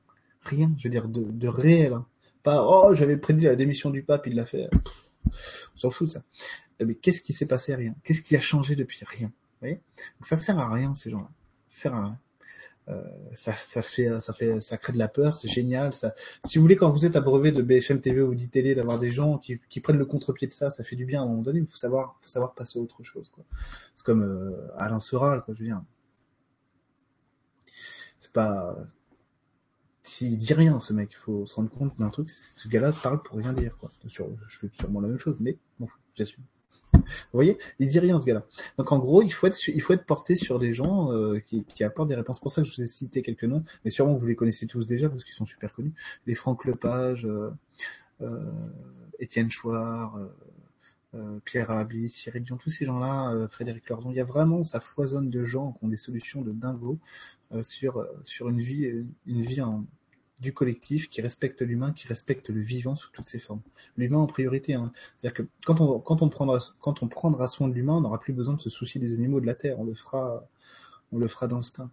Rien, 0.44 0.74
je 0.78 0.84
veux 0.84 0.90
dire, 0.90 1.08
de, 1.08 1.24
de 1.24 1.48
réel. 1.48 1.94
Hein. 1.94 2.06
Pas, 2.44 2.66
oh, 2.66 2.96
j'avais 2.96 3.18
prédit 3.18 3.46
la 3.46 3.56
démission 3.56 3.90
du 3.90 4.04
pape, 4.04 4.28
il 4.28 4.36
l'a 4.36 4.46
fait. 4.46 4.70
on 5.26 5.78
s'en 5.78 5.90
fout 5.90 6.08
de 6.08 6.14
ça. 6.14 6.24
Mais 6.80 6.96
qu'est-ce 6.96 7.22
qui 7.22 7.34
s'est 7.34 7.46
passé? 7.46 7.76
Rien. 7.76 7.96
Qu'est-ce 8.04 8.22
qui 8.22 8.36
a 8.36 8.40
changé 8.40 8.76
depuis? 8.76 9.04
Rien 9.06 9.32
voyez? 9.62 9.82
Donc 10.20 10.26
ça 10.26 10.38
sert 10.38 10.60
à 10.60 10.70
rien 10.72 10.94
ces 10.96 11.10
gens-là. 11.10 11.30
Ça 11.68 11.82
sert 11.82 11.94
à 11.96 12.04
rien. 12.04 12.20
Euh, 12.90 13.04
ça, 13.36 13.56
ça 13.56 13.82
fait, 13.82 14.20
ça 14.20 14.34
fait, 14.34 14.60
ça 14.60 14.78
crée 14.78 14.92
de 14.92 14.98
la 14.98 15.08
peur, 15.08 15.36
c'est 15.36 15.48
génial. 15.48 15.94
Si 16.44 16.58
vous 16.58 16.62
voulez, 16.64 16.76
quand 16.76 16.90
vous 16.90 17.06
êtes 17.06 17.16
abreuvé 17.16 17.52
de 17.52 17.62
BFM 17.62 18.02
TV 18.02 18.22
ou 18.22 18.34
d'ITélé, 18.34 18.76
d'avoir 18.76 19.00
des 19.00 19.12
gens 19.12 19.38
qui, 19.38 19.58
prennent 19.82 19.98
le 19.98 20.06
contre-pied 20.06 20.48
de 20.48 20.54
ça, 20.54 20.72
ça 20.72 20.84
fait 20.84 20.96
du 20.96 21.06
bien 21.06 21.22
à 21.22 21.24
un 21.24 21.28
moment 21.28 21.42
donné. 21.44 21.60
Il 21.60 21.68
faut 21.68 21.76
savoir, 21.76 22.18
faut 22.22 22.30
savoir 22.30 22.54
passer 22.54 22.80
à 22.80 22.82
autre 22.82 23.04
chose. 23.04 23.32
C'est 23.96 24.04
comme 24.04 24.24
euh, 24.24 24.68
Alain 24.78 25.00
Soral, 25.00 25.44
quoi. 25.44 25.54
Je 25.54 25.60
veux 25.60 25.66
dire, 25.68 25.82
c'est 28.20 28.34
pas, 28.34 28.76
s'il 30.04 30.36
dit 30.38 30.54
rien, 30.54 30.80
ce 30.80 30.94
mec, 30.94 31.12
il 31.12 31.18
faut 31.18 31.46
se 31.46 31.56
rendre 31.56 31.70
compte 31.70 31.98
d'un 32.00 32.10
truc. 32.10 32.30
Ce 32.30 32.68
gars-là 32.68 32.92
parle 32.92 33.22
pour 33.22 33.38
rien 33.38 33.54
dire, 33.54 33.78
quoi. 33.78 33.92
Je 34.06 34.24
fais 34.60 34.70
sûrement 34.74 35.02
la 35.02 35.08
même 35.08 35.20
chose, 35.20 35.38
mais 35.40 35.58
bon, 35.80 35.88
j'assume. 36.16 36.44
Vous 37.32 37.38
voyez, 37.38 37.58
il 37.80 37.88
dit 37.88 38.00
rien 38.00 38.20
ce 38.20 38.26
gars-là. 38.26 38.46
Donc 38.78 38.92
en 38.92 39.00
gros, 39.00 39.22
il 39.22 39.32
faut 39.32 39.48
être, 39.48 40.06
porté 40.06 40.36
sur 40.36 40.60
des 40.60 40.74
gens 40.74 41.12
euh, 41.12 41.40
qui, 41.40 41.84
apportent 41.84 42.10
des 42.10 42.16
réponses. 42.16 42.40
Pour 42.40 42.52
ça 42.52 42.64
je 42.64 42.72
vous 42.72 42.82
ai 42.82 42.88
cité 42.88 43.22
quelques 43.22 43.44
noms, 43.44 43.64
mais 43.86 43.92
sûrement 43.92 44.16
vous 44.16 44.28
les 44.28 44.36
connaissez 44.36 44.68
tous 44.68 44.86
déjà 44.86 45.10
parce 45.10 45.24
qu'ils 45.24 45.34
sont 45.34 45.46
super 45.46 45.74
connus. 45.74 45.94
Les 46.26 46.36
Franck 46.36 46.66
Lepage, 46.66 47.26
euh, 47.26 47.52
euh, 48.22 48.40
Étienne 49.20 49.50
Chouard, 49.52 50.18
euh, 50.18 50.28
euh, 51.16 51.40
Pierre 51.46 51.68
Rabhi, 51.68 52.10
Cyril 52.10 52.44
Dion, 52.44 52.58
tous 52.58 52.70
ces 52.70 52.86
gens-là, 52.86 53.48
Frédéric 53.50 53.88
Lordon. 53.90 54.12
Il 54.12 54.18
y 54.18 54.22
a 54.22 54.26
vraiment, 54.26 54.64
ça 54.64 54.80
foisonne 54.80 55.30
de 55.30 55.44
gens 55.44 55.74
qui 55.74 55.86
ont 55.86 55.88
des 55.90 55.98
solutions 55.98 56.42
de 56.42 56.52
dingo 56.52 56.98
sur 57.62 58.08
sur 58.24 58.48
une 58.50 58.62
vie, 58.62 58.86
une 59.28 59.42
vie 59.42 59.62
en 59.62 59.86
du 60.42 60.54
collectif, 60.54 61.08
qui 61.08 61.22
respecte 61.22 61.62
l'humain, 61.62 61.94
qui 61.94 62.08
respecte 62.08 62.50
le 62.50 62.60
vivant 62.60 62.96
sous 62.96 63.12
toutes 63.12 63.30
ses 63.30 63.40
formes. 63.40 63.62
L'humain 63.96 64.18
en 64.18 64.28
priorité. 64.28 64.74
Hein. 64.74 64.92
C'est-à-dire 65.16 65.36
que 65.36 65.50
quand 65.66 65.80
on, 65.80 66.00
quand, 66.00 66.24
on 66.24 66.30
prendra, 66.30 66.58
quand 66.80 67.04
on 67.04 67.08
prendra 67.08 67.48
soin 67.48 67.68
de 67.68 67.74
l'humain, 67.74 67.94
on 67.94 68.02
n'aura 68.02 68.20
plus 68.20 68.34
besoin 68.34 68.56
de 68.56 68.62
se 68.62 68.70
soucier 68.70 69.00
des 69.00 69.14
animaux 69.14 69.40
de 69.40 69.46
la 69.46 69.54
terre. 69.54 69.80
On 69.80 69.86
le 69.86 69.94
fera, 69.94 70.44
on 71.12 71.20
le 71.20 71.28
fera 71.28 71.48
d'instinct. 71.48 71.92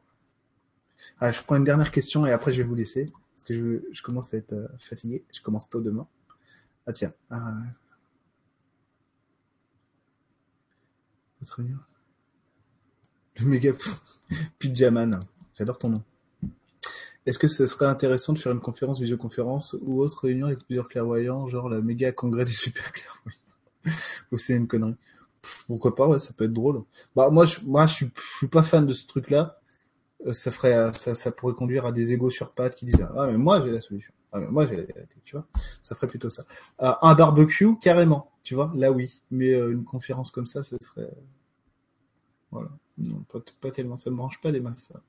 Ah, 1.20 1.31
je 1.31 1.43
prends 1.43 1.57
une 1.57 1.65
dernière 1.65 1.93
question 1.93 2.27
et 2.27 2.33
après 2.33 2.53
je 2.53 2.62
vais 2.62 2.69
vous 2.69 2.75
laisser 2.75 3.07
parce 3.35 3.45
que 3.45 3.85
je, 3.93 4.03
commence 4.03 4.35
à 4.35 4.39
être 4.39 4.53
euh, 4.53 4.66
fatigué. 4.79 5.25
Je 5.33 5.43
commence 5.43 5.69
tôt 5.69 5.81
demain. 5.81 6.09
Ah 6.87 6.93
tiens. 6.93 7.12
Ah. 7.31 7.55
Le 13.37 13.47
méga 13.47 13.73
pyjaman. 14.59 15.20
J'adore 15.55 15.79
ton 15.79 15.91
nom. 15.91 16.03
Est-ce 17.29 17.39
que 17.39 17.47
ce 17.47 17.67
serait 17.67 17.85
intéressant 17.85 18.33
de 18.33 18.39
faire 18.39 18.53
une 18.53 18.61
conférence, 18.61 18.99
visioconférence 18.99 19.77
ou 19.83 20.01
autre 20.01 20.25
réunion 20.25 20.47
avec 20.47 20.65
plusieurs 20.65 20.89
clairvoyants, 20.89 21.47
genre 21.47 21.69
la 21.69 21.83
méga 21.83 22.11
congrès 22.11 22.47
des 22.47 22.53
super 22.53 22.91
clairvoyants 22.91 23.39
Ou 24.33 24.39
c'est 24.39 24.55
une 24.55 24.67
connerie 24.67 24.97
Pourquoi 25.67 25.95
pas, 25.95 26.09
ouais, 26.09 26.19
ça 26.19 26.33
peut 26.33 26.47
être 26.47 26.55
drôle. 26.55 26.85
Bah 27.15 27.29
moi, 27.29 27.45
je, 27.45 27.61
moi, 27.67 27.85
je 27.85 28.07
suis, 28.17 28.49
pas 28.49 28.63
fan 28.63 28.87
de 28.87 28.95
ce 28.95 29.07
truc-là. 29.07 29.61
Euh, 30.25 30.33
ça 30.33 30.51
ferait, 30.51 30.91
ça, 30.95 31.31
pourrait 31.33 31.53
conduire 31.53 31.85
à 31.85 31.93
des 31.93 32.15
égos 32.15 32.31
sur 32.31 32.53
pattes 32.53 32.77
qui 32.77 32.87
disent 32.87 33.07
ah 33.15 33.27
mais 33.27 33.37
moi 33.37 33.63
j'ai 33.63 33.73
la 33.73 33.83
solution. 33.83 34.15
Ah, 34.33 34.41
moi, 34.41 34.67
j'ai 34.67 34.77
la 34.77 34.85
vérité, 34.85 35.17
tu 35.25 35.37
vois. 35.37 35.47
Ça 35.83 35.95
ferait 35.95 36.07
plutôt 36.07 36.31
ça. 36.31 36.45
Euh, 36.81 36.93
un 37.03 37.15
barbecue, 37.15 37.79
carrément, 37.79 38.33
tu 38.43 38.55
vois. 38.55 38.73
Là, 38.75 38.91
oui. 38.91 39.23
Mais 39.31 39.53
euh, 39.53 39.73
une 39.73 39.85
conférence 39.85 40.31
comme 40.31 40.47
ça, 40.47 40.63
ce 40.63 40.77
serait... 40.81 41.11
Voilà. 42.51 42.71
Non, 42.97 43.23
pas, 43.31 43.41
pas 43.61 43.71
tellement. 43.71 43.99
Ça 43.99 44.11
me 44.11 44.17
branche 44.17 44.41
pas 44.41 44.51
les 44.51 44.61
masses, 44.61 44.91
ça. 44.93 45.03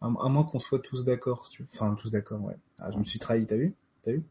À, 0.00 0.08
moins 0.08 0.44
qu'on 0.44 0.58
soit 0.58 0.78
tous 0.78 1.04
d'accord. 1.04 1.48
Tu... 1.48 1.66
Enfin, 1.74 1.94
tous 1.94 2.10
d'accord, 2.10 2.42
ouais. 2.42 2.56
Ah, 2.80 2.90
je 2.90 2.98
me 2.98 3.04
suis 3.04 3.18
trahi, 3.18 3.46
t'as 3.46 3.56
vu? 3.56 3.74
T'as 4.02 4.12
vu? 4.12 4.22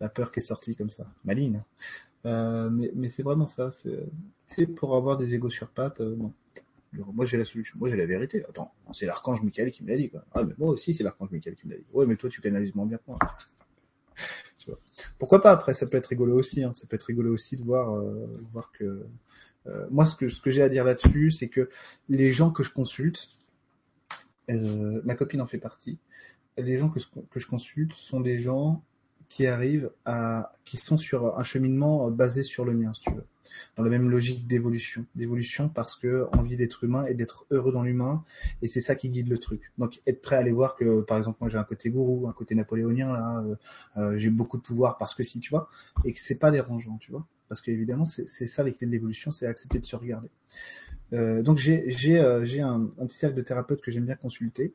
La 0.00 0.08
peur 0.08 0.32
qui 0.32 0.40
est 0.40 0.42
sortie 0.42 0.74
comme 0.76 0.90
ça. 0.90 1.06
Maline. 1.24 1.62
Euh, 2.24 2.70
mais 2.70 2.90
mais 2.94 3.08
c'est 3.08 3.22
vraiment 3.22 3.46
ça. 3.46 3.70
C'est 4.46 4.66
pour 4.66 4.96
avoir 4.96 5.16
des 5.16 5.34
égos 5.34 5.50
sur 5.50 5.68
pattes, 5.68 6.00
euh, 6.00 6.14
non. 6.16 6.32
Moi 6.92 7.24
j'ai 7.24 7.38
la 7.38 7.44
solution, 7.44 7.78
moi 7.78 7.88
j'ai 7.88 7.96
la 7.96 8.06
vérité. 8.06 8.44
Attends, 8.48 8.72
c'est 8.92 9.06
l'archange 9.06 9.42
Michael 9.42 9.72
qui 9.72 9.82
me 9.82 9.88
l'a 9.88 9.96
dit. 9.96 10.10
Quoi. 10.10 10.24
Ah 10.32 10.42
mais 10.42 10.52
moi 10.58 10.70
aussi 10.70 10.92
c'est 10.92 11.02
l'archange 11.02 11.30
Michael 11.30 11.56
qui 11.56 11.66
me 11.66 11.72
l'a 11.72 11.78
dit. 11.78 11.86
Ouais 11.92 12.06
mais 12.06 12.16
toi 12.16 12.28
tu 12.28 12.42
canalises 12.42 12.74
moins 12.74 12.84
bien 12.84 12.98
que 12.98 13.04
moi. 13.06 13.18
tu 14.58 14.70
vois. 14.70 14.78
Pourquoi 15.18 15.40
pas 15.40 15.52
après 15.52 15.72
ça 15.72 15.86
peut 15.86 15.96
être 15.96 16.08
rigolo 16.08 16.38
aussi. 16.38 16.62
Hein. 16.62 16.74
Ça 16.74 16.86
peut 16.86 16.96
être 16.96 17.04
rigolo 17.04 17.32
aussi 17.32 17.56
de 17.56 17.62
voir 17.64 17.96
euh, 17.96 18.30
voir 18.52 18.70
que 18.72 19.06
euh, 19.66 19.86
moi 19.90 20.04
ce 20.04 20.14
que 20.16 20.28
ce 20.28 20.42
que 20.42 20.50
j'ai 20.50 20.62
à 20.62 20.68
dire 20.68 20.84
là-dessus 20.84 21.30
c'est 21.30 21.48
que 21.48 21.70
les 22.10 22.30
gens 22.30 22.50
que 22.50 22.62
je 22.62 22.70
consulte, 22.70 23.28
euh, 24.50 25.00
ma 25.04 25.14
copine 25.14 25.40
en 25.40 25.46
fait 25.46 25.58
partie. 25.58 25.98
Les 26.58 26.76
gens 26.76 26.90
que, 26.90 27.00
je 27.00 27.46
consulte 27.46 27.92
sont 27.92 28.20
des 28.20 28.38
gens 28.38 28.84
qui 29.32 29.46
arrivent 29.46 29.90
à, 30.04 30.52
qui 30.66 30.76
sont 30.76 30.98
sur 30.98 31.38
un 31.38 31.42
cheminement 31.42 32.10
basé 32.10 32.42
sur 32.42 32.66
le 32.66 32.74
mien, 32.74 32.92
si 32.92 33.00
tu 33.00 33.14
veux, 33.14 33.24
dans 33.76 33.82
la 33.82 33.88
même 33.88 34.10
logique 34.10 34.46
d'évolution, 34.46 35.06
d'évolution 35.14 35.70
parce 35.70 35.96
que 35.96 36.26
envie 36.36 36.56
d'être 36.56 36.84
humain 36.84 37.06
et 37.06 37.14
d'être 37.14 37.46
heureux 37.50 37.72
dans 37.72 37.82
l'humain, 37.82 38.24
et 38.60 38.66
c'est 38.66 38.82
ça 38.82 38.94
qui 38.94 39.08
guide 39.08 39.28
le 39.28 39.38
truc. 39.38 39.72
Donc 39.78 40.02
être 40.06 40.20
prêt 40.20 40.36
à 40.36 40.40
aller 40.40 40.52
voir 40.52 40.76
que, 40.76 41.00
par 41.00 41.16
exemple, 41.16 41.38
moi 41.40 41.48
j'ai 41.48 41.56
un 41.56 41.64
côté 41.64 41.88
gourou, 41.88 42.28
un 42.28 42.34
côté 42.34 42.54
napoléonien 42.54 43.10
là, 43.10 43.42
euh, 43.42 43.56
euh, 43.96 44.16
j'ai 44.18 44.28
beaucoup 44.28 44.58
de 44.58 44.62
pouvoir 44.62 44.98
parce 44.98 45.14
que 45.14 45.22
si, 45.22 45.40
tu 45.40 45.48
vois, 45.48 45.70
et 46.04 46.12
que 46.12 46.20
c'est 46.20 46.38
pas 46.38 46.50
dérangeant, 46.50 46.98
tu 46.98 47.10
vois, 47.10 47.26
parce 47.48 47.62
qu'évidemment 47.62 48.04
c'est 48.04 48.26
ça 48.26 48.62
les 48.62 48.72
clés 48.72 48.86
de 48.86 48.92
l'évolution, 48.92 49.30
c'est 49.30 49.46
accepter 49.46 49.78
de 49.78 49.86
se 49.86 49.96
regarder. 49.96 50.28
Euh, 51.12 51.42
donc 51.42 51.60
euh, 51.68 51.82
j'ai 51.88 52.60
un, 52.60 52.90
un 52.98 53.06
petit 53.06 53.16
cercle 53.16 53.36
de 53.36 53.42
thérapeutes 53.42 53.80
que 53.80 53.90
j'aime 53.90 54.06
bien 54.06 54.16
consulter. 54.16 54.74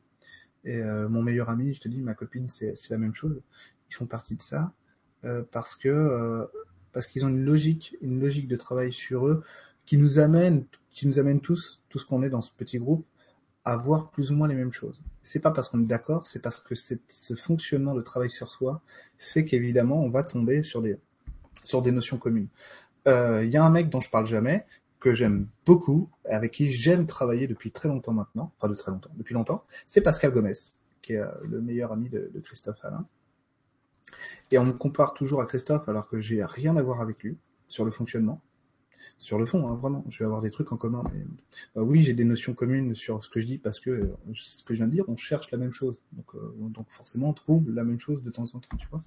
Et 0.64 0.76
euh, 0.76 1.08
mon 1.08 1.22
meilleur 1.22 1.50
ami, 1.50 1.74
je 1.74 1.80
te 1.80 1.88
dis, 1.88 2.00
ma 2.00 2.14
copine, 2.14 2.48
c'est 2.48 2.74
la 2.90 2.98
même 2.98 3.14
chose 3.14 3.40
ils 3.90 3.94
font 3.94 4.06
partie 4.06 4.36
de 4.36 4.42
ça 4.42 4.74
parce 5.50 5.74
qu'ils 5.74 7.24
ont 7.24 7.28
une 7.28 7.42
logique, 7.42 7.96
une 8.02 8.20
logique 8.20 8.48
de 8.48 8.56
travail 8.56 8.92
sur 8.92 9.26
eux 9.26 9.42
qui 9.86 9.96
nous 9.96 10.18
amène, 10.18 10.66
qui 10.90 11.06
nous 11.06 11.18
amène 11.18 11.40
tous, 11.40 11.80
tout 11.88 11.98
ce 11.98 12.04
qu'on 12.04 12.22
est 12.22 12.28
dans 12.28 12.42
ce 12.42 12.50
petit 12.52 12.76
groupe, 12.76 13.06
à 13.64 13.78
voir 13.78 14.10
plus 14.10 14.30
ou 14.30 14.34
moins 14.34 14.46
les 14.46 14.54
mêmes 14.54 14.72
choses. 14.72 15.00
C'est 15.22 15.40
pas 15.40 15.52
parce 15.52 15.70
qu'on 15.70 15.80
est 15.80 15.86
d'accord, 15.86 16.26
c'est 16.26 16.42
parce 16.42 16.58
que 16.60 16.74
ce 16.74 17.34
fonctionnement 17.34 17.94
de 17.94 18.02
travail 18.02 18.28
sur 18.28 18.50
soi 18.50 18.82
fait 19.16 19.46
qu'évidemment 19.46 20.02
on 20.02 20.10
va 20.10 20.22
tomber 20.22 20.62
sur 20.62 20.82
des 20.82 20.98
notions 21.90 22.18
communes. 22.18 22.48
Il 23.06 23.48
y 23.48 23.56
a 23.56 23.64
un 23.64 23.70
mec 23.70 23.88
dont 23.88 24.02
je 24.02 24.10
parle 24.10 24.26
jamais, 24.26 24.66
que 25.00 25.14
j'aime 25.14 25.48
beaucoup, 25.64 26.10
avec 26.24 26.52
qui 26.52 26.70
j'aime 26.70 27.06
travailler 27.06 27.46
depuis 27.46 27.70
très 27.70 27.88
longtemps 27.88 28.12
maintenant, 28.12 28.52
enfin 28.58 28.68
de 28.68 28.74
très 28.74 28.90
longtemps, 28.90 29.10
depuis 29.16 29.34
longtemps, 29.34 29.64
c'est 29.86 30.00
Pascal 30.00 30.32
Gomez, 30.32 30.52
qui 31.02 31.12
est 31.14 31.22
le 31.44 31.60
meilleur 31.60 31.92
ami 31.92 32.08
de, 32.08 32.30
Christophe 32.44 32.84
Alain. 32.84 33.06
Et 34.50 34.58
on 34.58 34.64
me 34.64 34.72
compare 34.72 35.14
toujours 35.14 35.40
à 35.40 35.46
Christophe 35.46 35.88
alors 35.88 36.08
que 36.08 36.20
j'ai 36.20 36.42
rien 36.44 36.76
à 36.76 36.82
voir 36.82 37.00
avec 37.00 37.22
lui 37.22 37.36
sur 37.66 37.84
le 37.84 37.90
fonctionnement. 37.90 38.42
Sur 39.16 39.38
le 39.38 39.46
fond, 39.46 39.68
hein, 39.68 39.74
vraiment, 39.74 40.04
je 40.08 40.18
vais 40.18 40.26
avoir 40.26 40.40
des 40.40 40.50
trucs 40.50 40.72
en 40.72 40.76
commun. 40.76 41.02
Mais, 41.12 41.24
euh, 41.76 41.84
oui, 41.84 42.02
j'ai 42.02 42.14
des 42.14 42.24
notions 42.24 42.54
communes 42.54 42.94
sur 42.94 43.24
ce 43.24 43.28
que 43.28 43.40
je 43.40 43.46
dis 43.46 43.58
parce 43.58 43.80
que 43.80 43.90
euh, 43.90 44.16
ce 44.34 44.62
que 44.62 44.74
je 44.74 44.78
viens 44.78 44.86
de 44.86 44.92
dire, 44.92 45.04
on 45.08 45.16
cherche 45.16 45.50
la 45.50 45.58
même 45.58 45.72
chose. 45.72 46.00
Donc, 46.12 46.34
euh, 46.34 46.54
donc 46.68 46.88
forcément, 46.90 47.30
on 47.30 47.32
trouve 47.32 47.70
la 47.70 47.84
même 47.84 47.98
chose 47.98 48.22
de 48.22 48.30
temps 48.30 48.44
en 48.54 48.60
temps, 48.60 48.76
tu 48.78 48.86
vois. 48.88 49.02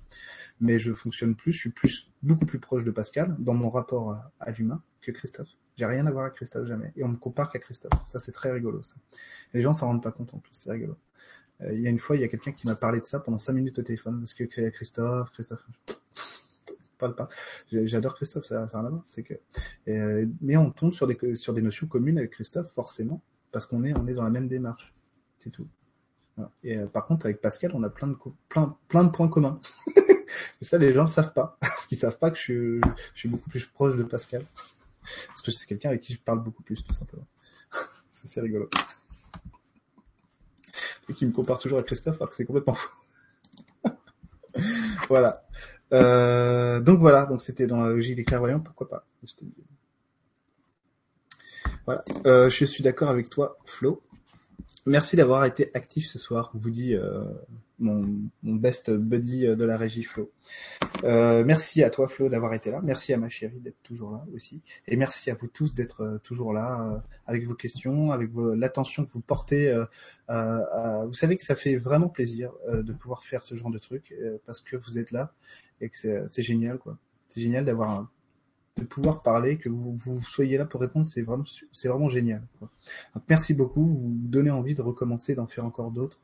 Mais 0.59 0.79
je 0.79 0.91
fonctionne 0.91 1.35
plus, 1.35 1.53
je 1.53 1.59
suis 1.59 1.69
plus 1.69 2.11
beaucoup 2.23 2.45
plus 2.45 2.59
proche 2.59 2.83
de 2.83 2.91
Pascal 2.91 3.35
dans 3.39 3.53
mon 3.53 3.69
rapport 3.69 4.17
à 4.39 4.51
l'humain 4.51 4.81
que 5.01 5.11
Christophe. 5.11 5.55
J'ai 5.81 5.87
rien 5.87 6.05
à 6.05 6.11
voir 6.11 6.25
avec 6.25 6.35
Christophe 6.35 6.67
jamais. 6.67 6.93
Et 6.95 7.03
on 7.03 7.07
me 7.07 7.15
compare 7.15 7.51
qu'à 7.51 7.57
Christophe. 7.57 7.91
Ça, 8.05 8.19
c'est 8.19 8.31
très 8.31 8.51
rigolo, 8.51 8.83
ça. 8.83 8.97
Les 9.55 9.63
gens 9.63 9.73
s'en 9.73 9.87
rendent 9.87 10.03
pas 10.03 10.11
compte 10.11 10.31
en 10.35 10.37
plus, 10.37 10.53
c'est 10.53 10.71
rigolo. 10.71 10.95
Euh, 11.61 11.73
il 11.73 11.81
y 11.81 11.87
a 11.87 11.89
une 11.89 11.97
fois, 11.97 12.17
il 12.17 12.21
y 12.21 12.23
a 12.23 12.27
quelqu'un 12.27 12.51
qui 12.51 12.67
m'a 12.67 12.75
parlé 12.75 12.99
de 12.99 13.03
ça 13.03 13.19
pendant 13.19 13.39
cinq 13.39 13.53
minutes 13.53 13.79
au 13.79 13.81
téléphone 13.81 14.19
parce 14.19 14.35
que 14.35 14.43
Christophe, 14.69 15.31
Christophe, 15.31 15.65
parle 16.99 17.15
pas. 17.15 17.29
J'adore 17.71 18.13
Christophe, 18.13 18.45
ça, 18.45 18.67
ça 18.67 18.79
rien 18.79 19.01
C'est 19.03 19.23
que, 19.23 19.33
euh, 19.87 20.27
mais 20.39 20.55
on 20.55 20.69
tombe 20.69 20.93
sur 20.93 21.07
des 21.07 21.33
sur 21.33 21.55
des 21.55 21.63
notions 21.63 21.87
communes 21.87 22.19
avec 22.19 22.29
Christophe 22.29 22.71
forcément 22.71 23.19
parce 23.51 23.65
qu'on 23.65 23.83
est 23.83 23.97
on 23.97 24.05
est 24.05 24.13
dans 24.13 24.23
la 24.23 24.29
même 24.29 24.47
démarche. 24.47 24.93
C'est 25.39 25.49
tout. 25.49 25.67
Et 26.63 26.77
euh, 26.77 26.85
par 26.85 27.07
contre, 27.07 27.25
avec 27.25 27.41
Pascal, 27.41 27.71
on 27.73 27.81
a 27.81 27.89
plein 27.89 28.09
de 28.09 28.15
plein 28.49 28.77
plein 28.87 29.03
de 29.03 29.09
points 29.09 29.29
communs. 29.29 29.59
Et 30.61 30.63
ça, 30.63 30.77
les 30.77 30.93
gens 30.93 31.03
ne 31.03 31.07
savent 31.07 31.33
pas. 31.33 31.57
Parce 31.59 31.87
qu'ils 31.87 31.97
savent 31.97 32.19
pas 32.19 32.29
que 32.29 32.37
je 32.37 32.79
suis 33.15 33.29
beaucoup 33.29 33.49
plus 33.49 33.65
proche 33.65 33.95
de 33.95 34.03
Pascal. 34.03 34.45
Parce 35.27 35.41
que 35.41 35.51
c'est 35.51 35.65
quelqu'un 35.65 35.89
avec 35.89 36.01
qui 36.01 36.13
je 36.13 36.19
parle 36.19 36.43
beaucoup 36.43 36.63
plus, 36.63 36.83
tout 36.83 36.93
simplement. 36.93 37.27
ça, 38.11 38.23
c'est 38.25 38.41
rigolo 38.41 38.69
qui 41.13 41.25
me 41.25 41.31
compare 41.31 41.59
toujours 41.59 41.79
à 41.79 41.83
Christophe 41.83 42.15
alors 42.17 42.29
que 42.29 42.35
c'est 42.35 42.45
complètement 42.45 42.73
faux. 42.73 42.89
voilà. 45.07 45.43
Euh, 45.93 46.79
donc 46.79 46.99
voilà, 46.99 47.25
donc 47.25 47.41
c'était 47.41 47.67
dans 47.67 47.81
la 47.81 47.89
logique 47.89 48.15
des 48.15 48.23
clairvoyants, 48.23 48.59
pourquoi 48.59 48.87
pas. 48.87 49.05
Voilà, 51.85 52.03
euh, 52.25 52.49
je 52.49 52.65
suis 52.65 52.83
d'accord 52.83 53.09
avec 53.09 53.29
toi, 53.29 53.57
Flo. 53.65 54.01
Merci 54.85 55.15
d'avoir 55.15 55.45
été 55.45 55.69
actif 55.73 56.07
ce 56.07 56.17
soir, 56.17 56.51
vous 56.53 56.69
dit 56.69 56.95
euh, 56.95 57.23
mon, 57.79 58.01
mon, 58.43 58.55
best 58.55 58.91
buddy 58.91 59.41
de 59.45 59.63
la 59.63 59.77
régie 59.77 60.03
Flo. 60.03 60.31
Euh, 61.03 61.43
merci 61.43 61.83
à 61.83 61.89
toi 61.89 62.07
Flo 62.07 62.29
d'avoir 62.29 62.53
été 62.53 62.71
là, 62.71 62.81
merci 62.83 63.13
à 63.13 63.17
ma 63.17 63.29
chérie 63.29 63.59
d'être 63.59 63.81
toujours 63.83 64.11
là 64.11 64.25
aussi, 64.33 64.61
et 64.87 64.95
merci 64.95 65.29
à 65.29 65.35
vous 65.35 65.47
tous 65.47 65.73
d'être 65.73 66.01
euh, 66.01 66.17
toujours 66.19 66.53
là 66.53 66.81
euh, 66.81 66.97
avec 67.25 67.45
vos 67.45 67.53
questions, 67.53 68.11
avec 68.11 68.29
l'attention 68.55 69.05
que 69.05 69.11
vous 69.11 69.21
portez. 69.21 69.67
Euh, 70.29 71.05
vous 71.05 71.13
savez 71.13 71.37
que 71.37 71.43
ça 71.43 71.55
fait 71.55 71.75
vraiment 71.75 72.09
plaisir 72.09 72.51
de 72.71 72.93
pouvoir 72.93 73.23
faire 73.23 73.43
ce 73.43 73.55
genre 73.55 73.71
de 73.71 73.77
truc 73.77 74.15
parce 74.45 74.61
que 74.61 74.77
vous 74.77 74.97
êtes 74.97 75.11
là 75.11 75.33
et 75.81 75.89
que 75.89 76.25
c'est 76.27 76.41
génial 76.41 76.77
quoi. 76.77 76.97
C'est 77.27 77.41
génial 77.41 77.65
d'avoir 77.65 77.89
un 77.89 78.09
de 78.77 78.83
pouvoir 78.83 79.21
parler, 79.21 79.57
que 79.57 79.69
vous, 79.69 79.93
vous 79.93 80.21
soyez 80.21 80.57
là 80.57 80.65
pour 80.65 80.81
répondre, 80.81 81.05
c'est 81.05 81.21
vraiment, 81.21 81.43
c'est 81.71 81.87
vraiment 81.87 82.09
génial. 82.09 82.41
Merci 83.29 83.53
beaucoup, 83.53 83.85
vous 83.85 84.11
donnez 84.13 84.49
envie 84.49 84.75
de 84.75 84.81
recommencer, 84.81 85.35
d'en 85.35 85.47
faire 85.47 85.65
encore 85.65 85.91
d'autres. 85.91 86.21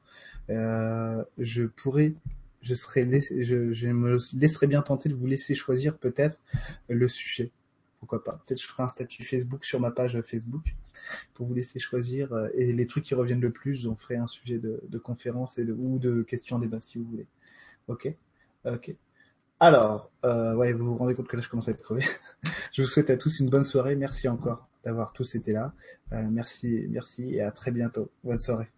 Euh, 0.50 1.24
je 1.38 1.64
pourrais, 1.66 2.14
je 2.62 2.74
serais, 2.74 3.08
je, 3.20 3.74
je 3.74 3.90
me 3.90 4.18
laisserais 4.34 4.68
bien 4.68 4.82
tenter 4.82 5.10
de 5.10 5.14
vous 5.16 5.26
laisser 5.26 5.56
choisir 5.56 5.98
peut-être 5.98 6.42
le 6.88 7.08
sujet. 7.08 7.52
Pourquoi 8.00 8.24
pas? 8.24 8.42
Peut-être 8.46 8.62
je 8.62 8.68
ferai 8.68 8.84
un 8.84 8.90
statut 8.90 9.24
Facebook 9.24 9.66
sur 9.66 9.80
ma 9.80 9.92
page 9.92 10.22
Facebook 10.22 10.76
pour 11.34 11.48
vous 11.48 11.54
laisser 11.54 11.80
choisir 11.80 12.32
euh, 12.32 12.48
et 12.54 12.72
les 12.72 12.86
trucs 12.86 13.04
qui 13.04 13.16
reviennent 13.16 13.42
le 13.42 13.52
plus, 13.52 13.82
j'en 13.82 13.96
ferai 13.96 14.18
un 14.18 14.28
sujet 14.28 14.60
de, 14.60 14.82
de 14.88 14.98
conférence 15.00 15.58
et 15.58 15.66
de 15.66 15.74
ou 15.74 15.98
de 16.00 16.22
questions 16.22 16.60
débat 16.60 16.80
si 16.80 17.00
vous 17.00 17.06
voulez. 17.06 17.26
Ok, 17.88 18.14
ok. 18.66 18.96
Alors, 19.60 20.12
euh, 20.24 20.54
ouais, 20.54 20.74
vous 20.74 20.86
vous 20.86 20.98
rendez 20.98 21.16
compte 21.16 21.28
que 21.28 21.36
là, 21.36 21.42
je 21.42 21.50
commence 21.50 21.68
à 21.68 21.72
être 21.72 21.82
crevé. 21.82 22.04
je 22.72 22.82
vous 22.82 22.88
souhaite 22.88 23.10
à 23.10 23.18
tous 23.18 23.40
une 23.40 23.50
bonne 23.50 23.64
soirée. 23.64 23.96
Merci 23.96 24.28
encore 24.28 24.68
d'avoir 24.84 25.14
tous 25.14 25.36
été 25.36 25.52
là. 25.52 25.74
Euh, 26.14 26.24
merci, 26.30 26.86
merci 26.90 27.36
et 27.36 27.42
à 27.42 27.52
très 27.52 27.72
bientôt. 27.72 28.10
Bonne 28.24 28.40
soirée. 28.40 28.70